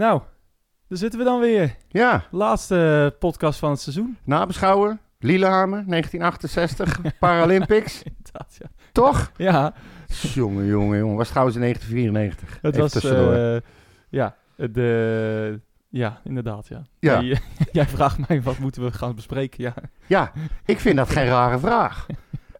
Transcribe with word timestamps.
Nou, 0.00 0.20
daar 0.88 0.98
zitten 0.98 1.18
we 1.18 1.24
dan 1.24 1.40
weer. 1.40 1.76
Ja, 1.88 2.24
Laatste 2.30 3.14
podcast 3.18 3.58
van 3.58 3.70
het 3.70 3.80
seizoen. 3.80 4.18
nabeschouwen. 4.24 5.00
Lillehammer, 5.18 5.84
1968, 5.86 7.00
Paralympics. 7.18 8.02
Inderdaad, 8.02 8.56
ja. 8.58 8.68
Toch? 8.92 9.32
Ja, 9.36 9.74
jongen, 10.06 10.66
jongen, 10.66 10.98
jongen. 10.98 11.16
Was 11.16 11.28
trouwens 11.28 11.56
in 11.56 11.62
1994. 11.62 12.58
het 12.62 12.64
Even 12.64 12.80
was... 12.80 12.92
tussendoor. 12.92 13.32
eh, 13.34 13.60
ja, 14.08 14.36
de... 14.56 15.60
Ja, 15.88 16.20
inderdaad, 16.24 16.68
ja. 16.68 16.82
Ja. 16.98 17.20
Jij, 17.20 17.40
jij 17.72 17.86
vraagt 17.86 18.28
mij, 18.28 18.42
wat 18.42 18.58
moeten 18.58 18.82
we 18.82 18.92
gaan 18.92 19.14
bespreken? 19.14 19.62
Ja, 19.62 19.74
Ja, 20.06 20.32
ik 20.64 20.78
vind 20.78 20.96
dat 20.96 21.10
geen 21.10 21.26
rare 21.26 21.58
vraag. 21.58 22.06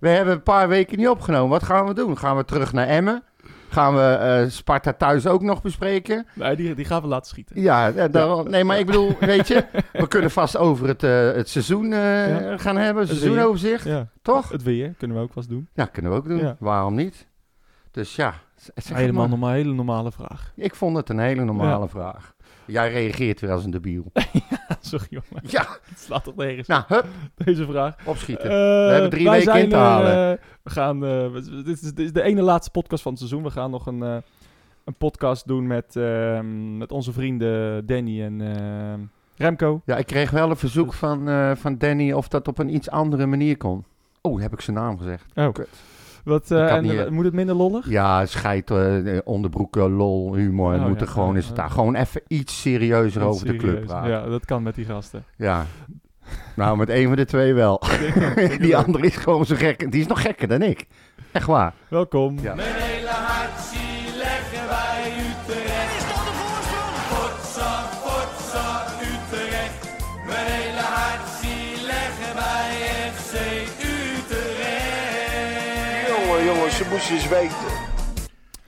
We 0.01 0.09
hebben 0.09 0.35
een 0.35 0.43
paar 0.43 0.69
weken 0.69 0.99
niet 0.99 1.09
opgenomen. 1.09 1.49
Wat 1.51 1.63
gaan 1.63 1.87
we 1.87 1.95
doen? 1.95 2.19
Gaan 2.19 2.37
we 2.37 2.45
terug 2.45 2.73
naar 2.73 2.87
Emmen? 2.87 3.23
Gaan 3.71 3.95
we 3.95 4.01
eh, 4.03 4.49
Sparta 4.51 4.93
thuis 4.93 5.27
ook 5.27 5.43
nog 5.43 5.63
bespreken? 5.63 6.27
nee, 6.35 6.57
die, 6.57 6.75
die 6.75 6.85
gaan 6.85 7.03
we 7.03 7.09
laten 7.09 7.29
schieten. 7.29 7.61
Ja, 7.61 7.91
eh, 7.93 8.13
daar- 8.13 8.45
nee, 8.51 8.65
maar 8.65 8.79
ik 8.79 8.87
bedoel, 8.87 9.17
weet 9.21 9.49
je, 9.49 9.65
we 9.93 10.09
kunnen 10.09 10.31
vast 10.31 10.57
over 10.57 10.89
het, 10.89 11.03
eh, 11.03 11.33
het 11.33 11.49
seizoen 11.49 11.93
eh, 11.93 12.41
Ja. 12.41 12.57
gaan 12.59 12.77
hebben, 12.77 13.03
Het 13.09 13.17
seizoenoverzicht, 13.19 13.85
Ja, 13.85 14.07
toch? 14.23 14.49
het 14.49 14.63
weer 14.63 14.95
kunnen 14.99 15.17
we 15.17 15.23
ook 15.23 15.33
vast 15.33 15.49
doen. 15.49 15.69
Ja, 15.75 15.85
kunnen 15.85 16.11
we 16.13 16.17
ook 16.17 16.29
doen. 16.29 16.39
Ja. 16.39 16.57
Waarom 16.59 16.95
niet? 16.95 17.27
Dus 17.91 18.17
ja, 18.17 18.35
Helemaal 18.93 19.29
normaal, 19.29 19.51
hele 19.51 19.73
normale 19.73 20.13
vraag. 20.13 20.53
Ik 20.57 20.75
vond 20.75 20.97
het 20.97 21.09
een 21.09 21.19
hele 21.19 21.45
normale 21.45 21.89
vraag. 21.89 22.35
Jij 22.71 22.93
reageert 22.93 23.41
weer 23.41 23.51
als 23.51 23.65
een 23.65 23.71
debiel. 23.71 24.13
Sorry 24.81 25.07
jongen, 25.11 25.43
ja, 25.43 25.67
het 25.89 25.99
slaat 25.99 26.25
toch 26.25 26.37
nergens 26.37 26.69
nou, 26.69 26.83
hup, 26.87 27.07
deze 27.35 27.67
vraag. 27.67 27.97
opschieten. 28.05 28.49
we 28.49 28.91
hebben 28.91 29.11
drie 29.11 29.31
weken 29.31 29.55
in 29.55 29.69
te 29.69 29.77
halen. 29.77 30.41
we 30.63 30.71
gaan, 30.71 31.05
eh, 31.05 31.33
dit, 31.65 31.67
is, 31.67 31.81
dit 31.81 31.99
is 31.99 32.13
de 32.13 32.23
ene 32.23 32.43
laatste 32.43 32.71
podcast 32.71 33.03
van 33.03 33.13
het 33.13 33.21
seizoen. 33.21 33.43
We 33.43 33.51
gaan 33.51 33.71
nog 33.71 33.87
een, 33.87 34.03
eh, 34.03 34.17
een 34.85 34.95
podcast 34.95 35.47
doen 35.47 35.67
met, 35.67 35.97
ehm, 35.97 36.77
met 36.77 36.93
onze 36.93 37.13
vrienden 37.13 37.87
Danny 37.87 38.23
en 38.23 38.41
Remco. 39.41 39.83
Ja, 39.85 39.97
ik 39.97 40.07
kreeg 40.07 40.31
wel 40.31 40.51
een 40.51 40.57
verzoek 40.57 40.93
van, 40.93 41.29
eh, 41.29 41.55
van 41.55 41.79
Danny 41.79 42.13
of 42.13 42.29
dat 42.29 42.49
op 42.49 42.59
een 42.59 42.75
iets 42.75 42.91
andere 42.91 43.27
manier 43.27 43.57
kon. 43.57 43.85
Oh, 44.21 44.41
heb 44.41 44.53
ik 44.53 44.61
zijn 44.61 44.77
naam 44.77 44.99
gezegd. 44.99 45.25
Oh. 45.35 45.53
Kut. 45.53 45.69
Wat, 46.25 46.51
eh, 46.51 46.73
en, 46.73 46.83
niet, 46.83 46.93
eh, 46.93 47.01
eh, 47.01 47.11
moet 47.11 47.25
het 47.25 47.35
minder 47.35 47.55
lollig? 47.55 47.89
Ja, 47.89 48.27
scheid, 48.27 48.73
onderbroeken, 49.25 49.91
lol, 49.91 50.35
humor. 50.35 50.75
Oh, 50.75 50.87
moet 50.87 51.01
er 51.01 51.07
ja, 51.07 51.13
gewoon 51.13 51.37
eens 51.37 51.49
ja. 51.49 51.55
daar 51.55 51.71
gewoon 51.71 51.95
even 51.95 52.23
iets 52.29 52.61
serieuzer 52.61 53.23
over 53.23 53.47
de 53.47 53.57
club 53.57 53.85
praten. 53.85 54.11
Ja, 54.11 54.27
dat 54.27 54.45
kan 54.45 54.63
met 54.63 54.75
die 54.75 54.85
gasten. 54.85 55.25
Ja. 55.37 55.67
Nou, 56.57 56.77
met 56.77 56.89
een 56.89 57.07
van 57.07 57.17
de 57.17 57.25
twee 57.25 57.55
wel. 57.55 57.83
die 58.61 58.77
andere 58.77 59.07
is 59.07 59.17
gewoon 59.17 59.47
zo 59.47 59.55
gek. 59.57 59.91
Die 59.91 60.01
is 60.01 60.07
nog 60.07 60.23
gekker 60.23 60.49
dan 60.49 60.63
ik. 60.63 60.87
Echt 61.33 61.47
waar. 61.47 61.75
Welkom. 61.89 62.39
Ja. 62.43 62.55
Mijn 62.55 62.69
hele 62.73 63.00
weten. 77.09 77.57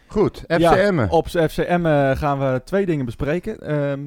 Goed, 0.06 0.38
FC 0.48 0.58
Ja, 0.58 0.76
Emmen. 0.76 1.10
Op 1.10 1.28
FCM 1.28 1.86
eh, 1.86 2.10
gaan 2.16 2.38
we 2.38 2.60
twee 2.64 2.86
dingen 2.86 3.04
bespreken. 3.04 3.58
Ehm, 3.58 4.00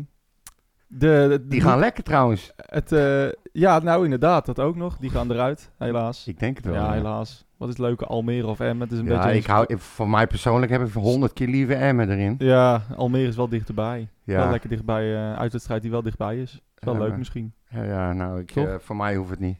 de, 0.87 1.25
de- 1.29 1.47
Die 1.47 1.61
gaan 1.61 1.79
lekker 1.79 2.03
trouwens. 2.03 2.51
Het, 2.55 2.91
eh, 2.91 3.25
ja, 3.51 3.79
nou 3.79 4.03
inderdaad, 4.03 4.45
dat 4.45 4.59
ook 4.59 4.75
nog. 4.75 4.97
Die 4.97 5.09
gaan 5.09 5.31
eruit, 5.31 5.71
helaas. 5.77 6.27
Ik 6.27 6.39
denk 6.39 6.57
het 6.57 6.65
wel. 6.65 6.75
Ja, 6.75 6.85
ja. 6.85 6.91
helaas. 6.93 7.45
Wat 7.57 7.67
is 7.69 7.73
het 7.77 7.83
leuke, 7.85 8.05
Almere 8.05 8.47
of 8.47 8.59
Emmen? 8.59 8.87
Het 8.87 8.91
is 8.91 8.99
een 8.99 9.05
Ja, 9.05 9.23
beetje... 9.23 9.37
ik 9.37 9.45
hou, 9.45 9.77
voor 9.77 10.09
mij 10.09 10.27
persoonlijk 10.27 10.71
heb 10.71 10.81
ik 10.81 10.93
honderd 10.93 11.33
keer 11.33 11.47
liever 11.47 11.75
Emmen 11.77 12.09
erin. 12.09 12.35
Ja, 12.37 12.81
Almere 12.95 13.27
is 13.27 13.35
wel 13.35 13.49
dichterbij. 13.49 14.09
Wel 14.23 14.43
Ja, 14.43 14.51
lekker 14.51 14.69
dichtbij, 14.69 15.15
eh 15.15 15.37
uitwedstrijd 15.37 15.81
die 15.81 15.91
wel 15.91 16.01
dichtbij 16.01 16.37
is. 16.41 16.51
Is 16.51 16.59
wel 16.85 16.97
leuk 16.97 17.17
misschien. 17.17 17.53
ja, 17.69 17.83
ja, 17.83 18.13
nou, 18.13 18.39
ik, 18.39 18.53
voor 18.79 18.95
mij 18.95 19.15
hoeft 19.15 19.29
het 19.29 19.39
niet. 19.39 19.57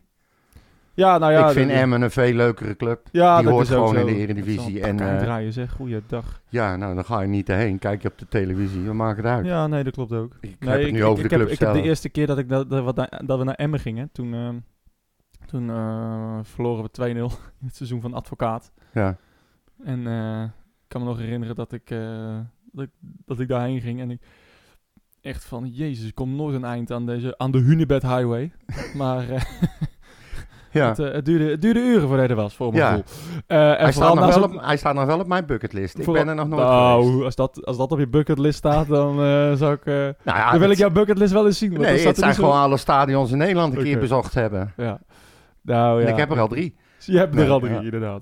Ja, 0.95 1.17
nou 1.17 1.31
ja. 1.31 1.47
ik 1.47 1.53
vind 1.53 1.69
de- 1.69 1.73
Emmen 1.75 2.01
een 2.01 2.11
veel 2.11 2.33
leukere 2.33 2.75
club. 2.75 3.08
Ja, 3.11 3.36
die 3.36 3.43
dat 3.45 3.53
hoort 3.53 3.67
is 3.70 3.73
ook 3.75 3.87
gewoon 3.87 4.08
in 4.08 4.14
de 4.15 4.20
Eredivisie. 4.21 4.81
En, 4.81 4.99
eh, 4.99 5.17
draaien 5.17 5.53
zeg, 5.53 5.71
goeiedag. 5.71 6.42
ja, 6.49 6.75
nou, 6.75 6.95
dan 6.95 7.05
ga 7.05 7.21
je 7.21 7.27
niet 7.27 7.49
erheen. 7.49 7.80
Kijk 7.80 8.02
je 8.02 8.08
op 8.08 8.17
de 8.17 8.27
televisie, 8.27 8.86
wat 8.86 8.93
maakt 8.95 9.17
het 9.17 9.25
uit? 9.25 9.45
Ja, 9.45 9.67
nee, 9.67 9.83
dat 9.83 9.93
klopt 9.93 10.11
ook. 10.11 10.33
Ik 10.42 10.55
Nee, 10.59 10.70
heb 10.70 10.81
het 10.81 10.92
nu 10.92 10.97
ik- 10.97 11.03
over 11.05 11.23
ik 11.23 11.30
de 11.30 11.36
heb, 11.36 11.45
club 11.45 11.53
ik 11.59 11.65
heb 11.65 11.73
de 11.73 11.81
eerste 11.81 12.09
keer 12.09 12.27
dat, 12.27 12.37
ik 12.37 12.49
dat, 12.49 12.70
dat, 12.70 12.86
we 12.86 12.92
naar- 12.95 13.21
dat 13.25 13.37
we 13.37 13.43
naar 13.43 13.55
Emmen 13.55 13.80
gingen, 13.80 14.09
toen, 14.11 14.33
ehm, 14.33 14.55
toen 15.45 15.70
eh, 15.70 16.39
verloren 16.43 16.83
we 16.83 16.89
2-0 16.92 17.31
in 17.61 17.65
het 17.67 17.75
seizoen 17.75 18.02
van 18.02 18.14
Advocaat. 18.14 18.71
Ja. 18.93 19.17
En 19.83 20.08
eh, 20.08 20.43
ik 20.43 20.87
kan 20.87 21.02
me 21.02 21.08
nog 21.08 21.17
herinneren 21.17 21.55
dat 21.55 21.71
ik, 21.71 21.89
eh, 21.89 22.37
dat 22.71 22.86
ik, 22.86 22.91
dat 23.25 23.39
ik 23.39 23.47
daarheen 23.47 23.81
ging 23.81 23.99
en 24.02 24.11
ik 24.11 24.21
echt 25.21 25.45
van, 25.45 25.67
jezus, 25.70 26.08
ik 26.08 26.15
kom 26.15 26.36
nooit 26.36 26.55
een 26.55 26.64
eind 26.65 26.91
aan, 26.91 27.05
deze, 27.05 27.37
aan 27.37 27.52
de 27.52 27.58
Hunebed 27.59 28.02
Highway. 28.02 28.52
maar 28.97 29.30
eh, 29.30 29.41
ja. 30.80 30.87
het, 30.89 30.99
eh, 30.99 31.11
het, 31.11 31.25
duurde, 31.25 31.49
het 31.49 31.61
duurde 31.61 31.80
uren 31.80 32.02
voordat 32.02 32.19
hij 32.19 32.27
er 32.27 32.36
was, 32.36 32.55
voor 32.55 32.71
mijn 32.73 32.83
Ja. 32.83 32.89
gevoel. 32.89 33.03
Eh, 33.47 33.69
en 33.71 33.77
Hij, 33.83 33.91
staat 33.91 34.15
nog 34.15 34.36
wel 34.36 34.43
op, 34.43 34.61
hij 34.61 34.77
staat 34.77 34.93
nog 34.95 35.05
wel 35.05 35.19
op 35.19 35.27
mijn 35.27 35.45
bucketlist. 35.45 35.97
Ik 35.97 36.05
ben 36.11 36.27
er 36.27 36.36
nog 36.36 36.47
nooit 36.47 36.61
nou, 36.63 37.03
geweest. 37.05 37.23
als 37.23 37.36
dat, 37.36 37.65
als 37.65 37.77
dat 37.77 37.91
op 37.91 37.99
je 37.99 38.08
bucketlist 38.08 38.58
staat, 38.58 38.87
dan 38.87 39.09
eh, 39.23 39.53
zou 39.53 39.73
ik... 39.73 39.85
Nou 39.85 40.14
ja, 40.23 40.52
dan 40.52 40.59
wil 40.59 40.69
ik 40.69 40.77
jouw 40.77 40.89
bucketlist 40.89 41.33
wel 41.33 41.45
eens 41.45 41.58
zien. 41.58 41.69
want 41.69 41.81
Nee, 41.81 42.05
het 42.08 42.17
zijn 42.17 42.33
zo- 42.33 42.43
gewoon 42.43 42.59
alle 42.59 42.77
stadions 42.77 43.31
in 43.31 43.37
Nederland 43.37 43.73
een 43.75 43.83
keer 43.83 43.91
Oké. 43.91 43.99
bezocht 43.99 44.33
hebben. 44.33 44.73
Ja. 44.77 44.99
Nou 45.61 45.99
ja. 46.02 46.05
En 46.08 46.11
ik 46.14 46.19
heb 46.19 46.31
er 46.31 46.39
al 46.39 46.47
drie. 46.47 46.75
Je 46.99 47.17
hebt 47.17 47.33
Nee, 47.33 47.45
er 47.45 47.52
al 47.52 47.59
drie, 47.59 47.83
inderdaad. 47.83 48.21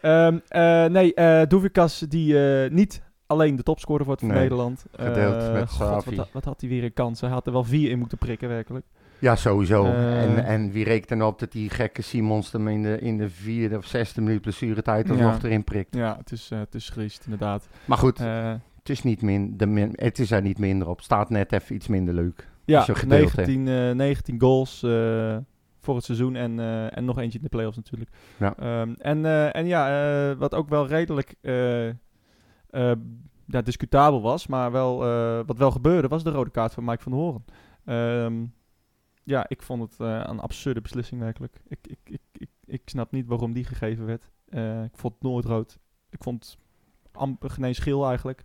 Eh, 0.00 0.84
nee, 0.84 1.14
Doevikas 1.46 1.98
die 2.08 2.34
niet 2.70 3.02
alleen 3.26 3.56
de 3.56 3.62
topscorer 3.62 4.04
wordt 4.06 4.20
van 4.20 4.30
Nee, 4.30 4.38
Nederland. 4.38 4.84
gedeeld 4.96 5.52
met 5.52 5.70
God, 5.70 6.04
wat, 6.14 6.28
wat 6.32 6.44
had 6.44 6.60
hij 6.60 6.70
weer 6.70 6.84
een 6.84 6.92
kans? 6.92 7.20
Hij 7.20 7.30
had 7.30 7.46
er 7.46 7.52
wel 7.52 7.64
vier 7.64 7.90
in 7.90 7.98
moeten 7.98 8.18
prikken, 8.18 8.48
werkelijk. 8.48 8.84
Ja, 9.24 9.36
sowieso. 9.36 9.84
Eh. 9.84 10.22
en, 10.22 10.44
en 10.44 10.70
wie 10.70 10.84
er 11.10 11.16
nou 11.16 11.30
op 11.32 11.38
dat 11.38 11.52
die 11.52 11.70
gekke 11.70 12.02
Simons 12.02 12.52
hem 12.52 12.68
in 12.68 12.82
de, 12.82 12.98
in 12.98 13.16
de 13.18 13.30
vierde 13.30 13.76
of 13.76 13.86
zesde 13.86 14.20
minuut 14.20 14.40
blessuretijd 14.40 15.06
Ja. 15.06 15.12
alsnog 15.12 15.42
erin 15.42 15.64
prikt? 15.64 15.94
Ja, 15.94 16.16
het 16.16 16.32
is, 16.32 16.50
eh, 16.50 16.58
het 16.58 16.74
is 16.74 16.90
triest, 16.90 17.24
inderdaad. 17.24 17.68
Maar 17.84 17.98
goed, 17.98 18.20
Eh, 18.20 18.52
het, 18.78 18.88
is 18.88 19.02
niet 19.02 19.22
min, 19.22 19.56
de 19.56 19.66
min, 19.66 19.92
het 19.92 20.18
is 20.18 20.30
er 20.30 20.42
niet 20.42 20.58
minder 20.58 20.88
op. 20.88 21.00
Staat 21.00 21.30
net 21.30 21.52
even 21.52 21.74
iets 21.74 21.86
minder 21.86 22.14
leuk. 22.14 22.48
ja, 22.64 22.76
Als 22.76 22.86
je 22.86 22.94
gedeeld 22.94 23.36
19, 23.36 23.68
eh, 23.68 23.90
19 23.90 24.40
goals 24.40 24.80
voor 25.80 25.94
het 25.94 26.04
seizoen 26.04 26.36
en, 26.36 26.58
en 26.90 27.04
nog 27.04 27.18
eentje 27.18 27.38
in 27.38 27.44
de 27.44 27.50
playoffs 27.50 27.76
natuurlijk. 27.76 28.10
Ja. 28.38 28.54
Ehm, 28.56 28.92
en, 28.98 29.52
en 29.52 29.66
ja, 29.66 30.36
wat 30.36 30.54
ook 30.54 30.68
wel 30.68 30.86
redelijk 30.86 31.34
ja, 33.46 33.62
discutabel 33.64 34.22
was, 34.22 34.46
maar 34.46 34.72
wel, 34.72 34.98
wat 35.46 35.58
wel 35.58 35.70
gebeurde, 35.70 36.08
was 36.08 36.24
de 36.24 36.30
rode 36.30 36.50
kaart 36.50 36.74
van 36.74 36.84
Mike 36.84 37.02
van 37.02 37.12
der 37.12 37.20
Hoorn. 37.20 37.44
Ja, 39.24 39.44
ik 39.48 39.62
vond 39.62 39.82
het 39.82 40.00
eh, 40.00 40.22
een 40.26 40.40
absurde 40.40 40.80
beslissing 40.80 41.20
werkelijk. 41.20 41.60
Ik, 41.68 41.78
ik, 41.86 41.98
ik, 42.04 42.20
ik, 42.32 42.48
ik 42.64 42.82
snap 42.84 43.12
niet 43.12 43.26
waarom 43.26 43.52
die 43.52 43.64
gegeven 43.64 44.06
werd. 44.06 44.30
Eh, 44.48 44.82
ik 44.84 44.96
vond 44.96 45.14
het 45.14 45.22
nooit 45.22 45.44
rood. 45.44 45.78
Ik 46.10 46.22
vond 46.22 46.44
het 47.02 47.12
amper 47.12 47.50
geen 47.50 47.74
geel 47.74 48.06
eigenlijk. 48.08 48.42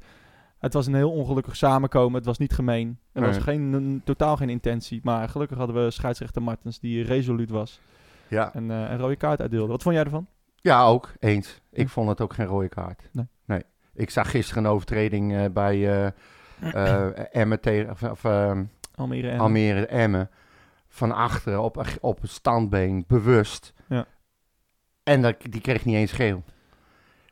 Het 0.60 0.74
was 0.74 0.88
een 0.88 0.94
heel 0.96 1.12
ongelukkig 1.12 1.56
samenkomen. 1.56 2.16
Het 2.16 2.26
was 2.26 2.38
niet 2.38 2.54
gemeen. 2.54 3.00
Er 3.12 3.22
was 3.22 3.36
Nee. 3.36 3.42
geen, 3.44 3.74
een- 3.74 4.02
totaal 4.06 4.38
geen 4.38 4.50
intentie. 4.50 5.00
Maar 5.04 5.30
gelukkig 5.30 5.58
hadden 5.58 5.84
we 5.84 5.92
scheidsrechter 5.92 6.42
Martens 6.42 6.80
die 6.80 7.04
resoluut 7.04 7.50
was. 7.50 7.80
Ja, 8.28 8.54
En 8.54 8.72
eh, 8.72 8.78
een 8.92 8.98
rode 8.98 9.16
kaart 9.16 9.42
uitdeelde. 9.42 9.72
Wat 9.72 9.82
vond 9.84 9.96
jij 9.96 10.04
ervan? 10.04 10.28
ja 10.56 10.84
ook. 10.86 11.12
Eens. 11.20 11.62
Ik 11.72 11.90
vond 11.90 12.10
het 12.10 12.22
ook 12.22 12.34
geen 12.34 12.46
rode 12.46 12.70
kaart. 12.70 13.10
Nee. 13.46 13.64
Ik 13.94 14.10
zag 14.10 14.32
gisteren 14.32 14.64
een 14.66 14.70
overtreding 14.72 15.54
bij 15.54 16.14
Emmen 17.32 17.60
tegen... 17.62 18.12
Of, 18.12 18.24
ehm, 18.24 18.64
Almere 18.96 19.30
en... 19.30 19.40
Almere 19.40 19.86
Emmen 19.86 20.30
van 20.90 21.12
achteren 21.12 21.62
op, 21.62 21.86
op 22.02 22.22
het 22.22 22.32
standbeen, 22.32 23.04
bewust. 23.08 23.74
Ja. 23.88 24.06
En 25.04 25.22
dat, 25.22 25.36
die 25.50 25.62
kreeg 25.62 25.86
niet 25.86 25.96
eens 25.96 26.12
geel. 26.12 26.44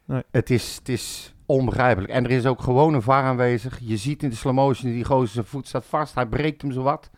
Nee. 0.06 0.24
Het, 0.32 0.50
is, 0.50 0.76
het 0.76 0.90
is 0.90 1.34
onbegrijpelijk. 1.46 2.12
En 2.12 2.24
er 2.24 2.32
is 2.32 2.46
ook 2.46 2.62
gewoon 2.62 2.94
een 2.94 3.02
VAR 3.02 3.24
aanwezig. 3.24 3.80
Je 3.82 3.98
ziet 3.98 4.24
in 4.24 4.30
de 4.30 4.36
slow 4.36 4.54
motion, 4.54 4.92
die 4.92 5.06
gozer 5.06 5.28
zijn 5.28 5.46
voet 5.46 5.68
staat 5.68 5.86
vast. 5.86 6.16
Hij 6.16 6.26
breekt 6.26 6.62
hem 6.62 6.72
zo 6.72 6.82
wat. 6.82 7.10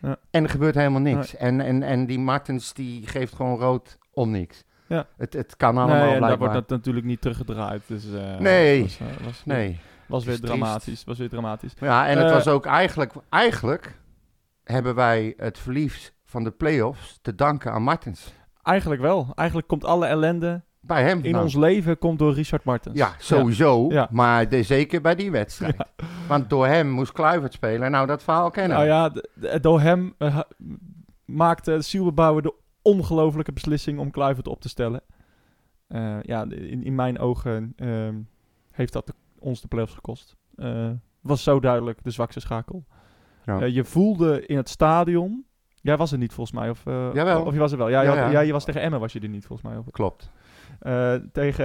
Ja. 0.00 0.16
En 0.30 0.42
er 0.44 0.50
gebeurt 0.50 0.74
helemaal 0.74 1.00
niks. 1.00 1.36
En, 1.36 1.60
en, 1.60 1.82
en 1.82 2.06
die 2.06 2.18
Martens 2.18 2.72
die 2.72 3.06
geeft 3.06 3.34
gewoon 3.34 3.58
rood 3.58 3.98
om 4.10 4.30
niks. 4.30 4.64
Ja. 4.86 5.06
Het, 5.16 5.32
het 5.32 5.56
kan 5.56 5.78
allemaal 5.78 6.04
Nee, 6.04 6.14
en 6.14 6.20
daar 6.20 6.38
wordt 6.38 6.54
dat 6.54 6.68
natuurlijk 6.68 7.06
niet 7.06 7.20
teruggedraaid. 7.20 7.82
Dus, 7.86 8.12
eh, 8.12 8.38
Nee. 8.38 8.82
Was, 8.82 8.98
eh, 9.00 9.24
was, 9.24 9.42
Nee. 9.44 9.80
was 10.06 10.24
weer 10.24 10.40
dramatisch. 10.40 11.04
Was 11.04 11.18
weer 11.18 11.28
dramatisch. 11.28 11.72
Ja, 11.80 12.06
en 12.08 12.18
het 12.18 12.26
Eh, 12.26 12.32
was 12.32 12.48
ook 12.48 12.66
eigenlijk... 12.66 13.12
Eigenlijk 13.28 14.00
hebben 14.64 14.94
wij 14.94 15.34
het 15.36 15.58
verlies 15.58 16.12
van 16.24 16.44
de 16.44 16.50
play-offs 16.50 17.18
te 17.22 17.34
danken 17.34 17.72
aan 17.72 17.82
Martens. 17.82 18.32
Eigenlijk 18.62 19.00
wel. 19.00 19.32
Eigenlijk 19.34 19.68
komt 19.68 19.84
alle 19.84 20.06
ellende 20.06 20.62
Bij 20.80 21.02
hem 21.04 21.20
in 21.22 21.36
ons 21.38 21.54
leven 21.54 21.98
komt 21.98 22.18
door 22.18 22.34
Richard 22.34 22.64
Martens. 22.64 22.98
Ja, 22.98 23.12
sowieso. 23.18 23.90
Ja. 23.90 24.08
Maar 24.10 24.48
de, 24.48 24.62
zeker 24.62 25.00
bij 25.00 25.14
die 25.14 25.30
wedstrijd. 25.30 25.76
Want 26.28 26.50
door 26.50 26.66
hem 26.66 26.90
moest 26.90 27.12
Kluivert 27.12 27.52
spelen. 27.52 27.90
Nou, 27.90 28.06
dat 28.06 28.22
verhaal 28.22 28.50
kennen 28.50 28.76
Nou 28.76 28.88
ja, 28.88 29.12
door 29.58 29.80
hem 29.80 30.14
eh, 30.18 30.40
maakte 31.24 31.82
Sielbebouwer 31.82 32.42
de 32.42 32.54
ongelofelijke 32.82 33.52
beslissing 33.52 33.98
om 33.98 34.10
Kluivert 34.10 34.48
op 34.48 34.60
te 34.60 34.68
stellen. 34.68 35.00
Eh, 35.88 36.22
ja, 36.22 36.42
in, 36.48 36.82
in 36.84 36.94
mijn 36.94 37.18
ogen 37.18 37.72
ehm, 37.76 38.20
heeft 38.70 38.92
dat 38.92 39.06
de- 39.06 39.14
ons 39.38 39.60
de 39.60 39.68
playoffs 39.68 39.94
gekost. 39.94 40.36
Eh, 40.56 40.90
was 41.20 41.42
zo 41.42 41.60
duidelijk 41.60 42.04
de 42.04 42.10
zwakste 42.10 42.40
schakel. 42.40 42.84
Ja. 43.44 43.60
Eh, 43.60 43.74
je 43.74 43.84
voelde 43.84 44.46
in 44.46 44.56
het 44.56 44.68
stadion... 44.68 45.44
Jij 45.80 45.96
was 45.96 46.12
er 46.12 46.18
niet 46.18 46.32
volgens 46.32 46.56
mij, 46.58 46.70
of, 46.70 46.86
eh, 46.86 47.08
Jawel. 47.14 47.44
of 47.44 47.52
je 47.52 47.58
was 47.58 47.72
er 47.72 47.78
wel. 47.78 47.88
Ja, 47.88 48.00
je, 48.02 48.10
Ja, 48.10 48.22
had- 48.22 48.32
ja. 48.32 48.40
je 48.40 48.52
was 48.52 48.64
tegen 48.64 48.80
Emmen 48.80 49.00
was 49.00 49.12
je 49.12 49.20
er 49.20 49.28
niet 49.28 49.46
volgens 49.46 49.68
mij. 49.68 49.78
Of, 49.78 49.86
Klopt. 49.90 50.30
eh, 50.80 51.14
tegen, 51.32 51.64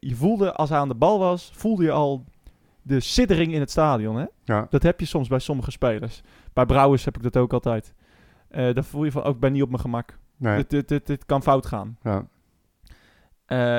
je 0.00 0.14
voelde, 0.14 0.52
als 0.52 0.68
hij 0.68 0.78
aan 0.78 0.88
de 0.88 0.94
bal 0.94 1.18
was, 1.18 1.50
voelde 1.54 1.82
je 1.84 1.90
al 1.90 2.24
de 2.82 3.00
siddering 3.00 3.52
in 3.52 3.60
het 3.60 3.70
stadion. 3.70 4.16
Hè? 4.16 4.24
Ja. 4.44 4.66
Dat 4.70 4.82
heb 4.82 5.00
je 5.00 5.06
soms 5.06 5.28
bij 5.28 5.38
sommige 5.38 5.70
spelers. 5.70 6.22
Bij 6.52 6.66
Brouwers 6.66 7.04
heb 7.04 7.16
ik 7.16 7.22
dat 7.22 7.36
ook 7.36 7.52
altijd. 7.52 7.94
Dan 8.50 8.84
voel 8.84 9.04
je 9.04 9.12
van, 9.12 9.22
ook 9.22 9.34
ik 9.34 9.40
ben 9.40 9.52
niet 9.52 9.62
op 9.62 9.68
mijn 9.68 9.80
gemak. 9.80 10.18
Nee. 10.36 10.56
Dit, 10.56 10.70
dit, 10.70 10.88
dit, 10.88 11.06
dit 11.06 11.26
kan 11.26 11.42
fout 11.42 11.66
gaan. 11.66 11.98
Ja. 12.02 12.26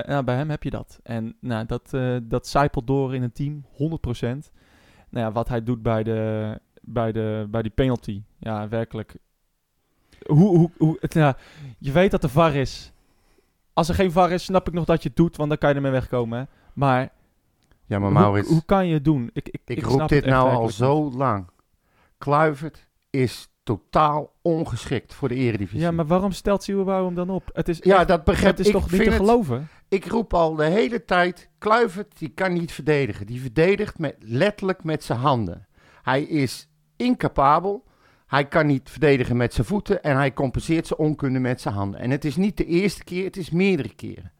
Nou, 0.07 0.23
bij 0.23 0.35
hem 0.35 0.49
heb 0.49 0.63
je 0.63 0.69
dat. 0.69 0.99
En 1.03 1.35
nou, 1.41 1.65
dat, 1.65 1.97
dat 2.23 2.47
zijpelt 2.47 2.87
door 2.87 3.15
in 3.15 3.23
een 3.23 3.31
team, 3.31 3.65
100%. 3.65 4.51
Nou 5.11 5.25
ja, 5.25 5.31
wat 5.31 5.47
hij 5.49 5.63
doet 5.63 5.81
bij, 5.81 6.03
de, 6.03 6.59
bij, 6.93 7.11
de, 7.11 7.47
bij 7.49 7.61
die 7.61 7.71
penalty. 7.71 8.21
Ja, 8.39 8.67
werkelijk. 8.67 9.15
Hoe, 10.25 10.57
hoe, 10.57 10.71
hoe, 10.77 10.97
het, 10.99 11.13
ja, 11.13 11.37
je 11.77 11.91
weet 11.91 12.11
dat 12.11 12.23
er 12.23 12.29
VAR 12.29 12.55
is. 12.55 12.91
Als 13.73 13.89
er 13.89 13.95
geen 13.95 14.11
VAR 14.11 14.31
is, 14.31 14.43
snap 14.43 14.67
ik 14.67 14.73
nog 14.73 14.85
dat 14.85 15.03
je 15.03 15.07
het 15.07 15.17
doet, 15.17 15.37
want 15.37 15.49
dan 15.49 15.57
kan 15.57 15.69
je 15.69 15.75
ermee 15.75 15.91
wegkomen. 15.91 16.39
Hè? 16.39 16.45
Maar, 16.73 17.01
Ja, 17.85 17.99
maar 17.99 18.09
hoe, 18.11 18.19
Maurits, 18.19 18.49
hoe 18.49 18.65
kan 18.65 18.87
je 18.87 18.93
het 18.93 19.03
doen? 19.05 19.29
Ik, 19.33 19.49
ik, 19.49 19.61
ik, 19.65 19.77
ik 19.77 19.83
roep 19.85 20.07
dit 20.07 20.25
nou 20.25 20.49
al 20.49 20.61
niet. 20.63 20.71
zo 20.73 21.11
lang. 21.11 21.47
Kluivert 22.17 22.87
is 23.09 23.47
totaal 23.63 24.33
ongeschikt 24.41 25.13
voor 25.13 25.27
de 25.27 25.35
eredivisie. 25.35 25.79
Ja, 25.79 25.91
maar 25.91 26.05
waarom 26.07 26.31
stelt 26.31 26.63
Sieuwebouw 26.63 27.05
hem 27.05 27.15
dan 27.15 27.29
op? 27.29 27.49
Het 27.53 27.67
is, 27.69 27.79
Ja, 27.83 27.97
echt- 27.99 28.07
dat 28.07 28.23
begrijp 28.23 28.57
het 28.57 28.59
is 28.59 28.67
ik. 28.67 28.71
toch 28.81 28.91
niet 28.91 29.01
te 29.03 29.09
het- 29.09 29.15
geloven? 29.19 29.67
Ik 29.87 30.05
roep 30.05 30.33
al 30.33 30.55
de 30.55 30.63
hele 30.65 31.05
tijd, 31.05 31.49
Kluivert 31.57 32.17
die 32.19 32.29
kan 32.29 32.53
niet 32.53 32.71
verdedigen. 32.71 33.25
Die 33.25 33.41
verdedigt 33.41 33.99
met, 33.99 34.15
letterlijk 34.19 34.83
met 34.83 35.03
zijn 35.03 35.19
handen. 35.19 35.67
Hij 36.01 36.23
is 36.23 36.68
incapabel. 36.99 37.83
Hij 38.27 38.47
kan 38.47 38.65
niet 38.65 38.89
verdedigen 38.89 39.37
met 39.37 39.53
zijn 39.53 39.67
voeten 39.67 40.03
en 40.03 40.15
hij 40.15 40.33
compenseert 40.33 40.87
zijn 40.87 40.99
onkunde 40.99 41.39
met 41.39 41.61
zijn 41.61 41.73
handen. 41.73 41.99
En 41.99 42.11
het 42.11 42.25
is 42.25 42.35
niet 42.35 42.57
de 42.57 42.65
eerste 42.65 43.03
keer, 43.03 43.23
het 43.25 43.37
is 43.37 43.49
meerdere 43.49 43.95
keren. 43.95 44.31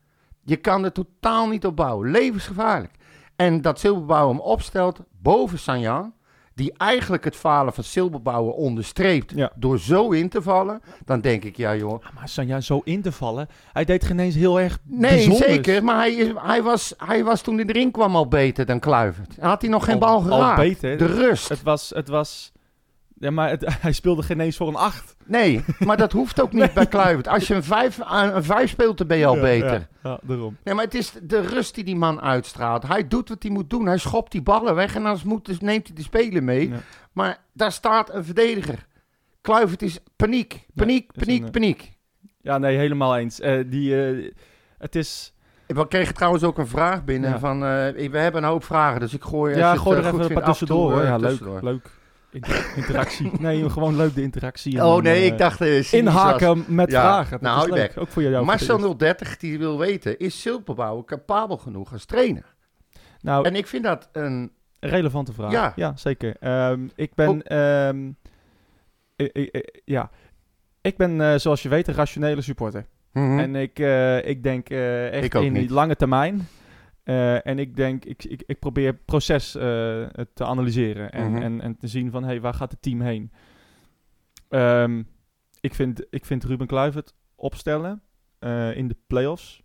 Je 0.44 0.56
kan 0.56 0.84
er 0.84 0.92
totaal 0.92 1.48
niet 1.48 1.66
op 1.66 1.76
bouwen. 1.76 2.12
Levensgevaarlijk. 2.12 2.94
En 3.36 3.62
dat 3.62 3.80
Silberbouw 3.80 4.28
hem 4.30 4.40
opstelt 4.40 5.00
boven 5.22 5.60
Sanjan, 5.60 6.14
die 6.60 6.74
eigenlijk 6.78 7.24
het 7.24 7.36
falen 7.36 7.74
van 7.74 7.84
Silberbouwer 7.84 8.54
onderstreept 8.54 9.32
Ja. 9.36 9.52
door 9.56 9.80
zo 9.80 10.10
in 10.12 10.30
te 10.30 10.42
vallen, 10.42 10.82
dan 11.06 11.22
denk 11.22 11.44
ik, 11.44 11.58
ja 11.58 11.76
joh, 11.76 12.02
Ja, 12.04 12.10
maar 12.16 12.30
Sanja 12.30 12.62
zo 12.62 12.82
in 12.84 13.02
te 13.02 13.12
vallen, 13.12 13.48
hij 13.74 13.86
deed 13.86 14.04
geen 14.04 14.20
eens 14.20 14.36
heel 14.36 14.60
erg 14.60 14.78
Nee, 14.84 15.12
bijzonders. 15.12 15.52
zeker. 15.52 15.84
Maar 15.84 15.96
hij, 15.98 16.14
is, 16.14 16.32
hij, 16.36 16.64
was, 16.64 16.94
hij 16.98 17.24
was 17.24 17.42
toen 17.42 17.56
hij 17.58 17.66
erin 17.66 17.92
kwam 17.92 18.16
al 18.16 18.28
beter 18.28 18.66
dan 18.66 18.80
Kluivert. 18.80 19.36
Had 19.40 19.62
hij 19.62 19.70
nog 19.70 19.86
geen 19.86 19.94
Al- 19.94 20.00
bal 20.00 20.16
al 20.16 20.22
geraakt. 20.22 20.58
beter. 20.62 20.98
De 20.98 21.06
rust. 21.06 21.50
Het 21.50 21.64
was, 21.64 21.90
het 21.96 22.08
was, 22.08 22.52
ja, 23.20 23.32
maar 23.32 23.50
het, 23.50 23.66
hij 23.82 23.92
speelde 23.92 24.24
geen 24.24 24.40
eens 24.40 24.58
voor 24.58 24.68
een 24.68 24.76
acht. 24.76 25.16
Nee, 25.26 25.64
maar 25.80 25.98
dat 25.98 26.12
hoeft 26.12 26.42
ook 26.42 26.54
niet 26.54 26.74
bij 26.80 26.86
Kluivert. 26.86 27.28
Als 27.28 27.48
je 27.48 27.56
een 27.56 27.64
vijf, 27.64 28.02
aan 28.02 28.36
een 28.36 28.44
vijf 28.44 28.70
speelt, 28.70 28.98
dan 28.98 29.08
ben 29.08 29.18
je 29.18 29.26
al 29.26 29.36
Ja, 29.36 29.42
beter. 29.42 29.72
Ja, 29.72 29.88
ja, 30.04 30.20
daarom. 30.22 30.58
Nee, 30.64 30.74
maar 30.74 30.84
het 30.84 30.94
is 30.94 31.14
de 31.24 31.42
rust 31.42 31.76
die 31.76 31.84
die 31.84 31.96
man 31.96 32.22
uitstraalt. 32.22 32.88
Hij 32.88 33.08
doet 33.08 33.30
wat 33.30 33.44
hij 33.44 33.52
moet 33.52 33.70
doen. 33.70 33.86
Hij 33.86 33.98
schopt 33.98 34.32
die 34.32 34.42
ballen 34.42 34.76
weg 34.76 34.96
en 34.96 35.06
anders 35.06 35.24
moet, 35.24 35.62
neemt 35.62 35.88
hij 35.88 35.96
de 35.96 36.02
speler 36.02 36.44
mee. 36.44 36.70
Ja. 36.70 36.78
Maar 37.12 37.38
daar 37.54 37.72
staat 37.72 38.14
een 38.14 38.24
verdediger. 38.24 38.88
Kluivert 39.42 39.82
is 39.82 40.00
paniek, 40.16 40.66
paniek, 40.74 41.12
paniek, 41.14 41.40
een, 41.40 41.46
eh, 41.46 41.52
paniek. 41.52 41.98
Ja, 42.42 42.58
nee, 42.58 42.78
helemaal 42.78 43.18
eens. 43.18 43.40
Eh, 43.40 43.64
die, 43.66 44.06
eh, 44.06 44.32
het 44.78 44.96
is, 44.96 45.34
We 45.68 45.88
kregen 45.88 46.14
trouwens 46.14 46.44
ook 46.44 46.58
een 46.58 46.68
vraag 46.68 47.04
binnen 47.04 47.40
van... 47.40 47.60
we 47.60 48.10
hebben 48.12 48.44
een 48.44 48.50
hoop 48.50 48.64
vragen, 48.64 49.00
dus 49.00 49.14
ik 49.14 49.24
gooi... 49.24 49.54
als 49.54 49.62
ja, 49.62 49.76
gooi 49.76 49.98
er 49.98 50.06
even 50.06 50.20
een 50.20 50.28
paar 50.28 50.36
toe, 50.36 50.44
tussendoor. 50.44 50.92
hoor. 50.92 51.04
Ja, 51.04 51.18
tussendoor. 51.18 51.54
leuk, 51.54 51.64
leuk. 51.64 51.99
Inter- 52.32 52.72
interactie. 52.76 53.32
nee, 53.40 53.70
gewoon 53.70 53.96
leuk 53.96 54.16
de 54.16 54.22
interactie. 54.22 54.86
Oh 54.86 55.02
nee, 55.02 55.20
eh, 55.20 55.26
ik 55.26 55.38
dacht... 55.38 55.62
eh. 55.62 55.94
Inhaken 55.94 56.64
met 56.68 56.92
Ja, 56.92 57.02
vragen. 57.02 57.32
Dat 57.32 57.42
nou, 57.42 57.70
hou. 57.80 57.90
Ook 57.96 58.08
voor 58.08 58.22
jou. 58.24 58.46
Marcel 58.46 58.98
030 58.98 59.38
die 59.38 59.58
wil 59.58 59.78
weten, 59.80 60.18
is 60.20 60.42
Silberbouwer 60.42 61.06
capabel 61.06 61.58
genoeg 61.58 61.92
als 61.94 62.06
trainer? 62.06 62.56
Nou, 63.22 63.46
En 63.46 63.56
ik 63.56 63.68
vind 63.68 63.84
dat 63.84 64.10
een... 64.12 64.52
relevante 64.80 65.34
vraag. 65.34 65.52
Ja. 65.52 65.74
Ja, 65.76 65.94
zeker. 65.96 66.36
Ehm, 66.40 66.88
ik 66.96 67.12
ben, 67.16 67.44
ehm, 67.44 68.12
eh, 69.16 69.28
eh, 69.34 69.48
eh, 69.52 69.62
ja, 69.86 70.10
ik 70.82 70.98
ben 70.98 71.22
eh, 71.22 71.36
zoals 71.38 71.62
je 71.62 71.70
weet 71.70 71.88
een 71.88 71.94
rationele 71.94 72.42
supporter. 72.42 72.86
En 73.14 73.56
ik, 73.56 73.80
ik 74.26 74.44
denk 74.44 74.70
echt 74.70 75.24
Ik 75.24 75.34
in 75.34 75.42
die 75.42 75.62
niet. 75.62 75.70
lange 75.70 75.96
termijn. 75.96 76.48
Eh, 77.10 77.48
en 77.48 77.60
ik 77.60 77.76
denk, 77.76 78.06
ik, 78.06 78.24
ik, 78.24 78.44
ik 78.46 78.60
probeer 78.60 78.88
het 78.92 79.06
proces 79.06 79.56
eh, 79.56 79.62
te 80.34 80.46
analyseren 80.46 81.12
en, 81.12 81.32
Mhm. 81.32 81.42
en, 81.42 81.62
en 81.62 81.78
te 81.78 81.88
zien 81.88 82.12
van, 82.12 82.24
hey, 82.24 82.42
waar 82.42 82.54
gaat 82.54 82.72
het 82.72 82.82
team 82.82 83.02
heen? 83.02 83.32
Ehm, 84.50 85.04
ik, 85.62 85.74
vind, 85.74 86.06
ik 86.10 86.26
vind 86.26 86.44
Ruben 86.44 86.68
Kluivert 86.68 87.14
opstellen 87.36 88.02
eh, 88.40 88.76
in 88.78 88.88
de 88.88 88.96
playoffs 89.08 89.64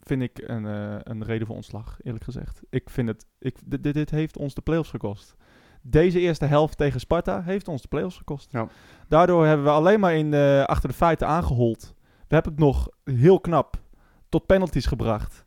vind 0.00 0.22
ik 0.22 0.38
een, 0.46 0.64
een 1.10 1.24
reden 1.24 1.46
voor 1.46 1.56
ontslag, 1.56 1.98
eerlijk 2.02 2.24
gezegd. 2.24 2.60
Ik 2.70 2.90
vind 2.90 3.08
het, 3.08 3.26
ik, 3.38 3.56
dit, 3.64 3.82
dit- 3.82 3.94
dit 3.94 4.10
heeft 4.10 4.36
ons 4.36 4.54
de 4.54 4.60
playoffs 4.62 4.90
gekost. 4.90 5.34
Deze 5.82 6.20
eerste 6.20 6.44
helft 6.44 6.76
tegen 6.76 7.00
Sparta 7.00 7.42
heeft 7.42 7.68
ons 7.68 7.82
de 7.82 7.88
playoffs 7.88 8.16
gekost. 8.16 8.52
Ja. 8.52 8.68
Daardoor 9.08 9.46
hebben 9.46 9.64
we 9.66 9.72
alleen 9.72 10.00
maar 10.00 10.14
in, 10.16 10.34
achter 10.66 10.88
de 10.88 10.94
feiten 10.94 11.26
aangehold. 11.26 11.94
We 12.28 12.34
hebben 12.34 12.52
het 12.52 12.60
nog 12.60 12.88
heel 13.04 13.40
knap 13.40 13.80
tot 14.28 14.46
penalties 14.46 14.86
gebracht. 14.86 15.44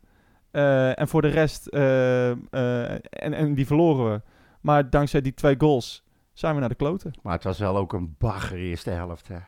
Eh, 0.56 0.98
en 0.98 1.08
voor 1.08 1.22
de 1.22 1.28
rest, 1.28 1.66
eh, 1.66 2.30
eh, 2.30 2.90
en, 3.10 3.32
en 3.32 3.54
die 3.54 3.66
verloren 3.66 4.12
we. 4.12 4.20
Maar 4.60 4.90
dankzij 4.90 5.20
die 5.20 5.34
twee 5.34 5.54
goals 5.58 6.04
zijn 6.32 6.54
we 6.54 6.60
naar 6.60 6.68
de 6.68 6.74
kloten. 6.74 7.12
Maar 7.22 7.32
het 7.32 7.44
was 7.44 7.58
wel 7.58 7.76
ook 7.76 7.92
een 7.92 8.14
bagger 8.18 8.58
eerste 8.58 8.90
helft, 8.90 9.28
hè? 9.28 9.38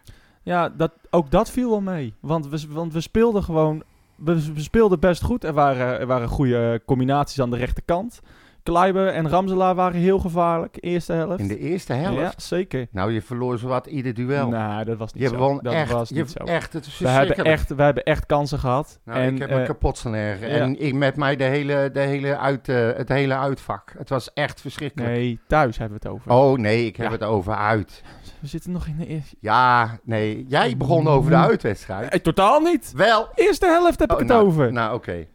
Ja, 0.42 0.68
dat, 0.68 0.92
ook 1.10 1.30
dat 1.30 1.50
viel 1.50 1.70
wel 1.70 1.80
mee. 1.80 2.14
Want 2.20 2.48
we, 2.48 2.66
want 2.68 2.92
we 2.92 3.00
speelden 3.00 3.42
gewoon. 3.42 3.82
We, 4.14 4.52
we 4.52 4.60
speelden 4.60 5.00
best 5.00 5.22
goed. 5.22 5.44
Er 5.44 5.52
waren, 5.52 5.98
er 6.00 6.06
waren 6.06 6.28
goede 6.28 6.82
combinaties 6.86 7.40
aan 7.40 7.50
de 7.50 7.56
rechterkant. 7.56 8.20
Kleiber 8.68 9.06
en 9.08 9.28
Ramselaar 9.28 9.74
waren 9.74 10.00
heel 10.00 10.18
gevaarlijk. 10.18 10.76
Eerste 10.80 11.12
helft. 11.12 11.38
In 11.38 11.48
de 11.48 11.58
eerste 11.58 11.92
helft? 11.92 12.18
Ja, 12.20 12.32
zeker. 12.36 12.86
Nou, 12.90 13.12
je 13.12 13.22
verloor 13.22 13.58
zowat 13.58 13.86
ieder 13.86 14.14
duel. 14.14 14.48
Nou, 14.48 14.84
dat 14.84 14.96
was 14.96 15.12
niet 15.12 15.22
je 15.22 15.28
zo. 15.28 15.36
won 15.36 15.58
dat 15.62 15.72
echt, 15.72 15.92
was 15.92 16.08
je 16.08 16.14
niet 16.14 16.30
zo. 16.30 16.44
echt, 16.44 16.72
het 16.72 16.86
is 16.86 16.98
we, 16.98 17.08
hebben 17.08 17.36
echt, 17.44 17.74
we 17.74 17.82
hebben 17.82 18.04
echt 18.04 18.26
kansen 18.26 18.58
gehad. 18.58 19.00
Nou, 19.04 19.18
en, 19.18 19.34
ik 19.34 19.40
heb 19.40 19.50
eh, 19.50 19.56
me 19.56 19.66
kapot 19.66 19.98
staan 19.98 20.16
ja. 20.16 20.36
En 20.38 20.80
ik, 20.80 20.94
met 20.94 21.16
mij 21.16 21.36
de 21.36 21.44
hele, 21.44 21.90
de 21.92 22.00
hele 22.00 22.38
uit, 22.38 22.68
eh, 22.68 22.90
het 22.96 23.08
hele 23.08 23.36
uitvak. 23.36 23.94
Het 23.98 24.08
was 24.08 24.32
echt 24.32 24.60
verschrikkelijk. 24.60 25.10
nee, 25.10 25.40
thuis 25.46 25.78
hebben 25.78 25.98
we 26.02 26.08
het 26.08 26.16
over. 26.16 26.32
Oh 26.32 26.58
nee, 26.58 26.86
ik 26.86 26.96
heb 26.96 27.06
Ja. 27.06 27.12
het 27.12 27.22
over 27.22 27.54
uit. 27.54 28.02
We 28.40 28.46
zitten 28.46 28.72
nog 28.72 28.86
in 28.86 28.96
de 28.98 29.06
eerste... 29.06 29.36
Ja, 29.40 29.98
nee. 30.04 30.44
Jij 30.48 30.76
begon 30.76 31.08
over 31.08 31.30
de 31.30 31.36
uitwedstrijd. 31.36 32.10
Nee, 32.10 32.20
totaal 32.20 32.60
niet. 32.60 32.92
Wel. 32.96 33.28
Eerste 33.34 33.66
helft 33.66 33.98
heb 33.98 34.10
Oh, 34.10 34.20
ik 34.20 34.22
het 34.22 34.32
nou, 34.32 34.46
over. 34.46 34.72
Nou, 34.72 34.94
oké. 34.94 35.26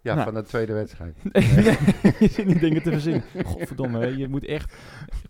Ja, 0.00 0.12
Nou. 0.14 0.24
van 0.24 0.34
de 0.34 0.42
tweede 0.48 0.72
wedstrijd. 0.72 1.14
Nee, 1.32 1.42
je 2.18 2.28
zit 2.30 2.46
niet 2.46 2.60
dingen 2.60 2.82
te 2.82 2.90
verzinnen. 2.90 3.22
Godverdomme, 3.44 4.16
je 4.16 4.28
moet 4.28 4.44
echt... 4.44 4.74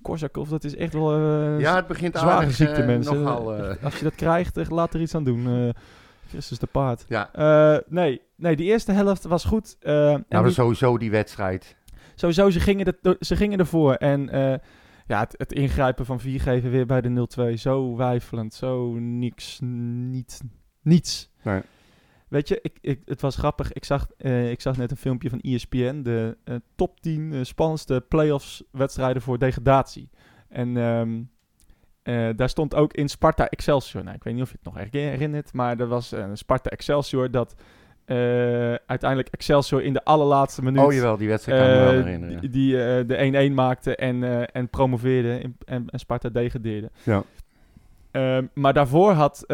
Korsakov, 0.02 0.48
dat 0.48 0.64
is 0.64 0.76
echt 0.76 0.92
wel... 0.92 1.14
eh, 1.14 1.60
Ja, 1.60 1.76
het 1.76 1.87
begint 1.87 2.16
zware 2.18 2.30
aardig, 2.40 2.54
ziekte, 2.54 2.80
eh, 2.80 2.87
mensen. 2.87 3.20
Nogal, 3.22 3.54
eh, 3.54 3.84
Als 3.84 3.96
je 3.98 4.04
dat 4.04 4.14
krijgt, 4.14 4.70
laat 4.70 4.94
er 4.94 5.00
iets 5.00 5.14
aan 5.14 5.25
doen. 5.25 5.72
Christus 6.28 6.58
de 6.58 6.66
paard. 6.66 7.04
ja, 7.08 7.30
nee, 7.88 8.20
nee, 8.37 8.56
die 8.56 8.66
eerste 8.66 8.92
helft 8.92 9.25
was 9.25 9.44
goed. 9.44 9.76
en 9.80 10.25
nou, 10.28 10.44
die- 10.44 10.52
sowieso 10.52 10.98
die 10.98 11.10
wedstrijd. 11.10 11.76
sowieso, 12.14 12.50
ze 12.50 12.60
gingen, 12.60 12.87
er, 13.02 13.16
ze 13.20 13.37
gingen 13.37 13.58
ervoor. 13.58 13.94
En 13.94 14.28
ja, 15.06 15.20
het, 15.20 15.34
het 15.37 15.52
ingrijpen 15.52 16.06
van 16.06 16.20
Viergever 16.20 16.70
weer 16.70 16.87
bij 16.87 17.00
de 17.00 17.26
0-2. 17.52 17.54
Zo 17.54 17.96
wijfelend, 17.96 18.54
zo 18.54 18.92
niks, 18.98 19.58
niet, 19.62 20.40
niets. 20.82 21.30
Nee. 21.42 21.60
Weet 22.28 22.49
je, 22.49 22.58
ik, 22.62 22.78
ik, 22.80 23.00
het 23.04 23.20
was 23.20 23.37
grappig. 23.37 23.73
Ik 23.73 23.85
zag, 23.85 24.06
eh, 24.16 24.50
ik 24.50 24.61
zag 24.61 24.76
net 24.76 24.90
een 24.90 24.97
filmpje 24.97 25.30
van 25.30 25.38
ESPN. 25.40 26.02
De 26.02 26.37
eh, 26.44 26.54
top 26.76 27.00
10 27.00 27.32
eh, 27.32 27.38
spannendste 27.42 28.04
playoffs 28.08 28.62
wedstrijden 28.70 29.23
voor 29.23 29.38
degradatie. 29.38 30.11
En 30.49 30.76
ehm, 30.76 31.20
eh, 32.02 32.28
daar 32.37 32.49
stond 32.49 32.75
ook 32.75 32.92
in 32.92 33.08
Sparta 33.08 33.49
Excelsior. 33.49 34.04
Nou, 34.04 34.16
ik 34.16 34.23
weet 34.25 34.35
niet 34.35 34.42
of 34.42 34.49
je 34.50 34.56
het 34.62 34.64
nog 34.64 34.75
her- 34.75 34.88
herinnert. 35.11 35.52
Maar 35.52 35.80
er 35.80 35.87
was 35.87 36.12
een 36.12 36.37
Sparta 36.37 36.70
Excelsior 36.70 37.30
dat 37.30 37.54
uiteindelijk 38.87 39.28
Excelsior 39.28 39.82
in 39.82 39.92
de 39.92 40.04
allerlaatste 40.04 40.62
minuut... 40.62 40.82
Oh 40.85 40.92
jawel, 40.92 41.16
die 41.16 41.28
wedstrijd 41.28 41.61
kan 41.61 41.68
ik 41.70 41.75
me 41.76 41.80
wel 41.85 41.92
herinneren. 42.04 42.40
die 42.40 42.50
die, 42.50 42.73
de 43.06 43.49
1-1 43.50 43.54
maakte 43.54 43.97
en, 43.97 44.50
en 44.52 44.68
promoveerde 44.68 45.40
in- 45.40 45.56
en, 45.64 45.85
en 45.88 45.99
Sparta 45.99 46.28
degradeerde. 46.28 46.90
Ja. 47.02 47.23
Ehm, 48.11 48.47
maar 48.54 48.73
daarvoor 48.73 49.12
had, 49.12 49.44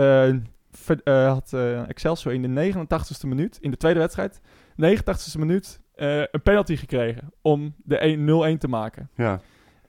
eh, 0.91 1.27
had 1.33 1.53
eh, 1.53 1.89
Excelsior 1.89 2.35
in 2.35 2.43
de 2.55 2.73
89ste 2.73 3.29
minuut, 3.29 3.59
in 3.61 3.71
de 3.71 3.77
tweede 3.77 3.99
wedstrijd, 3.99 4.41
89ste 4.71 5.39
minuut, 5.39 5.81
eh, 5.95 6.19
een 6.19 6.43
penalty 6.43 6.77
gekregen 6.77 7.33
om 7.43 7.75
de 7.85 7.99
1 7.99 8.25
0-1 8.25 8.59
te 8.59 8.69
maken. 8.69 9.11
Ja. 9.15 9.41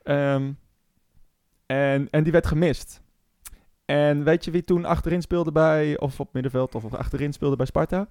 Ehm, 0.03 0.51
en, 1.65 2.09
en 2.09 2.23
die 2.23 2.31
werd 2.31 2.47
gemist. 2.47 3.03
En 3.85 4.23
weet 4.23 4.45
je 4.45 4.51
wie 4.51 4.63
toen 4.63 4.85
achterin 4.85 5.21
speelde 5.21 5.51
bij, 5.51 5.99
of 5.99 6.19
op 6.19 6.33
middenveld, 6.33 6.75
of 6.75 6.93
achterin 6.93 7.33
speelde 7.33 7.55
bij 7.55 7.65
Sparta? 7.65 8.07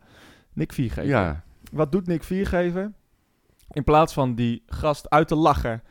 Nick 0.53 0.73
Viergever. 0.73 1.09
ja. 1.09 1.45
Wat 1.73 1.93
doet 1.93 2.07
Nick 2.07 2.23
Viergever? 2.23 2.93
In 3.71 3.85
plaats 3.85 4.13
van 4.13 4.35
die 4.35 4.63
gast 4.67 5.11
uit 5.11 5.29
te 5.29 5.35
lachen 5.35 5.83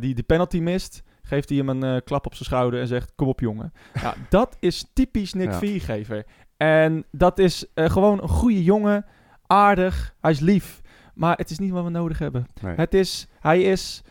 die 0.00 0.14
de 0.14 0.22
penalty 0.26 0.60
mist, 0.60 1.02
geeft 1.26 1.48
hij 1.48 1.58
hem 1.58 1.68
een 1.68 1.82
eh, 1.82 2.00
klap 2.04 2.26
op 2.26 2.34
zijn 2.34 2.44
schouder 2.44 2.80
en 2.80 2.86
zegt: 2.86 3.12
Kom 3.14 3.28
op, 3.28 3.40
jongen. 3.40 3.72
Ja, 4.02 4.14
dat 4.28 4.56
is 4.60 4.90
typisch 4.92 5.32
Nick 5.32 5.50
Ja. 5.50 5.58
Viergever. 5.58 6.24
En 6.56 7.04
dat 7.10 7.38
is 7.38 7.66
eh, 7.74 7.90
gewoon 7.90 8.22
een 8.22 8.28
goede 8.28 8.62
jongen, 8.62 9.04
aardig, 9.46 10.14
hij 10.20 10.30
is 10.30 10.40
lief. 10.40 10.80
Maar 11.14 11.36
het 11.36 11.50
is 11.50 11.58
niet 11.58 11.70
wat 11.70 11.84
we 11.84 11.90
nodig 11.90 12.18
hebben. 12.18 12.46
Nee. 12.62 12.74
Het 12.74 12.94
is, 12.94 13.28
hij 13.40 13.62
is, 13.62 14.02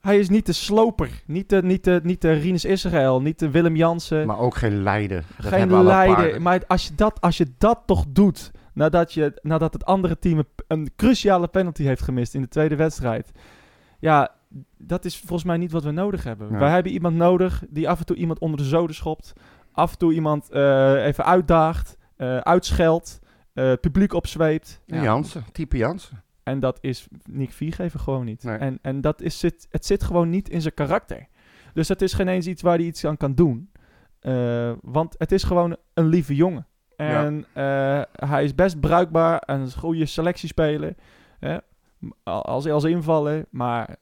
hij 0.00 0.18
is 0.18 0.28
niet 0.28 0.46
de 0.46 0.52
sloper, 0.52 1.22
niet 1.26 1.48
de, 1.48 1.62
niet 1.62 1.84
de, 1.84 2.00
niet 2.02 2.20
de 2.20 2.32
Rinus 2.32 2.64
Israël, 2.64 3.22
niet 3.22 3.38
de 3.38 3.50
Willem 3.50 3.76
Jansen. 3.76 4.26
Maar 4.26 4.38
ook 4.38 4.54
geen 4.54 4.82
leider. 4.82 5.24
Dat 5.36 5.52
Geen 5.52 5.82
leider. 5.82 6.42
Maar 6.42 6.62
als 6.66 6.86
je, 6.86 6.94
dat, 6.94 7.20
als 7.20 7.36
je 7.36 7.46
dat 7.58 7.82
toch 7.86 8.04
doet, 8.08 8.50
nadat, 8.74 9.12
je, 9.12 9.38
nadat 9.42 9.72
het 9.72 9.84
andere 9.84 10.18
team 10.18 10.44
een 10.66 10.90
cruciale 10.96 11.48
penalty 11.48 11.82
heeft 11.82 12.02
gemist 12.02 12.34
in 12.34 12.42
de 12.42 12.48
tweede 12.48 12.76
wedstrijd. 12.76 13.30
Ja, 13.98 14.34
dat 14.78 15.04
is 15.04 15.18
volgens 15.18 15.44
mij 15.44 15.56
niet 15.56 15.72
wat 15.72 15.84
we 15.84 15.90
nodig 15.90 16.24
hebben. 16.24 16.50
Ja. 16.50 16.58
Wij 16.58 16.70
hebben 16.70 16.92
iemand 16.92 17.16
nodig 17.16 17.64
die 17.68 17.88
af 17.88 17.98
en 17.98 18.06
toe 18.06 18.16
iemand 18.16 18.38
onder 18.38 18.58
de 18.58 18.64
zoden 18.64 18.96
schopt. 18.96 19.32
Af 19.72 19.92
en 19.92 19.98
toe 19.98 20.12
iemand 20.12 20.50
eh, 20.50 21.06
even 21.06 21.24
uitdaagt, 21.24 21.96
eh, 22.16 22.38
uitscheldt, 22.38 23.18
eh, 23.52 23.72
publiek 23.80 24.12
opzweept. 24.12 24.80
Ja, 24.86 25.02
Jansen, 25.02 25.44
type 25.52 25.76
Jansen. 25.76 26.22
En 26.42 26.60
dat 26.60 26.78
is 26.80 27.08
Nick 27.30 27.52
Viergever 27.52 28.00
gewoon 28.00 28.24
niet. 28.24 28.44
Nee. 28.44 28.56
En, 28.56 28.78
en 28.82 29.00
dat 29.00 29.22
is, 29.22 29.38
zit, 29.38 29.66
het 29.70 29.86
zit 29.86 30.04
gewoon 30.04 30.30
niet 30.30 30.48
in 30.48 30.60
zijn 30.60 30.74
karakter. 30.74 31.26
Dus 31.74 31.88
dat 31.88 32.02
is 32.02 32.12
geen 32.12 32.28
eens 32.28 32.46
iets 32.46 32.62
waar 32.62 32.76
hij 32.76 32.86
iets 32.86 33.04
aan 33.04 33.16
kan 33.16 33.34
doen. 33.34 33.70
Eh, 34.20 34.72
want 34.82 35.14
het 35.18 35.32
is 35.32 35.42
gewoon 35.42 35.76
een 35.94 36.06
lieve 36.06 36.34
jongen. 36.34 36.66
En 36.96 37.46
eh, 37.52 38.02
hij 38.12 38.44
is 38.44 38.54
best 38.54 38.80
bruikbaar 38.80 39.38
en 39.38 39.60
een 39.60 39.72
goede 39.72 40.06
selectiespeler. 40.06 40.94
Hè? 41.38 41.58
Als, 42.22 42.66
als 42.66 42.84
invaller. 42.84 43.44
Maar 43.50 43.96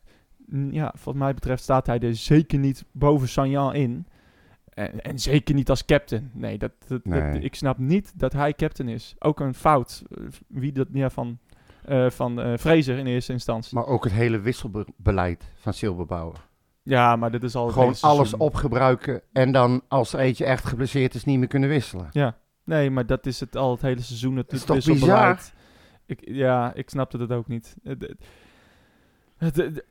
ja, 0.70 0.94
wat 1.04 1.14
mij 1.14 1.34
betreft 1.34 1.62
staat 1.62 1.86
hij 1.86 1.98
er 1.98 2.14
zeker 2.14 2.58
niet 2.58 2.84
boven 2.92 3.28
Sanjan 3.28 3.74
in. 3.74 4.06
En, 4.74 5.00
en 5.00 5.18
zeker 5.18 5.54
niet 5.54 5.70
als 5.70 5.84
captain. 5.84 6.30
Nee, 6.34 6.58
dat, 6.58 6.72
dat, 6.86 7.00
dat- 7.04 7.42
ik 7.42 7.54
snap 7.54 7.78
niet 7.78 8.12
dat 8.18 8.32
hij 8.32 8.54
captain 8.54 8.88
is. 8.88 9.14
Ook 9.18 9.40
een 9.40 9.54
fout. 9.54 10.02
eh, 10.10 10.24
Wie 10.46 10.72
dat 10.72 10.86
ja, 10.92 11.10
van, 11.10 11.38
eh 11.84 12.10
van 12.10 12.40
eh 12.40 12.56
Fraser 12.58 12.98
in 12.98 13.06
eerste 13.06 13.32
instantie. 13.32 13.74
Maar 13.74 13.86
ook 13.86 14.04
het 14.04 14.12
hele 14.12 14.40
wisselbeleid 14.40 15.50
van 15.54 15.72
Silberbouwer. 15.72 16.36
ja, 16.82 17.16
maar 17.16 17.30
dit 17.30 17.42
is 17.42 17.54
al 17.54 17.64
het 17.64 17.72
Gewoon 17.74 17.94
alles 18.00 18.34
opgebruiken 18.36 19.22
en 19.32 19.52
dan 19.52 19.82
als 19.88 20.12
er 20.12 20.18
eentje 20.20 20.44
echt 20.44 20.64
geblesseerd 20.64 21.14
is 21.14 21.24
niet 21.24 21.38
meer 21.38 21.48
kunnen 21.48 21.68
wisselen. 21.68 22.08
Nee, 22.64 22.90
maar 22.90 23.06
dat 23.06 23.26
is 23.26 23.40
het 23.40 23.56
al 23.56 23.70
het 23.70 23.82
hele 23.82 24.00
seizoen. 24.02 24.36
Het 24.36 24.52
is 24.52 24.64
toch 24.64 24.76
wisselbeleid. 24.84 25.54
Ik, 26.06 26.20
ja, 26.24 26.74
ik 26.74 26.90
snapte 26.90 27.18
het 27.18 27.32
ook 27.32 27.48
niet. 27.48 27.76
Het- 27.82 28.00
het- 28.00 28.10
het- 28.10 28.18
het- 28.18 28.28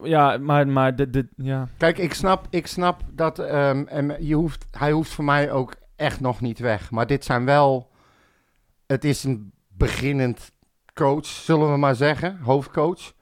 ja, 0.04 0.38
maar, 0.38 0.68
maar 0.68 0.96
de, 0.96 1.10
de, 1.10 1.28
ja. 1.36 1.68
Kijk, 1.78 1.98
ik 1.98 2.14
snap, 2.14 2.48
ik 2.50 2.68
snap 2.68 3.02
dat 3.12 3.40
ehm, 3.40 3.86
en 3.88 4.26
je 4.26 4.36
hoeft, 4.36 4.66
hij 4.72 4.92
hoeft 4.92 5.12
voor 5.12 5.24
mij 5.24 5.52
ook 5.52 5.76
echt 5.96 6.20
nog 6.20 6.42
niet 6.42 6.60
weg. 6.60 6.92
Maar 6.92 7.08
dit 7.08 7.26
zijn 7.26 7.46
wel, 7.46 7.92
het 8.86 9.04
is 9.04 9.24
een 9.24 9.52
beginnend 9.68 10.52
coach, 10.94 11.26
zullen 11.26 11.72
we 11.72 11.78
maar 11.78 11.96
zeggen, 11.96 12.40
hoofdcoach. 12.40 13.14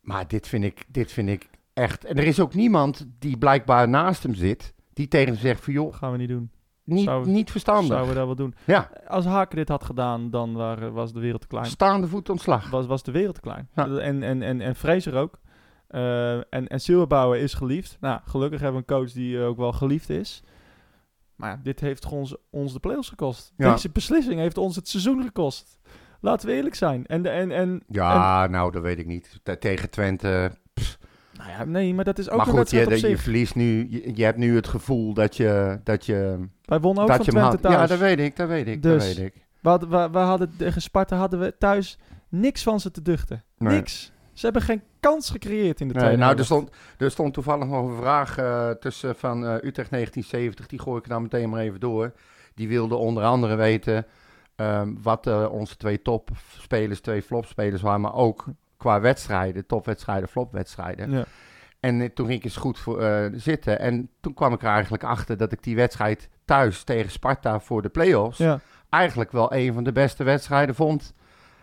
Maar 0.00 0.28
dit 0.28 0.48
vind 0.48 0.64
ik, 0.64 0.84
dit 0.88 1.12
vind 1.12 1.28
ik 1.28 1.48
echt. 1.72 2.04
En 2.04 2.16
er 2.16 2.26
is 2.26 2.40
ook 2.40 2.54
niemand 2.54 3.06
die 3.18 3.38
blijkbaar 3.38 3.88
naast 3.88 4.22
hem 4.22 4.34
zit, 4.34 4.74
die 4.92 5.08
tegen 5.08 5.32
hem 5.32 5.40
zegt 5.42 5.64
van 5.64 5.72
joh, 5.72 5.94
gaan 5.94 6.12
we 6.12 6.18
niet 6.18 6.28
doen. 6.28 6.50
Niet, 6.88 7.04
Zou- 7.04 7.26
niet 7.28 7.50
verstandig. 7.50 7.86
Zouden 7.86 8.08
we 8.08 8.14
dat 8.14 8.26
wel 8.26 8.34
doen? 8.36 8.54
Ja, 8.64 8.90
Als 9.08 9.24
Haken 9.24 9.56
dit 9.56 9.68
had 9.68 9.84
gedaan, 9.84 10.30
dan 10.30 10.54
waren, 10.54 10.92
was 10.92 11.12
de 11.12 11.20
wereld 11.20 11.40
te 11.40 11.46
klein. 11.46 11.66
staande 11.66 12.06
voet 12.08 12.30
ontslag. 12.30 12.70
Was, 12.70 12.86
was 12.86 13.02
de 13.02 13.12
wereld 13.12 13.34
te 13.34 13.40
klein. 13.40 13.68
Ja. 13.74 13.86
En, 13.86 14.22
en, 14.22 14.42
en, 14.42 14.60
en 14.60 14.74
Fraser 14.74 15.14
ook. 15.14 15.38
Eh, 15.88 16.32
en, 16.36 16.68
en 16.68 16.80
Silberbouwer 16.80 17.40
is 17.40 17.54
geliefd. 17.54 17.96
Nou, 18.00 18.20
gelukkig 18.24 18.60
hebben 18.60 18.82
we 18.86 18.92
een 18.92 18.98
coach 18.98 19.12
die 19.12 19.40
ook 19.40 19.56
wel 19.56 19.72
geliefd 19.72 20.10
is. 20.10 20.42
Maar 21.36 21.50
ja, 21.50 21.60
dit 21.62 21.80
heeft 21.80 22.06
ons, 22.06 22.36
ons 22.50 22.72
de 22.72 22.80
play-offs 22.80 23.08
gekost. 23.08 23.52
Ja. 23.56 23.72
Deze 23.72 23.90
beslissing 23.90 24.40
heeft 24.40 24.58
ons 24.58 24.76
het 24.76 24.88
seizoen 24.88 25.22
gekost. 25.22 25.78
Laten 26.20 26.48
we 26.48 26.54
eerlijk 26.54 26.74
zijn. 26.74 27.06
En, 27.06 27.22
de- 27.22 27.28
en, 27.28 27.50
en, 27.50 27.82
Ja, 27.88 28.46
nou, 28.46 28.72
dat 28.72 28.82
weet 28.82 28.98
ik 28.98 29.06
niet. 29.06 29.40
Te- 29.42 29.58
tegen 29.58 29.90
Twente. 29.90 30.50
Nou 31.38 31.50
ja, 31.50 31.64
nee, 31.64 31.94
maar 31.94 32.04
dat 32.04 32.18
is 32.18 32.30
ook 32.30 32.36
maar 32.36 32.48
een 32.48 32.56
goed, 32.56 32.70
je, 32.70 32.86
op 32.86 32.92
je 32.92 33.18
verliest 33.18 33.54
nu. 33.54 33.86
Je, 33.90 34.10
je 34.14 34.24
hebt 34.24 34.38
nu 34.38 34.54
het 34.54 34.68
gevoel 34.68 35.14
dat 35.14 35.36
je. 35.36 35.80
Dat 35.84 36.06
je, 36.06 36.48
Wij 36.64 36.80
wonnen 36.80 37.02
ook 37.02 37.08
dat 37.08 37.16
van 37.16 37.26
je 37.26 37.30
Twente 37.30 37.60
thuis. 37.60 37.74
Ja, 37.74 37.86
dat 37.86 37.98
weet 37.98 38.18
ik, 38.18 38.36
dat 38.36 38.48
weet 38.48 38.66
ik. 38.66 38.82
Dus- 38.82 39.06
dat 39.06 39.16
weet 39.16 39.26
ik. 39.26 39.46
we, 39.60 39.68
hadden, 39.68 39.90
we, 39.90 40.08
we 40.10 40.18
hadden 40.18 40.52
tegen 40.56 40.82
Sparta 40.82 41.16
hadden 41.16 41.40
we 41.40 41.54
thuis 41.58 41.98
niks 42.28 42.62
van 42.62 42.80
ze 42.80 42.90
te 42.90 43.02
duchten. 43.02 43.44
Nee. 43.58 43.74
Niks. 43.74 44.12
Ze 44.32 44.44
hebben 44.44 44.62
geen 44.62 44.82
kans 45.00 45.30
gecreëerd 45.30 45.80
in 45.80 45.88
de 45.88 45.94
Nee, 45.94 46.02
tweede 46.02 46.22
nou, 46.22 46.38
er 46.38 46.44
stond, 46.44 46.70
er 46.98 47.10
stond 47.10 47.34
toevallig 47.34 47.66
nog 47.66 47.88
een 47.88 47.96
vraag 47.96 48.38
eh, 48.38 48.70
tussen 48.70 49.16
van 49.16 49.46
eh, 49.46 49.52
Utrecht 49.52 49.90
1970. 49.90 50.66
Die 50.66 50.78
gooi 50.78 50.98
ik 50.98 51.08
dan 51.08 51.22
meteen 51.22 51.50
maar 51.50 51.60
even 51.60 51.80
door. 51.80 52.12
Die 52.54 52.68
wilde 52.68 52.94
onder 52.94 53.24
andere 53.24 53.54
weten 53.54 54.06
ehm, 54.56 54.94
wat 55.02 55.26
eh, 55.26 55.48
onze 55.50 55.76
twee 55.76 56.02
topspelers, 56.02 57.00
twee 57.00 57.22
flopspelers 57.22 57.82
waren. 57.82 58.00
Maar 58.00 58.14
ook 58.14 58.44
qua 58.78 59.00
wedstrijden, 59.00 59.66
topwedstrijden, 59.66 60.28
flopwedstrijden. 60.28 61.10
Ja. 61.10 61.24
En 61.80 62.00
eh, 62.00 62.08
toen 62.14 62.26
ging 62.26 62.38
ik 62.38 62.44
eens 62.44 62.56
goed 62.56 62.78
voor, 62.78 63.00
eh, 63.00 63.30
zitten. 63.32 63.78
En 63.78 64.10
toen 64.20 64.34
kwam 64.34 64.52
ik 64.52 64.62
er 64.62 64.68
eigenlijk 64.68 65.04
achter 65.04 65.36
dat 65.36 65.52
ik 65.52 65.62
die 65.62 65.76
wedstrijd 65.76 66.28
thuis 66.44 66.82
tegen 66.82 67.10
Sparta 67.10 67.60
voor 67.60 67.82
de 67.82 67.88
play-offs... 67.88 68.38
ja, 68.38 68.60
eigenlijk 68.88 69.32
wel 69.32 69.54
een 69.54 69.74
van 69.74 69.84
de 69.84 69.92
beste 69.92 70.24
wedstrijden 70.24 70.74
vond 70.74 71.14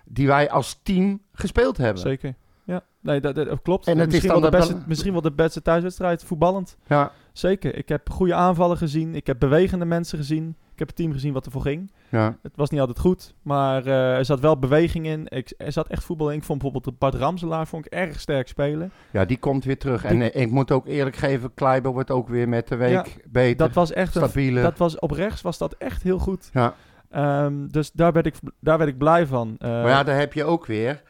die 0.06 0.28
wij 0.28 0.50
als 0.50 0.80
team 0.84 1.22
gespeeld 1.34 1.78
hebben. 1.78 2.02
zeker. 2.02 2.36
Ja, 2.64 2.84
nee, 3.00 3.22
dat, 3.22 3.36
dat 3.36 3.62
klopt. 3.62 3.88
En 3.88 3.98
het 3.98 4.08
is 4.08 4.14
misschien, 4.14 4.32
dan 4.32 4.42
wel 4.42 4.52
de 4.52 4.58
beste, 4.58 4.84
misschien 4.88 5.12
wel 5.12 5.22
de 5.22 5.32
beste 5.32 5.62
thuiswedstrijd, 5.62 6.24
voetballend. 6.24 6.78
Ja, 6.88 7.12
Zeker. 7.38 7.76
Ik 7.76 7.90
heb 7.90 8.10
goede 8.10 8.34
aanvallen 8.34 8.78
gezien. 8.78 9.16
Ik 9.16 9.28
heb 9.28 9.40
bewegende 9.40 9.86
mensen 9.86 10.18
gezien. 10.18 10.56
Ik 10.74 10.80
heb 10.80 10.88
het 10.88 10.96
team 10.96 11.12
gezien 11.12 11.34
wat 11.34 11.46
ervoor 11.46 11.62
ging. 11.62 11.92
Ja. 12.16 12.38
Het 12.42 12.56
was 12.56 12.70
niet 12.70 12.80
altijd 12.80 13.00
goed, 13.00 13.36
maar 13.42 13.86
eh, 13.86 14.18
er 14.18 14.26
zat 14.26 14.40
wel 14.40 14.60
beweging 14.60 15.06
in. 15.06 15.26
Ik, 15.28 15.54
er 15.58 15.72
zat 15.72 15.88
echt 15.88 16.04
voetbal 16.04 16.32
in. 16.32 16.38
Ik 16.38 16.44
vond 16.44 16.62
bijvoorbeeld 16.62 16.98
Bart 16.98 17.14
Ramselaar 17.14 17.68
vond 17.68 17.86
ik 17.86 17.92
erg 17.92 18.20
sterk 18.20 18.48
spelen. 18.48 18.92
ja, 19.12 19.26
die 19.26 19.38
komt 19.38 19.64
weer 19.64 19.78
terug. 19.78 20.04
En 20.04 20.22
eh, 20.22 20.42
ik 20.42 20.52
moet 20.52 20.72
ook 20.72 20.88
eerlijk 20.88 21.16
geven, 21.16 21.54
Kleiber 21.54 21.92
wordt 21.92 22.12
ook 22.12 22.28
weer 22.28 22.50
met 22.50 22.68
de 22.68 22.76
week 22.76 22.92
Ja, 22.92 23.06
beter, 23.26 23.58
Dat 23.58 23.74
was 23.74 23.92
echt 23.92 24.16
een, 24.16 24.22
stabieler. 24.22 24.64
dat 24.64 24.78
was 24.78 25.00
op 25.00 25.12
rechts 25.12 25.42
was 25.42 25.58
dat 25.58 25.74
echt 25.74 26.04
heel 26.04 26.20
goed. 26.20 26.50
ja. 26.54 26.76
Ehm, 27.10 27.68
dus 27.68 27.92
daar 27.92 28.12
werd 28.12 28.26
ik, 28.26 28.36
daar 28.60 28.78
werd 28.78 28.90
ik 28.90 28.98
blij 28.98 29.26
van. 29.28 29.56
Eh, 29.60 29.70
maar 29.70 29.88
ja, 29.90 30.04
daar 30.04 30.18
heb 30.18 30.34
je 30.34 30.44
ook 30.44 30.66
weer. 30.66 31.04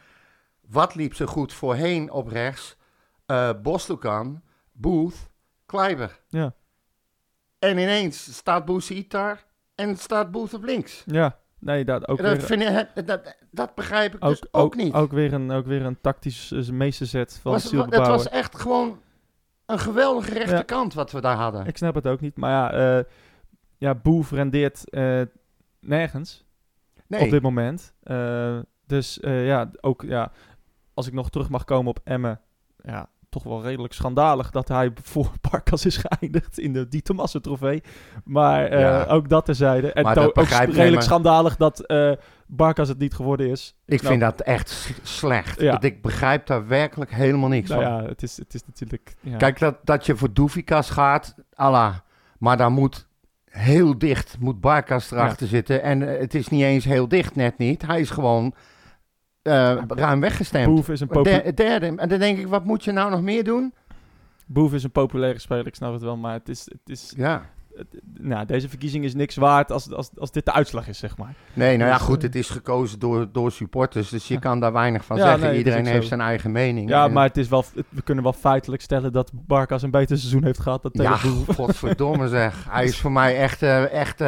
Wat 0.68 0.94
liep 0.94 1.14
zo 1.14 1.26
goed 1.26 1.52
voorheen 1.52 2.10
op 2.10 2.28
rechts? 2.28 2.76
Boslukan, 3.62 4.42
Booth, 4.72 5.30
Kleiber. 5.66 6.20
Ja. 6.28 6.54
En 7.58 7.78
ineens 7.78 8.36
staat 8.36 8.64
Booth 8.64 8.84
en 9.76 9.96
staat 9.96 10.30
Booth 10.30 10.54
op 10.54 10.64
links. 10.64 11.02
ja, 11.06 11.38
nee, 11.58 11.84
dat 11.84 12.08
ook 12.08 12.18
En 12.18 12.24
dat, 12.24 12.36
weer, 12.36 12.46
vind 12.46 12.62
ik, 12.96 13.06
dat, 13.06 13.36
dat 13.50 13.74
begrijp 13.74 14.14
ik 14.14 14.24
ook, 14.24 14.30
dus 14.30 14.42
ook, 14.52 14.64
ook, 14.64 14.76
niet. 14.76 14.94
ook 14.94 15.12
weer 15.12 15.32
een, 15.32 15.50
ook 15.50 15.66
weer 15.66 15.82
een 15.82 16.00
tactisch 16.00 16.52
uh, 16.52 16.68
meesterzet 16.68 17.38
van 17.42 17.52
was, 17.52 17.68
Brouwer. 17.68 18.08
was 18.08 18.28
echt 18.28 18.60
gewoon 18.60 19.00
een 19.66 19.78
geweldige 19.78 20.32
rechterkant 20.32 20.94
wat 20.94 21.12
we 21.12 21.20
daar 21.20 21.36
hadden. 21.36 21.66
Ik 21.66 21.76
snap 21.76 21.94
het 21.94 22.06
ook 22.06 22.20
niet. 22.20 22.36
Maar 22.36 22.50
ja, 22.50 22.96
uh, 22.98 23.04
ja 23.78 23.94
Boef 23.94 24.30
rendeert 24.30 24.82
uh, 24.90 25.22
nergens 25.80 26.44
nee. 27.06 27.20
op 27.20 27.30
dit 27.30 27.42
moment. 27.42 27.94
Dus 28.86 29.18
ja, 29.22 29.70
ook 29.80 30.02
ja, 30.02 30.32
als 30.94 31.06
ik 31.06 31.12
nog 31.12 31.30
terug 31.30 31.48
mag 31.48 31.64
komen 31.64 31.90
op 31.90 32.00
Emmen. 32.04 32.40
Ja, 32.82 33.08
toch 33.42 33.52
wel 33.52 33.62
redelijk 33.62 33.92
schandalig 33.92 34.50
dat 34.50 34.68
hij 34.68 34.90
voor 35.02 35.32
Barkas 35.50 35.86
is 35.86 35.96
geëindigd 35.96 36.58
in 36.58 36.72
de 36.72 36.88
Die 36.88 37.02
Thomassen 37.02 37.42
trofee. 37.42 37.82
Maar 38.24 38.72
uh, 38.72 38.80
ja. 38.80 39.04
ook 39.04 39.28
dat 39.28 39.44
terzijde. 39.44 39.92
En 39.92 40.02
maar 40.02 40.18
ook 40.18 40.36
redelijk 40.38 41.02
schandalig 41.02 41.56
dat 41.56 41.84
uh, 41.86 42.12
Barkas 42.46 42.88
het 42.88 42.98
niet 42.98 43.14
geworden 43.14 43.50
is. 43.50 43.76
Ik 43.84 44.02
nou, 44.02 44.08
vind 44.08 44.20
dat 44.20 44.40
echt 44.40 44.92
slecht. 45.02 45.60
Ja. 45.60 45.80
Ik 45.80 46.02
begrijp 46.02 46.46
daar 46.46 46.66
werkelijk 46.66 47.10
helemaal 47.10 47.48
niks 47.48 47.68
nou 47.68 47.82
van. 47.82 47.92
Ja, 47.92 48.08
het 48.08 48.22
is, 48.22 48.36
het 48.36 48.54
is 48.54 48.62
natuurlijk... 48.66 49.14
Ja. 49.20 49.36
Kijk, 49.36 49.58
dat, 49.58 49.76
dat 49.84 50.06
je 50.06 50.16
voor 50.16 50.32
Doefikas 50.32 50.90
gaat, 50.90 51.34
Allah. 51.54 51.94
Maar 52.38 52.56
daar 52.56 52.70
moet 52.70 53.06
heel 53.44 53.98
dicht, 53.98 54.36
moet 54.40 54.60
Barkas 54.60 55.10
erachter 55.10 55.46
zitten. 55.46 55.82
En 55.82 56.00
uh, 56.00 56.18
het 56.18 56.34
is 56.34 56.48
niet 56.48 56.62
eens 56.62 56.84
heel 56.84 57.08
dicht, 57.08 57.34
net 57.34 57.58
niet. 57.58 57.86
Hij 57.86 58.00
is 58.00 58.10
gewoon 58.10 58.54
uh, 59.46 59.82
ruim 59.88 60.20
weggestemd. 60.20 60.74
Boef 60.74 60.88
is 60.88 61.00
een 61.00 61.06
populaire... 61.08 61.44
De, 61.44 61.54
derde. 61.54 61.86
En 61.96 62.08
dan 62.08 62.18
denk 62.18 62.38
ik, 62.38 62.46
wat 62.46 62.64
moet 62.64 62.84
je 62.84 62.92
nou 62.92 63.10
nog 63.10 63.22
meer 63.22 63.44
doen? 63.44 63.74
Boef 64.46 64.72
is 64.74 64.84
een 64.84 64.90
populaire 64.90 65.38
speler, 65.38 65.66
ik 65.66 65.74
snap 65.74 65.92
het 65.92 66.02
wel. 66.02 66.16
Maar 66.16 66.32
het 66.32 66.48
is... 66.48 66.64
Het 66.64 66.80
is 66.96 67.12
ja. 67.16 67.42
Het, 67.76 67.86
nou, 68.18 68.46
deze 68.46 68.68
verkiezing 68.68 69.04
is 69.04 69.14
niks 69.14 69.36
waard 69.36 69.72
als, 69.72 69.92
als, 69.92 70.10
als 70.18 70.30
dit 70.30 70.44
de 70.44 70.52
uitslag 70.52 70.88
is, 70.88 70.98
zeg 70.98 71.16
maar. 71.16 71.34
Nee, 71.52 71.76
nou 71.76 71.90
ja, 71.90 71.96
Dus, 71.96 72.06
goed, 72.06 72.16
eh, 72.16 72.22
het 72.22 72.34
is 72.34 72.48
gekozen 72.50 72.98
door, 72.98 73.28
door 73.32 73.52
supporters, 73.52 74.08
dus 74.08 74.28
je 74.28 74.38
kan 74.38 74.60
daar 74.60 74.72
weinig 74.72 75.04
van 75.04 75.16
Ja, 75.16 75.22
zeggen. 75.22 75.40
nee, 75.40 75.48
dat 75.50 75.58
Iedereen 75.58 75.86
heeft 75.86 76.02
zo. 76.02 76.08
zijn 76.08 76.20
eigen 76.20 76.52
mening. 76.52 76.88
Ja, 76.88 77.04
En- 77.04 77.12
maar 77.12 77.26
het 77.26 77.36
is 77.36 77.48
wel, 77.48 77.64
het- 77.74 77.84
we 77.88 78.02
kunnen 78.02 78.24
wel 78.24 78.32
feitelijk 78.32 78.82
stellen 78.82 79.12
dat 79.12 79.30
Barkas 79.34 79.82
een 79.82 79.90
beter 79.90 80.18
seizoen 80.18 80.44
heeft 80.44 80.58
gehad 80.60 80.82
dan 80.82 80.92
Ja, 81.04 81.16
godverdomme 81.56 82.28
zeg. 82.28 82.66
Hij 82.68 82.84
is 82.84 82.98
voor 82.98 83.12
mij 83.12 83.36
echt, 83.36 83.62
eh, 83.62 83.92
echt 83.92 84.22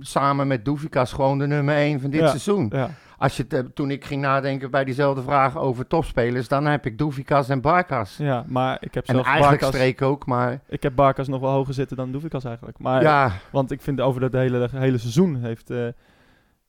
samen 0.00 0.46
met 0.46 0.64
Doefikas 0.64 1.12
gewoon 1.12 1.38
de 1.38 1.46
nummer 1.46 1.76
1 1.76 2.00
van 2.00 2.10
dit 2.10 2.20
Ja. 2.20 2.28
seizoen. 2.28 2.72
Als 3.18 3.36
je 3.36 3.42
het, 3.42 3.52
eh, 3.52 3.60
toen 3.60 3.90
ik 3.90 4.04
ging 4.04 4.22
nadenken 4.22 4.70
bij 4.70 4.84
diezelfde 4.84 5.22
vraag 5.22 5.58
over 5.58 5.86
topspelers, 5.86 6.48
dan 6.48 6.66
heb 6.66 6.86
ik 6.86 6.98
Doevikas 6.98 7.48
en 7.48 7.60
Barkas. 7.60 8.16
Ja, 8.16 8.44
maar 8.48 8.76
ik 8.80 8.94
heb 8.94 9.06
En 9.06 9.14
zelf 9.14 9.26
eigenlijk 9.26 9.60
Barkas, 9.60 9.80
Streek 9.80 10.02
ook, 10.02 10.26
maar 10.26 10.60
ik 10.68 10.82
heb 10.82 10.94
Barkas 10.94 11.28
nog 11.28 11.40
wel 11.40 11.50
hoger 11.50 11.74
zitten 11.74 11.96
dan 11.96 12.12
Doevikas 12.12 12.44
eigenlijk. 12.44 12.78
Maar, 12.78 13.02
ja, 13.02 13.32
Want 13.52 13.70
ik 13.70 13.82
vind 13.82 14.00
over 14.00 14.20
dat 14.20 14.32
hele, 14.32 14.68
hele 14.72 14.98
seizoen 14.98 15.36
heeft, 15.36 15.70
eh 15.70 15.88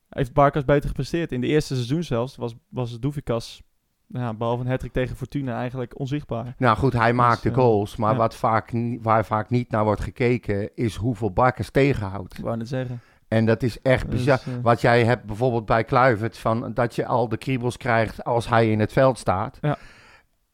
heeft 0.10 0.34
Barkas 0.34 0.66
beter 0.66 0.88
gepresteerd. 0.88 1.32
In 1.32 1.42
de 1.42 1.48
eerste 1.48 1.74
seizoen 1.74 2.04
zelfs 2.04 2.36
was, 2.36 2.56
was 2.70 3.00
Doevikas, 3.00 3.64
ja, 4.08 4.34
behalve 4.34 4.64
een 4.64 4.70
hat 4.70 4.94
tegen 4.94 5.16
Fortuna, 5.16 5.58
eigenlijk 5.58 6.00
onzichtbaar. 6.00 6.56
nou 6.58 6.78
goed, 6.78 6.94
hij 6.94 7.14
maakt 7.14 7.44
de 7.44 7.50
eh, 7.50 7.56
goals, 7.56 7.96
maar 7.96 8.12
ja. 8.12 8.18
wat 8.18 8.36
vaak, 8.36 8.72
waar 9.02 9.26
vaak 9.26 9.50
niet 9.50 9.72
naar 9.72 9.84
wordt 9.84 10.02
gekeken, 10.02 10.76
is 10.76 10.96
hoeveel 10.96 11.32
Barkas 11.32 11.70
tegenhoudt. 11.70 12.38
Ik 12.38 12.44
wou 12.44 12.58
net 12.58 12.68
zeggen. 12.68 13.02
En 13.28 13.46
dat 13.46 13.64
is 13.64 13.82
echt 13.82 14.12
Dus, 14.12 14.20
bizar. 14.20 14.40
eh, 14.46 14.54
Wat 14.62 14.82
jij 14.82 15.04
hebt 15.04 15.26
bijvoorbeeld 15.26 15.66
bij 15.66 15.84
Kluivert, 15.84 16.38
van 16.38 16.72
dat 16.74 16.96
je 16.96 17.06
al 17.06 17.28
de 17.30 17.38
kriebels 17.38 17.78
krijgt 17.78 18.24
als 18.24 18.48
hij 18.50 18.72
in 18.72 18.80
het 18.80 18.94
veld 18.94 19.18
staat. 19.18 19.58
Ja. 19.62 19.78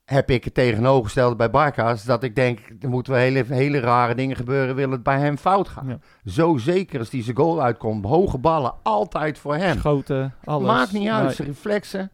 Heb 0.06 0.30
ik 0.30 0.44
het 0.44 0.54
tegenovergestelde 0.54 1.36
bij 1.36 1.50
Barkas, 1.50 2.04
dat 2.04 2.24
ik 2.24 2.36
denk, 2.36 2.60
er 2.82 2.90
moeten 2.90 3.14
wel 3.14 3.22
hele, 3.22 3.44
hele 3.48 3.80
rare 3.80 4.16
dingen 4.16 4.36
gebeuren, 4.36 4.76
wil 4.76 4.92
het 4.92 5.04
bij 5.04 5.20
hem 5.20 5.38
fout 5.38 5.68
gaan. 5.68 5.88
Ja. 5.88 6.00
Zo 6.26 6.58
zeker 6.58 7.00
als 7.00 7.10
die 7.10 7.24
zijn 7.24 7.36
goal 7.38 7.62
uitkomt, 7.62 8.06
hoge 8.06 8.38
ballen, 8.38 8.74
altijd 8.84 9.38
voor 9.40 9.56
hem. 9.56 9.78
Schoten, 9.78 10.34
alles. 10.44 10.68
Maakt 10.68 10.92
niet 10.92 11.10
uit, 11.10 11.24
Nee. 11.26 11.34
zijn 11.34 11.48
reflexen. 11.48 12.12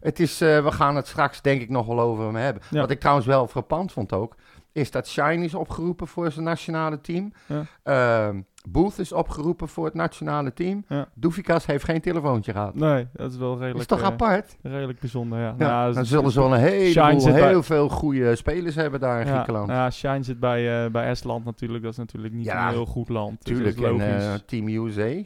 Het 0.00 0.20
is, 0.20 0.40
eh, 0.40 0.64
we 0.64 0.72
gaan 0.72 0.96
het 0.96 1.06
straks 1.06 1.42
denk 1.42 1.60
ik 1.60 1.68
nog 1.68 1.86
wel 1.86 2.00
over 2.00 2.24
hem 2.24 2.36
hebben. 2.36 2.62
Ja. 2.70 2.80
Wat 2.80 2.90
ik 2.90 3.00
trouwens 3.00 3.26
wel 3.26 3.46
frappant 3.48 3.92
vond 3.92 4.12
ook, 4.12 4.34
is 4.72 4.90
dat 4.90 5.08
Shine 5.08 5.44
is 5.44 5.54
opgeroepen 5.54 6.06
voor 6.06 6.30
zijn 6.32 6.44
nationale 6.44 7.00
team. 7.00 7.32
Ja. 7.46 7.64
Ehm, 7.82 8.40
Booth 8.68 8.98
is 8.98 9.12
opgeroepen 9.12 9.68
voor 9.68 9.84
het 9.84 9.94
nationale 9.94 10.52
team. 10.52 10.84
Ja. 10.88 11.08
Doefikas 11.14 11.66
heeft 11.66 11.84
geen 11.84 12.00
telefoontje 12.00 12.52
gehad. 12.52 12.74
Nee, 12.74 13.06
dat 13.12 13.30
is 13.32 13.36
wel 13.38 13.52
redelijk, 13.52 13.78
is 13.78 13.86
toch 13.86 14.00
eh, 14.00 14.04
apart? 14.06 14.56
redelijk 14.62 15.00
bijzonder, 15.00 15.38
ja. 15.38 15.54
Ja, 15.58 15.66
Nou, 15.66 15.94
dan 15.94 16.04
zullen 16.06 16.30
ze 16.30 16.40
wel 16.40 16.54
een 16.54 16.60
heleboel, 16.60 17.24
bij- 17.32 17.48
heel 17.48 17.62
veel 17.62 17.88
goede 17.88 18.36
spelers 18.36 18.74
hebben 18.74 19.00
daar 19.00 19.20
in 19.20 19.26
ja, 19.26 19.32
Griekenland. 19.32 19.66
nou 19.66 19.78
ja, 19.78 19.90
Shine 19.90 20.22
zit 20.22 20.40
bij, 20.40 20.84
eh, 20.84 20.90
bij 20.90 21.06
Estland 21.06 21.44
natuurlijk. 21.44 21.82
Dat 21.82 21.92
is 21.92 21.98
natuurlijk 21.98 22.34
niet 22.34 22.44
Ja, 22.44 22.66
een 22.66 22.72
heel 22.72 22.86
goed 22.86 23.08
land. 23.08 23.44
dus 23.44 23.54
Tuurlijk, 23.56 23.76
is 23.78 23.84
en 23.84 24.20
eh, 24.20 24.34
Team 24.46 24.68
USA. 24.68 25.22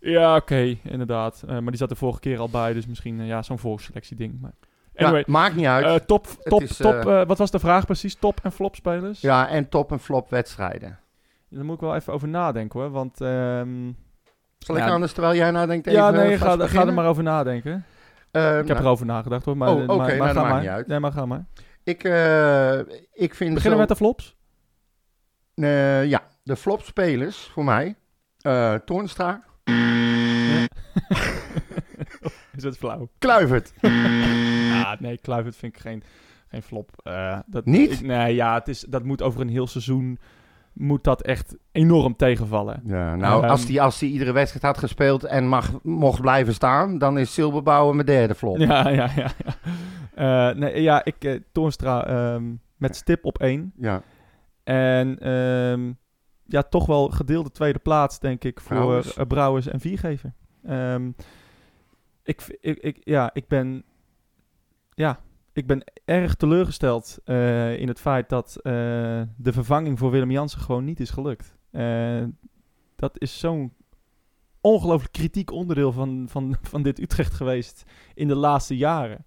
Ja, 0.00 0.36
oké, 0.36 0.76
inderdaad. 0.82 1.44
Maar 1.46 1.62
die 1.62 1.76
zat 1.76 1.90
er 1.90 1.96
vorige 1.96 2.20
keer 2.20 2.38
al 2.38 2.48
bij, 2.48 2.72
dus 2.72 2.86
misschien 2.86 3.24
ja, 3.24 3.42
zo'n 3.42 3.58
volksselectie 3.58 4.16
ding. 4.16 4.40
Maar 4.40 4.52
anyway, 4.94 5.18
Ja, 5.18 5.24
maakt 5.32 5.56
niet 5.56 5.66
uit. 5.66 6.06
top, 6.06 6.26
top, 6.42 6.62
is, 6.62 6.76
top. 6.76 7.02
wat 7.26 7.38
was 7.38 7.50
de 7.50 7.58
vraag 7.58 7.86
precies? 7.86 8.14
Top 8.14 8.40
en 8.42 8.52
flop 8.52 8.74
spelers? 8.74 9.20
ja, 9.20 9.48
en 9.48 9.68
top 9.68 9.92
en 9.92 10.00
flop 10.00 10.30
wedstrijden. 10.30 10.98
Daar 11.54 11.64
moet 11.64 11.74
ik 11.74 11.80
wel 11.80 11.94
even 11.94 12.12
over 12.12 12.28
nadenken 12.28 12.80
hoor, 12.80 12.90
want... 12.90 13.20
ehm, 13.20 13.92
Zal 14.58 14.76
ik 14.76 14.82
anders, 14.82 15.12
terwijl 15.12 15.34
jij 15.36 15.50
nadenkt, 15.50 15.86
even 15.86 15.98
ja, 16.00 16.10
nee, 16.10 16.38
ga, 16.38 16.66
ga 16.66 16.86
er 16.86 16.94
maar 16.94 17.06
over 17.08 17.22
nadenken. 17.22 17.84
Eh, 18.30 18.42
Ik 18.50 18.54
heb 18.56 18.66
nou, 18.66 18.80
erover 18.80 19.06
nagedacht 19.06 19.44
hoor, 19.44 19.56
maar, 19.56 19.68
Oh, 19.68 19.86
maar, 19.86 19.96
maar, 19.96 20.06
nou, 20.16 20.18
dat 20.34 20.36
ga 20.36 20.42
maar. 20.50 20.60
niet 20.60 20.68
uit. 20.68 20.86
Nee, 20.86 20.98
maar 21.00 21.12
ga 21.12 21.26
maar. 21.26 21.44
ik, 21.84 22.04
eh, 22.04 22.78
ik 23.12 23.34
vind 23.34 23.54
Beginnen 23.54 23.60
zo- 23.62 23.76
met 23.78 23.88
de 23.88 23.96
flops? 23.96 24.36
Ja, 26.08 26.22
de 26.42 26.56
flopspelers 26.56 27.36
voor 27.52 27.64
mij. 27.64 27.94
eh 28.40 28.74
Toornstra. 28.74 29.42
Is 32.56 32.62
het 32.64 32.76
flauw? 32.78 33.08
Kluivert. 33.18 33.72
Ja, 33.80 34.96
nee, 35.00 35.18
Kluivert 35.18 35.56
vind 35.56 35.74
ik 35.74 35.80
geen, 35.80 36.02
geen 36.48 36.62
flop. 36.62 36.90
Dat, 37.46 37.64
Niet? 37.64 37.90
ik- 37.92 38.00
nee, 38.00 38.34
ja, 38.34 38.54
het 38.54 38.68
is, 38.68 38.80
dat 38.88 39.04
moet 39.04 39.22
over 39.22 39.40
een 39.40 39.48
heel 39.48 39.66
seizoen... 39.66 40.18
Moet 40.72 41.04
dat 41.04 41.22
echt 41.22 41.56
enorm 41.72 42.16
tegenvallen. 42.16 42.82
Ja, 42.86 43.16
nou, 43.16 43.42
Ehm, 43.42 43.50
als 43.50 43.68
hij 43.68 43.80
als 43.80 43.98
die 43.98 44.12
iedere 44.12 44.32
wedstrijd 44.32 44.64
had 44.64 44.78
gespeeld 44.78 45.24
en 45.24 45.48
mag, 45.48 45.82
mocht 45.82 46.20
blijven 46.20 46.54
staan, 46.54 46.98
dan 46.98 47.18
is 47.18 47.32
Silberbouwer 47.32 47.94
mijn 47.94 48.06
derde 48.06 48.34
flop. 48.34 48.56
Ja, 48.56 48.88
ja, 49.00 49.10
ja. 49.16 49.30
ja. 49.44 49.54
Eh, 50.14 50.56
nee, 50.56 50.82
ja, 50.82 51.04
ik... 51.04 51.24
eh 51.24 51.40
Toornstra 51.52 52.06
ehm, 52.06 52.54
met 52.76 52.96
stip 52.96 53.24
op 53.24 53.38
één. 53.38 53.72
Ja. 53.76 54.02
En 54.64 55.18
ehm, 55.18 55.92
ja, 56.44 56.62
toch 56.62 56.86
wel 56.86 57.08
gedeelde 57.08 57.50
tweede 57.50 57.78
plaats, 57.78 58.18
denk 58.20 58.44
ik, 58.44 58.60
voor 58.60 58.76
Brouwers. 58.76 59.16
Brouwers 59.28 59.66
en 59.66 59.80
Viergever. 59.80 60.32
Ik, 62.22 62.58
ik, 62.60 62.78
ik, 62.78 63.00
ja, 63.00 63.30
ik 63.32 63.48
ben... 63.48 63.84
Ja, 64.94 65.18
ik 65.52 65.66
ben 65.66 65.84
erg 66.04 66.34
teleurgesteld 66.34 67.18
eh, 67.24 67.78
in 67.78 67.88
het 67.88 68.00
feit 68.00 68.28
dat 68.28 68.56
eh, 68.56 68.72
de 69.36 69.52
vervanging 69.52 69.98
voor 69.98 70.10
Willem 70.10 70.30
Jansen 70.30 70.60
gewoon 70.60 70.84
niet 70.84 71.00
is 71.00 71.10
gelukt. 71.10 71.56
Eh, 71.70 72.22
dat 72.96 73.20
is 73.20 73.38
zo'n 73.38 73.72
ongelooflijk 74.60 75.12
kritiek 75.12 75.50
onderdeel 75.50 75.92
van, 75.92 76.26
van, 76.28 76.56
van 76.62 76.82
dit 76.82 76.98
Utrecht 76.98 77.34
geweest 77.34 77.84
in 78.14 78.28
de 78.28 78.34
laatste 78.34 78.76
jaren. 78.76 79.24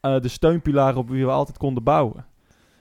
De 0.00 0.28
steunpilaar 0.28 0.96
op 0.96 1.08
wie 1.08 1.24
we 1.24 1.30
altijd 1.30 1.58
konden 1.58 1.82
bouwen. 1.82 2.26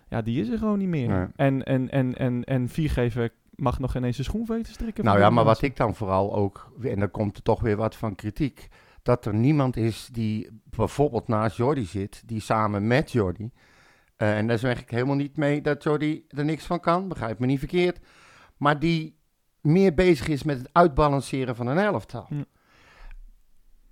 Ja, 0.09 0.21
die 0.21 0.41
is 0.41 0.49
er 0.49 0.57
gewoon 0.57 0.77
niet 0.77 0.87
meer. 0.87 1.09
Nee. 1.09 1.27
En, 1.35 1.63
en, 1.63 1.89
en, 1.89 2.15
en, 2.15 2.43
en 2.43 2.69
Viergever 2.69 3.29
mag 3.55 3.79
nog 3.79 3.95
ineens 3.95 4.15
zijn 4.15 4.27
schoen 4.27 4.45
weten 4.45 4.73
strikken. 4.73 5.05
Nou 5.05 5.19
ja, 5.19 5.29
maar 5.29 5.43
wat 5.43 5.61
ik 5.61 5.75
dan 5.75 5.95
vooral 5.95 6.35
ook, 6.35 6.71
en 6.81 6.99
dan 6.99 7.11
komt 7.11 7.37
er 7.37 7.43
toch 7.43 7.61
weer 7.61 7.75
wat 7.75 7.95
van 7.95 8.15
kritiek, 8.15 8.67
dat 9.07 9.25
er 9.25 9.33
niemand 9.33 9.77
is 9.77 10.09
die 10.11 10.61
bijvoorbeeld 10.63 11.27
naast 11.27 11.57
Jordi 11.57 11.85
zit, 11.85 12.23
die 12.25 12.41
samen 12.41 12.87
met 12.87 13.11
Jordi, 13.11 13.51
eh, 14.15 14.37
en 14.37 14.47
daar 14.47 14.57
zeg 14.57 14.81
ik 14.81 14.89
helemaal 14.89 15.15
niet 15.15 15.37
mee 15.37 15.61
dat 15.61 15.83
Jordi 15.83 16.25
er 16.29 16.45
niks 16.45 16.65
van 16.65 16.79
kan, 16.79 17.07
begrijp 17.07 17.39
me 17.39 17.45
niet 17.45 17.59
verkeerd, 17.59 17.99
maar 18.57 18.79
die 18.79 19.17
meer 19.61 19.93
bezig 19.93 20.27
is 20.27 20.43
met 20.43 20.57
het 20.57 20.69
uitbalanceren 20.71 21.55
van 21.55 21.67
een 21.67 21.77
elftal. 21.77 22.27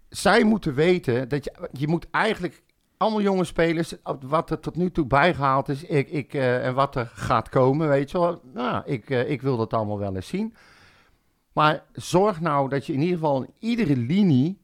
Zij 0.09 0.43
moeten 0.43 0.73
weten 0.73 1.29
dat 1.29 1.43
je, 1.43 1.69
je 1.71 1.87
moet 1.87 2.07
eigenlijk 2.11 2.63
allemaal 2.97 3.21
jonge 3.21 3.43
spelers, 3.43 3.95
wat 4.21 4.49
er 4.49 4.59
tot 4.59 4.75
nu 4.75 4.91
toe 4.91 5.05
bijgehaald 5.05 5.69
is 5.69 5.83
ik, 5.83 6.09
ik, 6.09 6.33
eh, 6.33 6.67
en 6.67 6.73
wat 6.73 6.95
er 6.95 7.11
gaat 7.13 7.49
komen, 7.49 7.87
weet 7.87 8.11
je 8.11 8.19
wel. 8.19 8.41
Nou, 8.53 8.83
ik, 8.85 9.09
eh, 9.09 9.29
ik 9.29 9.41
wil 9.41 9.57
dat 9.57 9.73
allemaal 9.73 9.99
wel 9.99 10.15
eens 10.15 10.27
zien. 10.27 10.55
Maar 11.53 11.83
zorg 11.93 12.41
nou 12.41 12.69
dat 12.69 12.85
je 12.85 12.93
in 12.93 13.01
ieder 13.01 13.15
geval 13.15 13.43
in 13.43 13.53
iedere 13.59 13.97
linie 13.97 14.63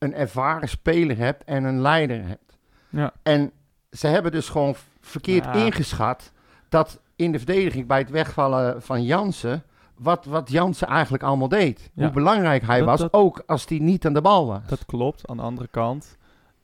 een 0.00 0.14
ervaren 0.14 0.68
speler 0.68 1.16
hebt 1.16 1.44
en 1.44 1.64
een 1.64 1.80
leider 1.80 2.26
hebt. 2.26 2.58
Ja. 2.88 3.12
En 3.22 3.52
ze 3.90 4.06
hebben 4.06 4.32
dus 4.32 4.48
gewoon 4.48 4.74
verkeerd 5.00 5.44
Ja. 5.44 5.52
ingeschat 5.52 6.32
dat 6.68 7.00
in 7.16 7.32
de 7.32 7.38
verdediging 7.38 7.86
bij 7.86 7.98
het 7.98 8.10
wegvallen 8.10 8.82
van 8.82 9.02
Jansen, 9.04 9.62
wat, 9.96 10.24
wat 10.24 10.50
Jansen 10.50 10.86
eigenlijk 10.88 11.22
allemaal 11.22 11.48
deed. 11.48 11.90
Ja. 11.94 12.02
Hoe 12.04 12.12
belangrijk 12.12 12.66
hij 12.66 12.78
Dat- 12.78 12.88
was, 12.88 13.00
dat- 13.00 13.12
ook 13.12 13.42
als 13.46 13.66
hij 13.68 13.78
niet 13.78 14.06
aan 14.06 14.12
de 14.12 14.20
bal 14.20 14.46
was. 14.46 14.66
Dat 14.66 14.86
klopt. 14.86 15.28
Aan 15.28 15.36
de 15.36 15.42
andere 15.42 15.68
kant, 15.68 16.16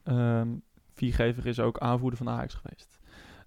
ehm 0.04 0.48
Viergever 0.94 1.46
is 1.46 1.60
ook 1.60 1.78
aanvoerder 1.78 2.18
van 2.18 2.28
Ajax 2.28 2.54
geweest. 2.54 2.98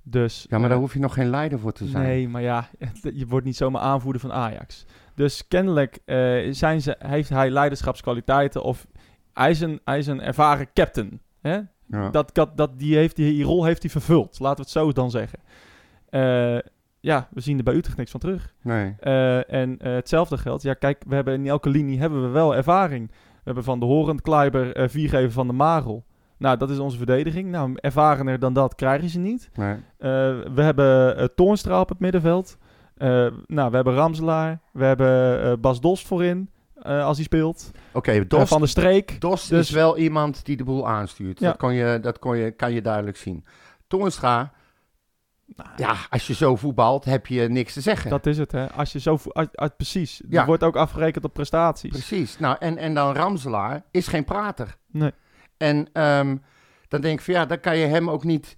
Dus, 0.03 0.41
ja, 0.49 0.55
maar 0.57 0.63
eh, 0.63 0.69
daar 0.69 0.77
hoef 0.79 0.93
je 0.93 0.99
nog 0.99 1.13
geen 1.13 1.29
leider 1.29 1.59
voor 1.59 1.71
te 1.71 1.87
zijn. 1.87 2.03
Nee, 2.03 2.29
maar 2.29 2.41
ja, 2.41 2.69
je 3.13 3.25
wordt 3.27 3.45
niet 3.45 3.55
zomaar 3.55 3.81
aanvoerder 3.81 4.21
van 4.21 4.33
Ajax. 4.33 4.85
Dus 5.15 5.47
kennelijk 5.47 5.99
eh, 6.05 6.47
zijn 6.51 6.81
ze, 6.81 6.95
heeft 6.99 7.29
hij 7.29 7.49
leiderschapskwaliteiten 7.49 8.63
of 8.63 8.87
hij 9.33 9.49
is 9.49 9.61
een, 9.61 9.81
hij 9.83 9.97
is 9.97 10.07
een 10.07 10.21
ervaren 10.21 10.67
captain. 10.73 11.21
Hè? 11.41 11.59
Ja. 11.85 12.09
Dat, 12.09 12.35
dat, 12.35 12.57
dat, 12.57 12.79
die, 12.79 12.95
heeft, 12.95 13.15
die, 13.15 13.33
die 13.33 13.43
rol 13.43 13.65
heeft 13.65 13.81
hij 13.81 13.91
vervuld, 13.91 14.39
laten 14.39 14.57
we 14.57 14.61
het 14.61 14.71
zo 14.71 14.91
dan 14.91 15.11
zeggen. 15.11 15.39
Eh, 16.09 16.57
ja, 16.99 17.27
we 17.31 17.41
zien 17.41 17.57
er 17.57 17.63
bij 17.63 17.73
Utrecht 17.73 17.97
niks 17.97 18.11
van 18.11 18.19
terug. 18.19 18.53
Nee. 18.61 18.95
Eh, 18.99 19.53
en 19.53 19.77
eh, 19.79 19.93
hetzelfde 19.93 20.37
geldt. 20.37 20.63
Ja, 20.63 20.73
kijk, 20.73 21.03
we 21.07 21.15
hebben 21.15 21.33
in 21.33 21.47
elke 21.47 21.69
linie 21.69 21.99
hebben 21.99 22.21
we 22.21 22.27
wel 22.27 22.55
ervaring. 22.55 23.07
We 23.09 23.41
hebben 23.43 23.63
van 23.63 23.79
de 23.79 23.85
Horend, 23.85 24.21
Kleiber, 24.21 24.89
viergever 24.89 25.31
van 25.31 25.47
de 25.47 25.53
Marel. 25.53 26.05
Nou, 26.37 26.57
dat 26.57 26.69
is 26.69 26.79
onze 26.79 26.97
verdediging. 26.97 27.49
Nou, 27.49 27.71
ervarener 27.75 28.39
dan 28.39 28.53
dat 28.53 28.75
krijgen 28.75 29.09
ze 29.09 29.19
niet. 29.19 29.49
nee. 29.55 29.77
We 30.53 30.61
hebben 30.61 31.35
Toornstra 31.35 31.79
op 31.79 31.89
het 31.89 31.99
middenveld. 31.99 32.57
Nou, 33.47 33.69
we 33.69 33.75
hebben 33.75 33.93
Ramselaar. 33.93 34.59
We 34.71 34.83
hebben 34.85 35.61
Bas 35.61 35.81
Dos 35.81 36.05
voorin, 36.05 36.49
eh, 36.81 37.05
als 37.05 37.15
hij 37.15 37.25
speelt. 37.25 37.71
Oké, 37.91 38.11
Eh, 38.11 38.21
Dos, 38.27 38.49
van 38.49 38.61
de 38.61 38.67
Streek. 38.67 39.21
Dos 39.21 39.47
dus- 39.47 39.67
is 39.67 39.73
wel 39.75 39.97
iemand 39.97 40.45
die 40.45 40.57
de 40.57 40.63
boel 40.63 40.87
aanstuurt. 40.87 41.39
Ja. 41.39 41.47
Dat, 41.47 41.57
kon 41.57 41.73
je, 41.73 41.99
dat 42.01 42.19
kon 42.19 42.37
je, 42.37 42.51
kan 42.51 42.71
je 42.71 42.81
duidelijk 42.81 43.17
zien. 43.17 43.45
Toornstra, 43.87 44.51
Nou, 45.55 45.69
ja, 45.75 45.95
als 46.09 46.27
je 46.27 46.33
zo 46.33 46.55
voetbalt, 46.55 47.05
heb 47.05 47.27
je 47.27 47.49
niks 47.49 47.73
te 47.73 47.81
zeggen. 47.81 48.09
Dat 48.09 48.25
is 48.25 48.37
het, 48.37 48.51
hè. 48.51 48.71
Als 48.71 48.91
je 48.91 48.99
zo... 48.99 49.19
precies. 49.77 50.21
Ja. 50.29 50.39
Er 50.41 50.45
wordt 50.45 50.63
ook 50.63 50.75
afgerekend 50.75 51.23
op 51.25 51.33
prestaties. 51.33 51.91
Precies. 51.91 52.39
Nou, 52.39 52.55
en, 52.59 52.77
en 52.77 52.93
dan 52.93 53.15
Ramselaar 53.15 53.83
is 53.91 54.07
geen 54.07 54.23
prater. 54.23 54.75
Nee. 54.91 55.11
En 55.57 55.87
ehm, 55.93 56.37
dan 56.87 57.01
denk 57.01 57.19
ik 57.19 57.25
van 57.25 57.33
ja, 57.33 57.45
dan 57.45 57.59
kan 57.59 57.77
je 57.77 57.85
hem 57.85 58.09
ook 58.09 58.23
niet, 58.23 58.57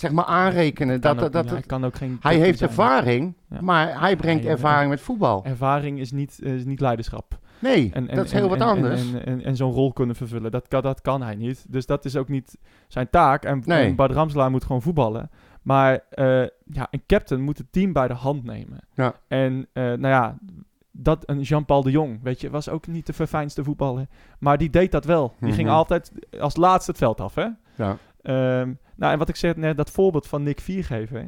zeg 0.00 0.12
maar, 0.12 0.24
aanrekenen. 0.24 1.00
Dat, 1.00 1.22
ook 1.22 1.32
dat, 1.32 1.66
kan 1.66 1.84
ook 1.84 1.94
geen... 1.96 2.16
hij 2.20 2.36
heeft 2.38 2.58
zijn. 2.58 2.70
ervaring, 2.70 3.34
Ja. 3.50 3.60
maar 3.60 4.00
hij 4.00 4.16
brengt 4.16 4.44
ervaring 4.44 4.90
met 4.90 5.00
voetbal. 5.00 5.44
Ervaring 5.44 5.98
is 5.98 6.12
niet, 6.12 6.42
is 6.42 6.64
niet 6.64 6.80
leiderschap. 6.80 7.38
Nee, 7.58 7.90
En, 7.92 8.08
en, 8.08 8.16
dat 8.16 8.24
is 8.24 8.32
heel 8.32 8.42
en- 8.42 8.48
wat 8.48 8.60
anders. 8.60 9.12
En, 9.12 9.26
en, 9.26 9.44
en 9.44 9.56
zo'n 9.56 9.72
rol 9.72 9.92
kunnen 9.92 10.16
vervullen, 10.16 10.50
dat 10.50 10.68
kan, 10.68 10.82
dat 10.82 11.00
kan 11.00 11.22
hij 11.22 11.34
niet. 11.34 11.66
Dus 11.68 11.86
dat 11.86 12.04
is 12.04 12.16
ook 12.16 12.28
niet 12.28 12.58
zijn 12.88 13.10
taak. 13.10 13.44
En, 13.44 13.62
Nee. 13.64 13.94
Bart 13.94 14.12
Ramselaar 14.12 14.50
moet 14.50 14.64
gewoon 14.64 14.82
voetballen. 14.82 15.30
Maar 15.62 16.00
eh, 16.10 16.26
ja, 16.64 16.86
een 16.90 17.02
captain 17.06 17.42
moet 17.42 17.58
het 17.58 17.72
team 17.72 17.92
bij 17.92 18.08
de 18.08 18.14
hand 18.14 18.44
nemen. 18.44 18.78
Ja. 18.94 19.14
En 19.28 19.66
eh, 19.72 19.82
nou 19.84 20.08
ja, 20.08 20.38
dat 20.92 21.22
een 21.26 21.40
Jean-Paul 21.40 21.82
de 21.82 21.90
Jong, 21.90 22.18
weet 22.22 22.40
je, 22.40 22.50
was 22.50 22.68
ook 22.68 22.86
niet 22.86 23.06
de 23.06 23.12
verfijnste 23.12 23.64
voetballer. 23.64 24.06
Maar 24.38 24.58
die 24.58 24.70
deed 24.70 24.92
dat 24.92 25.04
wel. 25.04 25.34
Die 25.40 25.52
ging 25.52 25.66
Mhm. 25.68 25.76
altijd 25.76 26.12
als 26.40 26.56
laatste 26.56 26.90
het 26.90 27.00
veld 27.00 27.20
af, 27.20 27.34
hè. 27.34 27.46
Ja. 27.74 27.96
Ehm, 28.22 28.72
nou, 28.96 29.12
en 29.12 29.18
wat 29.18 29.28
ik 29.28 29.36
zeg 29.36 29.56
net, 29.56 29.76
dat 29.76 29.90
voorbeeld 29.90 30.26
van 30.26 30.42
Nick 30.42 30.60
Viergever, 30.60 31.18
hè. 31.18 31.26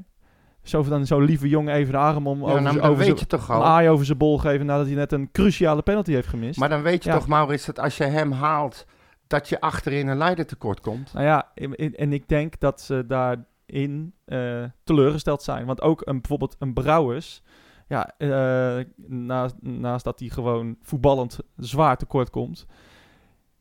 Zo 0.63 0.83
van 0.83 1.07
zo'n 1.07 1.25
lieve 1.25 1.49
jongen 1.49 1.75
even 1.75 1.93
de 1.93 1.99
arm 1.99 2.27
om 2.27 2.39
Ja, 2.39 2.45
over, 2.45 2.63
nou, 2.63 2.81
over 2.81 2.97
weet 3.07 3.19
je 3.21 3.27
toch 3.27 3.49
een 3.49 3.55
al. 3.55 3.65
aai 3.65 3.89
over 3.89 4.07
zijn 4.07 4.19
bol 4.19 4.39
geven 4.39 4.67
nadat 4.67 4.87
hij 4.87 4.95
net 4.95 5.13
een 5.13 5.31
cruciale 5.33 5.83
penalty 5.83 6.13
heeft 6.13 6.29
gemist. 6.29 6.59
Maar 6.59 6.69
dan 6.69 6.83
weet 6.83 7.05
je 7.05 7.11
Ja. 7.11 7.17
toch, 7.17 7.27
Maurits, 7.29 7.65
dat 7.67 7.79
als 7.79 7.97
je 7.97 8.05
hem 8.05 8.33
haalt, 8.33 8.87
dat 9.27 9.49
je 9.49 9.61
achterin 9.61 10.09
een 10.09 10.17
leider 10.17 10.47
tekort 10.47 10.81
komt. 10.81 11.13
Nou 11.13 11.27
ja, 11.27 11.51
en 11.95 12.13
ik 12.13 12.29
denk 12.29 12.61
dat 12.61 12.81
ze 12.81 13.05
daarin 13.07 14.13
eh, 14.25 14.65
teleurgesteld 14.85 15.43
zijn. 15.43 15.67
Want 15.67 15.81
ook 15.83 16.01
een, 16.07 16.21
bijvoorbeeld 16.21 16.57
een 16.59 16.73
Brouwers, 16.75 17.43
ja, 17.89 18.13
eh, 18.19 18.85
naast, 19.07 19.55
naast 19.61 20.05
dat 20.05 20.19
hij 20.21 20.29
gewoon 20.29 20.77
voetballend 20.83 21.39
zwaar 21.57 21.97
tekort 21.97 22.31
komt, 22.31 22.67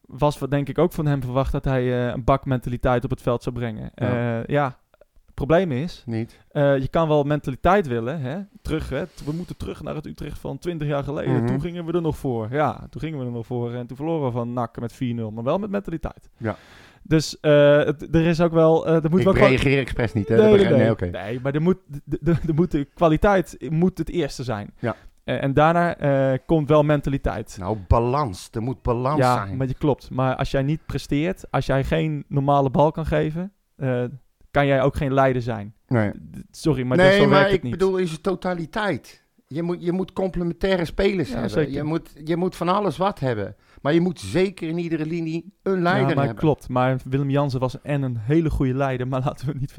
was 0.08 0.40
wat 0.40 0.52
denk 0.52 0.70
ik 0.70 0.78
ook 0.78 0.92
van 0.94 1.06
hem 1.06 1.22
verwacht 1.22 1.52
dat 1.52 1.66
hij 1.66 1.84
eh, 2.08 2.14
een 2.14 2.24
bakmentaliteit 2.24 3.04
op 3.04 3.10
het 3.10 3.22
veld 3.22 3.44
zou 3.44 3.56
brengen. 3.56 3.92
Ja. 3.96 4.20
Ja, 4.38 4.44
ja 4.48 4.78
het 5.26 5.46
probleem 5.48 5.72
is, 5.72 6.04
Niet. 6.06 6.40
eh, 6.52 6.78
je 6.78 6.88
kan 6.88 7.08
wel 7.08 7.24
mentaliteit 7.24 7.88
willen, 7.88 8.22
hè? 8.22 8.38
terug, 8.62 8.90
hè? 8.90 9.04
we 9.26 9.32
moeten 9.32 9.58
terug 9.58 9.82
naar 9.84 9.96
het 9.96 10.06
Utrecht 10.06 10.40
van 10.40 10.58
20 10.58 10.88
jaar 10.88 11.04
geleden. 11.04 11.36
Mhm. 11.36 11.46
Toen 11.48 11.62
gingen 11.62 11.86
we 11.86 11.92
er 11.94 12.02
nog 12.02 12.18
voor. 12.18 12.48
Ja, 12.52 12.88
toen 12.90 13.02
gingen 13.02 13.20
we 13.20 13.26
er 13.26 13.32
nog 13.32 13.46
voor 13.46 13.74
en 13.74 13.88
toen 13.88 13.98
verloren 13.98 14.26
we 14.26 14.32
van 14.32 14.54
NAC 14.54 14.80
met 14.80 14.94
4-0, 14.94 14.98
maar 15.34 15.44
wel 15.44 15.58
met 15.60 15.70
mentaliteit. 15.70 16.30
Ja. 16.38 16.56
Dus 17.04 17.40
eh, 17.40 17.78
het- 17.78 18.16
er 18.16 18.26
is 18.26 18.42
ook 18.42 18.52
wel, 18.52 18.88
eh, 18.88 19.04
er 19.04 19.10
moet 19.10 19.20
Ik 19.20 19.26
wel 19.26 19.34
reageer 19.34 19.80
expres 19.80 20.14
niet, 20.14 20.28
hè? 20.28 20.36
Nee, 20.36 20.58
nee, 20.66 20.74
nee. 20.74 20.92
oké. 20.92 21.06
Nee, 21.06 21.40
maar 21.44 21.54
er 21.54 21.62
moet, 21.62 21.78
de, 21.88 22.18
de, 22.22 22.36
de 22.46 22.54
moet 22.54 22.72
de 22.72 22.86
kwaliteit 22.94 23.58
moet 23.70 23.98
het 23.98 24.10
eerste 24.10 24.44
zijn. 24.44 24.74
Ja. 24.80 24.96
Eh, 25.28 25.44
en 25.44 25.54
daarna 25.54 25.98
eh, 25.98 26.38
komt 26.46 26.70
wel 26.70 26.84
mentaliteit. 26.84 27.56
Nou, 27.60 27.78
balans. 27.88 28.50
Er 28.52 28.62
moet 28.62 28.82
balans 28.82 29.18
ja, 29.18 29.34
zijn. 29.34 29.58
maar 29.58 29.68
je 29.68 29.74
klopt. 29.74 30.10
Maar 30.10 30.36
als 30.36 30.52
jij 30.52 30.64
niet 30.64 30.86
presteert, 30.86 31.52
als 31.52 31.66
jij 31.66 31.84
geen 31.84 32.26
normale 32.28 32.70
bal 32.70 32.92
kan 32.92 33.06
geven, 33.06 33.52
eh, 33.76 34.04
kan 34.52 34.66
jij 34.66 34.82
ook 34.82 34.96
geen 34.96 35.14
leider 35.14 35.42
zijn. 35.42 35.74
Nee, 35.88 36.12
Sorry, 36.52 36.84
maar 36.84 36.98
nee 36.98 37.10
dat, 37.10 37.16
zo 37.16 37.22
maar 37.22 37.30
werkt 37.30 37.48
ik 37.48 37.54
het 37.54 37.64
niet. 37.64 37.72
bedoel 37.72 37.98
in 37.98 38.08
zijn 38.08 38.22
totaliteit. 38.22 39.26
Je 39.48 39.64
moet, 39.64 39.84
je 39.84 39.92
moet 39.92 40.14
complementaire 40.14 40.86
spelers 40.86 41.28
Ja, 41.28 41.34
hebben. 41.34 41.52
zeker. 41.52 41.74
Je 41.74 41.84
moet, 41.84 42.12
je 42.24 42.38
moet 42.38 42.56
van 42.56 42.70
alles 42.70 42.98
wat 42.98 43.20
hebben. 43.20 43.56
Maar 43.82 43.94
je 43.94 44.02
moet 44.02 44.20
zeker 44.20 44.68
in 44.70 44.78
iedere 44.78 45.06
linie 45.06 45.54
een 45.64 45.82
leider 45.82 46.10
ja, 46.10 46.16
maar 46.16 46.26
hebben. 46.26 46.44
klopt. 46.44 46.70
Maar 46.70 47.00
Willem 47.10 47.30
Jansen 47.30 47.60
was 47.60 47.82
en 47.82 48.02
een 48.02 48.18
hele 48.18 48.50
goede 48.50 48.74
leider. 48.74 49.08
Maar 49.18 49.22
laten 49.24 49.48
we 49.48 49.54
niet 49.60 49.76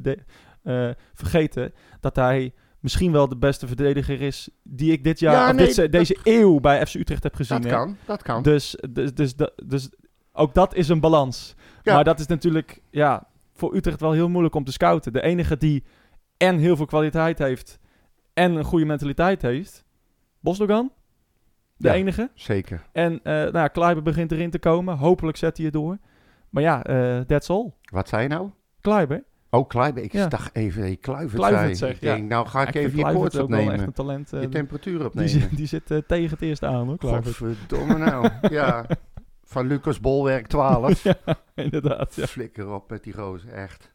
vergeten 1.15 1.73
dat 2.01 2.17
hij 2.17 2.53
misschien 2.81 3.13
wel 3.13 3.29
de 3.29 3.37
beste 3.37 3.67
verdediger 3.67 4.21
is 4.21 4.49
die 4.63 4.93
ik 4.93 5.05
dit 5.05 5.19
jaar, 5.19 5.33
Ja, 5.35 5.53
nee, 5.53 5.67
dit 5.67 5.77
dat- 5.77 5.93
deze 5.93 6.17
eeuw 6.23 6.61
bij 6.61 6.87
FC 6.87 6.95
Utrecht 6.95 7.23
heb 7.23 7.35
gezien. 7.35 7.61
Dat 7.61 7.73
kan, 7.73 7.97
dat 8.07 8.23
kan. 8.23 8.43
Dus, 8.43 8.79
dus, 8.91 9.15
dus, 9.15 9.35
dus 9.67 9.91
ook 10.33 10.55
dat 10.55 10.75
is 10.75 10.89
een 10.89 11.01
balans. 11.01 11.55
Ja. 11.83 11.95
Maar 11.95 12.05
dat 12.05 12.19
is 12.21 12.27
natuurlijk 12.27 12.81
ja, 12.91 13.27
voor 13.53 13.75
Utrecht 13.77 14.01
wel 14.01 14.13
heel 14.13 14.29
moeilijk 14.29 14.55
om 14.55 14.65
te 14.65 14.73
scouten. 14.73 15.13
De 15.13 15.23
enige 15.23 15.57
die 15.57 15.85
en 16.37 16.59
heel 16.59 16.77
veel 16.77 16.87
kwaliteit 16.87 17.39
heeft 17.39 17.79
en 18.35 18.55
een 18.55 18.65
goede 18.65 18.85
mentaliteit 18.85 19.43
heeft, 19.43 19.85
Bosdogan. 20.41 20.93
De 21.77 21.89
Ja. 21.89 21.95
enige. 21.95 22.31
Zeker. 22.35 22.87
En 22.93 23.13
eh 23.23 23.33
nou 23.33 23.53
ja, 23.53 23.69
Kleiber 23.69 24.03
begint 24.03 24.33
erin 24.33 24.51
te 24.51 24.59
komen. 24.59 24.97
Hopelijk 24.97 25.37
zet 25.37 25.57
hij 25.57 25.65
het 25.67 25.75
door. 25.75 25.99
Maar 26.51 26.63
ja, 26.63 26.85
eh 26.85 27.21
that's 27.21 27.51
all. 27.51 27.73
Wat 27.83 28.09
zei 28.09 28.23
je 28.23 28.29
nou? 28.29 28.51
Kleiber. 28.81 29.25
Oh, 29.51 29.69
Kluivert. 29.69 30.05
Ik 30.05 30.13
Ja. 30.13 30.27
dacht 30.27 30.55
even 30.55 30.81
dat 30.81 30.91
je 30.91 30.97
Kluivert, 30.97 31.35
Kluivert 31.35 31.63
zei. 31.63 31.75
zegt, 31.75 31.95
ik 31.95 32.01
denk, 32.01 32.29
nou 32.29 32.47
ga 32.47 32.67
ik, 32.67 32.75
Ja, 32.75 32.81
even 32.81 32.99
je 32.99 33.13
koorts 33.13 33.35
echt 33.35 33.45
opnemen. 33.45 33.79
een 33.81 33.93
talent. 33.93 34.33
eh, 34.33 34.41
Je 34.41 34.49
temperatuur 34.49 34.99
die, 34.99 35.07
opnemen. 35.07 35.31
zit, 35.31 35.57
die 35.57 35.67
zit 35.67 35.91
eh, 35.91 35.99
tegen 36.07 36.31
het 36.31 36.41
eerste 36.43 36.67
aan 36.67 36.87
hoor, 36.87 36.99
Kluivert. 36.99 37.37
Godverdomme 37.37 37.99
nou. 37.99 38.29
ja. 38.55 38.87
Van 39.45 39.67
Lucas 39.67 40.01
Bolwerk 40.01 40.47
12. 40.47 41.03
ja, 41.05 41.15
inderdaad. 41.55 42.15
Ja. 42.15 42.27
Flikker 42.27 42.73
op 42.73 42.91
met 42.91 43.05
die 43.05 43.13
gozer, 43.13 43.53
echt. 43.53 43.91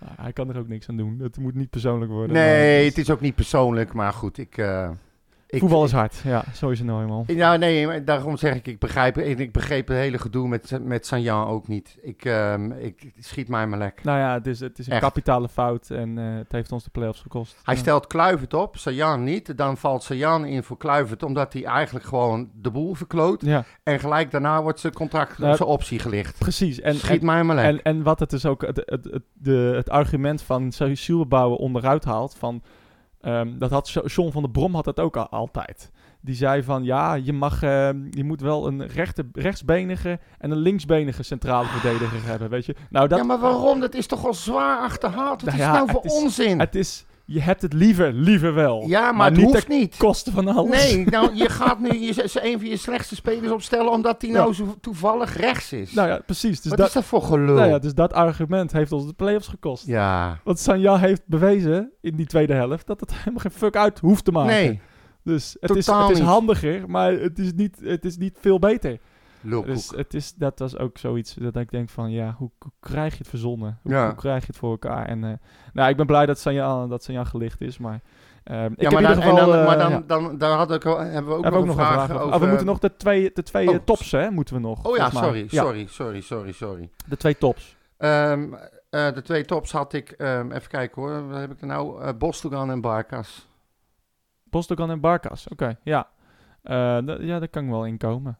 Nou, 0.00 0.12
hij 0.20 0.32
kan 0.32 0.48
er 0.48 0.58
ook 0.58 0.68
niks 0.68 0.88
aan 0.88 0.96
doen. 0.96 1.18
Het 1.22 1.36
moet 1.38 1.54
niet 1.54 1.70
persoonlijk 1.70 2.10
worden. 2.10 2.32
Nee, 2.36 2.84
het 2.84 2.96
het 2.96 2.98
is 3.04 3.10
ook 3.10 3.20
niet 3.20 3.34
persoonlijk, 3.34 3.92
maar 3.92 4.12
goed, 4.12 4.38
ik... 4.38 4.58
eh, 4.58 4.90
ik 5.52 5.58
Voetbal 5.60 5.84
is 5.84 5.92
hard. 5.92 6.20
Ja, 6.24 6.44
zo 6.54 6.68
is 6.68 6.78
het 6.78 6.86
nou 6.88 7.02
eenmaal. 7.02 7.24
Ja, 7.26 7.56
nee, 7.56 8.04
daarom 8.04 8.36
zeg 8.36 8.54
ik, 8.54 8.66
ik 8.66 8.78
begrijp, 8.78 9.18
ik 9.18 9.52
begreep 9.52 9.88
het 9.88 9.96
hele 9.96 10.18
gedoe 10.18 10.48
met, 10.48 10.78
met 10.82 11.06
Sanjan 11.06 11.46
ook 11.46 11.68
niet. 11.68 11.98
Ik, 12.02 12.24
ehm, 12.24 12.70
ik 12.72 13.12
schiet 13.18 13.48
mij 13.48 13.66
maar 13.66 13.78
lek. 13.78 14.04
Nou 14.04 14.18
ja, 14.18 14.32
het 14.34 14.46
is, 14.46 14.60
het 14.60 14.78
is 14.78 14.86
een 14.86 14.92
Echt. 14.92 15.02
kapitale 15.02 15.48
fout 15.48 15.90
en 15.90 16.18
eh, 16.18 16.24
het 16.36 16.52
heeft 16.52 16.72
ons 16.72 16.84
de 16.84 16.90
play-offs 16.90 17.20
gekost. 17.20 17.56
Hij 17.62 17.74
Ja. 17.74 17.80
stelt 17.80 18.06
Kluivert 18.06 18.54
op, 18.54 18.76
Sanjan 18.76 19.24
niet. 19.24 19.56
Dan 19.56 19.76
valt 19.76 20.02
Sanjan 20.02 20.44
in 20.44 20.62
voor 20.62 20.76
Kluivert, 20.76 21.22
omdat 21.22 21.52
hij 21.52 21.64
eigenlijk 21.64 22.04
gewoon 22.04 22.50
de 22.54 22.70
boel 22.70 22.94
verkloot. 22.94 23.42
Ja, 23.44 23.64
En 23.82 24.00
gelijk 24.00 24.30
daarna 24.30 24.62
wordt 24.62 24.80
zijn 24.80 24.92
contract 24.92 25.38
Nou, 25.38 25.56
zijn 25.56 25.68
optie 25.68 25.98
gelicht. 25.98 26.38
precies. 26.38 26.80
En, 26.80 26.94
Schiet 26.94 27.20
en, 27.20 27.26
mij 27.26 27.42
maar 27.44 27.56
lek. 27.56 27.64
en, 27.64 27.82
en 27.82 28.02
wat 28.02 28.20
het 28.20 28.30
dus 28.30 28.46
ook, 28.46 28.66
het, 28.66 28.82
het, 28.86 29.04
het, 29.04 29.22
de, 29.32 29.72
het 29.76 29.90
argument 29.90 30.42
van 30.42 30.72
Sielbouwen 30.92 31.58
onderuit 31.58 32.04
haalt, 32.04 32.34
van, 32.38 32.62
ehm, 33.22 33.58
dat 33.58 33.70
had 33.70 33.90
Jo- 33.90 34.06
John 34.06 34.30
van 34.30 34.42
der 34.42 34.50
Brom 34.50 34.74
had 34.74 34.84
dat 34.84 35.00
ook 35.00 35.16
al, 35.16 35.28
altijd. 35.28 35.90
Die 36.20 36.34
zei 36.34 36.62
van, 36.62 36.84
ja, 36.84 37.14
je 37.14 37.32
mag, 37.32 37.62
ehm, 37.62 38.06
je 38.10 38.24
moet 38.24 38.40
wel 38.40 38.66
een 38.66 38.86
rechte, 38.86 39.26
rechtsbenige 39.32 40.18
en 40.38 40.50
een 40.50 40.56
linksbenige 40.58 41.22
centrale 41.22 41.66
verdediger 41.66 42.28
hebben, 42.28 42.48
weet 42.50 42.66
je. 42.66 42.74
Nou, 42.90 43.08
dat, 43.08 43.18
ja, 43.18 43.24
maar 43.24 43.38
waarom? 43.40 43.80
Dat 43.80 43.94
is 43.94 44.06
toch 44.06 44.26
al 44.26 44.34
zwaar 44.34 44.78
achterhaald? 44.78 45.42
Wat 45.42 45.54
Nou 45.54 45.56
is 45.56 45.62
ja, 45.62 45.72
nou 45.72 45.90
voor 45.90 46.02
het 46.02 46.12
is- 46.12 46.18
onzin? 46.22 46.58
het 46.60 46.74
is, 46.74 47.04
je 47.32 47.40
hebt 47.40 47.62
het 47.62 47.72
liever, 47.72 48.12
liever 48.12 48.54
wel. 48.54 48.84
ja, 48.86 49.12
maar, 49.12 49.26
het 49.30 49.36
niet 49.36 49.44
hoeft 49.46 49.68
niet. 49.68 49.96
koste 49.96 50.30
van 50.30 50.48
alles. 50.48 50.82
Nee, 50.92 51.04
nou, 51.16 51.34
je 51.34 51.48
gaat 51.48 51.78
nu 51.80 51.88
je, 52.00 52.30
een 52.42 52.58
van 52.58 52.68
je 52.68 52.76
slechtste 52.76 53.14
spelers 53.14 53.52
opstellen 53.52 53.90
omdat 53.92 54.22
hij 54.22 54.30
Ja. 54.30 54.36
nou 54.38 54.54
zo 54.54 54.74
toevallig 54.80 55.36
rechts 55.36 55.72
is. 55.72 55.92
Nou 55.92 56.08
ja, 56.08 56.20
precies. 56.26 56.60
Dus 56.60 56.68
Wat 56.70 56.78
dat, 56.78 56.86
is 56.86 56.92
dat 56.92 57.04
voor 57.04 57.22
gelul? 57.22 57.54
nou 57.54 57.68
ja, 57.68 57.78
dus 57.78 57.94
dat 57.94 58.12
argument 58.12 58.72
heeft 58.72 58.92
ons 58.92 59.06
de 59.06 59.12
play-offs 59.12 59.48
gekost. 59.48 59.86
ja. 59.86 60.40
Want 60.44 60.58
Sanja 60.58 60.98
heeft 60.98 61.22
bewezen 61.26 61.90
in 62.00 62.16
die 62.16 62.26
tweede 62.26 62.54
helft 62.54 62.86
dat 62.86 63.00
het 63.00 63.14
helemaal 63.18 63.38
geen 63.40 63.50
fuck 63.50 63.76
uit 63.76 63.98
hoeft 63.98 64.24
te 64.24 64.32
maken. 64.32 64.52
Nee, 64.52 64.80
Dus 65.24 65.56
het 65.60 65.76
is, 65.76 65.86
het 65.86 66.10
is 66.10 66.18
handiger, 66.20 66.84
maar 66.90 67.12
het 67.12 67.38
is 67.38 67.52
niet, 67.52 67.76
het 67.82 68.04
is 68.04 68.16
niet 68.16 68.36
veel 68.40 68.58
beter. 68.58 68.98
Lulkoek. 69.42 69.66
Dus 69.74 69.90
het 69.96 70.14
is, 70.14 70.34
dat 70.34 70.58
was 70.58 70.76
ook 70.78 70.98
zoiets 70.98 71.34
dat 71.34 71.56
ik 71.56 71.70
denk 71.70 71.88
van, 71.88 72.10
ja, 72.10 72.34
hoe, 72.38 72.50
hoe 72.58 72.72
krijg 72.80 73.12
je 73.12 73.18
het 73.18 73.28
verzonnen? 73.28 73.78
Hoe, 73.82 73.92
Ja. 73.92 74.06
hoe 74.06 74.14
krijg 74.14 74.40
je 74.40 74.46
het 74.46 74.56
voor 74.56 74.70
elkaar? 74.70 75.06
En 75.06 75.24
eh, 75.24 75.32
nou, 75.72 75.90
ik 75.90 75.96
ben 75.96 76.06
blij 76.06 76.26
dat 76.26 76.38
Sanja, 76.38 76.86
dat 76.86 77.08
gelicht 77.12 77.60
is, 77.60 77.78
maar 77.78 78.00
ehm, 78.44 78.72
ik 78.72 78.80
ja, 78.80 78.88
heb 78.90 78.92
maar, 79.00 79.02
in 79.02 79.08
dan, 79.08 79.22
geval... 79.22 79.36
dan, 79.46 79.58
eh, 79.58 79.66
maar 79.66 79.78
dan, 79.78 79.90
ja. 79.90 80.02
dan, 80.06 80.38
dan 80.38 80.56
had 80.56 80.72
ik, 80.72 80.82
hebben 80.82 81.26
we 81.26 81.32
ook 81.34 81.42
hebben 81.42 81.42
nog 81.42 81.54
ook 81.54 81.60
een 81.60 81.66
nog 81.66 81.76
vraag 81.76 82.00
een 82.00 82.06
vraag 82.06 82.20
over... 82.20 82.34
Oh, 82.34 82.40
we 82.40 82.46
moeten 82.46 82.66
nog 82.66 82.78
de 82.78 82.96
twee, 82.96 83.30
de 83.34 83.42
twee 83.42 83.68
Oh, 83.68 83.74
eh, 83.74 83.80
tops, 83.84 84.10
hè, 84.10 84.30
moeten 84.30 84.54
we 84.54 84.60
nog. 84.60 84.84
Oh 84.84 84.96
ja, 84.96 85.10
sorry, 85.10 85.48
sorry, 85.48 85.86
sorry, 85.86 86.20
sorry, 86.20 86.52
sorry, 86.52 86.90
de 87.06 87.16
twee 87.16 87.38
tops. 87.38 87.76
Ehm, 87.96 88.52
eh, 88.90 89.12
de 89.12 89.22
twee 89.22 89.44
tops 89.44 89.72
had 89.72 89.92
ik, 89.92 90.10
ehm, 90.10 90.50
even 90.52 90.68
kijken 90.68 91.02
hoor, 91.02 91.28
wat 91.28 91.38
heb 91.40 91.50
ik 91.50 91.60
er 91.60 91.66
nou? 91.66 92.02
Eh 92.02 92.08
Bostogan 92.18 92.70
en 92.70 92.80
Barkas. 92.80 93.48
Postogan 94.50 94.90
en 94.90 95.00
Barkas, 95.00 95.48
oké, 95.48 95.78
ja. 95.82 96.08
Eh, 96.62 96.98
d- 96.98 97.16
ja, 97.20 97.38
daar 97.38 97.48
kan 97.48 97.64
ik 97.64 97.70
wel 97.70 97.86
in 97.86 97.98
komen. 97.98 98.38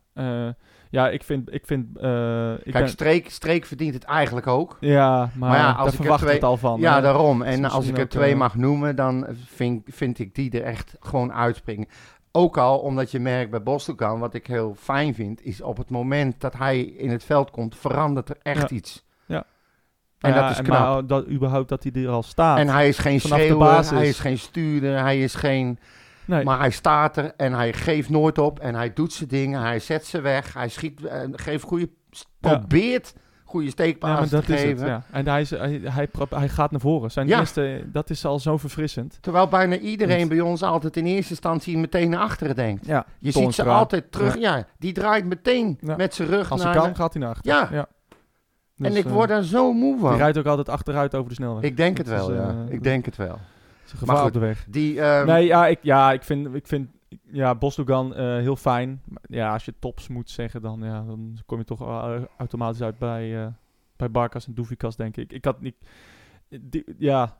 Ja, 0.92 1.08
ik 1.08 1.22
vind... 1.22 1.54
Ik 1.54 1.66
vind 1.66 1.98
eh, 1.98 2.52
ik 2.52 2.62
Kijk, 2.62 2.72
ben- 2.74 2.88
Streek, 2.88 3.30
Streek 3.30 3.64
verdient 3.66 3.94
het 3.94 4.04
eigenlijk 4.04 4.46
ook. 4.46 4.76
ja, 4.80 5.18
maar, 5.18 5.48
Maar 5.50 5.58
ja, 5.58 5.70
als 5.72 5.86
ik 5.86 5.92
er 5.92 6.00
verwacht 6.00 6.22
twee- 6.22 6.34
het 6.34 6.42
al 6.44 6.56
van. 6.56 6.80
ja, 6.80 6.94
hè. 6.94 7.00
daarom. 7.00 7.42
is 7.42 7.54
En 7.56 7.64
als 7.64 7.88
ik 7.88 7.98
er 7.98 8.08
twee 8.08 8.32
eh, 8.32 8.38
mag 8.38 8.54
noemen, 8.54 8.96
dan 8.96 9.26
vind, 9.46 9.82
vind 9.86 10.18
ik 10.18 10.34
die 10.34 10.50
er 10.50 10.62
echt 10.62 10.96
gewoon 11.00 11.32
uitspringen. 11.32 11.86
Ook 12.32 12.56
al 12.56 12.78
omdat 12.78 13.10
je 13.10 13.20
merkt 13.20 13.50
bij 13.50 13.62
Bostogan, 13.62 14.18
wat 14.20 14.34
ik 14.34 14.46
heel 14.46 14.74
fijn 14.78 15.14
vind, 15.14 15.42
is 15.44 15.60
op 15.62 15.76
het 15.76 15.90
moment 15.90 16.40
dat 16.40 16.52
hij 16.58 16.80
in 16.80 17.10
het 17.10 17.24
veld 17.24 17.50
komt, 17.50 17.76
verandert 17.76 18.28
er 18.28 18.36
echt 18.42 18.70
Ja. 18.70 18.76
iets. 18.76 19.04
Ja. 19.26 19.44
En 20.18 20.30
Nou 20.30 20.42
dat 20.42 20.50
is 20.50 20.62
knap. 20.62 20.78
maar 20.94 21.06
dat, 21.06 21.28
überhaupt 21.28 21.68
dat 21.68 21.82
hij 21.82 21.92
er 22.02 22.08
al 22.08 22.22
staat. 22.22 22.58
En 22.58 22.68
hij 22.68 22.88
is 22.88 22.98
geen 22.98 23.20
schreeuwer, 23.20 23.90
hij 23.94 24.08
is 24.08 24.18
geen 24.18 24.38
stuurder, 24.38 25.00
hij 25.00 25.22
is 25.22 25.34
geen... 25.34 25.78
nee, 26.24 26.44
Maar 26.44 26.58
hij 26.58 26.70
staat 26.70 27.16
er 27.16 27.32
en 27.36 27.52
hij 27.52 27.72
geeft 27.72 28.08
nooit 28.08 28.38
op 28.38 28.58
en 28.58 28.74
hij 28.74 28.92
doet 28.92 29.12
zijn 29.12 29.28
dingen, 29.28 29.60
hij 29.60 29.78
zet 29.78 30.06
ze 30.06 30.20
weg, 30.20 30.54
hij 30.54 30.68
schiet, 30.68 31.04
eh, 31.06 31.20
geeft 31.32 31.64
goede, 31.64 31.88
probeert 32.40 33.14
goede 33.44 33.70
steekpaas 33.70 34.30
dat 34.30 34.44
te 34.46 34.52
is 34.54 34.60
het. 34.60 34.68
geven. 34.68 34.86
Ja. 34.86 35.02
En 35.10 35.28
hij, 35.28 35.40
is, 35.40 35.50
hij, 35.50 35.80
hij, 35.84 36.08
hij 36.30 36.48
gaat 36.48 36.70
naar 36.70 36.80
voren. 36.80 37.10
Zijn 37.10 37.26
Ja. 37.28 37.38
eerste, 37.38 37.84
dat 37.92 38.10
is 38.10 38.24
al 38.24 38.38
zo 38.38 38.56
verfrissend. 38.56 39.18
Terwijl 39.20 39.48
bijna 39.48 39.76
iedereen 39.76 40.28
bij 40.28 40.40
ons 40.40 40.62
altijd 40.62 40.96
in 40.96 41.06
eerste 41.06 41.30
instantie 41.30 41.78
meteen 41.78 42.10
naar 42.10 42.20
achteren 42.20 42.56
denkt. 42.56 42.86
Ja, 42.86 43.06
Je 43.18 43.30
ziet 43.30 43.54
ze 43.54 43.64
altijd 43.64 44.12
terug. 44.12 44.38
Ja. 44.38 44.64
die 44.78 44.92
draait 44.92 45.24
meteen 45.24 45.78
met 45.96 46.14
zijn 46.14 46.28
rug 46.28 46.50
Als 46.50 46.62
naar... 46.62 46.72
hij 46.74 46.82
kan, 46.82 46.96
gaat 46.96 47.12
hij 47.12 47.22
naar 47.22 47.30
achter. 47.30 47.52
Ja. 47.52 47.70
en 47.72 47.86
Dus, 48.76 48.94
ik 48.94 49.04
eh, 49.04 49.12
word 49.12 49.28
daar 49.28 49.42
zo 49.42 49.72
moe 49.72 49.98
van. 49.98 50.16
rijdt 50.16 50.38
ook 50.38 50.46
altijd 50.46 50.68
achteruit 50.68 51.14
over 51.14 51.28
de 51.28 51.34
snelweg. 51.34 51.62
Ik 51.62 51.76
denk 51.76 51.96
het 51.98 52.08
wel, 52.08 52.34
ja. 52.34 52.48
eh, 52.68 52.74
Ik 52.74 52.82
denk 52.82 53.04
het 53.04 53.16
wel. 53.16 53.38
Gevaar 53.98 54.16
Maar 54.16 54.24
op 54.26 54.32
de 54.32 54.38
weg. 54.38 54.64
Die, 54.68 55.00
ehm, 55.00 55.26
nee, 55.26 55.46
ja, 55.46 55.66
ik, 55.66 55.78
ja, 55.82 56.12
ik 56.12 56.22
vind, 56.22 56.54
ik 56.54 56.66
vind 56.66 56.88
ja, 57.24 57.54
Bosdogan 57.54 58.14
eh 58.14 58.36
heel 58.36 58.56
fijn. 58.56 59.02
Ja, 59.22 59.52
als 59.52 59.64
je 59.64 59.74
tops 59.78 60.08
moet 60.08 60.30
zeggen, 60.30 60.62
dan, 60.62 60.80
ja, 60.82 61.02
dan 61.02 61.38
kom 61.46 61.58
je 61.58 61.64
toch 61.64 61.80
automatisch 62.38 62.82
uit 62.82 62.98
bij, 62.98 63.40
eh 63.44 63.46
bij 63.96 64.10
Barkas 64.10 64.46
en 64.46 64.54
Doefikas, 64.54 64.96
denk 64.96 65.16
ik. 65.16 65.32
Ik 65.32 65.44
had 65.44 65.60
niet... 65.60 65.74
Die, 66.60 66.84
ja, 66.98 67.38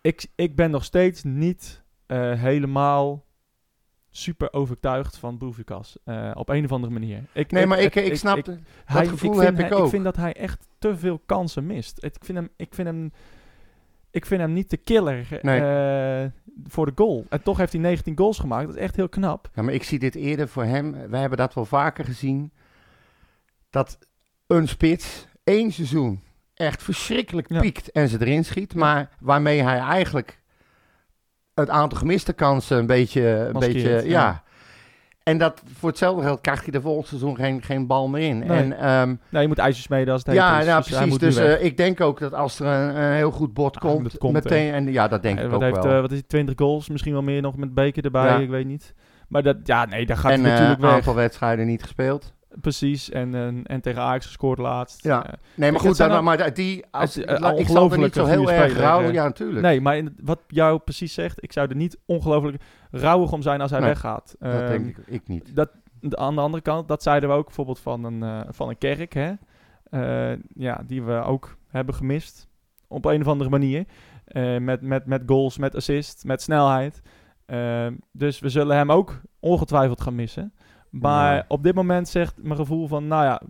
ik, 0.00 0.26
ik 0.34 0.56
ben 0.56 0.70
nog 0.70 0.84
steeds 0.84 1.22
niet 1.22 1.82
eh, 2.06 2.32
helemaal 2.32 3.24
super 4.10 4.52
overtuigd 4.52 5.16
van 5.16 5.38
Boevikas. 5.38 5.96
eh 6.04 6.30
op 6.34 6.48
een 6.48 6.64
of 6.64 6.72
andere 6.72 6.92
manier. 6.92 7.24
Ik, 7.32 7.50
Nee, 7.52 7.66
maar 7.66 7.78
ik, 7.80 7.94
ik, 7.94 8.16
snap... 8.16 8.36
ik- 8.36 8.44
dat 8.44 8.56
hij- 8.84 9.06
gevoel 9.06 9.32
vind 9.32 9.44
heb 9.44 9.56
hij- 9.56 9.66
ik 9.66 9.72
ook. 9.72 9.84
Ik 9.84 9.90
vind 9.90 10.04
dat 10.04 10.16
hij 10.16 10.32
echt 10.32 10.68
te 10.78 10.96
veel 10.96 11.18
kansen 11.26 11.66
mist. 11.66 12.04
Ik 12.04 12.14
vind 12.20 12.38
hem, 12.38 12.48
ik 12.56 12.74
vind 12.74 12.88
hem, 12.88 13.12
ik 14.12 14.26
vind 14.26 14.40
hem 14.40 14.52
niet 14.52 14.70
de 14.70 14.76
killer 14.76 15.26
Nee. 15.42 15.60
eh, 15.60 16.30
voor 16.66 16.86
de 16.86 16.92
goal. 16.94 17.26
En 17.28 17.42
toch 17.42 17.56
heeft 17.58 17.72
hij 17.72 17.80
19 17.80 18.16
goals 18.18 18.38
gemaakt. 18.38 18.66
Dat 18.66 18.76
is 18.76 18.82
echt 18.82 18.96
heel 18.96 19.08
knap. 19.08 19.48
Ja, 19.54 19.62
maar 19.62 19.74
ik 19.74 19.82
zie 19.82 19.98
dit 19.98 20.14
eerder 20.14 20.48
voor 20.48 20.64
hem. 20.64 21.08
We 21.10 21.16
hebben 21.16 21.38
dat 21.38 21.54
wel 21.54 21.64
vaker 21.64 22.04
gezien. 22.04 22.52
Dat 23.70 23.98
een 24.46 24.68
spits 24.68 25.26
één 25.44 25.72
seizoen 25.72 26.22
echt 26.54 26.82
verschrikkelijk 26.82 27.48
Ja. 27.48 27.60
piekt 27.60 27.90
en 27.90 28.08
ze 28.08 28.20
erin 28.20 28.44
schiet. 28.44 28.74
Maar 28.74 29.08
waarmee 29.20 29.62
hij 29.62 29.78
eigenlijk 29.78 30.40
het 31.54 31.68
aantal 31.70 31.98
gemiste 31.98 32.32
kansen 32.32 32.78
een 32.78 32.86
beetje... 32.86 33.22
Een 33.22 33.52
Maskeert, 33.52 33.74
beetje 33.74 34.08
ja. 34.08 34.20
ja. 34.26 34.42
En 35.24 35.38
dat 35.38 35.62
voor 35.78 35.88
hetzelfde 35.88 36.22
geld 36.22 36.40
krijgt 36.40 36.62
hij 36.62 36.72
de 36.72 36.80
volgende 36.80 37.08
seizoen 37.08 37.36
geen, 37.36 37.62
geen 37.62 37.86
bal 37.86 38.08
meer 38.08 38.28
in. 38.28 38.38
Nee. 38.38 38.48
En, 38.58 38.72
ehm, 38.78 39.14
Nou, 39.28 39.42
je 39.42 39.48
moet 39.48 39.58
ijzers 39.58 39.84
smeden 39.84 40.12
als 40.12 40.22
het 40.24 40.34
ja, 40.34 40.58
is. 40.60 40.66
ja, 40.66 40.76
Dus 40.80 40.88
precies. 40.88 41.18
Dus 41.18 41.36
eh, 41.36 41.64
ik 41.64 41.76
denk 41.76 42.00
ook 42.00 42.18
dat 42.18 42.34
als 42.34 42.60
er 42.60 42.66
een, 42.66 42.96
een 43.02 43.12
heel 43.12 43.30
goed 43.30 43.54
bord 43.54 43.74
Ja, 43.74 43.80
komt, 43.80 44.32
meteen... 44.32 44.72
En 44.72 44.92
ja, 44.92 45.08
dat 45.08 45.22
denk 45.22 45.38
Eh, 45.38 45.44
ik 45.44 45.50
wat 45.50 45.62
ook 45.62 45.64
heeft, 45.72 45.84
wel. 45.84 45.94
eh, 45.94 46.00
wat 46.00 46.10
is 46.12 46.18
het, 46.18 46.28
20 46.28 46.54
goals? 46.58 46.88
Misschien 46.88 47.12
wel 47.12 47.22
meer 47.22 47.42
nog 47.42 47.56
met 47.56 47.74
beker 47.74 48.04
erbij. 48.04 48.26
Ja. 48.26 48.36
Ik 48.38 48.48
weet 48.50 48.66
niet. 48.66 48.94
Maar 49.28 49.42
dat, 49.42 49.56
ja, 49.64 49.84
nee, 49.84 50.06
daar 50.06 50.16
gaat 50.16 50.30
en 50.32 50.44
een 50.44 50.50
natuurlijk 50.50 50.80
weg. 50.80 50.90
aantal 50.90 51.14
wedstrijden 51.14 51.66
niet 51.66 51.82
gespeeld. 51.82 52.32
Precies. 52.60 53.10
En, 53.10 53.34
en, 53.34 53.66
en 53.66 53.80
tegen 53.80 54.02
Ajax 54.02 54.26
gescoord 54.26 54.58
laatst. 54.58 55.04
Ja. 55.04 55.26
Eh, 55.26 55.32
Nee, 55.54 55.70
maar 55.70 55.80
goed, 55.80 55.96
dan, 55.96 56.10
al- 56.10 56.22
maar 56.22 56.54
die, 56.54 56.84
als, 56.90 57.14
Het 57.14 57.30
is, 57.30 57.38
eh, 57.40 57.58
ik 57.58 57.66
zal 57.66 57.92
er 57.92 57.98
niet 57.98 58.14
zo 58.14 58.24
heel 58.24 58.50
erg 58.50 58.76
eh. 58.78 59.12
Ja, 59.12 59.24
natuurlijk. 59.24 59.60
nee, 59.60 59.80
maar 59.80 59.96
in, 59.96 60.16
wat 60.22 60.40
jou 60.46 60.78
precies 60.78 61.14
zegt, 61.14 61.42
ik 61.42 61.52
zou 61.52 61.68
er 61.68 61.76
niet 61.76 61.98
ongelooflijk 62.06 62.62
rouwig 62.90 63.32
om 63.32 63.42
zijn 63.42 63.60
als 63.60 63.70
hij 63.70 63.80
Nee, 63.80 63.88
weggaat. 63.88 64.34
dat 64.38 64.50
Ehm, 64.52 64.66
denk 64.66 64.86
ik, 64.86 64.96
ik 65.06 65.28
niet. 65.28 65.56
dat, 65.56 65.70
de- 66.00 66.16
aan 66.16 66.34
de 66.34 66.40
andere 66.40 66.62
kant, 66.62 66.88
dat 66.88 67.02
zeiden 67.02 67.28
we 67.28 67.34
ook 67.34 67.46
bijvoorbeeld 67.46 67.78
van 67.80 68.04
een, 68.04 68.22
eh, 68.22 68.40
van 68.48 68.68
een 68.68 68.78
kerk, 68.78 69.12
hè? 69.14 69.32
Ja, 70.54 70.82
die 70.86 71.02
we 71.02 71.22
ook 71.22 71.56
hebben 71.68 71.94
gemist. 71.94 72.48
Op 72.88 73.04
een 73.04 73.20
of 73.20 73.26
andere 73.26 73.50
manier. 73.50 73.84
Met, 74.60 74.80
met, 74.82 75.06
met 75.06 75.22
goals, 75.26 75.58
met 75.58 75.74
assist, 75.76 76.24
met 76.24 76.42
snelheid. 76.42 77.02
Eh, 77.46 77.86
dus 78.12 78.40
we 78.40 78.48
zullen 78.48 78.76
hem 78.76 78.92
ook 78.92 79.20
ongetwijfeld 79.40 80.00
gaan 80.00 80.14
missen. 80.14 80.54
Maar 80.92 81.34
Ja. 81.34 81.44
op 81.48 81.62
dit 81.62 81.74
moment 81.74 82.08
zegt 82.08 82.34
mijn 82.42 82.56
gevoel 82.56 82.86
van, 82.88 83.06
nou 83.06 83.24
ja, 83.24 83.42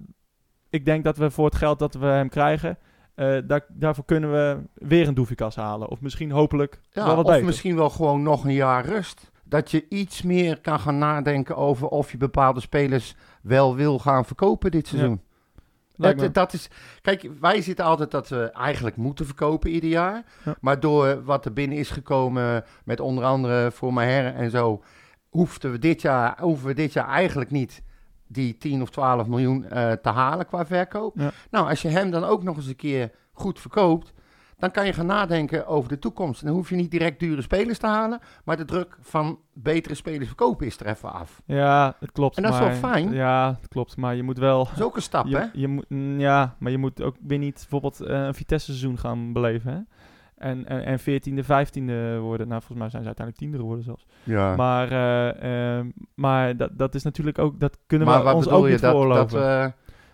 ik 0.71 0.85
denk 0.85 1.05
dat 1.05 1.17
we 1.17 1.31
voor 1.31 1.45
het 1.45 1.55
geld 1.55 1.79
dat 1.79 1.95
we 1.95 2.07
hem 2.07 2.29
krijgen, 2.29 2.79
eh, 3.15 3.37
daar, 3.45 3.65
daarvoor 3.69 4.05
kunnen 4.05 4.33
we 4.33 4.59
weer 4.75 5.09
een 5.09 5.15
Doefikas 5.15 5.57
halen. 5.57 5.89
Of 5.89 6.01
misschien 6.01 6.31
hopelijk 6.31 6.81
Ja, 6.91 7.05
wel 7.07 7.17
wat 7.17 7.25
of 7.25 7.31
beter. 7.31 7.47
misschien 7.47 7.77
wel 7.77 7.91
gewoon 7.91 8.23
nog 8.23 8.45
een 8.45 8.53
jaar 8.53 8.85
rust. 8.85 9.31
Dat 9.45 9.71
je 9.71 9.89
iets 9.89 10.23
meer 10.23 10.61
kan 10.61 10.81
gaan 10.81 10.99
nadenken 10.99 11.57
over 11.57 11.89
of 11.89 12.11
je 12.13 12.17
bepaalde 12.17 12.61
spelers 12.61 13.15
wel 13.43 13.75
wil 13.77 13.99
gaan 13.99 14.25
verkopen 14.25 14.71
dit 14.71 14.89
seizoen. 14.89 15.21
Lijkt 15.95 16.35
Dat, 16.35 16.53
is, 16.53 16.69
kijk, 17.01 17.29
wij 17.41 17.63
zitten 17.63 17.85
altijd 17.85 18.11
dat 18.11 18.29
we 18.29 18.51
eigenlijk 18.51 18.97
moeten 18.97 19.27
verkopen 19.27 19.71
ieder 19.71 19.91
jaar. 19.91 20.25
Ja. 20.45 20.55
Maar 20.61 20.81
door 20.81 21.25
wat 21.25 21.45
er 21.45 21.53
binnen 21.53 21.79
is 21.79 21.91
gekomen 21.91 22.65
met 22.85 23.01
onder 23.01 23.25
andere 23.25 23.71
voor 23.71 23.93
Maher 23.93 24.35
en 24.35 24.51
zo, 24.51 24.83
hoefden 25.33 25.71
we 25.71 25.79
dit 25.79 26.03
jaar, 26.03 26.41
hoeven 26.41 26.67
we 26.67 26.75
dit 26.75 26.93
jaar 26.93 27.09
eigenlijk 27.09 27.51
niet 27.51 27.83
die 28.27 28.59
10 28.59 28.83
of 28.83 28.91
12 28.91 29.27
miljoen 29.27 29.65
eh, 29.65 29.93
te 29.93 30.09
halen 30.09 30.47
qua 30.47 30.67
verkoop. 30.67 31.19
Ja. 31.19 31.31
Nou, 31.51 31.69
als 31.69 31.83
je 31.83 31.89
hem 31.89 32.11
dan 32.11 32.25
ook 32.25 32.43
nog 32.43 32.57
eens 32.57 32.67
een 32.67 32.77
keer 32.77 33.11
goed 33.33 33.61
verkoopt, 33.61 34.13
dan 34.59 34.71
kan 34.71 34.87
je 34.87 34.93
gaan 34.93 35.07
nadenken 35.07 35.67
over 35.67 35.89
de 35.89 35.99
toekomst. 35.99 36.41
En 36.41 36.47
dan 36.47 36.57
hoef 36.57 36.69
je 36.69 36.77
niet 36.77 36.91
direct 36.91 37.21
dure 37.21 37.43
spelers 37.43 37.79
te 37.79 37.87
halen, 37.87 38.21
maar 38.45 38.57
de 38.57 38.65
druk 38.65 38.97
van 39.01 39.39
betere 39.53 39.95
spelers 39.95 40.27
verkopen 40.27 40.67
is 40.67 40.81
er 40.81 40.87
even 40.87 41.13
af. 41.13 41.43
Ja, 41.47 41.97
het 42.01 42.13
klopt. 42.13 42.37
En 42.37 42.43
dat 42.43 42.53
is 42.53 42.59
wel 42.59 42.69
maar- 42.69 42.77
fijn. 42.77 43.13
Ja, 43.13 43.57
het 43.61 43.69
klopt. 43.69 43.97
Maar 43.97 44.15
je 44.15 44.23
moet 44.23 44.39
wel... 44.39 44.65
Dat 44.65 44.77
is 44.77 44.83
ook 44.83 44.97
een 44.97 45.03
stap, 45.03 45.25
hè? 45.25 45.31
Je, 45.31 45.49
je 45.53 45.69
moet, 45.69 45.85
mm, 45.89 46.21
ja, 46.21 46.57
maar 46.59 46.71
je 46.71 46.79
moet 46.79 47.03
ook 47.03 47.17
weer 47.27 47.39
niet 47.39 47.55
bijvoorbeeld 47.55 48.01
eh, 48.01 48.25
een 48.25 48.35
Vitesse-seizoen 48.35 48.99
gaan 48.99 49.33
beleven. 49.33 49.73
Hè? 49.73 49.79
En, 50.43 50.67
en, 50.67 50.85
en 50.85 51.01
14e, 51.01 51.45
15e 51.45 52.21
worden. 52.21 52.49
Nou, 52.49 52.61
volgens 52.63 52.79
mij 52.79 52.89
zijn 52.89 53.03
ze 53.03 53.09
uiteindelijk 53.09 53.37
tiende 53.37 53.57
geworden 53.57 53.85
zelfs. 53.85 54.07
Ja. 54.23 54.57
Maar, 54.57 54.91
eh, 54.93 55.77
ehm, 55.79 55.91
maar 56.15 56.57
dat, 56.57 56.71
dat 56.79 56.95
is 56.95 57.03
natuurlijk 57.03 57.39
ook. 57.39 57.61
Dat 57.61 57.79
kunnen 57.87 58.07
Maar 58.07 58.25
we 58.25 58.33
ons 58.33 58.49
ook 58.49 58.69
niet 58.69 58.81
Dat, 58.81 59.35
eh, 59.35 59.67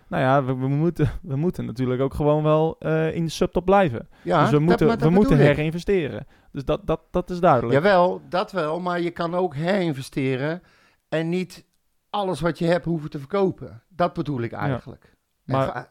Nou 0.07 0.23
ja, 0.23 0.43
we, 0.43 0.55
we, 0.55 0.67
moeten, 0.67 1.09
we 1.21 1.35
moeten 1.35 1.65
natuurlijk 1.65 2.01
ook 2.01 2.13
gewoon 2.13 2.43
wel 2.43 2.75
eh, 2.79 3.15
in 3.15 3.25
de 3.25 3.31
subtop 3.31 3.65
blijven. 3.65 4.07
ja, 4.21 4.41
dus 4.41 4.49
we 4.51 4.59
moeten, 4.59 4.87
dat 4.87 5.01
we 5.01 5.09
moeten 5.09 5.37
herinvesteren. 5.37 6.25
Dus 6.51 6.65
dat, 6.65 6.87
dat, 6.87 7.01
dat 7.11 7.29
is 7.29 7.39
duidelijk. 7.39 7.73
Jawel, 7.73 8.21
dat 8.29 8.51
wel, 8.51 8.79
maar 8.79 9.01
je 9.01 9.11
kan 9.11 9.35
ook 9.35 9.55
herinvesteren 9.55 10.61
en 11.09 11.29
niet 11.29 11.65
alles 12.09 12.39
wat 12.39 12.59
je 12.59 12.65
hebt 12.65 12.85
hoeven 12.85 13.09
te 13.09 13.19
verkopen. 13.19 13.81
Dat 13.89 14.13
bedoel 14.13 14.41
ik 14.41 14.51
eigenlijk. 14.51 15.15
En 15.45 15.55
Maar- 15.55 15.89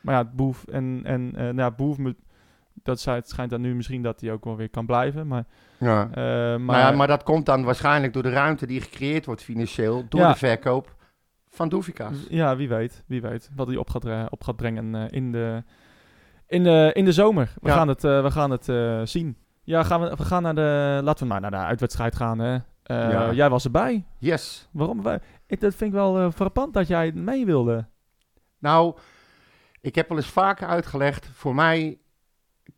Maar 0.00 0.14
ja, 0.14 0.24
Boef 0.24 0.64
en, 0.64 1.00
en 1.04 1.32
eh, 1.36 1.48
nou 1.48 1.72
Boef, 1.76 1.98
moet- 1.98 2.22
dat 2.82 3.04
het 3.04 3.28
schijnt 3.28 3.50
dan 3.50 3.60
nu 3.60 3.74
misschien 3.74 4.02
dat 4.02 4.20
hij 4.20 4.32
ook 4.32 4.44
wel 4.44 4.56
weer 4.56 4.70
kan 4.70 4.86
blijven. 4.86 5.26
Maar, 5.26 5.44
ja. 5.78 6.08
eh, 6.10 6.14
maar, 6.14 6.60
maar, 6.60 6.78
ja, 6.78 6.90
maar 6.90 7.06
dat 7.06 7.22
komt 7.22 7.46
dan 7.46 7.64
waarschijnlijk 7.64 8.12
door 8.12 8.22
de 8.22 8.30
ruimte 8.30 8.66
die 8.66 8.80
gecreëerd 8.80 9.26
wordt 9.26 9.42
financieel 9.42 10.04
door 10.08 10.20
Ja. 10.20 10.32
de 10.32 10.38
verkoop 10.38 10.94
van 11.48 11.68
Doefikas. 11.68 12.26
Ja, 12.28 12.56
wie 12.56 12.68
weet. 12.68 13.04
Wie 13.06 13.20
weet 13.20 13.50
wat 13.54 13.66
hij 13.66 13.76
op 13.76 13.90
gaat, 13.90 14.30
op 14.30 14.42
gaat 14.44 14.56
brengen 14.56 14.94
eh, 14.94 15.04
in, 15.10 15.32
de, 15.32 15.62
in, 16.46 16.62
de, 16.64 16.90
in 16.94 17.04
de 17.04 17.12
zomer. 17.12 17.52
We 17.60 17.68
Ja. 17.68 17.74
gaan 17.74 17.88
het, 17.88 18.04
eh, 18.04 18.22
we 18.22 18.30
gaan 18.30 18.50
het 18.50 18.64
zien. 19.08 19.36
Ja, 19.62 19.82
gaan 19.82 20.00
we, 20.00 20.14
we 20.16 20.24
gaan 20.24 20.42
naar 20.42 20.54
de... 20.54 21.00
Laten 21.02 21.26
we 21.26 21.32
maar 21.32 21.40
naar 21.40 21.50
de 21.50 21.56
uitwedstrijd 21.56 22.16
gaan, 22.16 22.38
hè. 22.38 22.58
Jij 23.32 23.50
was 23.50 23.64
erbij. 23.64 24.04
Yes. 24.18 24.68
Waarom? 24.72 25.02
Wij- 25.02 25.20
Ik, 25.46 25.60
dat 25.60 25.74
vind 25.74 25.90
ik 25.90 25.96
wel 25.96 26.30
frappant 26.30 26.74
dat 26.74 26.86
jij 26.88 27.12
mee 27.12 27.46
wilde. 27.46 27.86
Nou, 28.58 28.96
ik 29.80 29.94
heb 29.94 30.08
wel 30.08 30.16
eens 30.16 30.26
vaker 30.26 30.66
uitgelegd, 30.66 31.26
voor 31.32 31.54
mij 31.54 31.98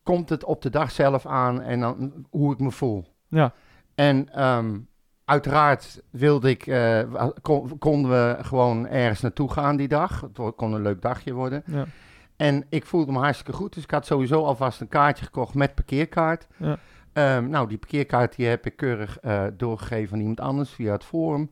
komt 0.04 0.28
het 0.28 0.44
op 0.44 0.62
de 0.62 0.70
dag 0.70 0.90
zelf 0.90 1.26
aan 1.26 1.60
en 1.62 1.80
dan 1.80 2.26
hoe 2.30 2.52
ik 2.52 2.58
me 2.58 2.70
voel. 2.70 3.04
Ja. 3.28 3.52
En 3.94 4.28
ehm, 4.32 4.78
uiteraard 5.24 6.02
wilde 6.10 6.50
ik, 6.50 6.66
eh, 6.66 7.00
kon- 7.42 7.78
konden 7.78 8.10
we 8.10 8.36
gewoon 8.44 8.86
ergens 8.88 9.20
naartoe 9.20 9.50
gaan 9.52 9.76
die 9.76 9.88
dag. 9.88 10.20
Het 10.20 10.54
kon 10.56 10.72
een 10.72 10.82
leuk 10.82 11.02
dagje 11.02 11.32
worden. 11.32 11.62
Ja. 11.66 11.84
En 12.36 12.64
ik 12.68 12.86
voelde 12.86 13.12
me 13.12 13.18
hartstikke 13.18 13.52
goed, 13.52 13.74
dus 13.74 13.82
ik 13.82 13.90
had 13.90 14.06
sowieso 14.06 14.44
alvast 14.44 14.80
een 14.80 14.88
kaartje 14.88 15.24
gekocht 15.24 15.54
met 15.54 15.74
parkeerkaart. 15.74 16.46
Ja. 16.56 16.78
Ehm, 17.12 17.48
nou, 17.48 17.68
die 17.68 17.78
parkeerkaart 17.78 18.36
die 18.36 18.46
heb 18.46 18.66
ik 18.66 18.76
keurig 18.76 19.18
eh, 19.18 19.44
doorgegeven 19.56 20.12
aan 20.14 20.20
iemand 20.20 20.40
anders 20.40 20.70
via 20.70 20.92
het 20.92 21.04
forum. 21.04 21.50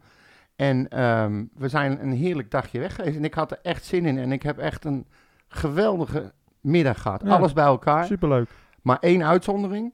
En 0.56 0.88
ehm, 0.88 1.44
we 1.54 1.68
zijn 1.68 2.02
een 2.02 2.12
heerlijk 2.12 2.50
dagje 2.50 2.78
weg 2.78 2.94
geweest 2.94 3.16
en 3.16 3.24
ik 3.24 3.34
had 3.34 3.50
er 3.50 3.58
echt 3.62 3.84
zin 3.84 4.06
in. 4.06 4.18
En 4.18 4.32
ik 4.32 4.42
heb 4.42 4.58
echt 4.58 4.84
een 4.84 5.06
geweldige 5.48 6.32
middag 6.62 7.02
gehad. 7.02 7.22
Ja. 7.24 7.36
Alles 7.36 7.52
bij 7.52 7.64
elkaar. 7.64 8.04
Superleuk. 8.04 8.48
Maar 8.82 8.98
één 8.98 9.24
uitzondering. 9.24 9.92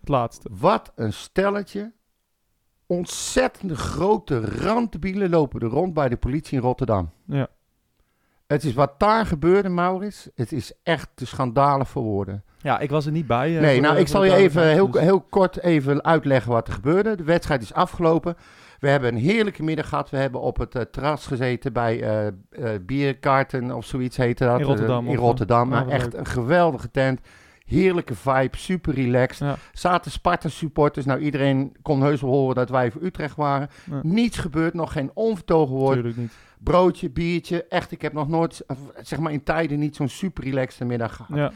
Het 0.00 0.08
laatste. 0.08 0.48
Wat 0.52 0.92
een 0.94 1.12
stelletje. 1.12 1.92
Ontzettende 2.86 3.76
grote 3.76 4.40
randbielen 4.40 5.30
lopen 5.30 5.60
er 5.60 5.68
rond 5.68 5.94
bij 5.94 6.08
de 6.08 6.16
politie 6.16 6.56
in 6.56 6.62
Rotterdam. 6.64 7.10
Ja. 7.24 7.48
Het 8.46 8.64
is 8.64 8.74
wat 8.74 8.98
daar 9.00 9.26
gebeurde, 9.26 9.68
Maurits. 9.68 10.28
Het 10.34 10.52
is 10.52 10.72
echt 10.82 11.08
te 11.14 11.26
schandalen 11.26 11.86
voor 11.86 12.02
woorden. 12.02 12.44
Ja, 12.58 12.78
ik 12.78 12.90
was 12.90 13.06
er 13.06 13.12
niet 13.12 13.26
bij. 13.26 13.54
eh, 13.56 13.60
nee, 13.62 13.72
voor 13.72 13.82
nou, 13.82 13.94
de- 13.94 14.00
ik 14.00 14.08
zal 14.08 14.24
je 14.24 14.34
even 14.34 14.66
heel, 14.68 14.90
dus- 14.90 15.00
heel 15.00 15.20
kort 15.20 15.58
even 15.62 16.04
uitleggen 16.04 16.52
wat 16.52 16.68
er 16.68 16.74
gebeurde. 16.74 17.16
De 17.16 17.24
wedstrijd 17.24 17.62
is 17.62 17.72
afgelopen. 17.72 18.36
We 18.80 18.88
hebben 18.88 19.14
een 19.14 19.20
heerlijke 19.20 19.62
middag 19.62 19.88
gehad. 19.88 20.10
We 20.10 20.16
hebben 20.16 20.40
op 20.40 20.56
het 20.56 20.74
eh, 20.74 20.82
terras 20.82 21.26
gezeten 21.26 21.72
bij 21.72 22.02
eh 22.02 22.26
eh, 22.26 22.32
Bierkaarten 22.82 23.72
of 23.72 23.84
zoiets 23.84 24.16
heette 24.16 24.44
dat. 24.44 24.60
In 24.60 24.66
Rotterdam, 24.66 25.06
in 25.08 25.16
Rotterdam. 25.16 25.70
ja, 25.72 25.78
Nou, 25.78 25.90
echt 25.90 26.12
leuk. 26.12 26.14
een 26.20 26.26
geweldige 26.26 26.90
tent. 26.90 27.20
Heerlijke 27.66 28.14
vibe, 28.14 28.56
super 28.56 28.94
relaxed. 28.94 29.48
Ja. 29.48 29.56
Zaten 29.72 30.10
Sparta 30.10 30.48
supporters. 30.48 31.06
Nou, 31.06 31.20
iedereen 31.20 31.76
kon 31.82 32.02
heus 32.02 32.20
wel 32.20 32.30
horen 32.30 32.54
dat 32.54 32.68
wij 32.70 32.90
voor 32.90 33.02
Utrecht 33.02 33.36
waren. 33.36 33.68
Ja. 33.90 34.00
Niets 34.02 34.38
gebeurd, 34.38 34.74
nog 34.74 34.92
geen 34.92 35.10
onvertogen 35.14 35.74
woord. 35.74 35.94
Natuurlijk 35.96 36.16
niet. 36.20 36.32
Broodje, 36.58 37.10
biertje. 37.10 37.64
Echt, 37.68 37.92
ik 37.92 38.02
heb 38.02 38.12
nog 38.12 38.28
nooit, 38.28 38.64
zeg 39.02 39.18
maar 39.18 39.32
in 39.32 39.42
tijden, 39.42 39.78
niet 39.78 39.96
zo'n 39.96 40.08
super 40.08 40.44
relaxed 40.44 40.86
middag 40.88 41.16
gehad. 41.16 41.36
Ja. 41.36 41.52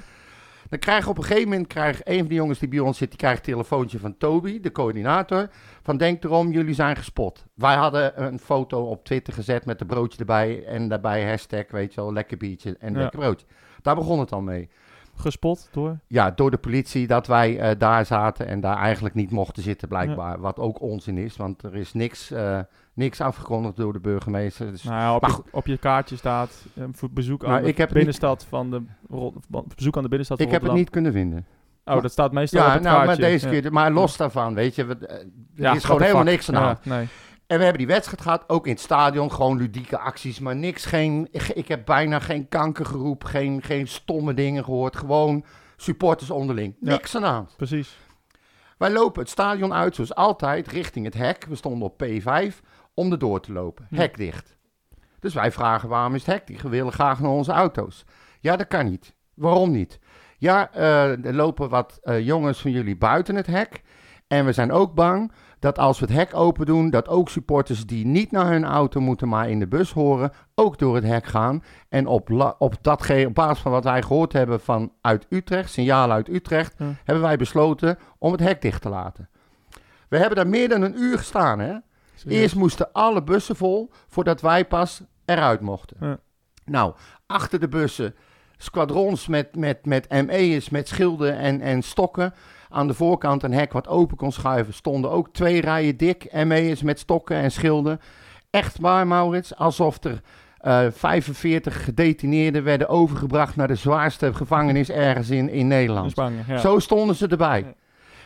Dan 0.70 0.78
krijg 0.78 1.06
op 1.08 1.18
een 1.18 1.24
gegeven 1.24 1.48
moment, 1.48 1.66
krijg 1.66 2.00
een 2.04 2.18
van 2.18 2.28
de 2.28 2.34
jongens 2.34 2.58
die 2.58 2.68
bij 2.68 2.78
ons 2.78 2.98
zit, 2.98 3.08
die 3.08 3.18
krijgt 3.18 3.46
een 3.46 3.52
telefoontje 3.52 3.98
van 3.98 4.16
Toby, 4.18 4.60
de 4.60 4.72
coördinator. 4.72 5.48
Van 5.82 5.96
denk 5.96 6.24
erom, 6.24 6.50
jullie 6.52 6.74
zijn 6.74 6.96
gespot. 6.96 7.44
Wij 7.54 7.74
hadden 7.74 8.22
een 8.24 8.38
foto 8.38 8.82
op 8.82 9.04
Twitter 9.04 9.32
gezet 9.32 9.64
met 9.64 9.80
een 9.80 9.86
broodje 9.86 10.18
erbij 10.18 10.64
en 10.64 10.88
daarbij 10.88 11.28
hashtag, 11.28 11.64
weet 11.70 11.94
je 11.94 12.00
wel, 12.00 12.12
lekker 12.12 12.36
biertje 12.36 12.76
en 12.78 12.92
Ja. 12.92 12.98
lekker 12.98 13.18
broodje. 13.18 13.46
Daar 13.82 13.94
begon 13.94 14.18
het 14.18 14.32
al 14.32 14.40
mee. 14.40 14.68
Gespot 15.14 15.68
door. 15.72 15.98
Ja, 16.06 16.30
door 16.30 16.50
de 16.50 16.56
politie 16.58 17.06
dat 17.06 17.26
wij 17.26 17.58
eh, 17.58 17.78
daar 17.78 18.06
zaten 18.06 18.46
en 18.46 18.60
daar 18.60 18.76
eigenlijk 18.76 19.14
niet 19.14 19.30
mochten 19.30 19.62
zitten 19.62 19.88
blijkbaar. 19.88 20.40
Wat 20.40 20.58
ook 20.58 20.80
onzin 20.80 21.18
is, 21.18 21.36
want 21.36 21.62
er 21.62 21.76
is 21.76 21.92
niks, 21.92 22.30
eh, 22.30 22.58
niks 23.00 23.20
afgekondigd 23.20 23.76
door 23.76 23.92
de 23.92 24.00
burgemeester. 24.00 24.70
Dus 24.70 24.82
Nou 24.82 24.96
ja, 24.96 25.14
op, 25.14 25.20
Maar 25.22 25.30
je, 25.30 25.42
op 25.50 25.66
je 25.66 25.76
kaartje 25.78 26.16
staat 26.16 26.64
eh, 26.74 26.84
voor 26.92 27.10
bezoek 27.10 27.42
Nou, 27.42 27.54
aan 27.54 27.72
de 27.74 27.86
binnenstad 27.92 28.44
van 28.48 28.70
de 28.70 28.82
bezoek 29.74 29.96
aan 29.96 30.02
de 30.02 30.08
binnenstad 30.08 30.36
van 30.38 30.46
ik 30.46 30.52
heb 30.52 30.62
het 30.62 30.72
niet 30.72 30.90
kunnen 30.90 31.12
vinden. 31.12 31.46
Oh, 31.84 32.02
dat 32.02 32.12
staat 32.12 32.32
meestal 32.32 32.60
op 32.60 32.66
Ja, 32.66 32.72
het 32.72 32.82
nou, 32.82 32.96
maar 32.96 33.06
kaartje. 33.06 33.22
deze 33.22 33.50
Ja. 33.54 33.60
keer, 33.60 33.72
maar 33.72 33.90
los 33.92 34.16
daarvan, 34.16 34.54
weet 34.54 34.74
je, 34.74 34.84
we- 34.84 35.06
eh, 35.06 35.16
er 35.16 35.26
Ja, 35.54 35.72
is 35.74 35.84
gewoon 35.84 36.00
helemaal 36.00 36.22
fuck. 36.22 36.30
niks 36.32 36.48
aan 36.48 36.54
de 36.54 36.60
Ja, 36.60 36.66
hand. 36.66 36.84
nee. 36.84 37.08
En 37.46 37.56
we 37.56 37.62
hebben 37.62 37.78
die 37.78 37.86
wedstrijd 37.94 38.20
gehad, 38.20 38.44
ook 38.46 38.66
in 38.66 38.72
het 38.72 38.80
stadion, 38.80 39.32
gewoon 39.32 39.56
ludieke 39.56 39.98
acties, 39.98 40.38
maar 40.38 40.56
niks, 40.56 40.84
geen, 40.84 41.28
ik, 41.54 41.68
heb 41.68 41.84
bijna 41.84 42.18
geen 42.18 42.48
kankergeroep, 42.48 43.24
geen, 43.24 43.62
geen 43.62 43.88
stomme 43.88 44.34
dingen 44.34 44.64
gehoord, 44.64 44.96
gewoon 44.96 45.44
supporters 45.76 46.30
onderling. 46.30 46.74
Niks 46.80 47.14
aan 47.16 47.22
de 47.22 47.28
hand. 47.28 47.54
Precies. 47.56 47.98
Wij 48.78 48.90
lopen 48.92 49.20
het 49.20 49.30
stadion 49.30 49.72
uit, 49.74 49.94
zoals 49.94 50.14
altijd, 50.14 50.68
richting 50.68 51.04
het 51.04 51.14
hek. 51.14 51.46
We 51.48 51.54
stonden 51.54 51.88
op 51.88 52.02
P5 52.04 52.60
om 52.94 53.12
er 53.12 53.18
door 53.18 53.40
te 53.40 53.52
lopen. 53.52 53.86
Hek 53.94 54.16
dicht. 54.16 54.56
Dus 55.18 55.34
wij 55.34 55.52
vragen 55.52 55.88
waarom 55.88 56.14
is 56.14 56.26
het 56.26 56.34
hek 56.34 56.46
dicht? 56.46 56.62
We 56.62 56.68
willen 56.68 56.92
graag 56.92 57.20
naar 57.20 57.30
onze 57.30 57.52
auto's. 57.52 58.04
Ja, 58.40 58.56
dat 58.56 58.66
kan 58.66 58.84
niet. 58.90 59.14
Waarom 59.34 59.70
niet? 59.70 59.98
Ja, 60.38 60.72
eh, 60.72 61.24
er 61.24 61.34
lopen 61.34 61.68
wat 61.68 61.98
eh, 62.02 62.20
jongens 62.26 62.60
van 62.60 62.70
jullie 62.70 62.96
buiten 62.96 63.34
het 63.36 63.46
hek. 63.46 63.82
En 64.26 64.44
we 64.44 64.52
zijn 64.52 64.72
ook 64.72 64.94
bang 64.94 65.32
dat 65.58 65.78
als 65.78 65.98
we 66.00 66.06
het 66.06 66.14
hek 66.14 66.34
open 66.34 66.66
doen, 66.66 66.90
dat 66.90 67.08
ook 67.08 67.28
supporters 67.28 67.86
die 67.86 68.06
niet 68.06 68.30
naar 68.30 68.46
hun 68.50 68.64
auto 68.64 69.00
moeten, 69.00 69.28
maar 69.28 69.48
in 69.50 69.58
de 69.58 69.66
bus 69.68 69.92
horen, 69.92 70.32
ook 70.54 70.78
door 70.78 70.94
het 70.94 71.04
hek 71.04 71.26
gaan. 71.26 71.62
En 71.88 72.06
op, 72.06 72.54
op, 72.58 72.74
datgene, 72.80 73.26
op 73.26 73.34
basis 73.34 73.58
van 73.62 73.72
wat 73.72 73.84
wij 73.84 74.02
gehoord 74.02 74.32
hebben 74.32 74.60
van 74.60 74.92
uit 75.00 75.26
Utrecht, 75.28 75.70
signalen 75.72 76.14
uit 76.16 76.28
Utrecht, 76.28 76.74
Ja. 76.78 76.92
hebben 77.04 77.24
wij 77.24 77.36
besloten 77.36 77.98
om 78.18 78.32
het 78.32 78.40
hek 78.40 78.62
dicht 78.62 78.82
te 78.82 78.88
laten. 78.88 79.28
We 80.08 80.16
hebben 80.18 80.36
daar 80.36 80.48
meer 80.48 80.68
dan 80.68 80.82
een 80.82 81.00
uur 81.02 81.18
gestaan. 81.18 81.58
Hè? 81.58 81.74
Eerst 82.28 82.54
moesten 82.54 82.92
alle 82.92 83.22
bussen 83.22 83.56
vol 83.56 83.90
voordat 84.08 84.40
wij 84.40 84.66
pas 84.66 85.02
eruit 85.24 85.60
mochten. 85.60 85.96
Ja. 86.00 86.18
Nou, 86.64 86.94
achter 87.26 87.60
de 87.60 87.68
bussen 87.68 88.14
squadrons 88.56 89.26
met, 89.26 89.56
met, 89.56 89.86
met 89.86 90.08
ME'ers, 90.26 90.68
met 90.68 90.88
schilden 90.88 91.38
en, 91.38 91.60
en 91.60 91.82
stokken. 91.82 92.34
Aan 92.68 92.86
de 92.86 92.94
voorkant 92.94 93.42
een 93.42 93.52
hek 93.52 93.72
wat 93.72 93.88
open 93.88 94.16
kon 94.16 94.32
schuiven. 94.32 94.74
Stonden 94.74 95.10
ook 95.10 95.32
twee 95.32 95.60
rijen 95.60 95.96
dik 95.96 96.32
ME'ers 96.44 96.82
met 96.82 96.98
stokken 96.98 97.36
en 97.36 97.52
schilden. 97.52 98.00
Echt 98.50 98.78
waar, 98.78 99.06
Maurits, 99.06 99.56
alsof 99.56 100.04
er 100.04 100.20
eh 100.60 100.86
45 100.90 101.84
gedetineerden 101.84 102.64
werden 102.64 102.88
overgebracht 102.88 103.56
naar 103.56 103.68
de 103.68 103.74
zwaarste 103.74 104.34
gevangenis 104.34 104.90
ergens 104.90 105.30
in, 105.30 105.48
in 105.48 105.66
Nederland. 105.66 106.04
In 106.04 106.10
Spanje, 106.10 106.42
ja. 106.46 106.58
Zo 106.58 106.78
stonden 106.78 107.16
ze 107.16 107.26
erbij. 107.26 107.74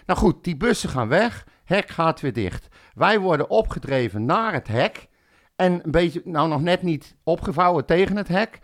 Nou 0.06 0.18
goed, 0.18 0.44
die 0.44 0.56
bussen 0.56 0.88
gaan 0.88 1.08
weg. 1.08 1.46
Hek 1.64 1.88
gaat 1.88 2.20
weer 2.20 2.32
dicht. 2.32 2.68
Wij 2.94 3.20
worden 3.20 3.50
opgedreven 3.50 4.24
naar 4.24 4.52
het 4.52 4.68
hek. 4.68 5.08
En 5.56 5.72
een 5.84 5.90
beetje, 5.90 6.22
nou 6.24 6.48
nog 6.48 6.62
net 6.62 6.82
niet 6.82 7.16
opgevouwen 7.22 7.84
tegen 7.84 8.16
het 8.16 8.28
hek. 8.28 8.58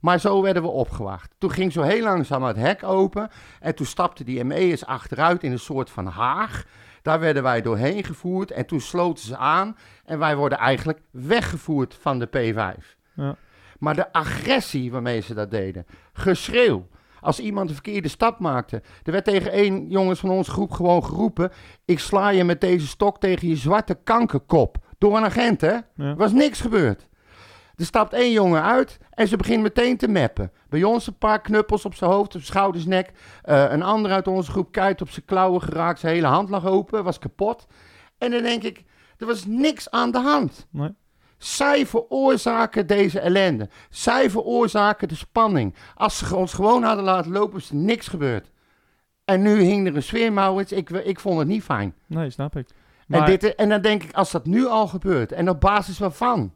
Maar 0.00 0.20
zo 0.20 0.42
werden 0.42 0.62
we 0.62 0.68
opgewacht. 0.68 1.34
Toen 1.38 1.50
ging 1.50 1.72
zo 1.72 1.82
heel 1.82 2.02
langzaam 2.02 2.42
het 2.42 2.56
hek 2.56 2.82
open. 2.82 3.30
En 3.60 3.74
toen 3.74 3.86
stapten 3.86 4.24
die 4.24 4.44
ME'ers 4.44 4.86
achteruit 4.86 5.42
in 5.42 5.52
een 5.52 5.58
soort 5.58 5.90
van 5.90 6.06
haag. 6.06 6.64
Daar 7.02 7.20
werden 7.20 7.42
wij 7.42 7.62
doorheen 7.62 8.04
gevoerd. 8.04 8.50
En 8.50 8.66
toen 8.66 8.80
sloten 8.80 9.24
ze 9.24 9.36
aan. 9.36 9.76
En 10.04 10.18
wij 10.18 10.36
worden 10.36 10.58
eigenlijk 10.58 11.00
weggevoerd 11.10 11.94
van 12.00 12.18
de 12.18 12.26
P5. 12.26 12.96
Ja. 13.14 13.36
Maar 13.78 13.94
de 13.94 14.12
agressie 14.12 14.90
waarmee 14.90 15.20
ze 15.20 15.34
dat 15.34 15.50
deden. 15.50 15.86
Geschreeuw. 16.12 16.88
Als 17.24 17.40
iemand 17.40 17.68
een 17.68 17.74
verkeerde 17.74 18.08
stap 18.08 18.38
maakte. 18.38 18.82
Er 19.02 19.12
werd 19.12 19.24
tegen 19.24 19.52
één 19.52 19.88
jongens 19.88 20.20
van 20.20 20.30
onze 20.30 20.50
groep 20.50 20.70
gewoon 20.70 21.04
geroepen. 21.04 21.50
Ik 21.84 21.98
sla 21.98 22.28
je 22.28 22.44
met 22.44 22.60
deze 22.60 22.86
stok 22.86 23.20
tegen 23.20 23.48
je 23.48 23.56
zwarte 23.56 23.98
kankerkop. 24.04 24.76
Door 24.98 25.16
een 25.16 25.24
agent, 25.24 25.60
hè? 25.60 25.72
Ja. 25.72 25.82
Er 25.96 26.16
was 26.16 26.32
niks 26.32 26.60
gebeurd. 26.60 27.08
Er 27.76 27.84
stapt 27.84 28.12
één 28.12 28.32
jongen 28.32 28.62
uit 28.62 28.98
en 29.10 29.28
ze 29.28 29.36
begint 29.36 29.62
meteen 29.62 29.96
te 29.96 30.08
meppen. 30.08 30.52
Bij 30.68 30.82
ons 30.82 31.06
een 31.06 31.18
paar 31.18 31.40
knuppels 31.40 31.84
op 31.84 31.94
zijn 31.94 32.10
hoofd, 32.10 32.26
op 32.26 32.32
zijn 32.32 32.44
schouders, 32.44 32.84
nek. 32.84 33.12
Eh, 33.42 33.70
een 33.70 33.82
ander 33.82 34.10
uit 34.10 34.28
onze 34.28 34.50
groep 34.50 34.72
kuit 34.72 35.00
op 35.00 35.10
zijn 35.10 35.24
klauwen 35.24 35.62
geraakt. 35.62 36.00
Zijn 36.00 36.14
hele 36.14 36.26
hand 36.26 36.48
lag 36.48 36.66
open, 36.66 37.04
was 37.04 37.18
kapot. 37.18 37.66
En 38.18 38.30
dan 38.30 38.42
denk 38.42 38.62
ik, 38.62 38.84
er 39.16 39.26
was 39.26 39.46
niks 39.46 39.90
aan 39.90 40.10
de 40.10 40.20
hand. 40.20 40.66
Nee. 40.70 40.94
Zij 41.44 41.86
veroorzaken 41.86 42.86
deze 42.86 43.20
ellende. 43.20 43.68
Zij 43.90 44.30
veroorzaken 44.30 45.08
de 45.08 45.14
spanning. 45.14 45.74
Als 45.94 46.18
ze 46.18 46.36
ons 46.36 46.52
gewoon 46.52 46.82
hadden 46.82 47.04
laten 47.04 47.32
lopen, 47.32 47.58
is 47.58 47.70
er 47.70 47.76
niks 47.76 48.08
gebeurd. 48.08 48.50
En 49.24 49.42
nu 49.42 49.60
hing 49.62 49.86
er 49.86 49.96
een 49.96 50.02
sfeer, 50.02 50.32
Maurits. 50.32 50.72
Ik, 50.72 50.90
ik 50.90 51.20
vond 51.20 51.38
het 51.38 51.48
niet 51.48 51.62
fijn. 51.62 51.94
Nee, 52.06 52.30
snap 52.30 52.56
ik. 52.56 52.68
En, 53.08 53.24
dit, 53.24 53.54
en 53.54 53.68
dan 53.68 53.80
denk 53.80 54.02
ik, 54.02 54.12
als 54.12 54.30
dat 54.30 54.46
nu 54.46 54.66
al 54.66 54.86
gebeurt, 54.86 55.32
en 55.32 55.48
op 55.48 55.60
basis 55.60 55.98
waarvan? 55.98 56.52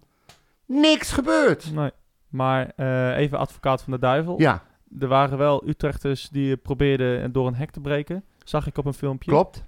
Niks 0.66 1.12
gebeurt. 1.12 1.72
nee. 1.72 1.90
maar 2.28 2.72
eh, 2.76 3.16
even 3.16 3.38
advocaat 3.38 3.82
van 3.82 3.92
de 3.92 3.98
duivel. 3.98 4.40
Ja, 4.40 4.62
Er 5.00 5.08
waren 5.08 5.38
wel 5.38 5.68
Utrechters 5.68 6.28
die 6.28 6.56
probeerden 6.56 7.32
door 7.32 7.46
een 7.46 7.54
hek 7.54 7.70
te 7.70 7.80
breken. 7.80 8.24
Zag 8.44 8.66
ik 8.66 8.78
op 8.78 8.84
een 8.84 8.94
filmpje. 8.94 9.30
klopt. 9.30 9.64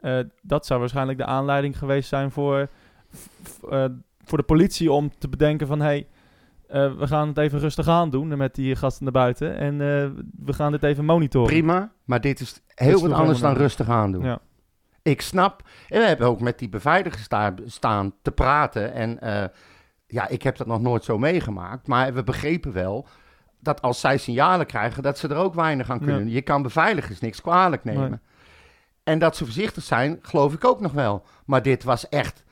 Eh, 0.00 0.18
dat 0.42 0.66
zou 0.66 0.80
waarschijnlijk 0.80 1.18
de 1.18 1.24
aanleiding 1.24 1.78
geweest 1.78 2.08
zijn 2.08 2.30
voor, 2.30 2.68
eh, 3.70 3.84
voor 4.28 4.38
de 4.38 4.44
politie 4.44 4.92
om 4.92 5.10
te 5.18 5.28
bedenken 5.28 5.66
van... 5.66 5.80
Hey, 5.80 6.06
eh, 6.66 6.92
we 6.98 7.06
gaan 7.06 7.28
het 7.28 7.38
even 7.38 7.58
rustig 7.58 7.88
aan 7.88 8.10
doen 8.10 8.36
met 8.36 8.54
die 8.54 8.76
gasten 8.76 9.04
naar 9.04 9.12
buiten. 9.12 9.56
En 9.56 9.72
eh, 9.72 10.08
we 10.44 10.52
gaan 10.52 10.72
dit 10.72 10.82
even 10.82 11.04
monitoren. 11.04 11.48
Prima, 11.48 11.92
maar 12.04 12.20
dit 12.20 12.40
is 12.40 12.62
heel 12.74 13.00
wat 13.00 13.12
anders 13.12 13.40
dan 13.40 13.54
rustig 13.54 13.88
aandoen. 13.88 14.24
Ja. 14.24 14.38
Ik 15.02 15.20
snap, 15.20 15.62
en 15.88 16.00
we 16.00 16.06
hebben 16.06 16.26
ook 16.26 16.40
met 16.40 16.58
die 16.58 16.68
beveiligers 16.68 17.22
sta- 17.22 17.54
staan 17.66 18.12
te 18.22 18.30
praten. 18.30 18.92
En 18.92 19.20
eh, 19.20 19.44
ja, 20.06 20.28
ik 20.28 20.42
heb 20.42 20.56
dat 20.56 20.66
nog 20.66 20.80
nooit 20.80 21.04
zo 21.04 21.18
meegemaakt. 21.18 21.86
Maar 21.86 22.14
we 22.14 22.22
begrepen 22.22 22.72
wel 22.72 23.06
dat 23.60 23.82
als 23.82 24.00
zij 24.00 24.18
signalen 24.18 24.66
krijgen, 24.66 25.02
dat 25.02 25.18
ze 25.18 25.28
er 25.28 25.36
ook 25.36 25.54
weinig 25.54 25.90
aan 25.90 26.00
kunnen. 26.00 26.30
Je 26.30 26.42
kan 26.42 26.62
beveiligers 26.62 27.20
niks 27.20 27.40
kwalijk 27.40 27.84
nemen. 27.84 28.10
Nee. 28.10 28.18
En 29.04 29.18
dat 29.18 29.36
ze 29.36 29.44
voorzichtig 29.44 29.82
zijn, 29.82 30.18
geloof 30.22 30.54
ik 30.54 30.64
ook 30.64 30.80
nog 30.80 30.92
wel. 30.92 31.24
Maar 31.46 31.62
dit 31.62 31.84
was 31.84 32.08
echt 32.08 32.44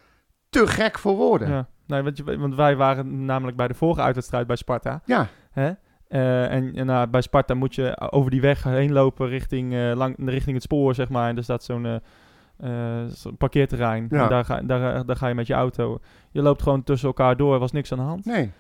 te 0.61 0.67
gek 0.67 0.99
voor 0.99 1.17
woorden. 1.17 1.49
Ja. 1.49 1.55
Ja. 1.55 1.67
Nee, 1.87 2.03
want, 2.03 2.17
je, 2.17 2.39
want 2.39 2.55
wij 2.55 2.77
waren 2.77 3.25
namelijk 3.25 3.57
bij 3.57 3.69
de 3.69 3.75
vorige 3.75 4.01
uitwedstrijd 4.01 4.47
bij 4.47 4.57
Sparta. 4.57 5.01
Hè? 5.51 5.71
Eh, 6.09 6.53
en 6.53 6.75
en 6.75 6.87
nou, 6.87 7.07
bij 7.07 7.21
Sparta 7.21 7.55
moet 7.55 7.75
je 7.75 8.11
over 8.11 8.31
die 8.31 8.41
weg 8.41 8.63
heen 8.63 8.93
lopen 8.93 9.29
richting, 9.29 9.75
eh, 9.75 9.93
lang, 9.95 10.15
richting 10.19 10.55
het 10.55 10.63
spoor, 10.63 10.95
zeg 10.95 11.09
maar. 11.09 11.29
En 11.29 11.37
er 11.37 11.43
staat 11.43 11.65
zo'n 11.65 12.01
eh, 12.57 13.03
parkeerterrein. 13.39 14.07
Ja. 14.11 14.23
En 14.23 14.29
daar, 14.29 14.45
ga, 14.45 14.61
daar, 14.61 15.07
daar 15.07 15.17
ga 15.17 15.27
je 15.29 15.35
met 15.35 15.47
je 15.47 15.55
auto. 15.55 15.99
Je 16.31 16.43
loopt 16.43 16.63
gewoon 16.63 16.83
tussen 16.83 17.09
elkaar 17.09 17.37
door, 17.37 17.55
er 17.55 17.61
was 17.61 17.73
niks 17.73 17.93
aan 17.93 17.99
de 17.99 18.05
hand. 18.05 18.25
Nee, 18.25 18.53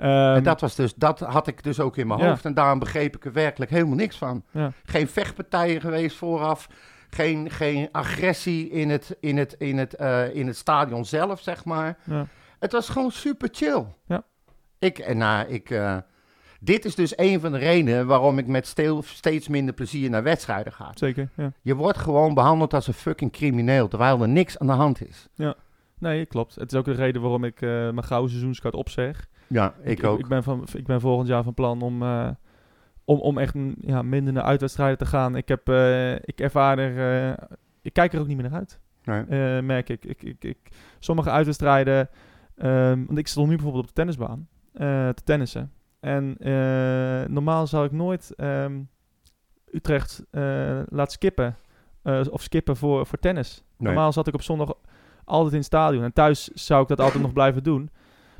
Ehm, 0.00 0.36
en 0.36 0.42
dat, 0.42 0.60
was 0.60 0.74
dus, 0.74 0.94
dat 0.94 1.20
had 1.20 1.46
ik 1.46 1.62
dus 1.62 1.80
ook 1.80 1.96
in 1.96 2.06
mijn 2.06 2.20
Ja. 2.20 2.28
hoofd. 2.28 2.44
En 2.44 2.54
daarom 2.54 2.78
begreep 2.78 3.16
ik 3.16 3.24
er 3.24 3.32
werkelijk 3.32 3.70
helemaal 3.70 3.96
niks 3.96 4.18
van. 4.18 4.42
Ja. 4.50 4.72
Geen 4.84 5.08
vechtpartijen 5.08 5.80
geweest 5.80 6.16
vooraf. 6.16 6.68
Geen, 7.10 7.50
geen 7.50 7.88
agressie 7.92 8.70
in 8.70 8.90
het, 8.90 9.16
in, 9.20 9.36
het, 9.36 9.54
in, 9.58 9.78
het, 9.78 9.94
eh, 9.94 10.34
in 10.34 10.46
het 10.46 10.56
stadion 10.56 11.04
zelf, 11.04 11.40
zeg 11.40 11.64
maar. 11.64 11.98
ja. 12.04 12.26
Het 12.58 12.72
was 12.72 12.88
gewoon 12.88 13.10
super 13.10 13.48
chill. 13.52 13.84
Ja. 14.06 14.24
Ik, 14.78 14.98
en 14.98 15.16
nou, 15.16 15.48
ik, 15.48 15.70
eh, 15.70 15.96
dit 16.60 16.84
is 16.84 16.94
dus 16.94 17.18
een 17.18 17.40
van 17.40 17.52
de 17.52 17.58
redenen 17.58 18.06
waarom 18.06 18.38
ik 18.38 18.46
met 18.46 18.74
steeds 19.02 19.48
minder 19.48 19.74
plezier 19.74 20.10
naar 20.10 20.22
wedstrijden 20.22 20.72
ga. 20.72 20.90
Zeker, 20.94 21.28
ja. 21.36 21.52
Je 21.62 21.74
wordt 21.74 21.98
gewoon 21.98 22.34
behandeld 22.34 22.74
als 22.74 22.86
een 22.86 22.94
fucking 22.94 23.32
crimineel, 23.32 23.88
terwijl 23.88 24.22
er 24.22 24.28
niks 24.28 24.58
aan 24.58 24.66
de 24.66 24.72
hand 24.72 25.08
is. 25.08 25.28
Nee, 25.98 26.26
klopt. 26.26 26.54
Het 26.54 26.72
is 26.72 26.78
ook 26.78 26.84
de 26.84 26.92
reden 26.92 27.22
waarom 27.22 27.44
ik 27.44 27.62
eh, 27.62 27.68
mijn 27.68 28.04
gouden 28.04 28.30
seizoenskaart 28.30 28.74
opzeg. 28.74 29.28
Ja, 29.46 29.74
ik, 29.82 30.04
ook. 30.04 30.18
Ik 30.18 30.26
ben, 30.26 30.42
van, 30.42 30.66
ik 30.72 30.86
ben 30.86 31.00
volgend 31.00 31.28
jaar 31.28 31.42
van 31.42 31.54
plan 31.54 31.82
om, 31.82 32.02
eh, 32.02 32.28
om, 33.04 33.18
om 33.18 33.38
echt 33.38 33.54
ja, 33.80 34.02
minder 34.02 34.32
naar 34.32 34.42
uitwedstrijden 34.42 34.98
te 34.98 35.06
gaan. 35.06 35.36
Ik, 35.36 35.48
heb, 35.48 35.68
eh, 35.68 36.14
ik 36.14 36.40
ervaar 36.40 36.78
er... 36.78 37.28
eh, 37.30 37.46
ik 37.82 37.92
kijk 37.92 38.12
er 38.12 38.20
ook 38.20 38.26
niet 38.26 38.36
meer 38.36 38.50
naar 38.50 38.58
uit. 38.58 38.80
Nee. 39.04 39.24
eh, 39.24 39.62
merk 39.62 39.88
ik. 39.88 40.04
Ik, 40.04 40.22
ik, 40.22 40.44
ik. 40.44 40.58
Sommige 40.98 41.30
uitwedstrijden, 41.30 42.08
ehm, 42.56 43.04
want 43.06 43.18
ik 43.18 43.26
stond 43.28 43.48
nu 43.48 43.54
bijvoorbeeld 43.54 43.82
op 43.82 43.88
de 43.88 43.94
tennisbaan 43.94 44.48
te 45.14 45.22
tennissen. 45.24 45.72
En 46.00 46.36
normaal 47.32 47.66
zou 47.66 47.84
ik 47.84 47.92
nooit 47.92 48.34
ehm, 48.36 48.80
Utrecht 49.72 50.24
laten 50.88 51.12
skippen. 51.12 51.56
of 52.30 52.42
skippen 52.42 52.76
voor, 52.76 53.06
voor 53.06 53.18
tennis. 53.18 53.64
Nee. 53.76 53.88
Normaal 53.92 54.12
zat 54.12 54.26
ik 54.26 54.34
op 54.34 54.42
zondag 54.42 54.74
altijd 55.24 55.52
in 55.52 55.58
het 55.58 55.66
stadion. 55.66 56.02
En 56.04 56.12
thuis 56.12 56.48
zou 56.48 56.82
ik 56.82 56.88
dat 56.88 57.00
altijd 57.00 57.22
nog 57.22 57.32
blijven 57.32 57.62
doen. 57.62 57.90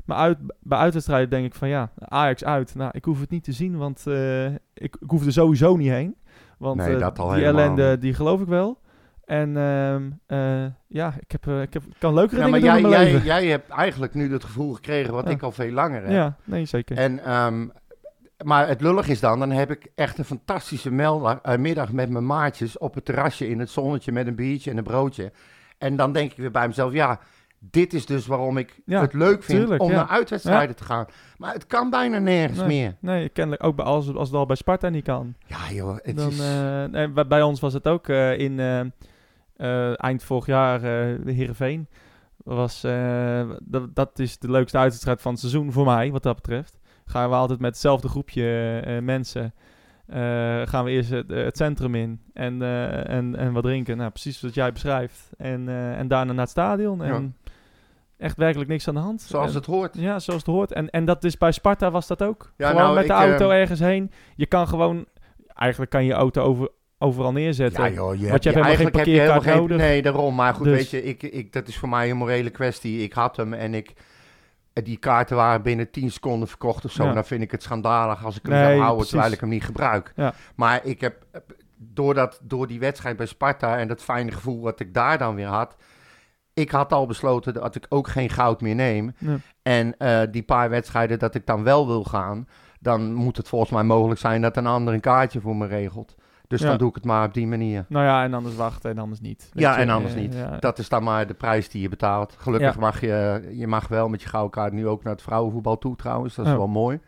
Maar 0.05 0.17
uit, 0.17 0.37
bij 0.59 0.77
uitwedstrijden 0.77 1.29
denk 1.29 1.45
ik 1.45 1.55
van 1.55 1.67
ja, 1.67 1.91
Ajax 1.97 2.43
uit. 2.43 2.75
Nou, 2.75 2.91
ik 2.93 3.05
hoef 3.05 3.19
het 3.19 3.29
niet 3.29 3.43
te 3.43 3.51
zien, 3.51 3.77
want 3.77 4.07
eh, 4.07 4.45
ik, 4.45 4.57
ik 4.73 4.97
hoef 5.07 5.25
er 5.25 5.31
sowieso 5.31 5.75
niet 5.75 5.89
heen. 5.89 6.15
Want 6.57 6.77
Nee, 6.77 6.97
dat 6.97 7.19
al 7.19 7.27
die 7.29 7.39
helemaal 7.39 7.61
ellende, 7.63 7.89
niet. 7.91 8.01
die 8.01 8.13
geloof 8.13 8.41
ik 8.41 8.47
wel. 8.47 8.79
En 9.25 9.57
ehm, 9.57 10.09
eh, 10.27 10.65
ja, 10.87 11.13
ik, 11.19 11.31
heb, 11.31 11.47
ik 11.47 11.73
heb, 11.73 11.83
kan 11.97 12.13
leukere 12.13 12.41
Ja, 12.41 12.47
maar 12.47 12.59
dingen 12.59 12.81
doen 12.81 12.89
jij, 12.91 12.99
in 12.99 13.03
mijn 13.03 13.03
jij, 13.03 13.13
leven. 13.13 13.25
jij 13.41 13.45
hebt 13.45 13.69
eigenlijk 13.69 14.13
nu 14.13 14.31
het 14.33 14.43
gevoel 14.43 14.73
gekregen 14.73 15.13
wat 15.13 15.25
Ja. 15.25 15.31
ik 15.31 15.41
al 15.41 15.51
veel 15.51 15.71
langer 15.71 16.01
heb. 16.01 16.11
Ja, 16.11 16.35
nee, 16.43 16.65
zeker. 16.65 16.97
En, 16.97 17.23
ehm, 17.23 17.67
maar 18.43 18.67
het 18.67 18.81
lullig 18.81 19.07
is 19.07 19.19
dan, 19.19 19.39
dan 19.39 19.51
heb 19.51 19.71
ik 19.71 19.91
echt 19.95 20.17
een 20.17 20.25
fantastische 20.25 20.91
middag 21.57 21.91
met 21.91 22.09
mijn 22.09 22.25
maatjes 22.25 22.77
op 22.77 22.93
het 22.93 23.05
terrasje 23.05 23.47
in 23.49 23.59
het 23.59 23.69
zonnetje 23.69 24.11
met 24.11 24.27
een 24.27 24.35
biertje 24.35 24.71
en 24.71 24.77
een 24.77 24.83
broodje. 24.83 25.31
En 25.77 25.95
dan 25.95 26.13
denk 26.13 26.31
ik 26.31 26.37
weer 26.37 26.51
bij 26.51 26.67
mezelf, 26.67 26.93
ja, 26.93 27.19
dit 27.69 27.93
is 27.93 28.05
dus 28.05 28.25
waarom 28.27 28.57
ik 28.57 28.81
Ja, 28.85 29.01
het 29.01 29.13
leuk 29.13 29.43
vind 29.43 29.59
tuurlijk, 29.59 29.81
om 29.81 29.89
ja. 29.89 29.95
naar 29.95 30.07
uitwedstrijden 30.07 30.75
te 30.75 30.83
gaan. 30.83 31.05
Maar 31.37 31.53
het 31.53 31.67
kan 31.67 31.89
bijna 31.89 32.17
nergens 32.19 32.59
Nee. 32.59 32.67
meer. 32.67 32.95
Nee, 32.99 33.29
kennelijk 33.29 33.63
ook 33.63 33.75
bij, 33.75 33.85
als, 33.85 34.13
als 34.13 34.27
het 34.27 34.37
al 34.37 34.45
bij 34.45 34.55
Sparta 34.55 34.89
niet 34.89 35.03
kan. 35.03 35.35
Ja 35.47 35.71
joh, 35.71 35.97
het 36.01 36.17
Dan, 36.17 36.29
is... 36.29 36.39
eh, 36.39 36.83
nee, 36.83 37.25
bij, 37.25 37.41
ons 37.41 37.59
was 37.59 37.73
het 37.73 37.87
ook 37.87 38.07
eh, 38.07 38.37
in 38.39 38.59
eh, 39.57 40.03
eind 40.03 40.23
vorig 40.23 40.45
jaar 40.45 40.83
eh 40.83 41.17
Heerenveen. 41.35 41.87
Was, 42.43 42.81
dat, 43.63 43.95
dat 43.95 44.19
is 44.19 44.37
de 44.37 44.51
leukste 44.51 44.77
uitwedstrijd 44.77 45.21
van 45.21 45.31
het 45.31 45.39
seizoen 45.39 45.71
voor 45.71 45.85
mij, 45.85 46.11
wat 46.11 46.23
dat 46.23 46.35
betreft. 46.35 46.79
Gaan 47.05 47.29
we 47.29 47.35
altijd 47.35 47.59
met 47.59 47.71
hetzelfde 47.71 48.07
groepje 48.07 48.99
mensen. 49.03 49.53
gaan 50.65 50.83
we 50.83 50.91
eerst 50.91 51.09
het, 51.09 51.29
het 51.29 51.57
centrum 51.57 51.95
in 51.95 52.21
en, 52.33 52.61
en, 53.07 53.35
en 53.35 53.53
wat 53.53 53.63
drinken. 53.63 53.97
Nou, 53.97 54.09
precies 54.09 54.41
wat 54.41 54.53
jij 54.53 54.71
beschrijft. 54.71 55.29
En, 55.37 55.69
en 55.69 56.07
daarna 56.07 56.31
naar 56.31 56.41
het 56.41 56.49
stadion. 56.49 57.03
En 57.03 57.35
echt 58.21 58.37
werkelijk 58.37 58.69
niks 58.69 58.87
aan 58.87 58.93
de 58.93 58.99
hand. 58.99 59.21
zoals 59.21 59.49
En- 59.49 59.55
het 59.55 59.65
hoort. 59.65 59.95
ja, 59.95 60.19
zoals 60.19 60.41
het 60.45 60.51
hoort. 60.55 60.71
En, 60.71 60.89
en 60.89 61.05
dat 61.05 61.23
is 61.23 61.37
bij 61.37 61.51
Sparta 61.51 61.91
was 61.91 62.07
dat 62.07 62.23
ook. 62.23 62.51
Ja, 62.57 62.67
gewoon 62.67 62.83
nou, 62.83 62.95
met 62.95 63.07
de 63.07 63.13
auto 63.13 63.49
ehm, 63.49 63.59
ergens 63.59 63.79
heen. 63.79 64.11
Je 64.35 64.45
kan 64.45 64.67
gewoon... 64.67 65.05
Eigenlijk 65.47 65.91
kan 65.91 66.05
je 66.05 66.13
auto 66.13 66.41
over, 66.41 66.69
overal 66.97 67.31
neerzetten. 67.31 67.83
Ja 67.83 67.89
joh, 67.89 68.15
je 68.15 68.29
Want 68.29 68.43
je 68.43 68.49
hebt 68.49 68.65
helemaal 68.65 68.91
geen 68.91 69.03
je 69.03 69.09
helemaal 69.09 69.31
parkeerkaart 69.35 69.43
geen... 69.43 69.55
nodig. 69.57 69.77
Nee, 69.77 70.01
daarom. 70.01 70.35
Maar 70.35 70.53
goed, 70.53 70.65
Dus- 70.65 70.75
weet 70.77 70.89
je, 70.89 71.03
ik, 71.03 71.23
ik, 71.23 71.53
dat 71.53 71.67
is 71.67 71.77
voor 71.77 71.89
mij 71.89 72.09
een 72.09 72.17
morele 72.17 72.49
kwestie. 72.49 73.03
Ik 73.03 73.13
had 73.13 73.37
hem 73.37 73.53
en 73.53 73.73
ik... 73.73 73.93
Die 74.73 74.97
kaarten 74.97 75.35
waren 75.35 75.61
binnen 75.61 75.91
10 75.91 76.11
seconden 76.11 76.47
verkocht 76.47 76.85
of 76.85 76.91
zo. 76.91 77.03
Ja. 77.03 77.13
Dan 77.13 77.25
vind 77.25 77.41
ik 77.41 77.51
het 77.51 77.63
schandalig 77.63 78.25
als 78.25 78.35
ik 78.37 78.41
hem 78.45 78.51
Nee, 78.53 78.61
zou 78.63 78.73
houden 78.75 78.93
precies. 78.95 79.11
terwijl 79.11 79.33
ik 79.33 79.39
hem 79.39 79.49
niet 79.49 79.63
gebruik. 79.63 80.13
Ja. 80.15 80.33
Maar 80.55 80.85
ik 80.85 81.01
heb 81.01 81.25
door, 81.77 82.13
dat, 82.13 82.39
door 82.43 82.67
die 82.67 82.79
wedstrijd 82.79 83.17
bij 83.17 83.25
Sparta 83.25 83.77
en 83.77 83.87
dat 83.87 84.03
fijne 84.03 84.31
gevoel 84.31 84.61
wat 84.61 84.79
ik 84.79 84.93
daar 84.93 85.17
dan 85.17 85.35
weer 85.35 85.47
had. 85.47 85.75
Ik 86.61 86.71
had 86.71 86.93
al 86.93 87.05
besloten 87.05 87.53
dat 87.53 87.75
ik 87.75 87.85
ook 87.89 88.07
geen 88.07 88.29
goud 88.29 88.61
meer 88.61 88.75
neem. 88.75 89.13
En 89.61 89.97
eh, 89.97 90.21
die 90.31 90.43
paar 90.43 90.69
wedstrijden 90.69 91.19
dat 91.19 91.35
ik 91.35 91.45
dan 91.45 91.63
wel 91.63 91.87
wil 91.87 92.03
gaan, 92.03 92.47
dan 92.79 93.13
moet 93.13 93.37
het 93.37 93.47
volgens 93.47 93.71
mij 93.71 93.83
mogelijk 93.83 94.19
zijn 94.19 94.41
dat 94.41 94.57
een 94.57 94.67
ander 94.67 94.93
een 94.93 94.99
kaartje 94.99 95.41
voor 95.41 95.55
me 95.55 95.65
regelt. 95.67 96.15
Dus 96.47 96.61
Ja. 96.61 96.67
dan 96.67 96.77
doe 96.77 96.89
ik 96.89 96.95
het 96.95 97.05
maar 97.05 97.27
op 97.27 97.33
die 97.33 97.47
manier. 97.47 97.85
Nou 97.87 98.05
ja, 98.05 98.23
en 98.23 98.33
anders 98.33 98.55
wachten 98.55 98.89
en 98.91 98.97
anders 98.97 99.21
niet. 99.21 99.49
Ja, 99.53 99.75
je, 99.75 99.81
en 99.81 99.89
anders 99.89 100.13
eh, 100.13 100.19
niet. 100.21 100.33
ja. 100.33 100.57
Dat 100.59 100.79
is 100.79 100.89
dan 100.89 101.03
maar 101.03 101.27
de 101.27 101.33
prijs 101.33 101.69
die 101.69 101.81
je 101.81 101.89
betaalt. 101.89 102.35
Gelukkig 102.39 102.73
Ja. 102.73 102.79
mag 102.79 103.01
je, 103.01 103.49
je 103.53 103.67
mag 103.67 103.87
wel 103.87 104.09
met 104.09 104.21
je 104.21 104.27
gouden 104.27 104.51
kaart 104.51 104.73
nu 104.73 104.87
ook 104.87 105.03
naar 105.03 105.13
het 105.13 105.21
vrouwenvoetbal 105.21 105.77
toe 105.77 105.95
trouwens. 105.95 106.35
Dat 106.35 106.45
is 106.45 106.51
wel 106.51 106.67
mooi. 106.67 106.99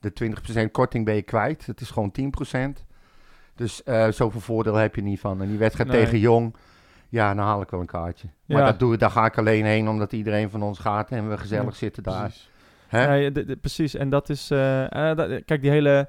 De 0.00 0.12
20% 0.12 0.70
korting 0.70 1.04
ben 1.04 1.14
je 1.14 1.22
kwijt. 1.22 1.66
Het 1.66 1.80
is 1.80 1.90
gewoon 1.90 2.10
10%. 2.12 2.84
Dus 3.54 3.82
eh, 3.82 4.08
zoveel 4.08 4.40
voordeel 4.40 4.74
heb 4.74 4.94
je 4.94 5.02
niet 5.02 5.20
van. 5.20 5.42
En 5.42 5.48
die 5.48 5.58
wedstrijd 5.58 5.88
Nee. 5.90 6.04
tegen 6.04 6.18
Jong, 6.18 6.54
ja, 7.12 7.34
dan 7.34 7.44
haal 7.44 7.60
ik 7.62 7.70
wel 7.70 7.80
een 7.80 7.86
kaartje. 7.86 8.28
Maar 8.46 8.58
Ja. 8.58 8.64
dat 8.66 8.78
doe, 8.78 8.96
daar 8.96 9.10
ga 9.10 9.24
ik 9.24 9.38
alleen 9.38 9.64
heen 9.64 9.88
omdat 9.88 10.12
iedereen 10.12 10.50
van 10.50 10.62
ons 10.62 10.78
gaat 10.78 11.10
en 11.10 11.28
we 11.28 11.38
gezellig 11.38 11.64
Ja, 11.72 11.76
zitten 11.76 12.02
daar. 12.02 12.20
Precies. 12.20 12.50
Hè? 12.88 13.30
Precies. 13.56 13.94
En 13.94 14.10
dat 14.10 14.28
is... 14.28 14.50
eh, 14.50 15.10
eh, 15.10 15.16
dat- 15.16 15.44
kijk, 15.44 15.60
die 15.60 15.70
hele... 15.70 16.08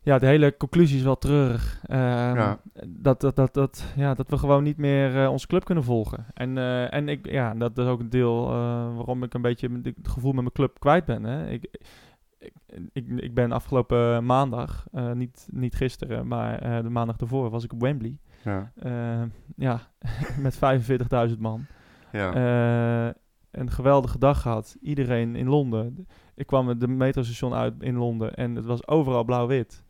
Ja, 0.00 0.18
de 0.18 0.26
hele 0.26 0.56
conclusie 0.56 0.96
is 0.98 1.02
wel 1.02 1.18
treurig. 1.18 1.80
Ehm, 1.86 2.54
dat, 2.86 3.20
dat, 3.20 3.36
dat, 3.36 3.54
dat, 3.54 3.84
ja, 3.96 4.14
dat 4.14 4.28
we 4.30 4.38
gewoon 4.38 4.62
niet 4.62 4.76
meer 4.76 5.22
eh, 5.22 5.30
onze 5.30 5.46
club 5.46 5.64
kunnen 5.64 5.84
volgen. 5.84 6.26
En, 6.34 6.58
en 6.90 7.08
ik, 7.08 7.30
ja, 7.30 7.54
dat 7.54 7.78
is 7.78 7.86
ook 7.86 8.00
een 8.00 8.10
deel 8.10 8.46
waarom 8.94 9.22
ik 9.22 9.34
een 9.34 9.42
beetje 9.42 9.68
het 9.82 10.08
gevoel 10.08 10.32
met 10.32 10.40
mijn 10.40 10.52
club 10.54 10.78
kwijt 10.78 11.04
ben. 11.04 11.24
Hè. 11.24 11.48
Ik, 11.48 11.68
ik, 12.38 12.52
ik, 12.92 13.08
ik 13.08 13.34
ben 13.34 13.52
afgelopen 13.52 14.24
maandag, 14.26 14.86
niet, 15.14 15.48
niet 15.50 15.74
gisteren, 15.74 16.26
maar 16.26 16.82
de 16.82 16.90
maandag 16.90 17.16
ervoor 17.16 17.50
was 17.50 17.64
ik 17.64 17.72
op 17.72 17.80
Wembley. 17.80 18.18
Ja. 18.46 18.72
Eh, 18.76 19.22
ja, 19.56 19.80
met 20.46 20.56
45.000 21.32 21.38
man. 21.38 21.66
Ja. 22.12 22.32
Eh, 23.08 23.14
een 23.50 23.70
geweldige 23.70 24.18
dag 24.18 24.40
gehad. 24.42 24.76
Iedereen 24.80 25.36
in 25.36 25.48
Londen. 25.48 26.06
Ik 26.34 26.46
kwam 26.46 26.78
de 26.78 26.88
metrostation 26.88 27.54
uit 27.54 27.74
in 27.80 27.96
Londen 27.96 28.34
en 28.34 28.54
het 28.54 28.64
was 28.64 28.86
overal 28.88 29.24
blauw-wit. 29.24 29.84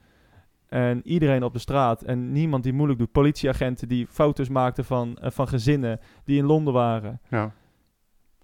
En 0.69 1.01
iedereen 1.07 1.43
op 1.43 1.53
de 1.53 1.59
straat 1.59 2.03
en 2.03 2.33
niemand 2.33 2.63
die 2.63 2.73
moeilijk 2.73 2.99
doet. 2.99 3.13
Politieagenten 3.13 3.89
die 3.89 4.07
foto's 4.11 4.49
maakten 4.49 4.85
van, 4.85 5.17
eh, 5.17 5.31
van 5.31 5.49
gezinnen 5.49 6.01
die 6.25 6.39
in 6.39 6.45
Londen 6.47 6.73
waren. 6.73 7.21
ja. 7.31 7.53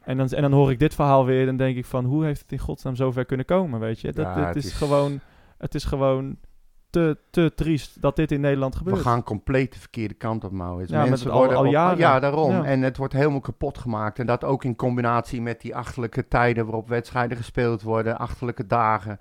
En 0.02 0.16
dan, 0.16 0.28
en 0.28 0.42
dan 0.42 0.52
hoor 0.52 0.70
ik 0.70 0.78
dit 0.78 0.94
verhaal 0.94 1.24
weer 1.24 1.48
en 1.48 1.56
denk 1.56 1.76
ik 1.76 1.84
van 1.84 2.04
hoe 2.04 2.24
heeft 2.24 2.40
het 2.40 2.52
in 2.52 2.58
godsnaam 2.58 2.94
zover 2.96 3.24
kunnen 3.24 3.46
komen, 3.46 3.80
weet 3.80 4.00
je? 4.00 4.12
Dat, 4.12 4.24
Ja, 4.26 4.34
het, 4.38 4.46
het 4.46 4.56
is 4.56 4.64
is- 4.66 4.72
gewoon, 4.72 5.20
het 5.58 5.74
is 5.74 5.84
gewoon 5.84 6.36
te, 6.92 7.18
te 7.30 7.52
triest 7.54 8.02
dat 8.02 8.16
dit 8.16 8.32
in 8.32 8.40
Nederland 8.40 8.76
gebeurt. 8.76 8.96
We 8.96 9.02
gaan 9.02 9.22
compleet 9.22 9.72
de 9.72 9.78
verkeerde 9.78 10.14
kant 10.14 10.44
op, 10.44 10.52
Maurits. 10.52 10.90
Ja, 10.90 11.04
Mensen 11.04 11.30
al- 11.30 11.38
worden 11.38 11.56
al 11.56 11.64
op- 11.64 11.70
jaren. 11.70 11.98
Ja, 11.98 12.20
daarom. 12.20 12.50
Ja. 12.50 12.64
En 12.64 12.82
het 12.82 12.96
wordt 12.96 13.12
helemaal 13.12 13.40
kapot 13.40 13.78
gemaakt. 13.78 14.18
En 14.18 14.26
dat 14.26 14.44
ook 14.44 14.64
in 14.64 14.76
combinatie 14.76 15.42
met 15.42 15.60
die 15.60 15.76
achterlijke 15.76 16.28
tijden 16.28 16.64
waarop 16.64 16.88
wedstrijden 16.88 17.36
gespeeld 17.36 17.82
worden, 17.82 18.18
achterlijke 18.18 18.66
dagen. 18.66 19.18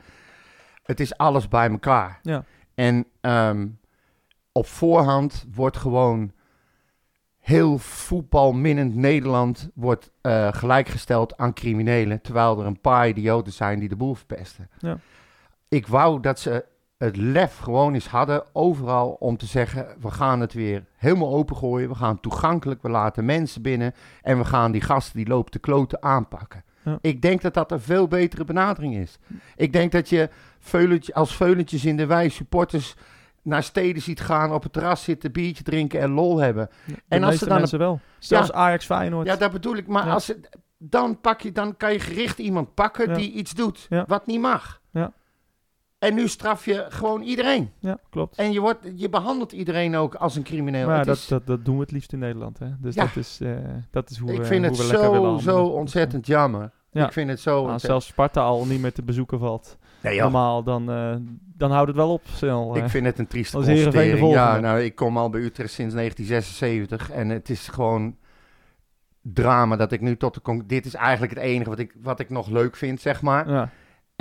Het 0.84 1.00
is 1.00 1.18
alles 1.18 1.48
bij 1.48 1.70
elkaar. 1.70 2.20
Ja. 2.22 2.44
En 2.76 3.06
ehm, 3.22 3.68
op 4.52 4.66
voorhand 4.68 5.46
wordt 5.54 5.78
gewoon 5.78 6.32
heel 7.40 7.78
voetbalminnend 7.78 8.96
Nederland 8.96 9.70
wordt, 9.74 10.12
eh, 10.22 10.48
gelijkgesteld 10.52 11.38
aan 11.38 11.54
criminelen, 11.54 12.22
terwijl 12.22 12.60
er 12.60 12.66
een 12.66 12.82
paar 12.82 13.08
idioten 13.08 13.54
zijn 13.54 13.80
die 13.80 13.90
de 13.90 13.96
boel 13.96 14.14
verpesten. 14.16 14.70
Ja. 14.78 14.98
Ik 15.68 15.88
wou 15.88 16.20
dat 16.20 16.40
ze 16.40 16.66
het 17.06 17.18
lef 17.18 17.58
gewoon 17.58 17.94
eens 17.94 18.08
hadden, 18.08 18.44
overal 18.54 19.10
om 19.20 19.38
te 19.38 19.46
zeggen, 19.46 19.88
we 20.00 20.12
gaan 20.12 20.40
het 20.40 20.54
weer 20.54 20.84
helemaal 20.96 21.34
opengooien, 21.34 21.90
we 21.90 21.96
gaan 21.96 22.20
toegankelijk, 22.20 22.82
we 22.82 22.90
laten 22.90 23.26
mensen 23.26 23.62
binnen 23.62 23.94
en 24.22 24.38
we 24.38 24.46
gaan 24.46 24.72
die 24.72 24.82
gasten 24.82 25.18
die 25.18 25.28
lopen 25.28 25.52
te 25.52 25.60
kloten 25.60 26.04
aanpakken. 26.04 26.64
Ja. 26.84 26.98
Ik 27.02 27.22
denk 27.22 27.42
dat 27.42 27.54
dat 27.54 27.72
een 27.72 27.80
veel 27.82 28.08
betere 28.08 28.44
benadering 28.46 28.96
is. 28.96 29.18
Ik 29.56 29.74
denk 29.74 29.92
dat 29.92 30.10
je 30.10 30.30
veulentje, 30.60 31.14
als 31.14 31.36
veulentjes 31.36 31.86
in 31.86 31.98
de 31.98 32.06
wei 32.06 32.30
supporters 32.30 32.96
naar 33.42 33.64
steden 33.64 34.02
ziet 34.02 34.20
gaan, 34.22 34.54
op 34.54 34.64
het 34.64 34.74
terras 34.74 35.04
zitten, 35.04 35.32
biertje 35.32 35.64
drinken 35.64 36.00
en 36.00 36.12
lol 36.12 36.38
hebben. 36.38 36.70
De 36.86 36.94
En 37.08 37.24
als 37.24 37.42
er 37.42 37.48
dan 37.48 37.58
mensen 37.58 37.80
wel. 37.80 38.00
Zelfs 38.20 38.52
Ajax 38.52 38.86
Feyenoord. 38.86 39.28
Ja, 39.28 39.36
dat 39.36 39.52
bedoel 39.52 39.76
ik. 39.76 39.88
Maar 39.88 40.06
Ja. 40.06 40.14
als 40.14 40.28
het, 40.28 40.50
dan, 40.78 41.20
pak 41.20 41.42
je, 41.42 41.52
dan 41.52 41.78
kan 41.78 41.94
je 41.94 42.00
gericht 42.00 42.40
iemand 42.40 42.74
pakken 42.74 43.10
Ja. 43.10 43.16
die 43.16 43.32
iets 43.32 43.54
doet 43.54 43.86
Ja. 43.90 44.04
wat 44.08 44.26
niet 44.28 44.40
mag. 44.42 44.81
En 46.02 46.14
nu 46.14 46.28
straf 46.28 46.66
je 46.66 46.86
gewoon 46.90 47.22
iedereen. 47.22 47.72
Ja, 47.80 47.98
klopt. 48.10 48.38
En 48.38 48.52
je, 48.52 48.60
wordt, 48.60 48.80
je 48.96 49.10
behandelt 49.10 49.52
iedereen 49.52 49.96
ook 49.96 50.16
als 50.16 50.36
een 50.36 50.44
crimineel. 50.44 50.88
Maar 50.88 51.06
dat, 51.06 51.16
is- 51.16 51.28
dat, 51.28 51.48
dat 51.48 51.66
doen 51.66 51.76
we 51.76 51.82
het 51.82 51.92
liefst 51.92 52.14
in 52.14 52.20
Nederland. 52.20 52.60
Hè? 52.60 52.68
Dus 52.80 52.96
Ja. 52.96 53.04
dat, 53.06 53.16
is, 53.16 53.40
eh, 53.42 53.52
dat 53.92 54.10
is 54.10 54.18
hoe 54.18 54.32
ik 54.32 54.38
we, 54.38 54.46
vind 54.46 54.66
hoe 54.66 54.76
het 54.78 54.88
we 54.88 54.98
zo, 54.98 55.38
zo 55.42 55.64
ontzettend 55.66 56.28
jammer. 56.28 56.72
Ja. 56.92 57.06
Ik 57.06 57.12
vind 57.12 57.30
het 57.30 57.40
zo 57.40 57.56
ontzettend... 57.58 57.86
zelfs 57.90 58.06
Sparta 58.08 58.42
al 58.42 58.66
niet 58.66 58.82
meer 58.82 58.94
te 58.94 59.02
bezoeken 59.04 59.40
valt. 59.40 59.78
Nee. 60.04 60.20
Normaal, 60.20 60.64
dan, 60.64 60.92
eh, 60.92 61.16
dan 61.58 61.72
houdt 61.72 61.88
het 61.88 61.96
wel 61.98 62.12
op 62.14 62.22
snel. 62.34 62.76
Ik 62.78 62.90
vind 62.90 63.06
het 63.06 63.20
een 63.20 63.28
trieste 63.28 63.56
constatering. 63.58 64.32
Ja, 64.32 64.60
nou, 64.60 64.80
ik 64.82 64.96
kom 64.96 65.18
al 65.18 65.30
bij 65.30 65.42
Utrecht 65.42 65.72
sinds 65.74 65.94
1976 65.94 67.12
en 67.12 67.30
het 67.30 67.50
is 67.50 67.68
gewoon 67.68 68.16
drama 69.22 69.76
dat 69.76 69.92
ik 69.92 70.02
nu 70.02 70.18
tot 70.18 70.34
de... 70.34 70.64
Dit 70.66 70.86
is 70.86 70.94
eigenlijk 70.94 71.34
het 71.34 71.44
enige 71.44 71.70
wat 71.70 71.80
ik, 71.80 71.96
wat 72.02 72.20
ik 72.20 72.30
nog 72.30 72.48
leuk 72.50 72.76
vind, 72.76 73.02
zeg 73.02 73.22
maar. 73.22 73.50
Ja, 73.50 73.70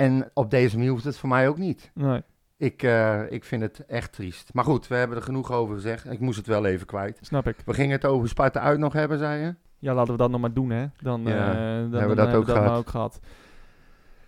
En 0.01 0.29
op 0.33 0.49
deze 0.49 0.75
manier 0.75 0.91
hoeft 0.91 1.03
het 1.03 1.17
voor 1.17 1.29
mij 1.29 1.47
ook 1.47 1.57
niet. 1.57 1.91
nee, 1.93 2.21
Ik, 2.57 2.83
eh, 2.83 3.31
ik 3.31 3.43
vind 3.43 3.61
het 3.61 3.85
echt 3.85 4.11
triest. 4.13 4.53
Maar 4.53 4.63
goed, 4.63 4.87
we 4.87 4.95
hebben 4.95 5.17
er 5.17 5.23
genoeg 5.23 5.51
over 5.51 5.75
gezegd. 5.75 6.11
Ik 6.11 6.19
moest 6.19 6.37
het 6.37 6.47
wel 6.47 6.65
even 6.65 6.85
kwijt. 6.87 7.17
snap 7.21 7.47
ik. 7.47 7.57
We 7.65 7.73
gingen 7.73 7.91
het 7.91 8.05
over 8.05 8.27
Sparta 8.29 8.59
uit 8.59 8.79
nog 8.79 8.93
hebben, 8.93 9.17
zei 9.17 9.41
je? 9.43 9.55
Ja, 9.79 9.93
laten 9.93 10.11
we 10.11 10.17
dat 10.19 10.29
nog 10.29 10.41
maar 10.41 10.53
doen, 10.53 10.69
hè. 10.69 10.85
Dan, 11.01 11.21
Ja, 11.21 11.49
eh, 11.49 11.55
dan 11.55 11.91
hebben 11.91 12.09
we 12.09 12.15
dat 12.15 12.33
ook 12.33 12.45
gehad. 12.45 12.77
ook 12.77 12.89
gehad. 12.89 13.19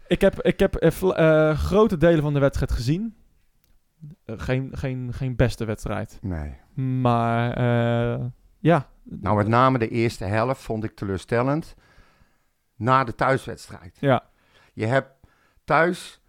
Ik 0.07 0.21
heb, 0.21 0.41
ik 0.41 0.59
heb 0.59 0.75
eh, 0.75 1.57
grote 1.57 1.97
delen 1.97 2.21
van 2.21 2.33
de 2.33 2.39
wedstrijd 2.39 2.71
gezien. 2.71 3.15
Geen, 4.25 4.69
geen, 4.71 5.13
geen 5.13 5.35
beste 5.35 5.65
wedstrijd. 5.65 6.19
Nee. 6.21 6.55
Maar 7.01 7.59
ja. 8.59 8.87
Nou, 9.03 9.37
met 9.37 9.47
name 9.47 9.77
de 9.77 9.89
eerste 9.89 10.25
helft 10.25 10.61
vond 10.61 10.83
ik 10.83 10.95
teleurstellend. 10.95 11.75
Na 12.75 13.03
de 13.03 13.15
thuiswedstrijd. 13.15 13.97
Ja, 13.99 14.23
Je 14.73 14.85
hebt 14.85 15.12
thuis... 15.63 16.21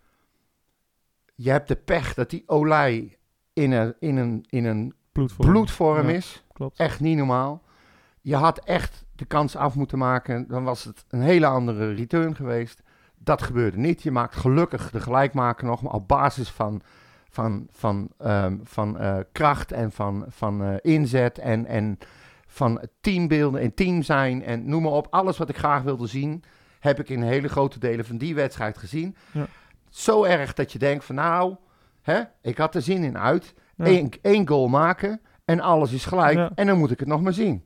Je 1.36 1.50
hebt 1.50 1.68
de 1.68 1.76
pech 1.76 2.14
dat 2.14 2.30
die 2.30 2.42
Olij 2.46 3.18
in 3.52 3.72
een, 3.72 3.94
in 3.98 4.16
een, 4.16 4.44
in 4.48 4.64
een 4.64 4.94
bloedvorm. 5.12 5.50
bloedvorm 5.50 6.08
Ja. 6.08 6.14
is. 6.14 6.44
Klopt. 6.52 6.78
Echt 6.78 7.00
niet 7.00 7.16
normaal. 7.16 7.62
Je 8.20 8.36
had 8.36 8.58
echt 8.58 9.04
de 9.16 9.24
kans 9.24 9.56
af 9.56 9.74
moeten 9.74 9.98
maken. 9.98 10.48
Dan 10.48 10.64
was 10.64 10.84
het 10.84 11.04
een 11.08 11.20
hele 11.20 11.46
andere 11.46 11.92
return 11.92 12.36
geweest. 12.36 12.82
Dat 13.18 13.42
gebeurde 13.42 13.78
niet. 13.78 14.02
Je 14.02 14.10
maakt 14.10 14.36
gelukkig 14.36 14.90
de 14.90 15.00
gelijkmaker 15.00 15.66
nog. 15.66 15.82
Maar 15.82 15.92
op 15.92 16.08
basis 16.08 16.48
van, 16.50 16.82
van, 17.30 17.66
van, 17.70 18.08
ehm, 18.18 18.56
van 18.62 18.98
eh, 18.98 19.18
kracht 19.32 19.72
en 19.72 19.92
van, 19.92 20.24
van 20.28 20.62
eh, 20.62 20.74
inzet. 20.80 21.38
En, 21.38 21.66
en 21.66 21.98
van 22.46 22.82
teambeelden 23.00 23.60
en 23.60 23.74
team 23.74 24.02
zijn. 24.02 24.42
En 24.42 24.68
noem 24.68 24.82
maar 24.82 24.92
op. 24.92 25.06
Alles 25.10 25.38
wat 25.38 25.48
ik 25.48 25.56
graag 25.56 25.82
wilde 25.82 26.06
zien. 26.06 26.42
Heb 26.84 27.00
ik 27.00 27.08
in 27.08 27.22
hele 27.22 27.48
grote 27.48 27.78
delen 27.78 28.04
van 28.04 28.16
die 28.16 28.34
wedstrijd 28.34 28.78
gezien. 28.78 29.16
Ja. 29.32 29.46
Zo 29.90 30.24
erg 30.24 30.54
dat 30.54 30.72
je 30.72 30.78
denkt 30.78 31.04
van 31.04 31.14
nou. 31.14 31.56
Hè, 32.02 32.22
ik 32.42 32.58
had 32.58 32.74
er 32.74 32.82
zin 32.82 33.04
in 33.04 33.18
uit. 33.18 33.54
Eén, 33.76 34.12
één 34.22 34.48
goal 34.48 34.68
maken 34.68 35.20
en 35.44 35.60
alles 35.60 35.92
is 35.92 36.04
gelijk. 36.04 36.36
Ja. 36.36 36.50
En 36.54 36.66
dan 36.66 36.78
moet 36.78 36.90
ik 36.90 36.98
het 36.98 37.08
nog 37.08 37.20
maar 37.20 37.32
zien. 37.32 37.64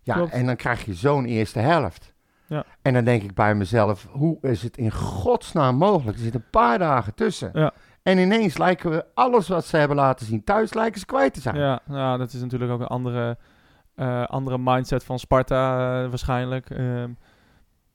Ja, 0.00 0.14
Klopt. 0.14 0.32
en 0.32 0.46
dan 0.46 0.56
krijg 0.56 0.84
je 0.84 0.94
zo'n 0.94 1.24
eerste 1.24 1.58
helft. 1.58 2.14
Ja. 2.46 2.64
En 2.82 2.92
dan 2.92 3.04
denk 3.04 3.22
ik 3.22 3.34
bij 3.34 3.54
mezelf, 3.54 4.06
hoe 4.10 4.38
is 4.40 4.62
het 4.62 4.76
in 4.76 4.92
godsnaam 4.92 5.76
mogelijk? 5.76 6.16
Er 6.16 6.22
zitten 6.22 6.40
een 6.40 6.50
paar 6.50 6.78
dagen 6.78 7.14
tussen. 7.14 7.50
Ja. 7.52 7.72
En 8.02 8.18
ineens 8.18 8.58
lijken 8.58 8.90
we 8.90 9.04
alles 9.14 9.48
wat 9.48 9.64
ze 9.64 9.76
hebben 9.76 9.96
laten 9.96 10.26
zien 10.26 10.44
thuis, 10.44 10.74
lijken 10.74 11.00
ze 11.00 11.06
kwijt 11.06 11.34
te 11.34 11.40
zijn. 11.40 11.56
Ja, 11.56 11.80
nou, 11.84 12.18
dat 12.18 12.32
is 12.32 12.40
natuurlijk 12.40 12.72
ook 12.72 12.80
een 12.80 12.86
andere, 12.86 13.36
eh, 13.94 14.24
andere 14.24 14.58
mindset 14.58 15.04
van 15.04 15.18
Sparta 15.18 16.02
eh, 16.02 16.08
waarschijnlijk. 16.08 16.70
Ehm, 16.70 17.10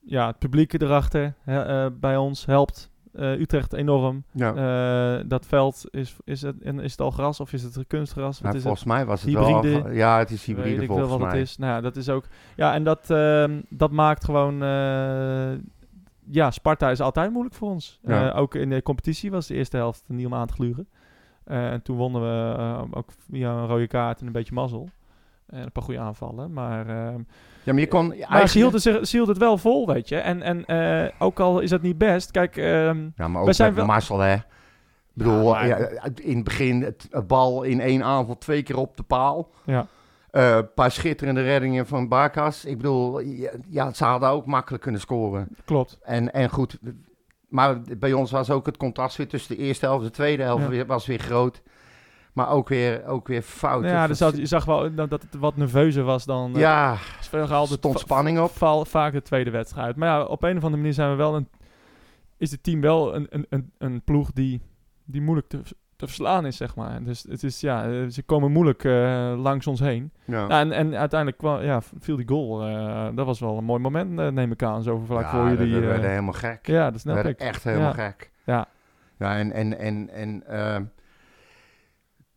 ja, 0.08 0.26
het 0.26 0.38
publiek 0.38 0.72
erachter 0.72 1.34
eh, 1.44 1.86
bij 2.00 2.16
ons 2.16 2.46
helpt 2.46 2.90
eh, 3.12 3.40
Utrecht 3.40 3.72
enorm. 3.72 4.24
Ja. 4.32 4.54
Eh, 4.54 5.24
dat 5.26 5.46
veld, 5.46 5.84
is, 5.90 6.16
is, 6.24 6.42
het, 6.42 6.56
is 6.60 6.90
het 6.90 7.00
al 7.00 7.10
gras 7.10 7.40
of 7.40 7.52
is 7.52 7.62
het 7.62 7.84
kunstgras? 7.86 8.34
Wat 8.34 8.42
Nou, 8.42 8.56
is 8.56 8.62
volgens 8.62 8.84
mij 8.84 9.06
was 9.06 9.22
het 9.22 9.30
Hybride? 9.30 9.82
wel... 9.82 9.92
Ja, 9.92 10.18
het 10.18 10.30
is 10.30 10.46
Weet 10.46 10.56
hybride 10.56 10.82
ik 10.82 10.88
wel 10.88 10.96
volgens 10.98 11.18
wat 11.18 11.28
mij. 11.28 11.38
het 11.38 11.48
is. 11.48 11.56
Nou 11.56 11.72
ja, 11.72 11.80
dat 11.80 11.96
is 11.96 12.08
ook... 12.08 12.24
Ja, 12.56 12.74
en 12.74 12.84
dat, 12.84 13.10
ehm, 13.10 13.60
dat 13.68 13.90
maakt 13.90 14.24
gewoon... 14.24 14.58
ja, 16.30 16.50
Sparta 16.50 16.90
is 16.90 17.00
altijd 17.00 17.30
moeilijk 17.30 17.54
voor 17.54 17.70
ons. 17.70 18.00
Ja. 18.02 18.30
Ook 18.30 18.54
in 18.54 18.70
de 18.70 18.82
competitie 18.82 19.30
was 19.30 19.46
de 19.46 19.54
eerste 19.54 19.76
helft 19.76 20.04
niet 20.06 20.26
om 20.26 20.34
aan 20.34 20.46
te 20.46 20.52
gluren. 20.52 20.88
En 21.44 21.82
toen 21.82 21.96
wonnen 21.96 22.20
we 22.20 22.96
ook 22.96 23.10
via 23.30 23.50
een 23.50 23.66
rode 23.66 23.86
kaart 23.86 24.20
en 24.20 24.26
een 24.26 24.32
beetje 24.32 24.54
mazzel. 24.54 24.88
En 25.48 25.62
een 25.62 25.72
paar 25.72 25.82
goede 25.82 26.00
aanvallen. 26.00 26.52
Maar, 26.52 26.88
ehm, 26.88 27.18
Ja, 27.62 27.72
maar 27.72 27.78
je 27.82 27.88
kon... 27.88 28.06
maar 28.06 28.16
ze 28.16 28.22
eigenlijk- 28.22 28.52
hielden, 28.52 28.80
zich, 28.80 29.06
ze 29.06 29.22
het 29.22 29.38
wel 29.38 29.58
vol, 29.58 29.86
weet 29.86 30.08
je. 30.08 30.16
En, 30.16 30.42
en 30.42 30.64
eh, 30.64 31.10
ook 31.18 31.40
al 31.40 31.60
is 31.60 31.70
dat 31.70 31.82
niet 31.82 31.98
best... 31.98 32.30
Kijk, 32.30 32.56
Ja, 32.56 32.92
maar 33.16 33.30
We 33.32 33.38
ook 33.38 33.52
zijn 33.52 33.68
met 33.68 33.76
wel- 33.78 33.86
Marcel, 33.86 34.18
hè. 34.18 34.34
Ik 34.34 34.44
bedoel, 35.24 35.50
maar- 35.50 35.66
ja, 35.66 35.76
in 36.22 36.34
het 36.34 36.44
begin 36.44 36.82
het, 36.82 37.06
het 37.10 37.26
bal 37.26 37.62
in 37.62 37.80
één 37.80 38.02
aanval 38.04 38.38
twee 38.38 38.62
keer 38.62 38.76
op 38.78 38.96
de 38.96 39.02
paal. 39.02 39.50
ja, 39.64 39.86
Eh, 40.30 40.56
Een 40.56 40.72
paar 40.74 40.90
schitterende 40.90 41.42
reddingen 41.42 41.86
van 41.86 42.08
Barkas. 42.08 42.64
Ik 42.64 42.76
bedoel, 42.76 43.20
ja, 43.20 43.50
ja, 43.68 43.92
ze 43.92 44.04
hadden 44.04 44.28
ook 44.28 44.46
makkelijk 44.46 44.82
kunnen 44.82 45.00
scoren. 45.00 45.48
klopt. 45.64 45.98
En, 46.02 46.32
en 46.32 46.48
goed, 46.50 46.78
maar 47.48 47.80
bij 47.98 48.12
ons 48.12 48.30
was 48.30 48.50
ook 48.50 48.66
het 48.66 48.76
contrast 48.76 49.16
weer 49.16 49.28
tussen 49.28 49.56
de 49.56 49.62
eerste 49.62 49.84
helft 49.86 50.00
en 50.00 50.06
de 50.06 50.12
tweede 50.14 50.42
helft 50.42 50.62
Ja. 50.62 50.68
weer, 50.68 50.86
was 50.86 51.06
weer 51.06 51.18
groot. 51.18 51.62
Maar 52.38 52.50
ook 52.50 52.68
weer, 52.68 53.06
ook 53.06 53.28
weer 53.28 53.42
fout. 53.42 53.84
Ja, 53.84 54.14
zat, 54.14 54.36
je 54.36 54.46
zag 54.46 54.64
wel 54.64 54.94
dat 54.94 55.10
het 55.10 55.26
wat 55.38 55.56
nerveuzer 55.56 56.04
was 56.04 56.24
dan... 56.24 56.54
eh, 56.54 56.60
ja, 56.60 56.90
er 57.32 57.66
stond 57.66 57.98
spanning 57.98 58.38
op. 58.40 58.50
val, 58.50 58.84
vaak 58.84 59.12
de 59.12 59.22
tweede 59.22 59.50
wedstrijd. 59.50 59.96
Maar 59.96 60.08
ja, 60.08 60.22
op 60.24 60.42
een 60.42 60.56
of 60.56 60.62
andere 60.62 60.76
manier 60.76 60.92
zijn 60.94 61.10
we 61.10 61.16
wel 61.16 61.34
een, 61.36 61.48
is 62.36 62.50
het 62.50 62.62
team 62.62 62.80
wel 62.80 63.14
een, 63.14 63.26
een, 63.30 63.46
een, 63.48 63.72
een 63.78 64.02
ploeg 64.02 64.32
die, 64.32 64.60
die 65.04 65.20
moeilijk 65.22 65.48
te, 65.48 65.60
te 65.96 66.06
verslaan 66.06 66.46
is, 66.46 66.56
zeg 66.56 66.76
maar. 66.76 67.02
Dus 67.04 67.26
het 67.28 67.42
is, 67.42 67.60
ja, 67.60 67.84
eh, 67.90 68.06
ze 68.08 68.22
komen 68.22 68.52
moeilijk 68.52 68.84
eh, 68.84 69.32
langs 69.36 69.66
ons 69.66 69.80
heen. 69.80 70.12
Ja. 70.24 70.46
Nou, 70.46 70.50
en, 70.60 70.72
en 70.72 70.96
uiteindelijk 70.96 71.38
kwam, 71.40 71.60
ja, 71.62 71.80
viel 71.98 72.16
die 72.16 72.28
goal. 72.28 72.58
dat 73.14 73.26
was 73.26 73.40
wel 73.40 73.58
een 73.58 73.64
mooi 73.64 73.80
moment, 73.80 74.10
neem 74.32 74.52
ik 74.52 74.62
aan, 74.62 74.82
zo 74.82 74.98
vlak 74.98 75.22
Ja, 75.22 75.30
voor 75.30 75.44
we- 75.44 75.50
jullie. 75.50 75.74
we 75.74 75.80
eh, 75.80 75.86
werden 75.88 76.10
helemaal 76.10 76.32
gek. 76.32 76.66
ja, 76.66 76.84
dat 76.84 76.92
we 76.92 76.98
snap 76.98 77.24
ik. 77.24 77.38
echt 77.38 77.64
helemaal 77.64 77.94
Ja. 77.96 78.04
gek. 78.06 78.30
Ja. 78.44 78.66
Ja, 79.18 79.36
en, 79.36 79.52
en, 79.52 79.78
en, 79.78 80.10
en 80.10 80.42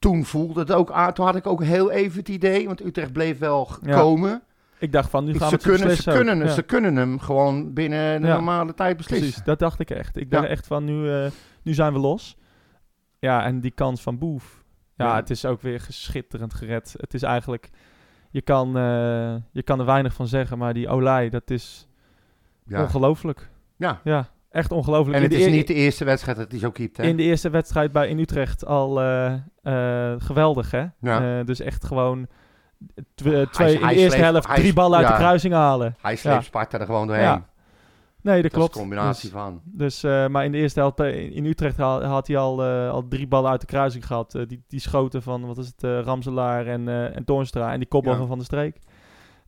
toen 0.01 0.25
voelde 0.25 0.59
het 0.59 0.71
ook 0.71 0.91
aan. 0.91 1.13
Toen 1.13 1.25
had 1.25 1.35
ik 1.35 1.47
ook 1.47 1.63
heel 1.63 1.91
even 1.91 2.19
het 2.19 2.29
idee, 2.29 2.65
want 2.67 2.85
Utrecht 2.85 3.11
bleef 3.13 3.39
wel 3.39 3.69
Ja. 3.81 3.99
komen. 3.99 4.41
Ik 4.79 4.91
dacht 4.91 5.09
van, 5.09 5.23
nu 5.25 5.31
gaan 5.31 5.39
we 5.39 5.47
Ze 5.47 5.69
het 5.69 5.77
kunnen, 5.77 5.95
ze, 5.97 6.11
kunnen, 6.11 6.37
Ja. 6.37 6.47
ze 6.47 6.61
kunnen 6.61 6.95
hem 6.95 7.19
gewoon 7.19 7.73
binnen 7.73 8.21
de 8.21 8.27
Ja. 8.27 8.33
normale 8.33 8.73
tijd 8.73 8.97
beslissen. 8.97 9.27
Precies, 9.27 9.45
dat 9.45 9.59
dacht 9.59 9.79
ik 9.79 9.89
echt. 9.89 10.17
Ik 10.17 10.31
dacht 10.31 10.47
echt 10.47 10.67
van, 10.67 10.83
nu, 10.83 11.11
eh, 11.11 11.31
nu 11.63 11.73
zijn 11.73 11.93
we 11.93 11.99
los. 11.99 12.37
Ja, 13.19 13.43
en 13.43 13.59
die 13.61 13.71
kans 13.71 14.01
van 14.01 14.17
Boef. 14.17 14.63
Ja, 14.95 15.15
het 15.15 15.29
is 15.29 15.45
ook 15.45 15.61
weer 15.61 15.85
schitterend 15.89 16.53
gered. 16.53 16.95
Het 16.97 17.13
is 17.13 17.23
eigenlijk... 17.23 17.69
Je 18.29 18.41
kan, 18.41 18.77
eh, 18.77 19.35
je 19.51 19.63
kan 19.63 19.79
er 19.79 19.85
weinig 19.85 20.13
van 20.13 20.27
zeggen, 20.27 20.57
maar 20.57 20.73
die 20.73 20.89
Olij, 20.89 21.29
dat 21.29 21.49
is 21.49 21.87
Ja. 22.65 22.81
ongelooflijk. 22.81 23.49
Ja. 23.75 23.99
Ja, 24.03 24.29
echt 24.51 24.71
ongelooflijk. 24.71 25.15
En 25.17 25.21
het 25.23 25.31
de 25.31 25.37
is 25.39 25.47
niet 25.51 25.67
de 25.67 25.73
eerste 25.73 26.05
wedstrijd 26.05 26.37
dat 26.37 26.51
hij 26.51 26.59
zo 26.59 26.71
keept, 26.71 26.97
hè? 26.97 27.03
In 27.03 27.17
de 27.17 27.23
eerste 27.23 27.49
wedstrijd 27.49 27.91
bij 27.91 28.07
in 28.07 28.19
Utrecht 28.19 28.65
al 28.65 29.01
eh, 29.01 29.33
eh, 29.63 30.13
geweldig, 30.17 30.71
hè? 30.71 30.85
Ja. 31.01 31.39
Eh, 31.39 31.45
dus 31.45 31.59
echt 31.59 31.85
gewoon 31.85 32.27
tw- 33.15 33.41
twee, 33.51 33.79
in 33.79 33.87
de 33.87 33.95
eerste 33.95 34.17
helft 34.21 34.55
drie 34.55 34.73
ballen 34.73 34.97
uit 34.97 35.07
ja. 35.07 35.13
de 35.13 35.19
kruising 35.19 35.53
halen. 35.53 35.95
Hij 36.01 36.15
sleept 36.15 36.35
Ja. 36.35 36.41
Sparta 36.41 36.79
er 36.79 36.85
gewoon 36.85 37.07
doorheen. 37.07 37.43
Nee, 38.23 38.41
dat 38.41 38.51
dat 38.51 38.51
klopt. 38.59 38.75
is 38.75 38.81
een 38.81 38.87
combinatie 38.87 39.29
Dus- 39.29 39.39
van. 39.39 39.61
Dus, 39.65 40.01
maar 40.31 40.45
in 40.45 40.51
de 40.51 40.57
eerste 40.57 40.79
helft 40.79 40.99
in 40.99 41.45
Utrecht 41.45 41.77
had, 41.77 42.03
had 42.03 42.27
hij 42.27 42.37
al, 42.37 42.63
al 42.63 43.07
drie 43.07 43.27
ballen 43.27 43.51
uit 43.51 43.61
de 43.61 43.67
kruising 43.67 44.05
gehad. 44.05 44.35
Eh, 44.35 44.47
die, 44.47 44.63
die 44.67 44.79
schoten 44.79 45.21
van, 45.21 45.45
wat 45.45 45.57
is 45.57 45.67
het, 45.77 46.05
Ramselaar 46.05 46.67
en, 46.67 46.87
en 47.13 47.23
Toornstra 47.25 47.71
en 47.73 47.79
die 47.79 47.87
kopbal 47.87 48.15
van 48.15 48.27
Van 48.27 48.37
der 48.37 48.45
Streek. 48.45 48.77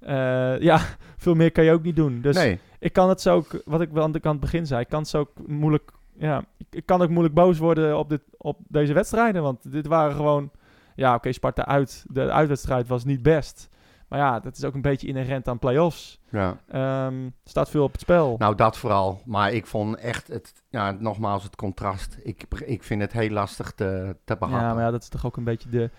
Eh, 0.06 0.60
ja, 0.60 0.80
veel 1.18 1.36
meer 1.36 1.51
kan 1.51 1.64
je 1.64 1.72
ook 1.72 1.84
niet 1.84 1.95
doen. 1.95 2.22
Dus 2.22 2.36
nee, 2.36 2.60
ik 2.80 2.93
kan 2.93 3.10
het 3.10 3.22
zo 3.22 3.36
ook, 3.36 3.62
wat 3.66 3.82
ik 3.82 3.89
wel 3.89 4.04
aan 4.04 4.14
het 4.14 4.39
begin 4.39 4.66
zei, 4.66 4.82
ik 4.82 4.89
kan 4.89 4.99
het 4.99 5.10
zo 5.10 5.20
ook 5.20 5.47
moeilijk, 5.47 5.91
ja, 6.18 6.43
ik, 6.70 6.86
kan 6.86 7.01
ook 7.01 7.10
moeilijk 7.10 7.36
boos 7.36 7.58
worden 7.58 7.97
op, 7.97 8.10
dit, 8.10 8.22
op 8.38 8.58
deze 8.68 8.93
wedstrijden. 8.93 9.41
Want 9.41 9.72
dit 9.72 9.88
waren 9.88 10.16
gewoon, 10.16 10.51
ja 10.95 11.16
oké, 11.16 11.32
Sparta 11.32 11.66
uit, 11.66 12.06
de 12.08 12.32
uitwedstrijd 12.32 12.88
was 12.88 13.06
niet 13.06 13.22
best. 13.22 13.72
Maar 14.08 14.22
ja, 14.22 14.39
dat 14.39 14.58
is 14.58 14.64
ook 14.64 14.74
een 14.74 14.82
beetje 14.82 15.08
inherent 15.08 15.47
aan 15.47 15.60
play-offs. 15.60 16.20
ja. 16.30 16.58
Ehm, 16.68 17.30
staat 17.43 17.70
veel 17.70 17.84
op 17.84 17.91
het 17.91 18.01
spel. 18.01 18.36
Nou, 18.38 18.56
dat 18.56 18.78
vooral. 18.78 19.22
Maar 19.26 19.51
ik 19.51 19.66
vond 19.66 19.95
echt, 19.95 20.28
het, 20.28 20.64
ja, 20.70 20.91
nogmaals, 20.91 21.43
het 21.43 21.56
contrast. 21.56 22.18
Ik, 22.24 22.43
ik 22.66 22.84
vind 22.84 23.01
het 23.01 23.12
heel 23.12 23.30
lastig 23.30 23.72
te, 23.72 24.16
te 24.24 24.36
behappen. 24.38 24.68
Ja, 24.68 24.74
maar 24.74 24.84
ja, 24.84 24.91
dat 24.91 25.01
is 25.01 25.10
toch 25.10 25.26
ook 25.26 25.38
een 25.38 25.43
beetje 25.43 25.70
de, 25.70 25.89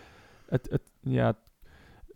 het, 0.49 0.69
het, 0.71 0.83
ja, 1.01 1.35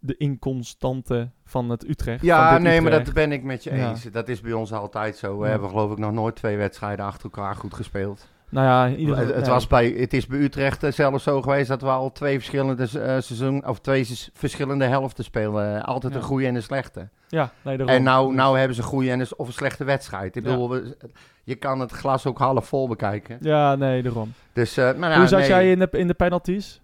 de 0.08 0.16
inconstante 0.16 1.30
van 1.44 1.70
het 1.70 1.88
Utrecht. 1.88 2.22
Ja, 2.22 2.52
van 2.52 2.62
dit 2.62 2.70
nee, 2.70 2.80
maar 2.80 2.90
dat 2.90 3.12
ben 3.12 3.32
ik 3.32 3.42
met 3.42 3.64
je 3.64 3.74
Ja. 3.74 3.88
eens. 3.90 4.02
Dat 4.04 4.28
is 4.28 4.40
bij 4.40 4.52
ons 4.52 4.72
altijd 4.72 5.16
zo. 5.16 5.38
We 5.38 5.44
Ja. 5.44 5.50
hebben 5.50 5.68
geloof 5.68 5.92
ik 5.92 5.98
nog 5.98 6.12
nooit 6.12 6.36
twee 6.36 6.56
wedstrijden 6.56 7.04
achter 7.04 7.24
elkaar 7.24 7.54
goed 7.54 7.74
gespeeld. 7.74 8.28
Nou 8.50 8.66
ja, 8.66 8.86
in 8.86 8.98
ieder 8.98 9.16
Het, 9.16 9.24
geval... 9.24 9.40
het, 9.40 9.48
was 9.50 9.66
bij, 9.66 9.88
het 9.88 10.12
is 10.12 10.26
bij 10.26 10.38
Utrecht 10.38 10.82
eh, 10.82 10.92
zelfs 10.92 11.24
zo 11.24 11.42
geweest 11.42 11.68
dat 11.68 11.80
we 11.82 11.88
al 11.88 12.12
twee 12.12 12.36
verschillende 12.38 12.82
eh, 12.82 12.88
seizoen, 13.20 13.66
of 13.66 13.80
twee 13.80 14.06
verschillende 14.32 14.84
helften 14.84 15.24
spelen. 15.24 15.82
Altijd 15.84 16.12
Ja. 16.12 16.18
een 16.18 16.24
goede 16.24 16.46
en 16.46 16.54
een 16.54 16.62
slechte. 16.62 17.08
Ja, 17.28 17.50
nee. 17.62 17.76
En 17.84 18.02
nou, 18.02 18.26
Dus- 18.28 18.36
nou 18.36 18.58
hebben 18.58 18.76
ze 18.76 18.82
een 18.82 18.88
goede 18.88 19.10
en 19.10 19.20
een, 19.20 19.26
of 19.36 19.46
een 19.46 19.52
slechte 19.52 19.84
wedstrijd. 19.84 20.36
Ik 20.36 20.44
Ja. 20.44 20.50
bedoel, 20.50 20.70
we- 20.70 20.96
je 21.44 21.54
kan 21.54 21.80
het 21.80 21.90
glas 21.90 22.26
ook 22.26 22.38
half 22.38 22.66
vol 22.66 22.88
bekijken. 22.88 23.38
Ja, 23.40 23.74
nee, 23.76 24.02
daarom. 24.02 24.32
Dus, 24.52 24.76
eh, 24.76 24.94
maar 24.94 25.10
ja, 25.10 25.18
Hoe 25.18 25.26
zat 25.26 25.38
nee. 25.38 25.48
jij 25.48 25.70
in 25.70 25.78
de, 25.78 25.88
in 25.90 26.06
de 26.06 26.14
penalties? 26.14 26.80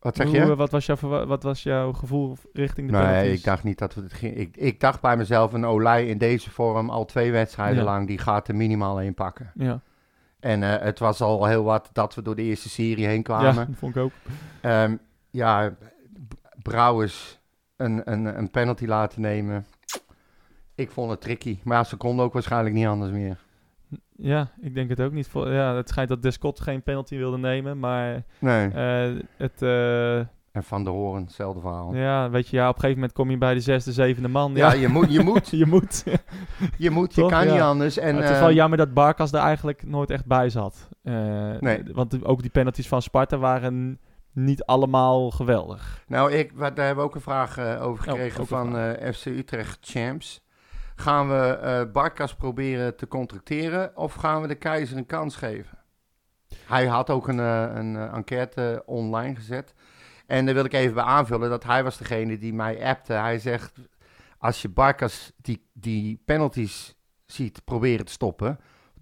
Wat 0.00 0.16
zeg 0.16 0.30
je? 0.30 0.40
eh, 0.40 0.56
wat, 0.56 0.70
was 0.70 0.86
jouw, 0.86 1.26
wat 1.26 1.42
was 1.42 1.62
jouw 1.62 1.92
gevoel 1.92 2.36
richting 2.52 2.86
de 2.90 2.96
Nee, 2.96 3.06
penalties? 3.06 3.38
ik 3.38 3.44
dacht 3.44 3.64
niet 3.64 3.78
dat 3.78 3.94
we 3.94 4.00
het 4.02 4.12
ging. 4.12 4.34
Ik, 4.36 4.56
ik 4.56 4.80
dacht 4.80 5.00
bij 5.00 5.16
mezelf, 5.16 5.52
een 5.52 5.64
Olij 5.64 6.06
in 6.06 6.18
deze 6.18 6.50
vorm, 6.50 6.90
al 6.90 7.04
twee 7.04 7.32
wedstrijden 7.32 7.78
Ja. 7.78 7.84
lang, 7.84 8.06
die 8.06 8.18
gaat 8.18 8.48
er 8.48 8.54
minimaal 8.56 9.00
één 9.00 9.14
pakken. 9.14 9.52
Ja, 9.54 9.80
En 10.40 10.62
eh, 10.62 10.82
het 10.84 10.98
was 10.98 11.20
al 11.20 11.44
heel 11.46 11.64
wat 11.64 11.90
dat 11.92 12.14
we 12.14 12.22
door 12.22 12.34
de 12.36 12.42
eerste 12.42 12.68
serie 12.68 13.06
heen 13.06 13.16
ja, 13.16 13.22
kwamen. 13.22 13.66
dat 13.66 13.76
vond 13.78 13.96
ik 13.96 14.02
ook. 14.02 14.12
Ehm, 14.60 14.96
ja, 15.30 15.74
Brouwers 16.62 17.38
een, 17.76 18.12
een, 18.12 18.38
een 18.38 18.50
penalty 18.50 18.86
laten 18.86 19.20
nemen. 19.20 19.66
Ik 20.74 20.90
vond 20.90 21.10
het 21.10 21.20
tricky. 21.20 21.58
Maar 21.64 21.76
ja, 21.76 21.84
ze 21.84 21.96
konden 21.96 22.24
ook 22.24 22.32
waarschijnlijk 22.32 22.74
niet 22.74 22.86
anders 22.86 23.10
meer. 23.12 23.38
Ja, 24.16 24.50
ik 24.60 24.74
denk 24.74 24.88
het 24.90 25.00
ook 25.00 25.12
niet. 25.12 25.30
Ja, 25.32 25.74
het 25.74 25.88
schijnt 25.88 26.08
dat 26.08 26.22
Descott 26.22 26.60
geen 26.60 26.82
penalty 26.82 27.16
wilde 27.16 27.38
nemen, 27.38 27.78
maar 27.78 28.22
Nee. 28.38 28.68
eh, 28.68 29.20
het... 29.36 29.62
eh, 29.62 30.16
En 30.52 30.64
Van 30.64 30.84
der 30.84 30.92
Hoorn, 30.92 31.22
hetzelfde 31.22 31.60
verhaal. 31.60 31.94
Ja, 31.94 32.00
ja, 32.00 32.30
weet 32.30 32.48
je, 32.48 32.56
ja, 32.56 32.68
op 32.68 32.74
een 32.74 32.80
gegeven 32.80 33.00
moment 33.00 33.16
kom 33.18 33.30
je 33.30 33.38
bij 33.38 33.54
de 33.54 33.60
zesde, 33.60 33.92
zevende 33.92 34.28
man. 34.28 34.54
Ja, 34.54 34.72
je 34.72 34.88
moet, 34.88 35.12
je 35.12 35.20
moet, 35.22 35.48
je 35.62 35.66
moet. 35.66 36.04
je 36.78 36.90
moet, 36.90 37.14
je 37.14 37.20
Toch? 37.20 37.30
kan 37.30 37.46
Ja. 37.46 37.52
niet 37.52 37.60
anders. 37.62 37.98
En, 37.98 38.12
Maar 38.14 38.22
het 38.22 38.30
is 38.30 38.36
eh, 38.36 38.42
wel 38.42 38.52
jammer 38.52 38.78
dat 38.78 38.94
Barkas 38.94 39.32
er 39.32 39.40
eigenlijk 39.40 39.82
nooit 39.86 40.10
echt 40.10 40.26
bij 40.26 40.48
zat. 40.50 40.88
Nee. 41.60 41.82
Want 41.92 42.24
ook 42.24 42.40
die 42.42 42.50
penalties 42.50 42.88
van 42.88 43.02
Sparta 43.02 43.36
waren 43.36 43.98
niet 44.32 44.64
allemaal 44.64 45.30
geweldig. 45.30 46.04
Nou, 46.06 46.32
ik, 46.32 46.58
daar 46.58 46.72
hebben 46.74 46.96
we 46.96 47.02
ook 47.10 47.14
een 47.14 47.20
vraag 47.20 47.58
eh, 47.58 47.82
over 47.86 48.06
Oh, 48.06 48.12
gekregen 48.12 48.46
van 48.46 48.72
FC 49.14 49.24
Utrecht 49.26 49.78
Champs. 49.80 50.40
Gaan 51.00 51.28
we 51.28 51.46
eh 51.46 51.92
Barkas 51.92 52.34
proberen 52.34 52.96
te 52.96 53.08
contracteren 53.08 53.96
of 53.96 54.14
gaan 54.14 54.42
we 54.42 54.48
de 54.48 54.54
keizer 54.54 54.96
een 54.96 55.06
kans 55.06 55.36
geven? 55.36 55.78
Hij 56.66 56.86
had 56.86 57.10
ook 57.10 57.28
een, 57.28 57.40
eh, 57.40 57.70
een 57.74 57.96
eh, 57.96 58.14
enquête 58.14 58.82
online 58.86 59.34
gezet. 59.34 59.74
En 60.26 60.44
daar 60.44 60.54
wil 60.54 60.64
ik 60.64 60.72
even 60.72 60.94
bij 60.94 61.04
aanvullen 61.04 61.50
dat 61.50 61.64
hij 61.64 61.84
was 61.84 61.98
degene 61.98 62.38
die 62.38 62.54
mij 62.54 62.84
appte. 62.84 63.12
Hij 63.12 63.38
zegt, 63.38 63.78
als 64.38 64.62
je 64.62 64.68
Barkas 64.68 65.32
die, 65.36 65.68
die 65.72 66.22
penalties 66.24 66.96
ziet 67.26 67.64
proberen 67.64 68.04
te 68.04 68.12
stoppen, 68.12 68.58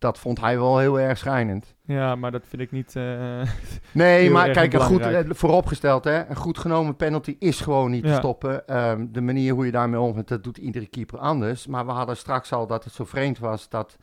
dat 0.06 0.18
vond 0.18 0.40
hij 0.40 0.58
wel 0.58 0.78
heel 0.78 1.00
erg 1.00 1.18
schrijnend. 1.18 1.74
Ja, 1.84 2.14
maar 2.14 2.30
dat 2.30 2.42
vind 2.46 2.62
ik 2.62 2.72
niet... 2.72 2.96
eh, 2.96 3.42
Nee, 3.92 4.30
maar 4.30 4.50
kijk, 4.50 4.72
een 4.72 4.80
goed, 4.80 5.00
eh, 5.00 5.20
vooropgesteld, 5.28 6.04
hè, 6.04 6.26
een 6.28 6.36
goed 6.36 6.58
genomen 6.58 6.96
penalty 6.96 7.36
is 7.38 7.60
gewoon 7.60 7.90
niet 7.90 8.04
te 8.04 8.14
stoppen. 8.14 8.66
Ehm, 8.66 9.06
de 9.10 9.20
manier 9.20 9.54
hoe 9.54 9.64
je 9.64 9.70
daarmee 9.72 10.00
omgaat, 10.00 10.28
dat 10.28 10.44
doet 10.44 10.58
iedere 10.58 10.86
keeper 10.86 11.18
anders. 11.18 11.66
Maar 11.66 11.86
we 11.86 11.92
hadden 11.92 12.16
straks 12.16 12.52
al 12.52 12.66
dat 12.66 12.84
het 12.84 12.92
zo 12.92 13.04
vreemd 13.04 13.38
was 13.38 13.68
dat 13.68 13.96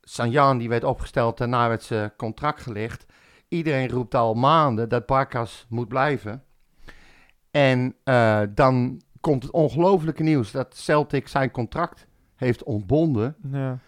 Sanjan, 0.00 0.58
die 0.58 0.68
werd 0.68 0.84
opgesteld, 0.84 1.38
daarna 1.38 1.68
werd 1.68 1.82
zijn 1.82 2.12
contract 2.16 2.62
gelicht. 2.62 3.06
Iedereen 3.48 3.88
roept 3.88 4.14
al 4.14 4.34
maanden 4.34 4.88
dat 4.88 5.06
Barkas 5.06 5.66
moet 5.68 5.88
blijven. 5.88 6.42
En 7.50 7.94
eh, 8.04 8.40
dan 8.54 9.00
komt 9.20 9.42
het 9.42 9.52
ongelofelijke 9.52 10.22
nieuws 10.22 10.50
dat 10.50 10.76
Celtic 10.76 11.28
zijn 11.28 11.50
contract 11.50 12.06
heeft 12.36 12.62
ontbonden. 12.62 13.36
Ja. 13.52 13.78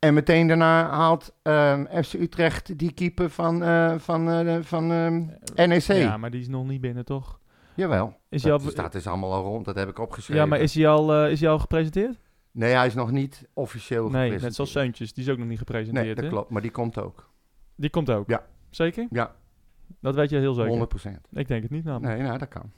En 0.00 0.14
meteen 0.14 0.46
daarna 0.46 0.88
haalt 0.90 1.34
ehm, 1.42 2.02
FC 2.02 2.12
Utrecht 2.12 2.78
die 2.78 2.92
keeper 2.92 3.30
van, 3.30 3.62
eh, 3.62 3.94
van, 3.98 4.30
eh, 4.30 4.58
van 4.60 4.90
ehm, 4.92 5.68
NEC. 5.68 5.82
Ja, 5.82 6.16
maar 6.16 6.30
die 6.30 6.40
is 6.40 6.48
nog 6.48 6.66
niet 6.66 6.80
binnen, 6.80 7.04
toch? 7.04 7.38
Jawel. 7.74 8.16
Is 8.28 8.42
hij 8.42 8.52
dat, 8.52 8.64
al, 8.66 8.82
dat 8.82 8.94
is 8.94 9.06
allemaal 9.06 9.32
al 9.32 9.42
rond, 9.42 9.64
dat 9.64 9.74
heb 9.74 9.88
ik 9.88 9.98
opgeschreven. 9.98 10.42
ja, 10.42 10.48
maar 10.48 10.60
is 10.60 10.74
hij 10.74 10.88
al, 10.88 11.14
eh, 11.14 11.30
is 11.30 11.40
hij 11.40 11.50
al 11.50 11.58
gepresenteerd? 11.58 12.18
Nee, 12.50 12.74
hij 12.74 12.86
is 12.86 12.94
nog 12.94 13.10
niet 13.10 13.48
officieel 13.54 14.00
Nee, 14.02 14.08
gepresenteerd. 14.10 14.42
net 14.42 14.54
zoals 14.54 14.70
Seuntjes. 14.70 15.12
Die 15.12 15.24
is 15.24 15.30
ook 15.30 15.38
nog 15.38 15.46
niet 15.48 15.58
gepresenteerd, 15.58 16.04
Nee, 16.06 16.14
dat 16.14 16.24
hè? 16.24 16.30
klopt. 16.30 16.50
Maar 16.50 16.62
die 16.62 16.70
komt 16.70 16.98
ook. 16.98 17.30
Die 17.76 17.90
komt 17.90 18.10
ook? 18.10 18.28
Ja. 18.28 18.46
Zeker? 18.70 19.06
Ja. 19.10 19.34
Dat 20.00 20.14
weet 20.14 20.30
je 20.30 20.36
heel 20.38 20.54
zeker? 20.54 20.70
100% 20.70 21.20
Ik 21.32 21.48
denk 21.48 21.62
het 21.62 21.70
niet 21.70 21.84
namelijk. 21.84 22.14
Nee, 22.14 22.26
nou, 22.26 22.38
dat 22.38 22.48
kan. 22.48 22.72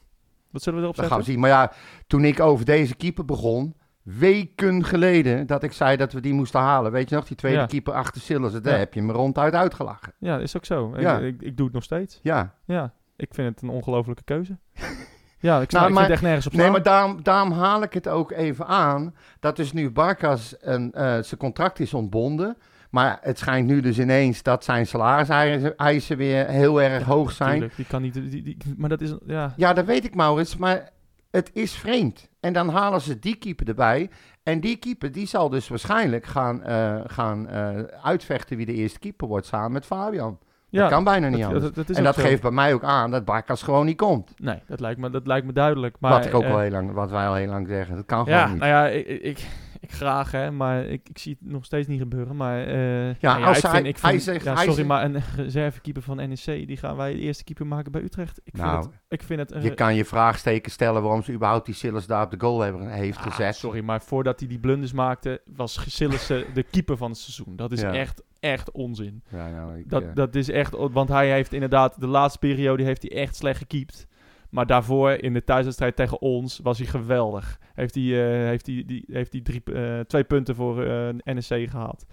Wat 0.49 0.61
zullen 0.61 0.79
we 0.79 0.85
erop 0.85 0.95
Dat 0.97 1.05
gaan 1.05 1.17
we 1.17 1.23
zien. 1.23 1.39
Maar 1.39 1.49
ja, 1.49 1.71
toen 2.07 2.25
ik 2.25 2.39
over 2.39 2.65
deze 2.65 2.95
keeper 2.95 3.25
begon, 3.25 3.75
weken 4.03 4.83
geleden, 4.85 5.47
dat 5.47 5.63
ik 5.63 5.71
zei 5.71 5.97
dat 5.97 6.13
we 6.13 6.19
die 6.21 6.33
moesten 6.33 6.59
halen. 6.59 6.91
Weet 6.91 7.09
je 7.09 7.15
nog, 7.15 7.25
die 7.25 7.37
tweede 7.37 7.57
Ja. 7.59 7.65
keeper 7.65 7.93
achter 7.93 8.21
Sillis, 8.21 8.51
daar 8.51 8.73
Ja. 8.73 8.79
heb 8.79 8.93
je 8.93 9.01
me 9.01 9.13
ronduit 9.13 9.53
uitgelachen. 9.53 10.13
Ja, 10.19 10.37
is 10.37 10.55
ook 10.57 10.65
zo. 10.65 10.93
Ja. 10.97 11.17
Ik, 11.17 11.33
ik, 11.33 11.41
ik 11.41 11.57
doe 11.57 11.65
het 11.65 11.75
nog 11.75 11.83
steeds. 11.83 12.19
Ja. 12.23 12.53
Ja, 12.65 12.93
ik 13.15 13.33
vind 13.33 13.49
het 13.55 13.61
een 13.61 13.69
ongelofelijke 13.69 14.23
keuze. 14.23 14.57
ja, 15.39 15.61
ik, 15.61 15.69
sta, 15.69 15.77
Nou, 15.79 15.91
ik 15.91 15.97
maar- 15.99 16.09
echt 16.09 16.21
nergens 16.21 16.45
op 16.47 16.53
Nee, 16.53 16.69
maar 16.69 16.83
daarom, 16.83 17.23
daarom 17.23 17.51
haal 17.51 17.81
ik 17.83 17.93
het 17.93 18.07
ook 18.07 18.31
even 18.31 18.67
aan. 18.67 19.15
Dat 19.39 19.55
dus 19.55 19.73
nu 19.73 19.91
Barkas 19.91 20.55
een, 20.59 20.91
eh, 20.91 21.03
zijn 21.21 21.37
contract 21.39 21.79
is 21.79 21.93
ontbonden. 21.93 22.57
Maar 22.89 23.17
het 23.21 23.37
schijnt 23.39 23.67
nu 23.67 23.79
dus 23.81 23.99
ineens 23.99 24.43
dat 24.43 24.63
zijn 24.63 24.87
salariseisen 24.87 26.17
weer 26.17 26.47
heel 26.47 26.81
erg 26.81 27.03
hoog 27.03 27.31
zijn. 27.31 27.51
Tuurlijk, 27.51 27.75
die 27.75 27.85
kan 27.85 28.01
niet... 28.01 28.13
Die, 28.13 28.29
die, 28.43 28.57
maar 28.77 28.89
dat 28.89 29.01
is... 29.01 29.15
Ja, 29.25 29.53
Ja, 29.57 29.73
dat 29.73 29.85
weet 29.85 30.05
ik, 30.05 30.15
Maurits. 30.15 30.57
Maar 30.57 30.89
het 31.31 31.49
is 31.53 31.73
vreemd. 31.73 32.29
En 32.43 32.53
dan 32.53 32.69
halen 32.69 33.01
ze 33.01 33.19
die 33.19 33.35
keeper 33.35 33.67
erbij. 33.67 34.09
En 34.43 34.59
die 34.59 34.75
keeper 34.77 35.11
die 35.11 35.27
zal 35.27 35.49
dus 35.49 35.67
waarschijnlijk 35.67 36.25
gaan, 36.25 36.63
eh, 36.63 37.01
gaan 37.05 37.47
eh, 37.47 37.79
uitvechten 38.03 38.57
wie 38.57 38.65
de 38.65 38.73
eerste 38.73 38.99
keeper 38.99 39.27
wordt 39.27 39.45
samen 39.45 39.71
met 39.71 39.85
Fabian. 39.85 40.39
ja 40.69 40.81
dat 40.81 40.89
kan 40.89 41.03
bijna 41.03 41.27
niet 41.27 41.37
dat- 41.37 41.45
anders. 41.45 41.63
dat- 41.63 41.75
dat 41.75 41.89
is 41.89 41.97
en 41.97 42.03
dat 42.03 42.15
zo. 42.15 42.21
geeft 42.21 42.41
bij 42.41 42.51
mij 42.51 42.73
ook 42.73 42.83
aan 42.83 43.11
dat 43.11 43.25
Barkas 43.25 43.63
gewoon 43.63 43.85
niet 43.85 43.97
komt. 43.97 44.33
Nee, 44.37 44.59
dat 44.67 44.79
lijkt 44.79 44.99
me, 44.99 45.09
dat 45.09 45.27
lijkt 45.27 45.45
me 45.45 45.53
duidelijk. 45.53 45.95
Maar, 45.99 46.11
wat, 46.11 46.25
ik 46.25 46.33
ook 46.33 46.43
eh, 46.43 46.51
al 46.51 46.59
heel 46.59 46.71
lang, 46.71 46.91
wat 46.91 47.11
wij 47.11 47.27
al 47.27 47.33
heel 47.35 47.47
lang 47.47 47.67
zeggen. 47.67 47.95
Dat 47.95 48.05
kan 48.05 48.25
gewoon 48.25 48.49
niet. 48.49 48.59
nou 48.59 48.71
ja, 48.71 48.87
ik, 48.87 49.07
ik, 49.21 49.47
ik 49.83 49.91
graag, 49.91 50.31
hè, 50.31 50.51
maar 50.51 50.85
ik, 50.85 51.09
ik 51.09 51.17
zie 51.17 51.37
het 51.39 51.51
nog 51.51 51.65
steeds 51.65 51.87
niet 51.87 51.99
gebeuren. 51.99 52.35
Maar 52.35 52.59
eh, 52.67 52.73
nou 52.75 53.15
ja, 53.19 53.45
als 53.47 53.57
ik 53.57 53.63
hij- 53.63 53.71
vind, 53.71 53.85
ik 53.85 53.97
hij 54.01 54.19
zegt- 54.19 54.43
ja, 54.43 54.49
hij 54.53 54.59
sorry, 54.59 54.75
zegt- 54.75 54.87
maar 54.87 55.03
een 55.03 55.21
reservekeeper 55.35 56.01
van 56.01 56.15
NEC, 56.17 56.45
die 56.45 56.77
gaan 56.77 56.95
wij 56.95 57.13
de 57.13 57.19
eerste 57.19 57.43
keeper 57.43 57.67
maken 57.67 57.91
bij 57.91 58.01
Utrecht. 58.01 58.37
Ik 58.43 58.53
vind, 58.55 58.65
Nou, 58.67 58.77
het, 58.77 58.89
ik 59.09 59.23
vind 59.23 59.39
het... 59.39 59.51
een 59.51 59.61
Je 59.61 59.73
kan 59.73 59.95
je 59.95 60.05
vraagsteken 60.05 60.71
stellen 60.71 61.01
waarom 61.01 61.23
ze 61.23 61.33
überhaupt 61.33 61.65
die 61.65 61.75
Silas 61.75 62.05
daar 62.07 62.23
op 62.25 62.31
de 62.31 62.39
goal 62.39 62.59
hebben, 62.59 62.91
heeft 62.91 63.17
Ah, 63.17 63.23
gezet. 63.23 63.55
sorry, 63.55 63.83
maar 63.83 64.01
voordat 64.01 64.39
hij 64.39 64.49
die 64.49 64.59
blunders 64.59 64.91
maakte, 64.93 65.41
was 65.45 65.85
Sillissen 65.95 66.45
de 66.53 66.63
keeper 66.63 66.97
van 66.97 67.09
het 67.09 67.19
seizoen. 67.19 67.55
Dat 67.55 67.71
is 67.71 67.81
Ja. 67.81 67.93
echt, 67.93 68.23
echt 68.39 68.71
onzin. 68.71 69.23
Ja, 69.29 69.49
nou, 69.49 69.77
ik, 69.77 69.89
Dat, 69.89 70.03
eh, 70.03 70.09
dat 70.13 70.35
is 70.35 70.49
echt, 70.49 70.75
want 70.77 71.09
hij 71.09 71.31
heeft 71.31 71.53
inderdaad, 71.53 71.99
de 71.99 72.07
laatste 72.07 72.39
periode 72.39 72.83
heeft 72.83 73.01
hij 73.01 73.11
echt 73.11 73.35
slecht 73.35 73.57
gekiept. 73.57 74.07
Maar 74.53 74.65
daarvoor, 74.65 75.11
in 75.11 75.33
de 75.33 75.43
thuiswedstrijd 75.43 75.95
tegen 75.95 76.21
ons, 76.21 76.59
was 76.63 76.77
hij 76.77 76.87
geweldig. 76.87 77.59
Heeft 77.73 77.95
hij, 77.95 78.03
eh, 78.03 78.47
heeft 78.47 78.65
hij, 78.65 78.83
die, 78.85 79.05
heeft 79.07 79.31
hij 79.31 79.41
drie, 79.41 79.63
eh, 79.63 79.99
twee 79.99 80.23
punten 80.23 80.55
voor 80.55 80.83
eh, 80.83 81.09
NEC 81.23 81.69
gehaald. 81.69 82.05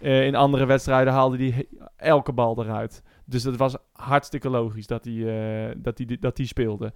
ja. 0.00 0.08
In 0.20 0.34
andere 0.34 0.66
wedstrijden 0.66 1.12
haalde 1.12 1.36
hij 1.36 1.66
elke 1.96 2.32
bal 2.32 2.64
eruit. 2.64 3.02
Dus 3.24 3.42
het 3.42 3.56
was 3.56 3.76
hartstikke 3.92 4.48
logisch 4.48 4.86
dat 4.86 5.04
hij, 5.04 5.74
dat 5.76 5.98
hij, 5.98 6.16
dat 6.20 6.36
hij 6.36 6.46
speelde. 6.46 6.92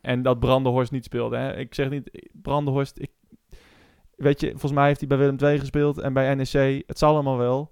En 0.00 0.22
dat 0.22 0.40
Brandenhorst 0.40 0.92
niet 0.92 1.04
speelde. 1.04 1.36
Hè. 1.36 1.56
Ik 1.56 1.74
zeg 1.74 1.90
niet, 1.90 2.28
Brandenhorst... 2.32 2.98
Ik, 2.98 3.10
weet 4.16 4.40
je, 4.40 4.50
volgens 4.50 4.72
mij 4.72 4.86
heeft 4.86 5.00
hij 5.00 5.08
bij 5.08 5.18
Willem 5.18 5.36
II 5.40 5.58
gespeeld 5.58 5.98
en 5.98 6.12
bij 6.12 6.34
NEC. 6.34 6.82
Het 6.86 6.98
zal 6.98 7.12
allemaal 7.12 7.38
wel. 7.38 7.70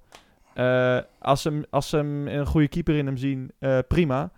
Als, 1.19 1.43
ze 1.43 1.49
hem, 1.49 1.65
als 1.71 1.89
ze 1.89 1.97
hem 1.97 2.29
een 2.29 2.47
goede 2.47 2.69
keeper 2.69 2.97
in 2.97 3.07
hem 3.07 3.17
zien, 3.17 3.53
prima. 3.89 4.31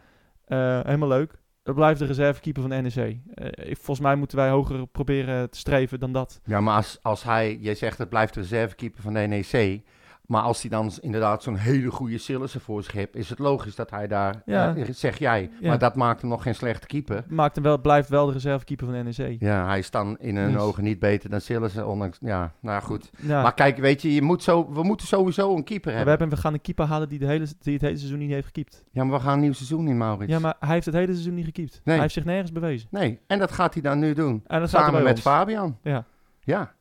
Helemaal 0.46 1.08
leuk. 1.08 1.39
Het 1.62 1.74
blijft 1.74 1.98
de 1.98 2.04
reservekeeper 2.06 2.62
van 2.62 2.82
NEC. 2.82 3.18
Eh, 3.34 3.74
volgens 3.74 4.00
mij 4.00 4.14
moeten 4.14 4.36
wij 4.36 4.48
hoger 4.48 4.86
proberen 4.86 5.50
te 5.50 5.58
streven 5.58 6.00
dan 6.00 6.12
dat. 6.12 6.40
Ja, 6.44 6.60
maar 6.60 6.76
als, 6.76 6.98
als 7.02 7.22
hij, 7.22 7.56
jij 7.60 7.74
zegt 7.74 7.98
het 7.98 8.08
blijft 8.08 8.34
de 8.34 8.40
reservekeeper 8.40 9.02
van 9.02 9.12
de 9.12 9.20
NEC. 9.20 9.82
Maar 10.30 10.42
als 10.42 10.60
hij 10.60 10.70
dan 10.70 10.92
inderdaad 11.00 11.42
zo'n 11.42 11.56
hele 11.56 11.90
goede 11.90 12.18
Sillissen 12.18 12.60
voor 12.60 12.82
zich 12.82 12.92
heeft, 12.92 13.16
is 13.16 13.28
het 13.30 13.38
logisch 13.38 13.74
dat 13.74 13.90
hij 13.90 14.06
daar, 14.06 14.42
Ja. 14.46 14.74
eh, 14.76 14.88
zeg 14.92 15.18
jij. 15.18 15.50
Ja. 15.60 15.68
Maar 15.68 15.78
dat 15.78 15.94
maakt 15.96 16.20
hem 16.20 16.30
nog 16.30 16.42
geen 16.42 16.54
slechte 16.54 16.86
keeper. 16.86 17.24
Maakt 17.28 17.54
hem 17.54 17.64
wel, 17.64 17.78
blijft 17.80 18.08
wel 18.08 18.26
de 18.26 18.32
reservekeeper 18.32 18.86
van 18.86 19.04
NEC. 19.04 19.36
Ja, 19.40 19.66
hij 19.66 19.78
is 19.78 19.90
dan 19.90 20.18
in 20.18 20.36
hun 20.36 20.52
Dus- 20.52 20.60
ogen 20.60 20.84
niet 20.84 20.98
beter 20.98 21.30
dan 21.30 21.40
Sillissen, 21.40 21.86
ondanks, 21.88 22.18
ja, 22.20 22.52
nou 22.60 22.82
goed. 22.82 23.10
Maar 23.26 23.54
kijk, 23.54 23.78
weet 23.78 24.02
je, 24.02 24.14
je 24.14 24.22
moet 24.22 24.42
zo, 24.42 24.72
we 24.72 24.82
moeten 24.82 25.06
sowieso 25.06 25.56
een 25.56 25.64
keeper 25.64 25.90
we, 25.90 25.96
hebben. 25.96 26.18
hebben, 26.18 26.36
we 26.36 26.42
gaan 26.42 26.52
een 26.54 26.60
keeper 26.60 26.84
halen 26.86 27.08
die, 27.08 27.18
de 27.18 27.26
hele, 27.26 27.46
die 27.60 27.72
het 27.72 27.82
hele 27.82 27.96
seizoen 27.96 28.18
niet 28.18 28.30
heeft 28.30 28.46
gekiept. 28.46 28.84
Ja, 28.90 29.04
maar 29.04 29.18
we 29.18 29.24
gaan 29.24 29.34
een 29.34 29.40
nieuw 29.40 29.52
seizoen 29.52 29.88
in, 29.88 29.96
Maurits. 29.96 30.32
Ja, 30.32 30.38
maar 30.38 30.56
hij 30.60 30.72
heeft 30.74 30.86
het 30.86 30.94
hele 30.94 31.12
seizoen 31.12 31.34
niet 31.34 31.44
gekiept. 31.44 31.72
Nee. 31.72 31.80
Hij 31.94 31.98
heeft 32.00 32.14
zich 32.14 32.24
nergens 32.24 32.52
bewezen. 32.52 32.88
Nee, 32.90 33.18
en 33.26 33.38
dat 33.38 33.52
gaat 33.52 33.72
hij 33.72 33.82
dan 33.82 33.98
nu 33.98 34.14
doen. 34.14 34.42
En 34.46 34.60
dat 34.60 34.70
gaat 34.70 34.84
Samen 34.84 35.02
met 35.02 35.12
ons. 35.12 35.20
Fabian. 35.20 35.78
Ja. 35.82 36.04
Ja, 36.40 36.72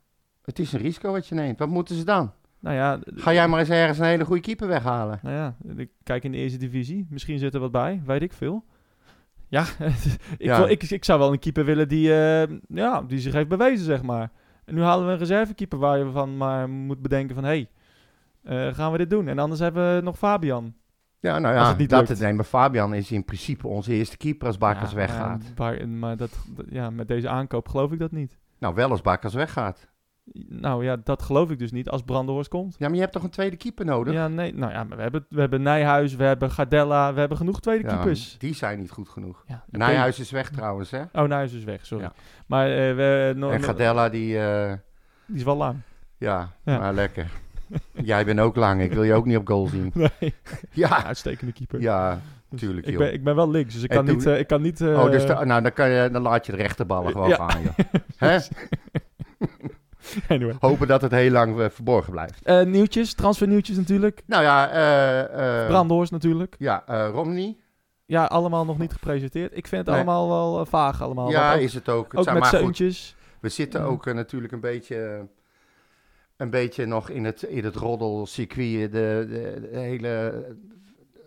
het 0.43 0.59
is 0.59 0.73
een 0.73 0.79
risico 0.79 1.11
wat 1.11 1.27
je 1.27 1.35
neemt. 1.35 1.59
Wat 1.59 1.69
moeten 1.69 1.95
ze 1.95 2.03
dan? 2.03 2.31
Nou 2.59 2.75
ja, 2.75 2.99
Ga 3.05 3.33
jij 3.33 3.47
maar 3.47 3.59
eens 3.59 3.69
ergens 3.69 3.97
een 3.99 4.05
hele 4.05 4.25
goede 4.25 4.41
keeper 4.41 4.67
weghalen? 4.67 5.19
nou 5.23 5.35
ja, 5.35 5.55
ik 5.75 5.89
kijk 6.03 6.23
in 6.23 6.31
de 6.31 6.37
eerste 6.37 6.57
divisie. 6.57 7.07
Misschien 7.09 7.39
zit 7.39 7.53
er 7.53 7.59
wat 7.59 7.71
bij, 7.71 8.01
weet 8.05 8.21
ik 8.21 8.33
veel. 8.33 8.65
Ja, 9.47 9.61
ik, 10.37 10.45
Ja. 10.45 10.57
Wil, 10.57 10.69
ik, 10.69 10.83
ik 10.83 11.05
zou 11.05 11.19
wel 11.19 11.31
een 11.31 11.39
keeper 11.39 11.65
willen 11.65 11.87
die, 11.87 12.13
eh, 12.13 12.57
ja, 12.67 13.01
die 13.01 13.19
zich 13.19 13.33
heeft 13.33 13.47
bewezen, 13.47 13.85
zeg 13.85 14.01
maar. 14.01 14.31
En 14.65 14.75
nu 14.75 14.81
halen 14.81 15.05
we 15.05 15.11
een 15.11 15.17
reservekeeper 15.17 15.77
waar 15.79 15.97
je 15.97 16.11
van 16.11 16.37
maar 16.37 16.69
moet 16.69 17.01
bedenken 17.01 17.35
van... 17.35 17.43
hé, 17.43 17.67
hey, 18.43 18.67
eh, 18.67 18.73
gaan 18.75 18.91
we 18.91 18.97
dit 18.97 19.09
doen? 19.09 19.27
En 19.27 19.39
anders 19.39 19.59
hebben 19.59 19.95
we 19.95 20.01
nog 20.01 20.17
Fabian. 20.17 20.73
Ja, 21.19 21.39
nou 21.39 21.55
ja, 21.55 21.67
het 21.67 21.77
niet 21.77 21.89
dat 21.89 22.07
lukt. 22.09 22.21
het 22.21 22.35
maar 22.35 22.45
Fabian 22.45 22.93
is 22.93 23.11
in 23.11 23.25
principe 23.25 23.67
onze 23.67 23.93
eerste 23.93 24.17
keeper 24.17 24.47
als 24.47 24.57
Bakkers 24.57 24.89
Ja, 24.89 24.95
weggaat. 24.95 25.43
Maar, 25.57 25.87
maar 25.87 26.17
dat- 26.17 26.45
ja, 26.69 26.89
met 26.89 27.07
deze 27.07 27.29
aankoop 27.29 27.67
geloof 27.67 27.91
ik 27.91 27.99
dat 27.99 28.11
niet. 28.11 28.37
Nou, 28.59 28.75
wel 28.75 28.89
als 28.89 29.01
Bakkers 29.01 29.33
weggaat. 29.33 29.87
Nou 30.49 30.83
ja, 30.83 30.97
dat 31.03 31.21
geloof 31.21 31.49
ik 31.51 31.59
dus 31.59 31.71
niet 31.71 31.89
als 31.89 32.01
Brandenhorst 32.01 32.49
komt. 32.49 32.75
Ja, 32.77 32.85
maar 32.85 32.95
je 32.95 33.01
hebt 33.01 33.13
toch 33.13 33.23
een 33.23 33.29
tweede 33.29 33.55
keeper 33.57 33.85
nodig? 33.85 34.13
Ja, 34.13 34.27
nee, 34.27 34.53
nou 34.53 34.71
ja, 34.71 34.83
maar 34.83 34.97
we 34.97 35.03
hebben, 35.03 35.25
we 35.29 35.39
hebben 35.39 35.61
Nijhuis, 35.61 36.15
we 36.15 36.23
hebben 36.23 36.51
Gardella, 36.51 37.13
we 37.13 37.19
hebben 37.19 37.37
genoeg 37.37 37.59
tweede 37.59 37.87
Ja, 37.89 37.95
keepers. 37.95 38.35
die 38.37 38.55
zijn 38.55 38.79
niet 38.79 38.91
goed 38.91 39.09
genoeg. 39.09 39.43
Ja. 39.47 39.63
Nijhuis 39.69 40.19
is 40.19 40.31
weg 40.31 40.49
trouwens, 40.49 40.91
hè? 40.91 40.99
Oh, 41.01 41.23
Nijhuis 41.23 41.53
is 41.53 41.63
weg, 41.63 41.85
sorry. 41.85 42.03
Ja. 42.03 42.13
Maar 42.45 42.65
eh, 42.69 42.95
we, 42.95 43.33
no, 43.35 43.49
En 43.49 43.63
Gadella, 43.63 44.09
die, 44.09 44.39
eh, 44.39 44.73
die 45.25 45.35
is 45.37 45.43
wel 45.43 45.57
lang. 45.57 45.75
ja, 46.17 46.49
maar 46.63 46.93
lekker. 46.93 47.27
Jij 47.93 48.25
bent 48.25 48.39
ook 48.39 48.55
lang, 48.55 48.81
ik 48.81 48.93
wil 48.93 49.03
je 49.03 49.13
ook 49.13 49.25
niet 49.25 49.37
op 49.37 49.47
goal 49.47 49.67
zien. 49.67 49.91
Nee, 50.19 50.33
Ja, 50.71 51.03
uitstekende 51.05 51.53
keeper. 51.53 51.81
ja, 51.81 52.19
Dus 52.49 52.59
tuurlijk, 52.59 52.87
ik 52.87 52.97
ben, 52.97 53.13
ik 53.13 53.23
ben 53.23 53.35
wel 53.35 53.49
links, 53.49 53.73
dus 53.73 53.83
ik 53.83 53.89
En 53.89 53.95
kan 53.95 54.05
toen- 54.05 54.15
niet... 54.15 54.25
eh, 54.25 54.39
ik 54.39 54.47
kan 54.47 54.61
niet 54.61 54.81
oh, 54.81 55.11
dus 55.11 55.25
de- 55.25 55.33
nou, 55.45 55.61
dan, 55.61 55.73
kan 55.73 55.89
je, 55.89 56.09
dan 56.11 56.21
laat 56.21 56.45
je 56.45 56.51
de 56.51 56.57
rechterballen 56.57 57.11
gewoon 57.11 57.29
Ja. 57.29 57.49
gaan, 57.49 57.61
joh. 57.61 57.73
Hè? 58.17 58.37
anyway. 60.27 60.55
Hopen 60.59 60.87
dat 60.87 61.01
het 61.01 61.11
heel 61.11 61.31
lang 61.31 61.59
eh, 61.59 61.69
verborgen 61.69 62.11
blijft. 62.11 62.43
Eh, 62.45 62.63
nieuwtjes, 62.63 63.13
transfernieuwtjes 63.13 63.77
natuurlijk. 63.77 64.21
Nou 64.25 64.43
ja, 64.43 64.69
eh... 64.69 65.61
eh, 65.61 65.67
Brandhorst 65.67 66.11
natuurlijk. 66.11 66.55
Ja, 66.59 66.83
Romney. 67.13 67.57
Ja, 68.05 68.25
allemaal 68.25 68.65
nog 68.65 68.77
niet 68.77 68.93
gepresenteerd. 68.93 69.57
Ik 69.57 69.67
vind 69.67 69.85
het 69.85 69.95
Nee. 69.95 70.05
allemaal 70.05 70.29
wel 70.53 70.65
vaag 70.65 71.01
allemaal. 71.01 71.29
Ja, 71.29 71.53
ook, 71.53 71.59
is 71.59 71.73
het 71.73 71.89
ook. 71.89 72.05
Het 72.11 72.17
ook 72.17 72.23
zijn 72.23 72.39
met 72.39 72.51
maar 72.51 72.61
goed. 72.61 73.15
We 73.39 73.49
zitten 73.49 73.79
Ja. 73.81 73.85
ook 73.85 74.05
natuurlijk 74.13 74.53
een 74.53 74.59
beetje, 74.59 75.27
een 76.37 76.49
beetje 76.49 76.85
nog 76.85 77.09
in 77.09 77.25
het, 77.25 77.41
in 77.43 77.63
het 77.63 77.75
roddelcircuit. 77.75 78.91
De, 78.91 79.25
de, 79.29 79.67
de 79.71 79.77
hele, 79.77 80.45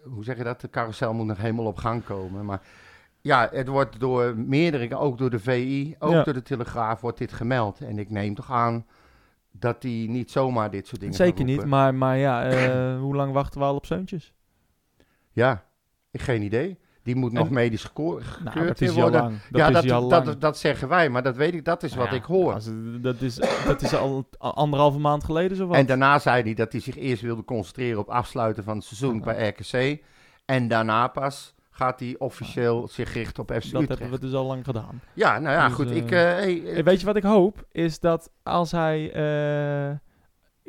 hoe 0.04 0.24
zeg 0.24 0.36
je 0.36 0.44
dat? 0.44 0.60
De 0.60 0.70
carousel 0.70 1.14
moet 1.14 1.26
nog 1.26 1.36
helemaal 1.38 1.66
op 1.66 1.76
gang 1.76 2.04
komen. 2.04 2.44
Maar 2.44 2.60
ja, 3.22 3.48
het 3.52 3.68
wordt 3.68 4.00
door 4.00 4.36
meerdere, 4.36 4.96
ook 4.96 5.18
door 5.18 5.30
de 5.30 5.38
VI, 5.38 5.94
ook 5.98 6.10
Ja. 6.12 6.22
door 6.22 6.34
de 6.34 6.42
Telegraaf, 6.42 7.00
wordt 7.00 7.18
dit 7.18 7.32
gemeld. 7.32 7.80
En 7.80 7.98
ik 7.98 8.10
neem 8.10 8.34
toch 8.34 8.50
aan 8.50 8.86
dat 9.50 9.82
die 9.82 10.08
niet 10.08 10.30
zomaar 10.30 10.70
dit 10.70 10.86
soort 10.86 11.00
dingen 11.00 11.14
Zeker 11.14 11.44
niet, 11.44 11.64
maar, 11.64 11.94
maar 11.94 12.16
ja, 12.18 12.44
eh, 12.44 12.98
hoe 13.04 13.14
lang 13.16 13.32
wachten 13.32 13.60
we 13.60 13.66
al 13.66 13.74
op 13.74 13.86
zeuntjes? 13.86 14.32
Ja, 15.32 15.64
ik 16.10 16.20
geen 16.20 16.42
idee. 16.42 16.78
Die 17.02 17.16
moet 17.16 17.32
nog 17.32 17.50
medisch 17.50 17.90
Nou, 17.94 18.20
gekleurd 18.22 18.68
dat 18.68 18.80
is 18.80 18.94
worden. 18.94 19.20
lang. 19.22 19.36
Dat 19.50 19.60
ja, 19.60 19.66
is 19.66 19.72
dat, 19.72 20.10
dat, 20.10 20.26
lang. 20.26 20.38
dat, 20.38 20.58
zeggen 20.58 20.88
wij, 20.88 21.08
maar 21.08 21.22
dat 21.22 21.36
weet 21.36 21.54
ik, 21.54 21.64
dat 21.64 21.82
is 21.82 21.94
wat 21.94 22.08
Ja, 22.10 22.12
ik 22.16 22.22
hoor. 22.22 22.58
dat, 23.00 23.20
is, 23.20 23.34
dat 23.66 23.82
is 23.82 23.94
al 23.94 24.28
anderhalve 24.38 24.98
maand 24.98 25.24
geleden 25.24 25.56
zo 25.56 25.66
wat. 25.66 25.76
En 25.76 25.86
daarna 25.86 26.18
zei 26.18 26.42
hij 26.42 26.54
dat 26.54 26.72
hij 26.72 26.80
zich 26.80 26.96
eerst 26.96 27.22
wilde 27.22 27.44
concentreren 27.44 27.98
op 27.98 28.08
afsluiten 28.08 28.64
van 28.64 28.76
het 28.76 28.84
seizoen 28.84 29.16
Ja. 29.16 29.20
bij 29.24 29.48
RKC. 29.48 30.02
En 30.44 30.68
daarna 30.68 31.08
pas 31.08 31.54
gaat 31.82 32.00
hij 32.00 32.14
officieel 32.18 32.88
zich 32.88 33.12
richten 33.12 33.42
op 33.42 33.48
FC 33.52 33.72
dat 33.72 33.82
Utrecht. 33.82 34.00
hebben 34.00 34.20
we 34.20 34.26
dus 34.26 34.34
al 34.34 34.46
lang 34.46 34.64
gedaan. 34.64 35.00
Ja, 35.14 35.38
nou 35.38 35.54
ja, 35.56 35.66
Dus, 35.66 35.74
goed. 35.74 35.90
eh, 35.90 35.96
ik, 35.96 36.10
eh, 36.10 36.18
hey, 36.18 36.64
eh, 36.64 36.78
En 36.78 36.84
weet 36.84 37.00
je 37.00 37.06
wat 37.06 37.16
ik 37.16 37.22
hoop? 37.22 37.66
Is 37.72 38.00
dat 38.00 38.30
als 38.42 38.70
hij... 38.70 39.12
eh, 39.12 39.86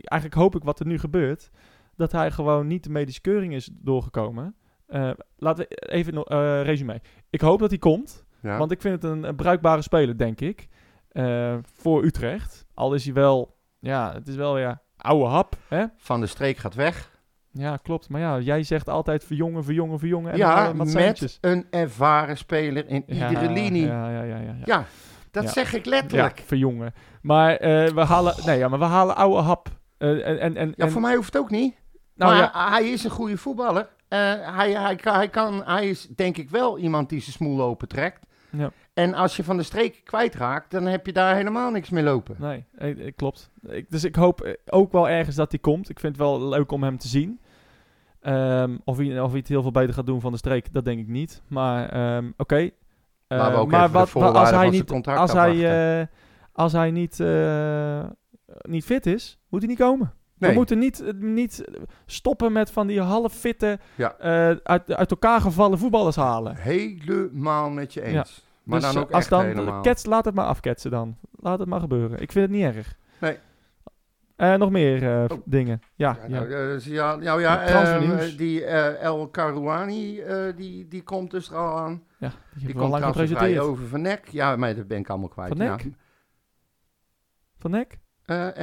eigenlijk 0.04 0.34
hoop 0.42 0.56
ik 0.56 0.64
wat 0.64 0.80
er 0.80 0.86
nu 0.86 1.00
gebeurt... 1.00 1.50
dat 1.96 2.12
hij 2.12 2.32
gewoon 2.32 2.68
niet 2.68 2.84
de 2.84 2.90
medische 2.90 3.22
keuring 3.22 3.54
is 3.54 3.70
doorgekomen. 3.74 4.56
Eh, 4.88 5.10
laten 5.38 5.66
we 5.70 5.76
even 5.76 6.14
nog... 6.14 6.28
eh 6.30 6.62
resume. 6.64 7.02
Ik 7.30 7.42
hoop 7.42 7.60
dat 7.60 7.70
hij 7.70 7.80
komt. 7.80 8.26
Ja. 8.42 8.58
Want 8.58 8.72
ik 8.72 8.82
vind 8.82 9.02
het 9.02 9.12
een, 9.12 9.24
een 9.24 9.36
bruikbare 9.36 9.82
speler, 9.82 10.18
denk 10.18 10.42
ik. 10.42 10.68
eh, 11.10 11.58
voor 11.64 12.04
Utrecht. 12.04 12.66
Al 12.74 12.94
is 12.94 13.06
hij 13.06 13.14
wel, 13.14 13.58
ja, 13.80 14.14
het 14.14 14.28
is 14.28 14.36
wel 14.36 14.58
ja, 14.58 14.82
oude 14.98 15.26
hap. 15.26 15.56
Hè? 15.68 15.86
Van 15.98 16.20
de 16.20 16.28
Streek 16.28 16.58
gaat 16.58 16.76
weg. 16.76 17.12
Ja, 17.56 17.78
klopt. 17.78 18.10
Maar 18.10 18.22
ja, 18.22 18.40
jij 18.40 18.64
zegt 18.64 18.90
altijd 18.90 19.24
verjongen, 19.24 19.64
verjongen, 19.64 20.00
verjongen. 20.00 20.32
En 20.32 20.38
ja, 20.38 20.68
eh, 20.68 20.74
met 20.74 21.38
een 21.42 21.66
ervaren 21.70 22.38
speler 22.38 22.88
in 22.88 23.04
Ja, 23.08 23.30
iedere 23.30 23.52
linie. 23.52 23.86
Ja, 23.86 24.10
Ja, 24.10 24.24
ja, 24.24 24.36
ja. 24.36 24.42
ja, 24.42 24.56
ja. 24.66 24.86
dat 25.32 25.50
zeg 25.50 25.74
ik 25.74 25.86
letterlijk. 25.86 26.42
verjongen. 26.46 26.94
Maar 27.22 27.56
eh, 27.56 27.88
we 27.90 28.02
halen, 28.02 28.36
nee, 28.46 28.58
ja, 28.58 28.68
maar 28.68 28.80
we 28.80 28.86
halen 28.86 29.16
oude 29.16 29.42
hap. 29.42 29.68
Eh, 29.98 30.28
en, 30.28 30.40
en, 30.40 30.58
en, 30.58 30.74
Ja, 30.76 30.90
voor 30.90 31.02
mij 31.02 31.16
hoeft 31.16 31.34
het 31.34 31.42
ook 31.42 31.50
niet. 31.50 31.76
nou 32.16 32.32
maar 32.32 32.42
ja, 32.54 32.70
hij 32.72 32.90
is 32.90 33.04
een 33.04 33.12
goede 33.12 33.38
voetballer. 33.38 33.90
Hij, 34.10 34.72
hij, 34.72 34.96
kan- 34.96 35.16
hij, 35.16 35.30
kan, 35.30 35.62
hij 35.66 35.90
is 35.90 36.08
denk 36.16 36.38
ik 36.38 36.50
wel 36.50 36.78
iemand 36.78 37.10
die 37.10 37.20
zijn 37.22 37.32
smoel 37.36 37.62
open 37.62 37.88
trekt. 37.88 38.26
Ja. 38.50 38.72
En 38.94 39.14
als 39.14 39.36
je 39.36 39.44
van 39.44 39.58
de 39.58 39.64
streek 39.64 40.02
kwijtraakt, 40.04 40.72
dan 40.72 40.86
heb 40.86 41.06
je 41.06 41.14
daar 41.14 41.36
helemaal 41.36 41.72
niks 41.72 41.90
meer 41.90 42.04
lopen. 42.04 42.36
nee, 42.40 43.12
klopt. 43.16 43.50
Ik, 43.68 43.86
dus 43.90 44.04
ik 44.04 44.16
hoop 44.16 44.58
ook 44.66 44.92
wel 44.92 45.10
ergens 45.10 45.36
dat 45.36 45.52
hij 45.52 45.60
komt. 45.60 45.90
Ik 45.90 46.00
vind 46.00 46.16
het 46.18 46.26
wel 46.26 46.48
leuk 46.48 46.72
om 46.72 46.84
hem 46.84 46.98
te 46.98 47.08
zien. 47.08 47.40
Ehm, 48.24 48.78
of, 48.84 48.98
hij, 48.98 49.20
of 49.22 49.30
hij 49.30 49.40
het 49.40 49.48
heel 49.48 49.62
veel 49.62 49.72
beter 49.72 49.94
gaat 49.94 50.06
doen 50.06 50.22
van 50.22 50.32
de 50.32 50.38
streek, 50.38 50.74
dat 50.74 50.86
denk 50.86 51.00
ik 51.00 51.08
niet. 51.08 51.42
Maar 51.48 51.90
ehm, 51.90 52.32
oké. 52.38 52.70
Eh, 53.28 53.60
ook 53.60 53.72
maar 53.72 53.80
even 53.80 53.92
de 53.92 53.98
wat, 53.98 54.10
voorwaarden 54.10 54.42
als 54.42 54.50
hij 54.52 54.70
niet, 54.70 54.92
als 55.08 55.32
hij, 55.34 56.00
eh, 56.00 56.08
als 56.52 56.72
hij 56.72 56.92
niet, 56.92 57.20
eh, 57.20 58.04
niet 58.62 58.86
fit 58.86 59.06
is, 59.06 59.40
moet 59.50 59.60
hij 59.60 59.70
niet 59.70 59.80
komen. 59.80 60.14
Nee. 60.38 60.52
We 60.52 60.58
moeten 60.58 60.80
niet, 60.80 61.02
eh, 61.02 61.14
niet 61.14 61.64
stoppen 62.06 62.52
met 62.52 62.72
van 62.72 62.88
die 62.88 63.02
halffitte, 63.02 63.80
Ja. 63.96 64.16
eh, 64.18 64.56
uit, 64.64 64.94
uit 64.94 65.12
elkaar 65.12 65.42
gevallen 65.42 65.78
voetballers 65.78 66.16
halen. 66.16 66.56
Helemaal 66.56 67.70
met 67.70 67.94
je 67.94 68.02
eens. 68.02 68.14
Ja. 68.14 68.52
Maar 68.64 68.80
Dus, 68.80 68.88
dan 68.88 68.98
eh, 68.98 69.02
ook 69.08 69.12
als 69.14 69.22
echt 69.22 69.30
dan, 69.30 69.44
helemaal. 69.46 69.82
Kets, 69.82 70.06
laat 70.06 70.26
het 70.26 70.36
maar 70.36 70.46
afketsen 70.46 70.92
dan. 70.92 71.18
Laat 71.32 71.60
het 71.60 71.68
maar 71.68 71.80
gebeuren. 71.80 72.22
Ik 72.22 72.32
vind 72.32 72.46
het 72.52 72.56
niet 72.58 72.76
erg. 72.76 72.96
Nee. 73.20 73.38
Eh, 74.52 74.54
nog 74.56 74.70
meer 74.72 75.04
eh, 75.04 75.24
Oh. 75.28 75.38
dingen. 75.46 75.82
Ja, 75.96 76.18
Ja, 76.22 76.28
ja. 76.28 76.30
nou, 76.40 76.52
eh, 76.52 76.58
dus 76.58 76.86
ja, 76.86 77.16
nou 77.16 77.42
ja, 77.42 77.62
ehm, 77.66 78.36
die 78.38 78.66
El 78.66 79.28
Karouani, 79.28 80.22
die, 80.56 80.88
die 80.88 81.04
komt 81.04 81.32
dus 81.32 81.50
er 81.50 81.56
al 81.56 81.78
aan. 81.78 82.04
ja, 82.18 82.32
die 82.56 82.66
Die 82.66 82.76
komt 82.76 82.90
lang 82.90 83.02
transfervrij 83.02 83.28
gepresenteerd. 83.38 83.66
over 83.72 83.88
Van 83.88 84.02
Nek. 84.02 84.28
Ja, 84.28 84.56
maar 84.56 84.76
dat 84.76 84.88
ben 84.88 84.98
ik 85.00 85.10
allemaal 85.10 85.28
kwijt. 85.30 85.48
Van 85.48 85.58
Nek? 85.58 85.82
Ja. 85.82 85.90
Van 87.58 87.72
Nek? 87.72 87.98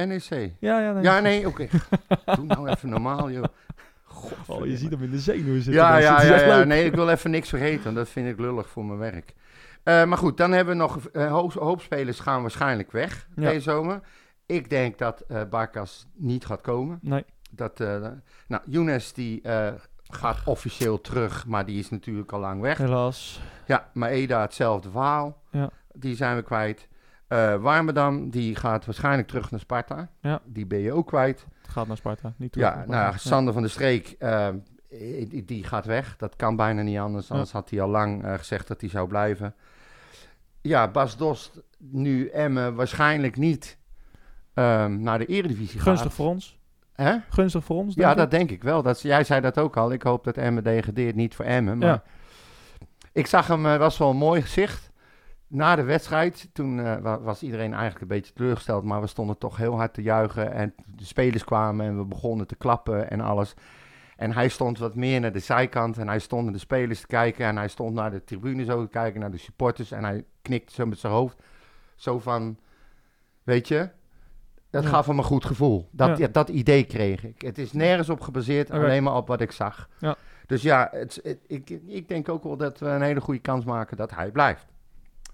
NEC. 0.07 0.53
Ja, 0.59 0.79
ja, 0.79 0.91
nee. 0.93 1.03
Ja, 1.03 1.19
nee, 1.19 1.47
oké. 1.47 1.67
Doe 2.35 2.45
nou 2.45 2.67
even 2.69 2.89
normaal, 2.89 3.31
joh. 3.31 3.43
Oh, 4.47 4.65
je 4.65 4.77
ziet 4.77 4.91
hem 4.91 5.03
in 5.03 5.11
de 5.11 5.19
zenuwen 5.19 5.61
zitten. 5.61 5.73
Ja, 5.81 5.97
ja, 5.97 6.21
ja, 6.21 6.39
ja. 6.45 6.63
Nee, 6.63 6.85
ik 6.85 6.93
wil 6.95 7.09
even 7.09 7.31
niks 7.31 7.49
vergeten. 7.49 7.93
Dat 7.93 8.09
vind 8.09 8.27
ik 8.27 8.39
lullig 8.39 8.69
voor 8.69 8.85
mijn 8.85 8.99
werk. 8.99 9.33
Maar 9.83 10.17
goed, 10.17 10.37
dan 10.37 10.51
hebben 10.51 10.73
we 10.77 10.81
nog 10.81 10.99
hoop, 11.13 11.53
hoop 11.53 11.81
spelers 11.81 12.19
gaan 12.19 12.41
waarschijnlijk 12.41 12.91
weg 12.91 13.27
deze 13.35 13.59
zomer. 13.59 13.99
Ik 14.51 14.69
denk 14.69 14.97
dat 14.97 15.21
eh 15.27 15.41
Barkas 15.49 16.07
niet 16.13 16.45
gaat 16.45 16.61
komen. 16.61 16.99
Nee, 17.01 17.25
Dat, 17.51 17.79
eh, 17.79 18.07
nou, 18.47 18.63
Younes 18.65 19.13
die 19.13 19.41
eh, 19.41 19.73
gaat 20.03 20.37
officieel 20.45 21.01
terug, 21.01 21.45
maar 21.47 21.65
die 21.65 21.79
is 21.79 21.89
natuurlijk 21.89 22.31
al 22.31 22.39
lang 22.39 22.61
weg. 22.61 22.77
helaas. 22.77 23.41
Ja, 23.65 23.89
Maeda 23.93 24.41
hetzelfde 24.41 24.89
verhaal. 24.91 25.41
Ja. 25.51 25.69
Die 25.93 26.15
zijn 26.15 26.35
we 26.35 26.41
kwijt. 26.43 26.87
Warmerdam, 27.59 28.29
die 28.29 28.55
gaat 28.55 28.85
waarschijnlijk 28.85 29.27
terug 29.27 29.51
naar 29.51 29.59
Sparta. 29.59 30.09
Ja. 30.21 30.41
Die 30.45 30.65
ben 30.65 30.79
je 30.79 30.93
ook 30.93 31.07
kwijt. 31.07 31.45
Gaat 31.67 31.87
naar 31.87 31.97
Sparta. 31.97 32.33
Niet 32.37 32.51
terug 32.51 32.67
Ja, 32.67 32.75
naar 32.75 32.87
nou, 32.87 33.11
ja. 33.11 33.17
Sander 33.17 33.53
van 33.53 33.61
der 33.61 33.71
Streek, 33.71 34.17
die, 35.29 35.45
die 35.45 35.63
gaat 35.63 35.85
weg. 35.85 36.17
Dat 36.17 36.35
kan 36.35 36.55
bijna 36.55 36.81
niet 36.81 36.97
anders. 36.97 37.31
Anders 37.31 37.51
had 37.51 37.69
hij 37.69 37.81
al 37.81 37.89
lang 37.89 38.23
gezegd 38.37 38.67
dat 38.67 38.81
hij 38.81 38.89
zou 38.89 39.07
blijven. 39.07 39.55
Ja, 40.61 40.87
Bas 40.87 41.17
Dost, 41.17 41.61
nu 41.77 42.27
Emmen 42.27 42.75
waarschijnlijk 42.75 43.37
niet 43.37 43.77
ehm, 44.53 45.01
naar 45.01 45.17
de 45.19 45.25
Eredivisie 45.25 45.79
Gunstig 45.79 46.13
voor 46.13 46.27
ons. 46.27 46.59
Hè? 46.93 47.15
Gunstig 47.29 47.63
voor 47.63 47.75
ons, 47.77 47.95
Ja, 47.95 48.11
ik. 48.11 48.17
dat 48.17 48.31
denk 48.31 48.51
ik 48.51 48.63
wel. 48.63 48.81
Dat, 48.83 49.01
jij 49.01 49.23
zei 49.23 49.41
dat 49.41 49.57
ook 49.57 49.77
al. 49.77 49.91
Ik 49.91 50.01
hoop 50.01 50.23
dat 50.23 50.37
Emmen 50.37 50.63
degradeert, 50.63 51.15
niet 51.15 51.35
voor 51.35 51.45
Emmen. 51.45 51.77
Maar 51.77 51.87
Ja. 51.87 52.03
ik 53.11 53.27
zag 53.27 53.47
hem, 53.47 53.65
het 53.65 53.79
was 53.79 53.97
wel 53.97 54.09
een 54.09 54.15
mooi 54.17 54.41
gezicht. 54.41 54.89
Na 55.47 55.75
de 55.75 55.83
wedstrijd, 55.83 56.49
toen 56.53 56.79
eh, 56.79 56.97
wa- 56.97 57.19
was 57.21 57.43
iedereen 57.43 57.71
eigenlijk 57.73 58.01
een 58.01 58.07
beetje 58.07 58.33
teleurgesteld, 58.33 58.83
maar 58.83 59.01
we 59.01 59.07
stonden 59.07 59.37
toch 59.37 59.57
heel 59.57 59.75
hard 59.75 59.93
te 59.93 60.01
juichen. 60.01 60.51
En 60.53 60.73
de 60.95 61.05
spelers 61.05 61.43
kwamen 61.43 61.85
en 61.85 61.97
we 61.97 62.05
begonnen 62.05 62.47
te 62.47 62.55
klappen 62.55 63.09
en 63.09 63.21
alles. 63.21 63.53
En 64.15 64.33
hij 64.33 64.47
stond 64.49 64.77
wat 64.79 64.95
meer 64.95 65.19
naar 65.19 65.31
de 65.31 65.39
zijkant 65.39 65.97
en 65.97 66.07
hij 66.07 66.19
stond 66.19 66.43
naar 66.43 66.53
de 66.53 66.59
spelers 66.59 66.99
te 67.01 67.07
kijken. 67.07 67.45
En 67.45 67.57
hij 67.57 67.67
stond 67.67 67.93
naar 67.93 68.11
de 68.11 68.23
tribune 68.23 68.63
zo 68.65 68.81
te 68.83 68.89
kijken, 68.89 69.19
naar 69.19 69.31
de 69.31 69.37
supporters. 69.37 69.91
En 69.91 70.03
hij 70.03 70.23
knikte 70.41 70.73
zo 70.73 70.85
met 70.85 70.99
zijn 70.99 71.13
hoofd. 71.13 71.37
Zo 71.95 72.19
van, 72.19 72.57
weet 73.43 73.67
je, 73.67 73.89
dat 74.71 74.83
Ja. 74.83 74.89
gaf 74.89 75.05
hem 75.05 75.17
een 75.17 75.23
goed 75.23 75.45
gevoel. 75.45 75.87
Dat, 75.91 76.07
Ja. 76.09 76.15
ja, 76.17 76.27
dat 76.31 76.49
idee 76.49 76.83
kreeg 76.83 77.23
ik. 77.23 77.41
Het 77.41 77.57
is 77.57 77.71
nergens 77.73 78.09
op 78.09 78.21
gebaseerd, 78.21 78.71
alleen 78.71 79.03
maar 79.03 79.15
op 79.15 79.27
wat 79.27 79.41
ik 79.41 79.51
zag. 79.51 79.89
Ja. 79.99 80.15
Dus 80.45 80.61
ja, 80.61 80.87
het, 80.91 81.19
het- 81.23 81.39
ik, 81.47 81.69
ik 81.87 82.07
denk 82.07 82.29
ook 82.29 82.43
wel 82.43 82.57
dat 82.57 82.79
we 82.79 82.85
een 82.87 83.01
hele 83.01 83.21
goede 83.21 83.39
kans 83.39 83.65
maken 83.65 83.97
dat 83.97 84.11
hij 84.15 84.31
blijft. 84.31 84.65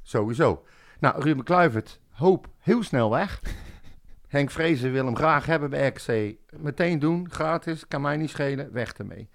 Sowieso. 0.01 0.63
Nou, 0.99 1.21
Ruben 1.21 1.43
Kluivert, 1.43 1.99
hoop 2.11 2.47
heel 2.59 2.83
snel 2.83 3.09
weg. 3.09 3.41
Henk 4.27 4.51
Vrezen 4.51 4.91
wil 4.91 5.05
hem 5.05 5.15
graag 5.15 5.45
hebben 5.45 5.69
bij 5.69 5.88
RKC. 5.88 6.35
Meteen 6.57 6.99
doen, 6.99 7.27
gratis, 7.31 7.88
kan 7.88 8.01
mij 8.01 8.17
niet 8.17 8.29
schelen, 8.29 8.71
weg 8.73 8.93
ermee. 8.93 9.29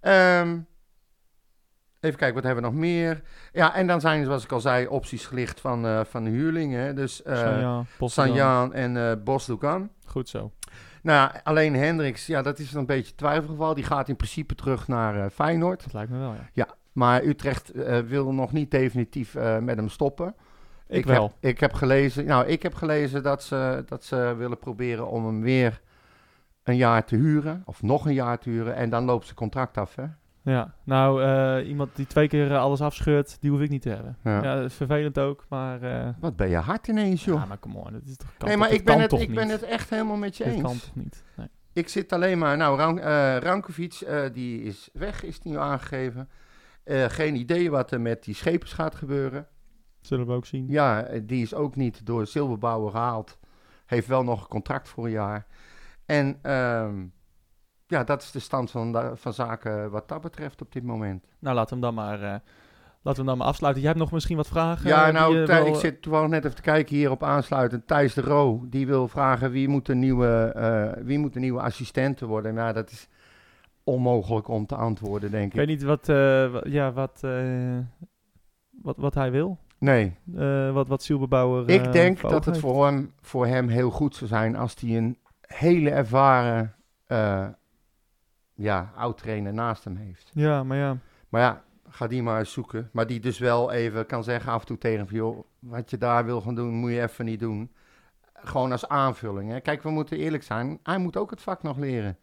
Ehm, 0.00 0.58
even 2.02 2.18
kijken, 2.18 2.34
wat 2.34 2.44
hebben 2.44 2.62
we 2.64 2.70
nog 2.70 2.78
meer? 2.78 3.22
Ja, 3.52 3.74
en 3.74 3.86
dan 3.86 4.00
zijn, 4.00 4.24
zoals 4.24 4.44
ik 4.44 4.52
al 4.52 4.60
zei, 4.60 4.86
opties 4.86 5.26
gelicht 5.26 5.60
van, 5.60 5.86
eh, 5.86 6.00
van 6.04 6.24
de 6.24 6.30
huurlingen. 6.30 6.80
hè. 6.80 6.94
Dus 6.94 7.22
Sanjaan, 7.24 7.86
Posterdam. 7.98 8.34
Sanjaan 8.34 8.74
en 8.74 9.24
Bos 9.24 9.46
Lucan. 9.46 9.90
Goed 10.04 10.28
zo. 10.28 10.52
Nou, 11.02 11.30
alleen 11.42 11.74
Hendricks, 11.74 12.26
ja, 12.26 12.42
dat 12.42 12.58
is 12.58 12.72
een 12.74 12.86
beetje 12.86 13.14
twijfelgeval. 13.14 13.74
Die 13.74 13.84
gaat 13.84 14.08
in 14.08 14.16
principe 14.16 14.54
terug 14.54 14.88
naar 14.88 15.24
eh, 15.24 15.30
Feyenoord. 15.30 15.82
Dat 15.82 15.92
lijkt 15.92 16.10
me 16.10 16.18
wel, 16.18 16.34
ja. 16.52 16.66
Maar 16.92 17.22
Utrecht 17.22 17.70
eh, 17.70 17.98
wil 17.98 18.32
nog 18.32 18.52
niet 18.52 18.70
definitief 18.70 19.34
eh, 19.34 19.58
met 19.58 19.76
hem 19.76 19.88
stoppen. 19.88 20.34
Ik 20.88 21.06
wel. 21.06 21.22
Heb, 21.22 21.50
ik 21.50 21.60
heb 21.60 21.72
gelezen, 21.72 22.24
nou, 22.24 22.46
ik 22.46 22.62
heb 22.62 22.74
gelezen 22.74 23.22
dat 23.22 23.42
ze, 23.42 23.84
dat 23.86 24.04
ze 24.04 24.34
willen 24.38 24.58
proberen 24.58 25.08
om 25.08 25.26
hem 25.26 25.40
weer 25.40 25.80
een 26.62 26.76
jaar 26.76 27.04
te 27.04 27.16
huren. 27.16 27.62
Of 27.66 27.82
nog 27.82 28.06
een 28.06 28.14
jaar 28.14 28.38
te 28.38 28.50
huren. 28.50 28.74
En 28.74 28.90
dan 28.90 29.04
loopt 29.04 29.24
zijn 29.24 29.36
contract 29.36 29.76
af, 29.76 29.94
hè? 29.94 30.04
Ja, 30.44 30.74
nou, 30.84 31.22
eh, 31.22 31.68
iemand 31.68 31.96
die 31.96 32.06
twee 32.06 32.28
keer 32.28 32.50
eh, 32.52 32.58
alles 32.60 32.80
afscheurt, 32.80 33.36
die 33.40 33.50
hoef 33.50 33.60
ik 33.60 33.70
niet 33.70 33.82
te 33.82 33.88
hebben. 33.88 34.16
Ja. 34.24 34.42
Ja, 34.42 34.54
dat 34.54 34.64
is 34.64 34.74
vervelend 34.74 35.18
ook, 35.18 35.44
maar... 35.48 35.82
eh 35.82 36.08
Wat 36.20 36.36
ben 36.36 36.48
je 36.48 36.56
hard 36.56 36.88
ineens, 36.88 37.24
joh. 37.24 37.38
ja, 37.40 37.44
maar 37.46 37.58
come 37.58 37.78
on, 37.78 37.92
dat 37.92 38.02
is 38.04 38.16
toch... 38.16 38.34
kan 38.38 38.48
nee, 38.48 38.56
maar 38.56 38.70
ik, 38.72 38.84
ben 38.84 38.94
kan 38.94 39.02
het, 39.02 39.12
ik 39.12 39.34
ben 39.34 39.48
het 39.48 39.62
echt 39.62 39.90
helemaal 39.90 40.16
met 40.16 40.36
je 40.36 40.44
Dit 40.44 40.60
kan 40.60 40.70
eens. 40.70 40.84
toch 40.84 40.94
niet? 40.94 41.24
Nee. 41.36 41.46
Ik 41.72 41.88
zit 41.88 42.12
alleen 42.12 42.38
maar... 42.38 42.56
Nou, 42.56 42.76
Ran, 42.78 43.00
Rankovic, 43.38 44.06
die 44.32 44.62
is 44.62 44.88
weg, 44.92 45.22
is 45.24 45.40
die 45.40 45.52
nu 45.52 45.58
aangegeven. 45.58 46.28
Geen 47.08 47.34
idee 47.36 47.70
wat 47.70 47.90
er 47.90 48.00
met 48.00 48.24
die 48.24 48.34
schepers 48.34 48.72
gaat 48.72 48.94
gebeuren. 48.94 49.46
Zullen 50.00 50.26
we 50.26 50.32
ook 50.32 50.46
zien. 50.46 50.66
Ja, 50.68 51.08
die 51.22 51.42
is 51.42 51.54
ook 51.54 51.76
niet 51.76 52.06
door 52.06 52.26
Silberbouwer 52.26 52.90
gehaald. 52.90 53.38
Heeft 53.86 54.06
wel 54.06 54.24
nog 54.24 54.40
een 54.42 54.48
contract 54.48 54.88
voor 54.88 55.04
een 55.04 55.10
jaar. 55.10 55.46
En 56.06 56.38
ehm, 56.42 57.04
ja, 57.92 58.04
dat 58.04 58.22
is 58.22 58.30
de 58.30 58.38
stand 58.38 58.70
van, 58.70 59.10
van 59.14 59.32
zaken 59.32 59.90
wat 59.90 60.08
dat 60.08 60.20
betreft 60.20 60.60
op 60.62 60.72
dit 60.72 60.82
moment. 60.82 61.24
Nou, 61.38 61.54
laten 61.56 61.78
we 61.80 61.86
hem 61.86 61.94
dan 61.94 62.04
maar, 62.04 62.22
eh, 62.22 62.28
laten 62.30 62.40
we 63.02 63.12
hem 63.16 63.26
dan 63.26 63.38
maar 63.38 63.46
afsluiten. 63.46 63.82
Jij 63.82 63.90
hebt 63.90 64.02
nog 64.02 64.12
misschien 64.12 64.36
wat 64.36 64.48
vragen? 64.48 64.88
ja, 64.88 65.06
eh, 65.08 65.12
nou, 65.14 65.36
die 65.36 65.46
wel, 65.46 65.66
ik 65.66 65.74
zit 65.74 66.02
toevallig 66.02 66.28
net 66.30 66.44
even 66.44 66.56
te 66.56 66.62
kijken 66.62 66.96
hier 66.96 67.10
op 67.10 67.22
aansluitend. 67.22 67.86
Thijs 67.86 68.14
de 68.14 68.20
Roo, 68.20 68.60
die 68.68 68.86
wil 68.86 69.08
vragen 69.08 69.50
wie 69.50 69.68
moet 69.68 69.86
de 69.86 69.94
nieuwe, 69.94 70.52
eh, 70.54 71.04
wie 71.04 71.18
moet 71.18 71.32
de 71.32 71.40
nieuwe 71.40 71.60
assistenten 71.60 72.26
worden. 72.26 72.54
Nou, 72.54 72.72
dat 72.72 72.90
is 72.90 73.08
onmogelijk 73.84 74.48
om 74.48 74.66
te 74.66 74.74
antwoorden, 74.76 75.30
denk 75.30 75.44
Ik 75.46 75.50
ik. 75.52 75.58
weet 75.58 75.68
niet 75.68 75.82
wat, 75.82 76.08
eh, 76.08 76.16
wa- 76.50 76.62
ja, 76.64 76.92
wat, 76.92 77.20
eh, 77.24 77.78
wat, 78.82 78.96
wat 78.96 79.14
hij 79.14 79.30
wil. 79.30 79.58
Nee, 79.78 80.16
Eh, 80.36 80.72
wat, 80.72 80.88
wat 80.88 81.02
Silberbouwer 81.02 81.68
ik 81.68 81.86
eh, 81.86 81.92
denk 81.92 82.20
dat 82.20 82.32
het 82.32 82.44
heeft. 82.44 82.58
voor 82.58 82.84
hem, 82.86 83.12
voor 83.20 83.46
hem 83.46 83.68
heel 83.68 83.90
goed 83.90 84.14
zou 84.16 84.30
zijn 84.30 84.56
als 84.56 84.74
hij 84.80 84.96
een 84.96 85.18
hele 85.46 85.90
ervaren 85.90 86.74
ja, 88.54 88.92
oud-trainer 88.96 89.54
naast 89.54 89.84
hem 89.84 89.96
heeft. 89.96 90.30
Ja, 90.34 90.64
maar 90.64 90.76
ja. 90.76 90.96
Maar 91.28 91.40
ja, 91.40 91.64
ga 91.88 92.06
die 92.06 92.22
maar 92.22 92.38
eens 92.38 92.52
zoeken. 92.52 92.88
Maar 92.92 93.06
die 93.06 93.20
dus 93.20 93.38
wel 93.38 93.70
even 93.72 94.06
kan 94.06 94.24
zeggen 94.24 94.52
af 94.52 94.60
en 94.60 94.66
toe 94.66 94.78
tegen 94.78 94.98
hem, 94.98 95.06
van, 95.08 95.16
joh, 95.16 95.44
wat 95.58 95.90
je 95.90 95.98
daar 95.98 96.24
wil 96.24 96.40
gaan 96.40 96.54
doen, 96.54 96.74
moet 96.74 96.90
je 96.90 97.02
even 97.02 97.24
niet 97.24 97.40
doen. 97.40 97.72
Gewoon 98.34 98.72
als 98.72 98.88
aanvulling. 98.88 99.50
Hè. 99.50 99.60
Kijk, 99.60 99.82
we 99.82 99.90
moeten 99.90 100.18
eerlijk 100.18 100.42
zijn, 100.42 100.78
hij 100.82 100.98
moet 100.98 101.16
ook 101.16 101.30
het 101.30 101.42
vak 101.42 101.62
nog 101.62 101.76
leren. 101.78 102.16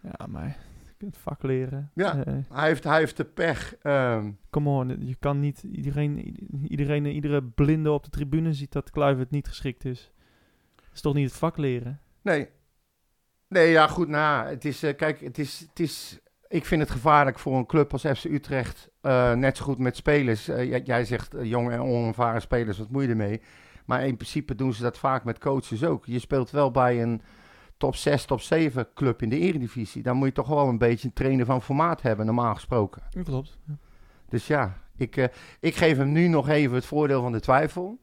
Ja, 0.00 0.26
maar 0.26 0.46
je 0.84 0.92
kunt 0.96 1.16
vak 1.16 1.42
leren. 1.42 1.90
Ja. 1.94 2.24
Eh, 2.24 2.34
Hij 2.52 2.68
heeft, 2.68 2.84
hij 2.84 2.98
heeft 2.98 3.16
de 3.16 3.24
pech. 3.24 3.74
ehm, 3.82 4.30
come 4.50 4.68
on, 4.70 5.06
je 5.06 5.14
kan 5.14 5.40
niet 5.40 5.62
iedereen, 5.62 6.36
iedereen, 6.68 7.06
iedere 7.06 7.42
blinde 7.42 7.90
op 7.90 8.04
de 8.04 8.10
tribune 8.10 8.52
ziet 8.52 8.72
dat 8.72 8.90
Kluivert 8.90 9.30
niet 9.30 9.48
geschikt 9.48 9.84
is. 9.84 10.12
Dat 10.76 10.84
is 10.94 11.00
toch 11.00 11.14
niet 11.14 11.28
het 11.28 11.38
vak 11.38 11.56
leren? 11.56 12.00
nee. 12.22 12.48
Nee, 13.52 13.70
ja, 13.70 13.86
goed, 13.86 14.08
nou, 14.08 14.48
het 14.48 14.64
is, 14.64 14.82
eh, 14.82 14.96
kijk, 14.96 15.20
het 15.20 15.38
is, 15.38 15.60
het 15.68 15.80
is 15.80 16.20
ik 16.48 16.64
vind 16.64 16.80
het 16.82 16.90
gevaarlijk 16.90 17.38
voor 17.38 17.56
een 17.56 17.66
club 17.66 17.92
als 17.92 18.02
FC 18.02 18.24
Utrecht. 18.24 18.90
eh, 19.00 19.32
net 19.32 19.56
zo 19.56 19.64
goed 19.64 19.78
met 19.78 19.96
spelers. 19.96 20.48
Eh, 20.48 20.64
jij, 20.68 20.82
jij 20.84 21.04
zegt 21.04 21.34
jonge 21.42 21.72
en 21.72 21.80
onervaren 21.80 22.40
spelers, 22.40 22.78
wat 22.78 22.90
moet 22.90 23.02
je 23.02 23.08
ermee? 23.08 23.40
Maar 23.84 24.06
in 24.06 24.16
principe 24.16 24.54
doen 24.54 24.72
ze 24.72 24.82
dat 24.82 24.98
vaak 24.98 25.24
met 25.24 25.38
coaches 25.38 25.84
ook. 25.84 26.06
Je 26.06 26.18
speelt 26.18 26.50
wel 26.50 26.70
bij 26.70 27.02
een 27.02 27.22
top 27.76 27.96
6, 27.96 28.24
top 28.24 28.40
7 28.40 28.88
club 28.94 29.22
in 29.22 29.28
de 29.28 29.38
eredivisie. 29.38 30.02
Dan 30.02 30.16
moet 30.16 30.26
je 30.26 30.32
toch 30.32 30.48
wel 30.48 30.68
een 30.68 30.78
beetje 30.78 31.06
een 31.08 31.14
trainer 31.14 31.46
van 31.46 31.62
formaat 31.62 32.02
hebben, 32.02 32.26
normaal 32.26 32.54
gesproken. 32.54 33.02
Klopt. 33.24 33.58
Ja. 33.66 33.74
Dus 34.28 34.46
ja, 34.46 34.78
ik, 34.96 35.30
ik 35.60 35.74
geef 35.74 35.96
hem 35.96 36.12
nu 36.12 36.28
nog 36.28 36.48
even 36.48 36.74
het 36.74 36.86
voordeel 36.86 37.22
van 37.22 37.32
de 37.32 37.40
twijfel. 37.40 37.98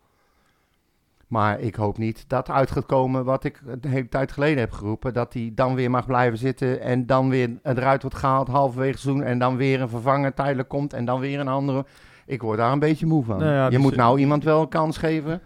Maar 1.29 1.59
ik 1.59 1.75
hoop 1.75 1.97
niet 1.97 2.23
dat 2.29 2.49
uit 2.49 2.71
gaat 2.71 2.85
komen 2.85 3.25
wat 3.25 3.43
ik 3.43 3.61
een 3.65 3.89
hele 3.89 4.09
tijd 4.09 4.31
geleden 4.31 4.57
heb 4.59 4.71
geroepen. 4.71 5.13
Dat 5.13 5.33
hij 5.33 5.51
dan 5.55 5.75
weer 5.75 5.89
mag 5.89 6.05
blijven 6.05 6.37
zitten 6.37 6.81
en 6.81 7.05
dan 7.05 7.29
weer 7.29 7.49
eruit 7.63 8.01
wordt 8.01 8.17
gehaald 8.17 8.47
halverwege 8.47 8.91
het 8.91 8.99
seizoen. 8.99 9.23
En 9.23 9.39
dan 9.39 9.55
weer 9.57 9.81
een 9.81 9.89
vervanger 9.89 10.33
tijdelijk 10.33 10.69
komt 10.69 10.93
en 10.93 11.05
dan 11.05 11.19
weer 11.19 11.39
een 11.39 11.47
andere. 11.47 11.85
Ik 12.25 12.41
word 12.41 12.57
daar 12.57 12.71
een 12.71 12.79
beetje 12.79 13.05
moe 13.05 13.23
van. 13.23 13.37
Nou 13.37 13.51
ja, 13.51 13.63
Je 13.65 13.69
dus- 13.71 13.79
moet 13.79 13.95
nou 13.95 14.19
iemand 14.19 14.43
wel 14.43 14.61
een 14.61 14.69
kans 14.69 14.97
geven 14.97 15.41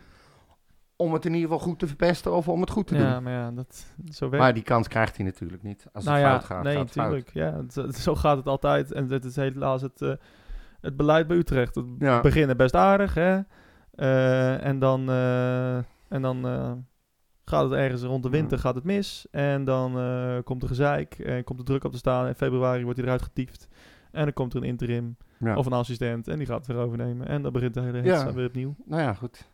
om 0.96 1.14
het 1.14 1.26
in 1.26 1.34
ieder 1.34 1.50
geval 1.50 1.66
goed 1.66 1.80
te 1.80 1.88
verpesten 1.88 2.34
of 2.34 2.48
om 2.48 2.62
het 2.62 2.70
goed 2.70 2.88
te 2.88 2.94
doen. 2.96 3.06
Ja, 3.06 3.20
maar 3.20 3.34
ja, 3.34 3.52
dat, 3.52 3.86
zo 4.12 4.30
werkt 4.30 4.44
Maar 4.46 4.54
die 4.54 4.64
kans 4.64 4.88
krijgt 4.88 5.16
hij 5.18 5.26
natuurlijk 5.26 5.64
niet. 5.64 5.86
Als 5.94 6.04
het 6.06 6.14
nou 6.14 6.26
ja, 6.26 6.30
fout 6.30 6.44
gaat, 6.44 6.64
nee, 6.64 6.78
het 6.78 6.96
natuurlijk. 6.96 7.30
Ja, 7.34 7.54
het- 7.58 7.76
het- 7.76 7.96
zo 7.98 8.16
gaat 8.16 8.38
het 8.38 8.48
altijd. 8.48 8.92
En 8.92 9.08
dit 9.08 9.26
is 9.26 9.36
helaas 9.36 9.82
het, 9.82 10.02
eh, 10.02 10.12
het 10.82 10.96
beleid 10.98 11.28
bij 11.28 11.38
Utrecht. 11.38 11.76
Het 11.76 11.86
Ja. 12.00 12.22
beginnen 12.22 12.58
best 12.58 12.76
aardig, 12.76 13.14
hè. 13.14 13.40
Eh, 13.96 14.66
en 14.66 14.80
dan, 14.80 15.10
eh, 15.10 15.76
en 16.08 16.22
dan 16.22 16.48
eh, 16.48 16.72
gaat 17.46 17.64
het 17.64 17.74
ergens 17.74 18.02
rond 18.02 18.24
de 18.24 18.30
winter 18.30 18.60
gaat 18.60 18.76
het 18.76 18.84
mis. 18.84 19.28
En 19.32 19.64
dan 19.64 19.92
komt 20.44 20.62
er 20.62 20.68
gezeik. 20.68 21.14
En 21.20 21.44
komt 21.44 21.60
er 21.60 21.66
druk 21.66 21.84
op 21.84 21.92
te 21.92 21.98
staan. 21.98 22.28
In 22.28 22.36
februari 22.36 22.84
wordt 22.84 22.98
hij 22.98 23.06
eruit 23.08 23.22
getiefd. 23.22 23.68
En 24.12 24.24
dan 24.24 24.34
komt 24.34 24.54
er 24.54 24.62
een 24.62 24.68
interim 24.68 25.18
Ja. 25.40 25.56
of 25.56 25.66
een 25.66 25.74
assistent. 25.74 26.28
En 26.28 26.38
die 26.38 26.48
gaat 26.48 26.58
het 26.58 26.68
weer 26.68 26.86
overnemen. 26.86 27.28
En 27.28 27.42
dan 27.42 27.52
begint 27.52 27.74
de 27.74 27.82
hele 27.82 28.04
Ja. 28.04 28.34
weer 28.34 28.48
opnieuw. 28.48 28.76
Nou 28.86 29.02
ja, 29.02 29.14
goed. 29.14 29.48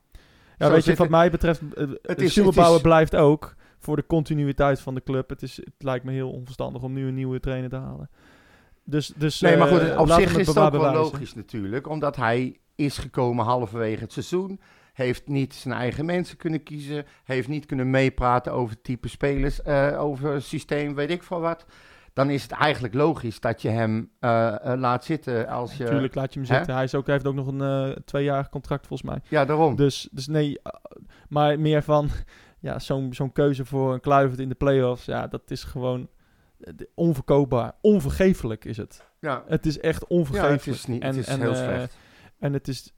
Ja, 0.57 0.65
Zo 0.65 0.71
weet 0.71 0.83
je, 0.83 0.89
wat 0.89 0.99
het- 0.99 1.09
mij 1.09 1.29
betreft, 1.31 1.61
Het 1.61 1.77
is- 1.77 2.37
is, 2.37 2.45
het 2.45 2.57
is- 2.57 2.81
blijft 2.81 3.15
ook 3.15 3.55
voor 3.79 3.95
de 3.95 4.05
continuïteit 4.07 4.79
van 4.79 4.95
de 4.95 5.03
club. 5.03 5.29
Het, 5.29 5.41
is, 5.41 5.55
het 5.57 5.73
lijkt 5.77 6.05
me 6.05 6.11
heel 6.11 6.31
onverstandig 6.31 6.81
om 6.83 6.93
nu 6.93 7.07
een 7.07 7.13
nieuwe 7.13 7.39
trainer 7.39 7.69
te 7.69 7.75
halen. 7.75 8.09
Dus, 8.83 9.07
dus 9.15 9.39
Nee, 9.41 9.57
maar 9.57 9.67
goed, 9.67 9.97
op 9.97 10.09
zich 10.09 10.37
is 10.37 10.47
het 10.47 10.57
ook 10.57 10.71
wel 10.71 10.93
logisch 10.93 11.35
natuurlijk. 11.35 11.87
Omdat 11.89 12.15
hij 12.15 12.57
is 12.79 12.97
gekomen 12.97 13.45
halverwege 13.45 14.03
het 14.03 14.13
seizoen. 14.13 14.59
Heeft 14.93 15.27
niet 15.27 15.53
zijn 15.53 15.73
eigen 15.73 16.05
mensen 16.05 16.37
kunnen 16.37 16.63
kiezen. 16.63 17.05
Heeft 17.23 17.47
niet 17.47 17.65
kunnen 17.65 17.89
meepraten 17.89 18.53
over 18.53 18.81
type 18.81 19.07
spelers. 19.07 19.61
eh, 19.61 20.01
over 20.01 20.41
systeem, 20.41 20.95
weet 20.95 21.09
ik 21.09 21.23
veel 21.23 21.39
wat. 21.39 21.65
Dan 22.13 22.29
is 22.29 22.41
het 22.43 22.51
eigenlijk 22.51 22.93
logisch 22.93 23.39
dat 23.39 23.61
je 23.61 23.69
hem 23.69 24.11
eh, 24.19 24.71
eh, 24.73 24.79
laat 24.79 25.05
zitten 25.05 25.47
als 25.47 25.77
je... 25.77 25.83
Tuurlijk 25.83 26.15
laat 26.15 26.33
je 26.33 26.39
hem 26.39 26.49
Hè? 26.49 26.55
zitten. 26.55 26.73
Hij, 26.75 26.83
is 26.83 26.95
ook, 26.95 27.05
hij 27.05 27.13
heeft 27.15 27.27
ook 27.27 27.33
nog 27.35 27.47
een 27.47 27.95
tweejarig 28.05 28.49
contract 28.49 28.87
volgens 28.87 29.09
mij. 29.09 29.21
Ja, 29.27 29.45
daarom. 29.45 29.75
Dus, 29.75 30.09
dus 30.11 30.27
nee, 30.27 30.57
maar 31.29 31.59
meer 31.59 31.83
van 31.83 32.09
ja, 32.59 32.79
zo'n 32.79 33.13
zo'n 33.13 33.31
keuze 33.31 33.65
voor 33.65 33.93
een 33.93 33.99
kluivert 34.01 34.39
in 34.39 34.49
de 34.49 34.55
play-offs. 34.55 35.05
Ja, 35.05 35.27
dat 35.27 35.51
is 35.51 35.63
gewoon 35.63 36.07
onverkoopbaar. 36.95 37.71
Onvergeeflijk 37.81 38.65
is 38.65 38.77
het. 38.77 39.03
ja. 39.19 39.43
Het 39.47 39.65
is 39.65 39.79
echt 39.79 39.99
ja, 39.99 40.05
onvergeeflijk. 40.15 40.65
het 40.65 40.75
is, 40.75 40.85
niet, 40.85 41.01
En- 41.01 41.07
het 41.07 41.17
is 41.17 41.27
en, 41.27 41.39
heel 41.39 41.55
slecht. 41.55 41.97
En 42.39 42.53
het 42.53 42.67
is, 42.67 42.93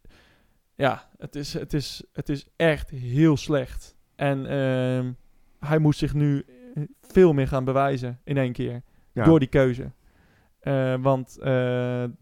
ja, 0.75 1.09
het 1.17 1.35
is, 1.35 1.53
het 1.53 1.73
is, 1.73 2.03
het 2.13 2.29
is 2.29 2.47
echt 2.55 2.89
heel 2.89 3.37
slecht. 3.37 3.95
En 4.15 4.45
ehm, 4.45 5.11
hij 5.59 5.79
moet 5.79 5.95
zich 5.95 6.13
nu 6.13 6.45
eh, 6.75 6.83
veel 7.01 7.33
meer 7.33 7.47
gaan 7.47 7.65
bewijzen 7.65 8.19
in 8.23 8.37
één 8.37 8.53
keer. 8.53 8.81
Ja, 9.11 9.23
Door 9.23 9.39
die 9.39 9.47
keuze. 9.47 9.91
Eh, 10.61 10.93
want 10.99 11.37
uh, 11.39 11.47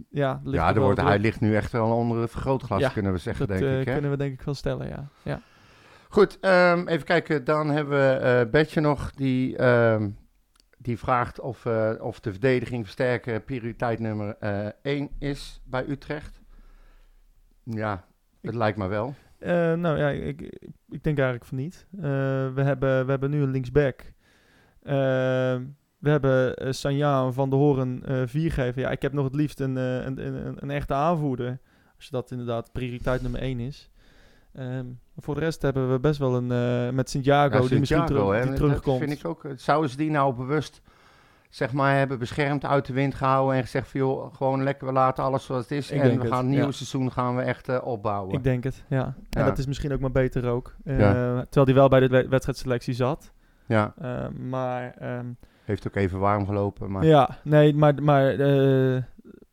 ja, 0.10 0.42
ligt 0.44 0.64
ja 0.64 0.74
er 0.74 0.80
wordt, 0.80 1.02
hij 1.02 1.20
ligt 1.20 1.40
nu 1.40 1.56
echt 1.56 1.72
wel 1.72 1.92
onder 1.92 2.22
het 2.22 2.32
vergrootglas, 2.32 2.80
Ja, 2.80 2.90
kunnen 2.90 3.12
we 3.12 3.18
zeggen, 3.18 3.48
dat 3.48 3.58
denk 3.58 3.72
eh, 3.72 3.80
ik. 3.80 3.86
Hè? 3.86 3.94
kunnen 3.94 4.12
we 4.12 4.18
denk 4.18 4.34
ik 4.34 4.42
wel 4.42 4.54
stellen, 4.54 4.88
ja. 4.88 5.10
ja. 5.24 5.42
Goed, 6.10 6.40
ehm, 6.40 6.88
even 6.88 7.06
kijken. 7.06 7.44
Dan 7.44 7.70
hebben 7.70 7.98
we 7.98 8.14
eh 8.14 8.52
Betje 8.52 8.82
nog. 8.82 9.12
Die, 9.12 9.58
ehm, 9.58 10.10
die 10.78 10.98
vraagt 10.98 11.40
of, 11.40 11.66
eh, 11.66 11.92
of 12.00 12.20
de 12.20 12.32
verdediging 12.32 12.84
versterken 12.84 13.44
prioriteit 13.44 14.00
nummer 14.00 14.38
1 14.82 15.10
is 15.20 15.62
bij 15.66 15.86
Utrecht. 15.88 16.39
Ja, 17.70 18.06
het 18.42 18.56
lijkt 18.56 18.78
me 18.78 18.88
wel. 18.88 19.16
Eh, 19.40 19.74
nou 19.74 19.98
ja, 19.98 20.10
ik, 20.10 20.42
ik 20.90 21.04
denk 21.04 21.18
eigenlijk 21.18 21.46
van 21.46 21.58
niet. 21.58 21.86
Uh, 21.96 22.02
we, 22.54 22.62
hebben, 22.62 23.06
we 23.06 23.12
hebben 23.12 23.30
nu 23.30 23.42
een 23.42 23.52
linksback. 23.52 24.02
Uh, 24.84 24.94
we 25.98 26.10
hebben 26.10 26.56
Sanja 26.76 27.32
van 27.32 27.50
de 27.50 27.56
Horen 27.56 28.02
vier 28.30 28.52
geven. 28.52 28.82
Ja, 28.82 28.90
ik 28.90 29.02
heb 29.02 29.14
nog 29.14 29.26
het 29.26 29.36
liefst 29.36 29.60
een, 29.60 29.76
een, 29.76 30.26
een, 30.26 30.58
een, 30.60 30.72
echte 30.72 30.94
aanvoerder. 30.94 31.60
Als 31.98 32.10
dat 32.10 32.32
inderdaad 32.32 32.72
prioriteit 32.72 33.22
nummer 33.22 33.42
één 33.42 33.60
is. 33.60 33.90
Um, 34.60 35.00
voor 35.18 35.34
de 35.34 35.40
rest 35.40 35.62
hebben 35.62 35.92
we 35.92 36.00
best 36.00 36.20
wel 36.20 36.36
een 36.36 36.96
met 36.96 37.10
Santiago 37.10 37.64
ja, 37.64 37.70
die 37.70 37.80
misschien 37.80 38.06
terug, 38.06 38.32
hè, 38.32 38.46
die 38.46 38.54
terugkomt. 38.54 39.00
Dat 39.00 39.08
vind 39.08 39.20
ik 39.20 39.28
ook. 39.28 39.46
Zouden 39.56 39.90
ze 39.90 39.98
die 39.98 40.10
nou 40.10 40.36
bewust 40.36 40.82
zeg 41.50 41.74
maar 41.74 41.96
hebben 41.98 42.20
beschermd 42.20 42.66
uit 42.66 42.86
de 42.86 42.94
wind 42.94 43.16
gehouden 43.16 43.56
en 43.56 43.62
gezegd 43.62 43.88
van 43.88 44.00
joh, 44.00 44.36
gewoon 44.36 44.64
lekker 44.64 44.88
we 44.88 44.94
laten 44.94 45.24
alles 45.24 45.46
zoals 45.46 45.62
het 45.62 45.72
is 45.72 45.92
Ik 45.92 46.02
en 46.02 46.20
we 46.20 46.28
gaan 46.28 46.38
het 46.38 46.48
nieuwe 46.48 46.66
ja. 46.66 46.72
seizoen 46.72 47.12
gaan 47.12 47.36
we 47.36 47.42
echt 47.42 47.70
uh, 47.70 47.78
opbouwen. 47.84 48.34
Ik 48.34 48.44
denk 48.44 48.64
het, 48.64 48.84
ja. 48.88 49.04
En 49.30 49.42
Ja. 49.42 49.46
dat 49.46 49.58
is 49.58 49.66
misschien 49.66 49.94
ook 49.94 50.00
maar 50.00 50.12
beter 50.12 50.46
ook. 50.48 50.76
Uh, 50.84 51.00
Ja. 51.00 51.12
Terwijl 51.42 51.66
hij 51.66 51.74
wel 51.74 51.88
bij 51.90 52.00
de 52.00 52.08
wed- 52.08 52.28
wedstrijdselectie 52.28 52.94
zat. 52.94 53.32
Ja, 53.66 53.94
Uh, 54.02 54.28
maar 54.30 54.94
ehm, 54.98 55.26
heeft 55.64 55.88
ook 55.88 55.96
even 55.96 56.20
warm 56.20 56.46
gelopen, 56.46 56.92
maar 56.92 57.06
Ja, 57.06 57.38
nee, 57.44 57.74
maar, 57.76 58.04
maar 58.04 58.28
eh, 58.40 59.02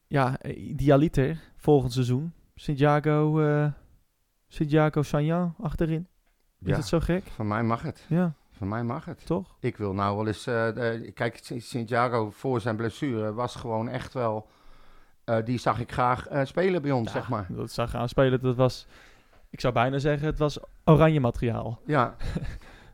ja, 0.07 0.43
idealiter 0.45 1.39
volgend 1.57 1.93
seizoen. 1.93 2.33
Santiago, 2.55 3.41
eh 3.41 3.67
Santiago 4.49 5.03
Sanyan 5.03 5.55
achterin. 5.61 6.07
Is 6.63 6.77
het 6.77 6.87
zo 6.87 7.01
gek? 7.01 7.23
van 7.27 7.49
mij 7.49 7.63
mag 7.63 7.83
het. 7.83 8.05
Ja, 8.09 8.33
Van 8.57 8.69
mij 8.69 8.83
mag 8.85 9.05
het. 9.05 9.27
toch? 9.27 9.57
Ik 9.61 9.77
wil 9.77 9.93
nou 9.93 10.17
wel 10.17 10.27
eens. 10.27 10.47
eh, 10.47 10.69
kijk, 11.15 11.41
Santiago 11.59 12.31
voor 12.31 12.61
zijn 12.61 12.77
blessure 12.77 13.33
was 13.33 13.55
gewoon 13.55 13.89
echt 13.89 14.13
wel. 14.15 14.47
eh, 15.25 15.37
die 15.45 15.59
zag 15.59 15.81
ik 15.81 15.93
graag 15.93 16.29
eh, 16.29 16.45
spelen 16.45 16.83
bij 16.83 16.91
ons, 16.91 17.13
Ja, 17.13 17.19
zeg 17.19 17.29
maar. 17.29 17.47
Dat 17.49 17.71
zag 17.71 17.91
gaan 17.91 18.09
spelen, 18.09 18.41
dat 18.41 18.57
was, 18.57 18.87
ik 19.51 19.61
zou 19.61 19.73
bijna 19.75 19.99
zeggen, 19.99 20.27
het 20.27 20.39
was 20.39 20.59
oranje 20.85 21.21
materiaal. 21.21 21.79
Ja, 21.87 22.17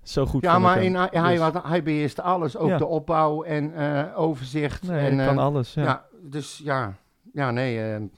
Zo 0.03 0.27
goed 0.27 0.43
ja 0.43 0.59
maar 0.59 0.83
in, 0.83 0.95
hij, 0.95 1.09
Dus- 1.33 1.39
had- 1.41 1.65
hij 1.67 1.83
beheerste 1.83 2.23
alles. 2.23 2.57
Ook 2.57 2.69
Ja. 2.69 2.79
de 2.79 2.87
opbouw 2.87 3.43
en 3.43 3.75
overzicht. 4.15 4.83
Nee, 4.83 5.07
en, 5.11 5.19
hij 5.19 5.27
kan 5.27 5.39
alles, 5.39 5.75
ja. 5.75 5.83
ja. 5.83 6.05
dus 6.23 6.61
ja. 6.65 6.95
Ja, 7.33 7.51
nee, 7.51 8.11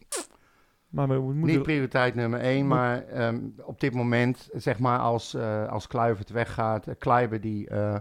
Maar 0.95 1.09
we 1.09 1.15
moeten... 1.21 1.43
niet 1.55 1.63
prioriteit 1.63 2.15
nummer 2.15 2.41
één. 2.41 2.67
Maar 2.67 3.03
ehm, 3.03 3.39
op 3.63 3.81
dit 3.81 3.95
moment, 3.95 4.49
zeg 4.53 4.79
maar, 4.79 4.99
als, 4.99 5.35
eh 5.35 5.69
als 5.69 5.87
Kluivert 5.87 6.31
weggaat, 6.31 6.87
uh, 6.89 6.95
Kleiber 6.99 7.41
die, 7.41 7.69
eh, 7.69 7.95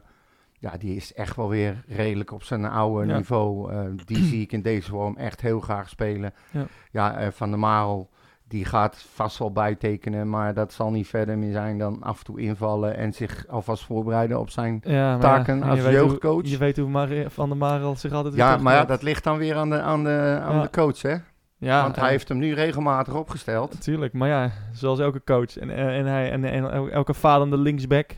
ja, 0.59 0.77
die 0.77 0.95
is 0.95 1.13
echt 1.13 1.35
wel 1.35 1.49
weer 1.49 1.83
redelijk 1.87 2.31
op 2.31 2.43
zijn 2.43 2.65
oude 2.65 3.07
Ja. 3.07 3.17
niveau. 3.17 3.71
Die 4.05 4.23
zie 4.23 4.41
ik 4.41 4.51
in 4.51 4.61
deze 4.61 4.89
vorm 4.89 5.17
echt 5.17 5.41
heel 5.41 5.59
graag 5.59 5.89
spelen. 5.89 6.33
Ja. 6.51 6.65
Ja, 6.91 7.31
Van 7.31 7.49
der 7.49 7.59
Marel, 7.59 8.09
die 8.47 8.65
gaat 8.65 9.05
vast 9.13 9.37
wel 9.37 9.51
bijtekenen, 9.51 10.29
maar 10.29 10.53
dat 10.53 10.73
zal 10.73 10.91
niet 10.91 11.07
verder 11.07 11.37
meer 11.37 11.51
zijn 11.51 11.77
dan 11.77 12.03
af 12.03 12.17
en 12.19 12.25
toe 12.25 12.39
invallen 12.39 12.95
en 12.97 13.13
zich 13.13 13.47
alvast 13.47 13.83
voorbereiden 13.85 14.39
op 14.39 14.49
zijn... 14.49 14.79
ja, 14.83 15.17
taken 15.17 15.57
ja, 15.57 15.65
als 15.69 15.77
je 15.79 15.83
weet 15.85 15.97
hoe- 15.99 16.07
jeugdcoach. 16.07 16.45
je 16.47 16.57
weet 16.57 16.77
hoe 16.77 16.89
Mar 16.89 17.09
Van 17.27 17.49
der 17.49 17.57
Marel 17.57 17.95
zich 17.95 18.11
altijd 18.11 18.35
Ja, 18.35 18.57
maar 18.57 18.73
ja, 18.75 18.85
dat 18.85 19.01
ligt 19.01 19.23
dan 19.23 19.37
weer 19.37 19.55
aan 19.55 19.69
de, 19.69 19.81
aan 19.81 20.03
de, 20.03 20.39
aan 20.43 20.61
de 20.61 20.69
coach, 20.69 21.01
hè? 21.01 21.15
Ja, 21.63 21.81
Want 21.83 21.95
hij 21.95 22.09
heeft 22.09 22.27
hem 22.27 22.37
nu 22.37 22.53
regelmatig 22.53 23.13
opgesteld. 23.15 23.73
Natuurlijk, 23.73 24.13
maar 24.13 24.27
ja, 24.27 24.51
zoals 24.73 24.99
elke 24.99 25.21
coach. 25.23 25.57
En, 25.57 25.69
en, 25.69 25.87
en 25.89 26.05
hij, 26.05 26.31
en, 26.31 26.43
en 26.43 26.71
el- 26.71 26.89
elke 26.89 27.13
falende 27.13 27.57
linksback 27.57 28.11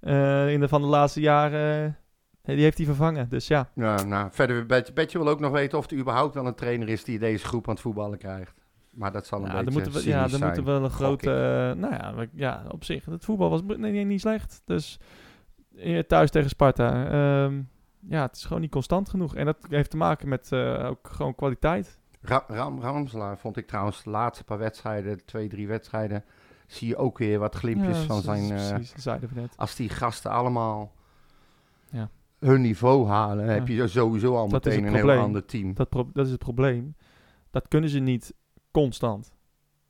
eh, 0.00 0.52
in 0.52 0.60
de 0.60 0.68
van 0.68 0.80
de 0.80 0.86
laatste 0.86 1.20
jaren, 1.20 1.84
eh, 2.42 2.54
die 2.54 2.62
heeft 2.62 2.76
hij 2.76 2.86
vervangen. 2.86 3.28
Dus 3.28 3.46
ja, 3.46 3.68
Ja, 3.74 4.02
nou, 4.02 4.28
verder, 4.32 4.66
Betje, 4.66 4.92
Betje 4.92 5.18
wil 5.18 5.28
ook 5.28 5.40
nog 5.40 5.50
weten 5.52 5.78
of 5.78 5.90
er 5.90 5.96
überhaupt 5.96 6.34
wel 6.34 6.46
een 6.46 6.54
trainer 6.54 6.88
is 6.88 7.04
die 7.04 7.18
deze 7.18 7.44
groep 7.44 7.68
aan 7.68 7.72
het 7.74 7.82
voetballen 7.82 8.18
krijgt. 8.18 8.54
Maar 8.90 9.12
dat 9.12 9.26
zal 9.26 9.38
een 9.38 9.46
ja 9.46 9.52
dan 9.54 9.64
beetje 9.64 9.80
moeten 9.80 10.02
we, 10.02 10.08
ja, 10.08 10.26
dan 10.28 10.40
moeten 10.40 10.64
we 10.64 10.70
wel 10.70 10.84
een 10.84 10.90
grote... 10.90 11.30
eh, 11.30 11.80
nou 11.80 11.94
ja, 11.94 12.14
we- 12.14 12.28
ja, 12.32 12.64
op 12.68 12.84
zich, 12.84 13.04
het 13.04 13.24
voetbal 13.24 13.50
was 13.50 13.62
nee, 13.62 13.76
nee, 13.78 14.04
niet 14.04 14.20
slecht. 14.20 14.62
Dus 14.64 14.98
eh, 15.76 15.98
thuis 15.98 16.30
tegen 16.30 16.48
Sparta. 16.48 17.04
ehm, 17.10 17.60
ja, 18.08 18.22
het 18.22 18.36
is 18.36 18.44
gewoon 18.44 18.60
niet 18.62 18.70
constant 18.70 19.08
genoeg. 19.08 19.34
En 19.34 19.44
dat 19.44 19.56
heeft 19.68 19.90
te 19.90 19.96
maken 19.96 20.28
met 20.28 20.52
eh, 20.52 20.86
ook 20.88 21.08
gewoon 21.12 21.34
kwaliteit. 21.34 21.98
Ra 22.20 22.44
Ram 22.48 22.80
Ramselaar 22.80 23.38
vond 23.38 23.56
ik 23.56 23.66
trouwens 23.66 24.02
de 24.02 24.10
laatste 24.10 24.44
paar 24.44 24.58
wedstrijden, 24.58 25.24
twee, 25.24 25.48
drie 25.48 25.68
wedstrijden, 25.68 26.24
zie 26.66 26.88
je 26.88 26.96
ook 26.96 27.18
weer 27.18 27.38
wat 27.38 27.54
glimpjes 27.54 27.98
Ja, 27.98 28.04
van 28.04 28.20
zijn... 28.22 28.50
eh, 28.58 28.74
Precies, 28.74 29.06
als 29.56 29.74
die 29.74 29.88
gasten 29.88 30.30
allemaal 30.30 30.92
Ja. 31.90 32.08
hun 32.38 32.60
niveau 32.60 33.06
halen, 33.08 33.44
Ja. 33.46 33.50
heb 33.52 33.68
je 33.68 33.88
sowieso 33.88 34.36
al 34.36 34.48
Dat 34.48 34.64
meteen 34.64 34.84
een 34.84 34.94
heel 34.94 35.10
ander 35.10 35.44
team. 35.44 35.74
Dat, 35.74 35.90
dat 35.92 36.24
is 36.26 36.30
het 36.30 36.38
probleem. 36.40 36.94
Dat 37.50 37.68
kunnen 37.68 37.90
ze 37.90 37.98
niet 37.98 38.34
constant. 38.70 39.32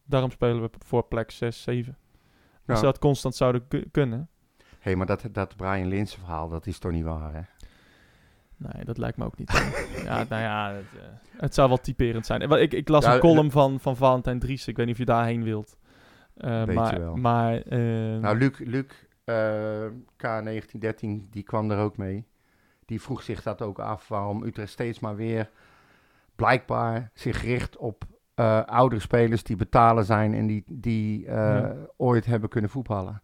Daarom 0.04 0.30
spelen 0.30 0.62
we 0.62 0.70
voor 0.86 1.02
plek 1.04 1.30
6, 1.30 1.62
7. 1.62 1.96
Als 2.66 2.78
ze 2.78 2.84
dat 2.84 2.98
constant 2.98 3.34
zouden 3.34 3.68
ku- 3.68 3.88
kunnen. 3.90 4.28
Hé, 4.78 4.94
maar 4.94 5.06
dat, 5.06 5.24
dat 5.32 5.56
Brian 5.56 5.86
Linsen 5.88 6.18
verhaal, 6.18 6.48
dat 6.48 6.66
is 6.66 6.78
toch 6.78 6.92
niet 6.92 7.04
waar, 7.04 7.34
hè? 7.34 7.40
Nee, 8.62 8.84
dat 8.84 8.98
lijkt 8.98 9.16
me 9.16 9.24
ook 9.24 9.38
niet. 9.38 9.50
ja, 10.04 10.24
nou 10.28 10.42
ja, 10.42 10.72
het, 10.72 11.00
eh, 11.02 11.40
het 11.40 11.54
zou 11.54 11.68
wel 11.68 11.80
typerend 11.80 12.26
zijn. 12.26 12.48
Wel, 12.48 12.58
Ik, 12.58 12.72
ik 12.72 12.88
las 12.88 13.04
Ja, 13.04 13.14
een 13.14 13.20
column 13.20 13.50
van, 13.50 13.80
van 13.80 13.96
Valentijn 13.96 14.38
Dries. 14.38 14.68
Ik 14.68 14.76
weet 14.76 14.86
niet 14.86 14.94
of 14.94 15.00
je 15.00 15.06
daarheen 15.06 15.42
wilt. 15.42 15.76
Eh, 16.36 16.58
Beetje 16.64 16.74
maar, 16.74 16.98
wel. 17.00 17.14
Maar, 17.16 17.54
eh, 17.62 17.78
Nou, 18.20 18.38
Luc, 18.38 18.58
Luc 18.58 18.84
eh, 19.24 19.86
K1913, 20.16 21.28
die 21.30 21.42
kwam 21.42 21.70
er 21.70 21.78
ook 21.78 21.96
mee. 21.96 22.26
Die 22.84 23.00
vroeg 23.00 23.22
zich 23.22 23.42
dat 23.42 23.62
ook 23.62 23.78
af, 23.78 24.08
waarom 24.08 24.42
Utrecht 24.42 24.70
steeds 24.72 25.00
maar 25.00 25.16
weer 25.16 25.50
blijkbaar 26.36 27.10
zich 27.14 27.42
richt 27.42 27.76
op 27.76 28.04
eh, 28.34 28.60
oudere 28.64 29.00
spelers 29.00 29.42
die 29.42 29.56
betalen 29.56 30.04
zijn 30.04 30.34
en 30.34 30.46
die, 30.46 30.64
die 30.66 31.26
eh, 31.26 31.34
Ja. 31.34 31.74
ooit 31.96 32.26
hebben 32.26 32.48
kunnen 32.48 32.70
voetballen. 32.70 33.20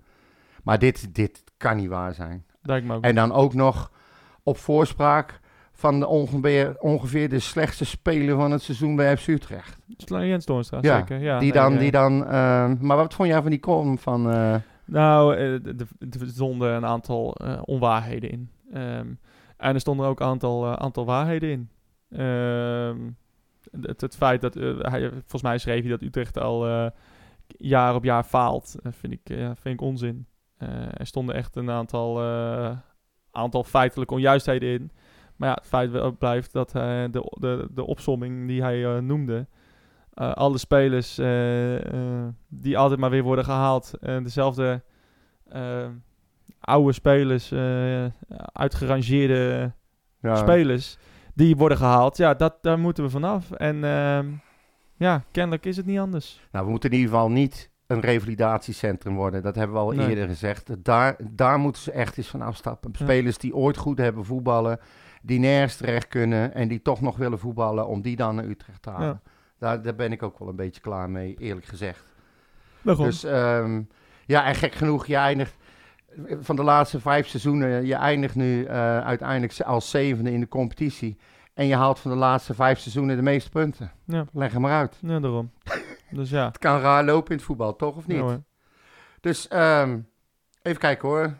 Maar 0.62 0.78
dit, 0.78 1.14
dit 1.14 1.44
kan 1.56 1.76
niet 1.76 1.88
waar 1.88 2.14
zijn. 2.14 2.46
En 3.00 3.14
dan 3.14 3.32
ook 3.32 3.54
nog 3.54 3.90
op 4.46 4.56
voorspraak 4.56 5.40
van 5.72 6.00
de 6.00 6.06
ongeveer, 6.06 6.76
ongeveer 6.78 7.28
de 7.28 7.38
slechtste 7.38 7.84
speler 7.84 8.36
van 8.36 8.50
het 8.50 8.62
seizoen 8.62 8.96
bij 8.96 9.16
FC 9.16 9.26
Utrecht. 9.28 9.78
Jens 10.26 10.44
Doornstra, 10.46 10.78
Ja, 10.82 10.96
zeker. 10.98 11.18
Ja, 11.20 11.38
die 11.38 11.52
dan, 11.52 11.76
die 11.78 11.90
dan 11.90 12.26
eh, 12.26 12.72
maar 12.80 12.96
wat 12.96 13.14
vond 13.14 13.28
jij 13.28 13.40
van 13.42 13.50
die 13.50 13.60
column 13.60 13.98
van... 13.98 14.30
eh, 14.30 14.54
Nou, 14.84 15.34
eh, 15.36 15.52
er 16.20 16.26
stonden 16.26 16.72
een 16.74 16.84
aantal 16.86 17.34
eh, 17.34 17.60
onwaarheden 17.64 18.30
in. 18.30 18.50
Ehm, 18.72 19.06
en 19.56 19.74
er 19.74 19.80
stonden 19.80 20.06
ook 20.06 20.20
een 20.20 20.26
aantal, 20.26 20.76
aantal 20.76 21.04
waarheden 21.04 21.50
in. 21.50 21.68
Ehm, 22.10 22.98
het, 23.80 24.00
het 24.00 24.16
feit 24.16 24.40
dat, 24.40 24.54
hij, 24.54 25.10
volgens 25.10 25.42
mij 25.42 25.58
schreef 25.58 25.80
hij 25.80 25.90
dat 25.90 26.02
Utrecht 26.02 26.38
al 26.38 26.90
jaar 27.46 27.94
op 27.94 28.04
jaar 28.04 28.22
faalt, 28.24 28.74
vind, 28.82 29.12
ik, 29.12 29.20
vind 29.36 29.64
ik 29.74 29.80
onzin. 29.80 30.26
Er 30.96 31.06
stonden 31.06 31.34
echt 31.34 31.56
een 31.56 31.70
aantal, 31.70 32.20
aantal 33.36 33.64
feitelijke 33.64 34.14
onjuistheden 34.14 34.68
in. 34.68 34.90
Maar 35.36 35.48
ja, 35.48 35.54
het 35.54 35.66
feit 35.66 36.18
blijft 36.18 36.52
dat 36.52 36.74
eh, 36.74 36.82
de, 37.10 37.36
de, 37.38 37.68
de 37.70 37.86
opsomming 37.86 38.46
die 38.46 38.62
hij 38.62 38.84
eh, 38.84 38.98
noemde, 38.98 39.46
eh, 40.14 40.32
alle 40.32 40.58
spelers 40.58 41.14
die 42.48 42.78
altijd 42.78 43.00
maar 43.00 43.10
weer 43.10 43.22
worden 43.22 43.44
gehaald, 43.44 43.92
en 44.00 44.22
dezelfde 44.22 44.82
oude 46.60 46.92
spelers, 46.92 47.52
uitgerangeerde 48.52 49.72
ja, 50.20 50.36
spelers, 50.36 50.98
die 51.34 51.56
worden 51.56 51.78
gehaald. 51.78 52.16
Ja, 52.16 52.34
dat, 52.34 52.58
daar 52.62 52.78
moeten 52.78 53.04
we 53.04 53.10
vanaf. 53.10 53.50
En 53.50 53.84
ehm, 53.84 54.26
ja, 54.96 55.24
kennelijk 55.30 55.66
is 55.66 55.76
het 55.76 55.86
niet 55.86 55.98
anders. 55.98 56.40
Nou, 56.52 56.64
we 56.64 56.70
moeten 56.70 56.90
in 56.90 56.96
ieder 56.96 57.12
geval 57.12 57.30
niet 57.30 57.70
een 57.86 58.00
revalidatiecentrum 58.00 59.14
worden. 59.14 59.42
Dat 59.42 59.54
hebben 59.54 59.76
we 59.76 59.82
al 59.82 59.90
Nee. 59.90 60.08
eerder 60.08 60.28
gezegd. 60.28 60.84
Daar, 60.84 61.16
daar 61.30 61.58
moeten 61.58 61.82
ze 61.82 61.90
echt 61.92 62.16
eens 62.16 62.28
van 62.28 62.42
afstappen. 62.42 62.90
Spelers 62.94 63.38
die 63.38 63.54
ooit 63.54 63.76
goed 63.76 63.98
hebben 63.98 64.24
voetballen, 64.24 64.78
die 65.22 65.38
nergens 65.38 65.76
terecht 65.76 66.08
kunnen 66.08 66.54
en 66.54 66.68
die 66.68 66.82
toch 66.82 67.00
nog 67.00 67.16
willen 67.16 67.38
voetballen, 67.38 67.86
om 67.86 68.02
die 68.02 68.16
dan 68.16 68.34
naar 68.34 68.44
Utrecht 68.44 68.82
te 68.82 68.90
halen. 68.90 69.06
Ja. 69.24 69.30
Daar, 69.58 69.82
daar 69.82 69.94
ben 69.94 70.12
ik 70.12 70.22
ook 70.22 70.38
wel 70.38 70.48
een 70.48 70.56
beetje 70.56 70.80
klaar 70.80 71.10
mee, 71.10 71.36
eerlijk 71.38 71.66
gezegd. 71.66 72.04
Daarom. 72.82 73.04
Dus 73.04 73.24
ehm, 73.24 73.82
ja, 74.26 74.44
en 74.44 74.54
gek 74.54 74.74
genoeg, 74.74 75.06
je 75.06 75.16
eindigt 75.16 75.56
van 76.40 76.56
de 76.56 76.62
laatste 76.62 77.00
vijf 77.00 77.26
seizoenen, 77.28 77.86
je 77.86 77.94
eindigt 77.94 78.34
nu 78.34 78.64
eh, 78.64 78.98
uiteindelijk 79.00 79.60
als 79.60 79.90
zevende 79.90 80.32
in 80.32 80.40
de 80.40 80.48
competitie. 80.48 81.16
En 81.54 81.66
je 81.66 81.76
haalt 81.76 81.98
van 81.98 82.10
de 82.10 82.16
laatste 82.16 82.54
vijf 82.54 82.78
seizoenen 82.78 83.16
de 83.16 83.22
meeste 83.22 83.50
punten. 83.50 83.90
Ja. 84.04 84.24
Leg 84.32 84.52
hem 84.52 84.60
maar 84.60 84.72
uit. 84.78 84.98
ja, 85.00 85.20
daarom. 85.20 85.50
Dus 86.10 86.30
ja. 86.30 86.46
Het 86.46 86.58
kan 86.58 86.80
raar 86.80 87.04
lopen 87.04 87.30
in 87.30 87.36
het 87.36 87.44
voetbal, 87.46 87.76
toch 87.76 87.96
of 87.96 88.06
niet? 88.06 88.16
Ja. 88.16 88.42
Dus 89.20 89.48
ehm, 89.48 89.98
even 90.62 90.80
kijken 90.80 91.08
hoor. 91.08 91.34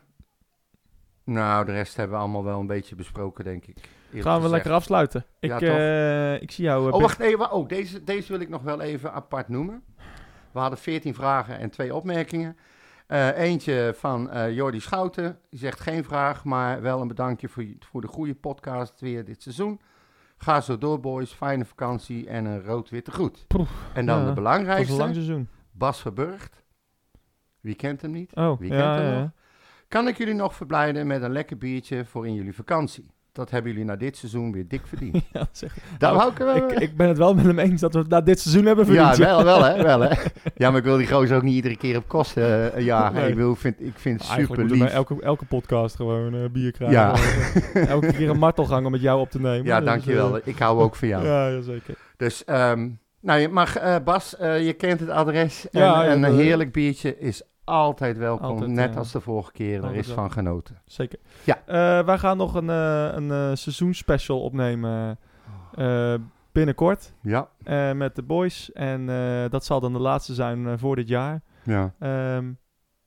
Nou, 1.25 1.64
de 1.64 1.73
rest 1.73 1.97
hebben 1.97 2.17
we 2.17 2.23
allemaal 2.23 2.45
wel 2.45 2.61
een 2.61 2.67
beetje 2.67 2.95
besproken, 2.95 3.45
denk 3.45 3.64
ik. 3.67 3.77
Gaan 4.12 4.23
we 4.23 4.29
gezegd. 4.31 4.51
lekker 4.51 4.73
afsluiten. 4.73 5.25
Ik, 5.41 5.61
Ja, 5.61 5.61
eh, 6.35 6.43
ik 6.43 6.51
zie 6.51 6.64
jou... 6.64 6.89
eh, 6.89 6.95
Oh, 6.95 7.01
wacht 7.01 7.21
even. 7.21 7.51
Oh, 7.53 7.69
deze, 7.69 8.05
deze 8.05 8.33
wil 8.33 8.41
ik 8.41 8.49
nog 8.49 8.62
wel 8.62 8.81
even 8.81 9.12
apart 9.12 9.49
noemen. 9.49 9.83
We 10.53 10.59
hadden 10.59 10.79
14 10.79 11.14
vragen 11.14 11.59
en 11.59 11.71
twee 11.71 11.95
opmerkingen. 11.95 12.57
Eh, 13.07 13.39
eentje 13.39 13.93
van 13.97 14.31
Jordi 14.53 14.81
Schouten. 14.81 15.39
Die 15.51 15.59
zegt 15.59 15.81
geen 15.81 16.05
vraag, 16.05 16.45
maar 16.45 16.83
wel 16.83 17.01
een 17.01 17.09
bedankje 17.09 17.49
voor, 17.49 17.64
voor 17.79 18.01
de 18.01 18.07
goede 18.07 18.35
podcast 18.35 19.01
weer 19.01 19.25
dit 19.25 19.43
seizoen. 19.43 19.81
Ga 20.37 20.61
zo 20.61 20.78
door, 20.78 21.01
boys. 21.01 21.32
Fijne 21.32 21.64
vakantie 21.64 22.28
en 22.28 22.45
een 22.45 22.62
rood-witte 22.62 23.11
groet. 23.11 23.45
Poef, 23.47 23.70
en 23.95 24.07
dan 24.07 24.18
ja, 24.18 24.22
de 24.22 24.28
Het 24.30 24.37
was 24.37 24.37
een 24.37 24.43
lang 24.43 24.64
belangrijkste, 24.64 24.95
seizoen. 25.12 25.49
Bas 25.70 26.01
Verburgt. 26.01 26.64
Wie 27.61 27.74
kent 27.74 28.03
hem 28.03 28.11
niet? 28.11 28.34
Oh, 28.34 28.59
Wie 28.59 28.72
ja, 28.72 28.76
kent 28.80 28.95
hem 28.99 29.12
ja, 29.12 29.20
nog? 29.20 29.20
ja. 29.20 29.32
Kan 29.89 30.09
ik 30.09 30.18
jullie 30.18 30.34
nog 30.34 30.55
verblijden 30.55 31.07
met 31.07 31.22
een 31.22 31.32
lekker 31.32 31.59
biertje 31.59 32.05
voor 32.05 32.26
in 32.26 32.34
jullie 32.34 32.55
vakantie? 32.55 33.11
Dat 33.37 33.51
hebben 33.51 33.70
jullie 33.70 33.87
na 33.87 33.97
dit 33.97 34.16
seizoen 34.16 34.53
weer 34.53 34.64
dik 34.68 34.87
verdiend. 34.87 35.14
Ja, 35.32 35.47
zeg. 35.53 35.74
Daar 35.99 36.12
Nou, 36.12 36.16
hou 36.20 36.30
ik 36.32 36.39
wel 36.39 36.57
ik, 36.57 36.70
ik 36.80 36.97
ben 36.97 37.09
het 37.09 37.18
wel 37.18 37.34
met 37.34 37.45
hem 37.45 37.59
eens 37.59 37.80
dat 37.80 37.93
we 37.93 37.99
het 37.99 38.09
na 38.09 38.20
dit 38.20 38.41
seizoen 38.41 38.64
hebben 38.66 38.87
verdiend. 38.87 39.16
Ja, 39.16 39.24
wel, 39.26 39.45
wel 39.45 39.64
hè, 39.64 39.82
wel 39.82 40.01
hè. 40.01 40.09
Ja, 40.55 40.68
maar 40.70 40.78
ik 40.78 40.84
wil 40.84 40.97
die 40.97 41.07
gozer 41.07 41.37
ook 41.37 41.43
niet 41.43 41.55
iedere 41.55 41.76
keer 41.76 41.97
op 41.97 42.09
kosten 42.09 42.72
eh, 42.74 42.84
jagen. 42.84 43.14
Nee. 43.14 43.28
Ik, 43.28 43.34
wil, 43.34 43.57
vind, 43.57 43.74
ik 43.78 43.99
vind 43.99 44.20
het 44.20 44.30
super 44.30 44.64
lief. 44.64 44.84
elke, 44.84 45.16
elke 45.22 45.45
podcast 45.45 45.97
gewoon 45.97 46.34
eh, 46.34 46.41
bier 46.53 46.72
krijgen. 46.72 46.97
Ja. 46.99 47.14
Eh, 47.74 47.89
elke 47.97 48.12
keer 48.12 48.30
een 48.30 48.39
martelgang 48.39 48.87
om 48.87 48.93
met 48.93 49.01
jou 49.01 49.20
op 49.20 49.30
te 49.30 49.41
nemen. 49.41 49.64
Ja, 49.64 49.76
Dus, 49.80 49.89
dankjewel. 49.89 50.37
eh, 50.37 50.47
ik 50.47 50.59
hou 50.59 50.80
ook 50.80 50.97
van 50.97 51.09
jou. 51.09 51.24
ja, 51.26 51.61
zeker. 51.61 51.95
Dus, 52.16 52.45
ehm, 52.45 52.89
nou, 53.20 53.41
je 53.41 53.49
mag, 53.49 53.76
eh, 53.76 53.97
Bas, 54.05 54.37
eh, 54.37 54.66
je 54.66 54.72
kent 54.72 55.01
het 55.01 55.09
adres. 55.11 55.70
En, 55.70 55.80
Ja, 55.80 56.05
en 56.05 56.22
een 56.22 56.34
heerlijk 56.34 56.72
biertje 56.72 57.18
is 57.18 57.43
altijd 57.67 58.19
welkom. 58.19 58.47
Altijd, 58.51 58.71
net 58.71 58.97
als 58.97 59.12
de 59.12 59.21
vorige 59.21 59.53
keer. 59.53 59.85
Er 59.85 59.95
is 59.95 60.11
van 60.11 60.33
genoten. 60.33 60.77
Zeker. 60.85 61.19
Ja. 61.45 61.59
Eh, 61.67 62.07
wij 62.07 62.19
gaan 62.19 62.37
nog 62.37 62.55
een, 62.55 62.71
eh 62.71 63.09
een 63.12 63.31
eh, 63.31 63.51
seizoensspecial 63.55 64.41
opnemen 64.43 65.19
eh, 65.75 66.14
binnenkort 66.53 67.14
Ja, 67.21 67.49
met 67.95 68.14
de 68.17 68.23
boys. 68.23 68.73
En 68.73 69.07
dat 69.51 69.64
zal 69.64 69.81
dan 69.81 69.93
de 69.93 69.99
laatste 69.99 70.35
zijn 70.35 70.79
voor 70.79 70.97
dit 70.97 71.09
jaar. 71.09 71.43
ja. 71.62 71.93
Ehm, 71.99 72.53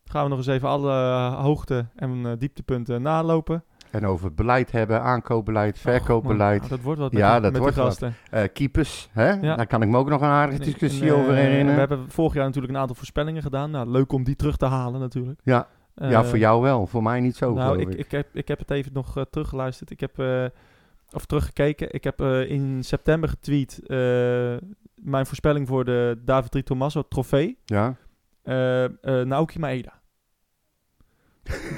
gaan 0.06 0.24
we 0.24 0.30
nog 0.30 0.38
eens 0.38 0.48
even 0.48 0.70
alle 0.70 0.94
hoogte- 1.36 1.86
en 1.96 2.36
dieptepunten 2.38 3.02
nalopen. 3.02 3.64
En 3.92 4.06
over 4.06 4.34
beleid 4.34 4.72
hebben, 4.72 5.02
aankoopbeleid, 5.02 5.76
Och, 5.76 5.82
verkoopbeleid, 5.82 6.60
man, 6.60 6.70
dat 6.70 6.82
wordt 6.82 7.00
wat 7.00 7.12
met, 7.12 7.22
Ja, 7.22 7.40
dat 7.40 7.52
met 7.52 7.62
wordt 7.62 7.76
wat. 7.76 7.86
gasten. 7.86 8.14
eh, 8.32 8.44
keepers. 8.54 9.10
Hè? 9.12 9.30
Ja. 9.32 9.56
Daar 9.56 9.68
kan 9.68 9.82
ik 9.82 9.88
me 9.90 9.98
ook 9.98 10.10
nog 10.10 10.22
een 10.22 10.28
aardige 10.28 10.62
discussie 10.64 11.08
en, 11.08 11.14
over 11.16 11.34
herinneren. 11.34 11.74
We 11.74 11.80
hebben 11.80 12.10
vorig 12.12 12.34
jaar 12.34 12.46
natuurlijk 12.46 12.74
een 12.74 12.80
aantal 12.80 12.96
voorspellingen 12.96 13.42
gedaan. 13.42 13.72
Nou, 13.72 13.90
leuk 13.90 14.12
om 14.12 14.24
die 14.24 14.36
terug 14.36 14.58
te 14.58 14.66
halen 14.66 15.00
natuurlijk. 15.00 15.40
Ja. 15.44 15.68
ja, 15.96 16.10
Eh, 16.22 16.24
voor 16.24 16.38
jou 16.38 16.62
wel. 16.62 16.88
Voor 16.88 17.04
mij 17.04 17.20
niet 17.20 17.36
zo, 17.36 17.54
nou, 17.54 17.80
ik, 17.80 17.90
ik. 17.90 17.98
ik, 18.00 18.12
heb, 18.12 18.28
ik 18.34 18.48
heb 18.48 18.60
het 18.60 18.72
even 18.72 18.94
nog 18.94 19.18
eh, 19.18 19.24
teruggeluisterd. 19.30 19.92
Ik 19.92 20.00
heb, 20.00 20.20
of 21.12 21.26
teruggekeken. 21.26 21.94
Ik 21.94 22.04
heb 22.04 22.22
in 22.48 22.84
september 22.84 23.30
getweet 23.30 23.82
mijn 24.96 25.26
voorspelling 25.26 25.68
voor 25.68 25.86
de 25.86 26.22
David 26.26 26.52
Tri 26.52 26.64
Tommaso 26.64 27.02
trofee. 27.08 27.58
Ja. 27.66 27.96
Naoki 29.26 29.60
Maeda. 29.60 29.99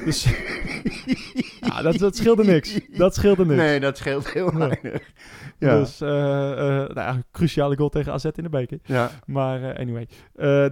Dus 0.05 0.23
ja, 1.61 1.81
dat, 1.81 1.97
dat 1.97 2.15
scheelde 2.15 2.43
niks. 2.43 2.79
Dat 2.97 3.15
scheelde 3.15 3.45
niks. 3.45 3.57
Nee, 3.61 3.79
dat 3.79 3.97
scheelt 3.97 4.31
heel 4.33 4.53
weinig. 4.57 5.13
Ja. 5.59 5.79
Dus, 5.79 6.01
eh, 6.01 6.51
eh, 6.51 6.67
nou 6.67 6.93
ja, 6.93 7.21
cruciale 7.31 7.77
goal 7.77 7.89
tegen 7.89 8.13
AZ 8.13 8.25
in 8.25 8.43
de 8.43 8.49
beker. 8.49 8.79
ja. 8.83 9.09
Maar 9.25 9.63
eh, 9.63 9.79
anyway. 9.79 10.07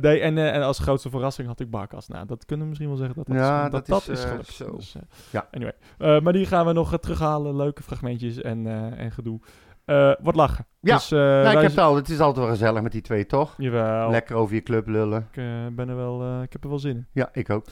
Nee, 0.02 0.20
en, 0.20 0.38
en 0.38 0.62
als 0.62 0.80
grootste 0.80 1.10
verrassing 1.10 1.48
had 1.48 1.60
ik 1.60 1.70
Barkas. 1.70 2.08
Nou, 2.08 2.26
dat 2.26 2.46
kunnen 2.46 2.66
we 2.66 2.70
misschien 2.70 2.90
wel 2.90 2.98
zeggen 3.00 3.16
dat 3.16 3.28
dat, 3.28 3.36
Ja, 3.36 3.66
is, 3.66 3.72
dat, 3.72 3.86
dat 3.86 4.06
dat 4.06 4.18
is, 4.18 4.24
gelukt. 4.24 4.48
zo. 4.48 4.76
Dus, 4.76 4.96
Ja. 5.30 5.48
Anyway. 5.52 6.20
Maar 6.22 6.34
die 6.34 6.46
gaan 6.46 6.66
we 6.66 6.74
nog 6.74 6.98
terughalen. 7.00 7.56
Leuke 7.56 7.84
fragmentjes 7.84 8.42
en, 8.42 8.68
en 8.98 9.12
gedoe. 9.12 9.40
Eh 9.86 10.12
wat 10.22 10.36
lachen. 10.36 10.66
Ja. 10.80 10.96
Dus, 10.96 11.12
eh, 11.12 11.20
Nou, 11.20 11.48
ik 11.56 11.62
heb 11.62 11.70
het 11.72 11.78
al. 11.78 11.96
Het 11.96 12.10
is 12.10 12.20
altijd 12.20 12.46
wel 12.46 12.56
gezellig 12.56 12.82
met 12.82 12.92
die 12.92 13.02
twee, 13.02 13.26
toch? 13.26 13.54
Jawel. 13.58 14.10
Lekker 14.10 14.36
over 14.36 14.56
je 14.56 14.62
club 14.62 14.88
lullen. 14.88 15.28
Ik, 15.32 15.76
ben 15.76 15.90
er 15.90 15.96
wel, 15.96 16.42
ik 16.42 16.54
heb 16.54 16.64
er 16.64 16.70
wel 16.70 16.80
zin 16.80 16.96
in. 16.96 17.08
Ja, 17.14 17.30
ik 17.34 17.50
ook. 17.50 17.66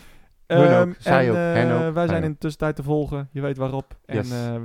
Ehm, 0.47 0.91
Zij 0.99 1.23
en, 1.25 1.29
ook. 1.29 1.35
eh, 1.35 1.41
Hen 1.53 1.71
ook. 1.71 1.79
Wij 1.81 1.91
Zij 1.93 2.07
zijn 2.07 2.23
in 2.23 2.31
de 2.31 2.37
tussentijd 2.37 2.75
te 2.75 2.83
volgen. 2.83 3.29
Je 3.31 3.41
weet 3.41 3.57
waarop. 3.57 3.95
Yes. 4.05 4.31
En 4.31 4.53
eh, 4.53 4.61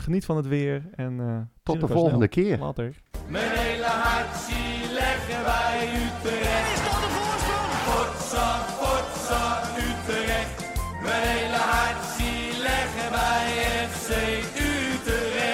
geniet 0.00 0.24
van 0.24 0.36
het 0.36 0.46
weer. 0.46 0.82
En, 0.96 1.20
eh, 1.20 1.36
Tot 1.62 1.80
de 1.80 1.86
volgende 1.88 2.28
snel. 2.30 2.44
keer. 2.46 2.58
Later. 2.58 2.94
Mijn 3.28 3.50
hele 3.50 3.84
hart 3.84 4.36
zie 4.36 4.92
leggen 4.92 5.44
wij 5.44 5.88
Utrecht. 6.04 6.72
Is 6.74 6.82
dat 6.84 7.00
de 7.04 7.10
voorsprong? 7.16 7.72
Potsa, 7.88 8.48
potsa, 8.80 9.60
Utrecht. 9.88 10.72
Mijn 11.02 11.22
hele 11.28 11.56
hart 11.56 12.04
zie 12.16 12.60
leggen 12.62 13.10
wij 13.10 13.46
FC 13.88 14.10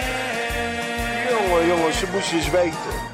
Utrecht. 0.01 1.31
Jongen, 1.31 1.67
jongens, 1.67 1.99
ze 1.99 2.07
moesten 2.13 2.37
eens 2.37 2.51
weten. 2.51 3.10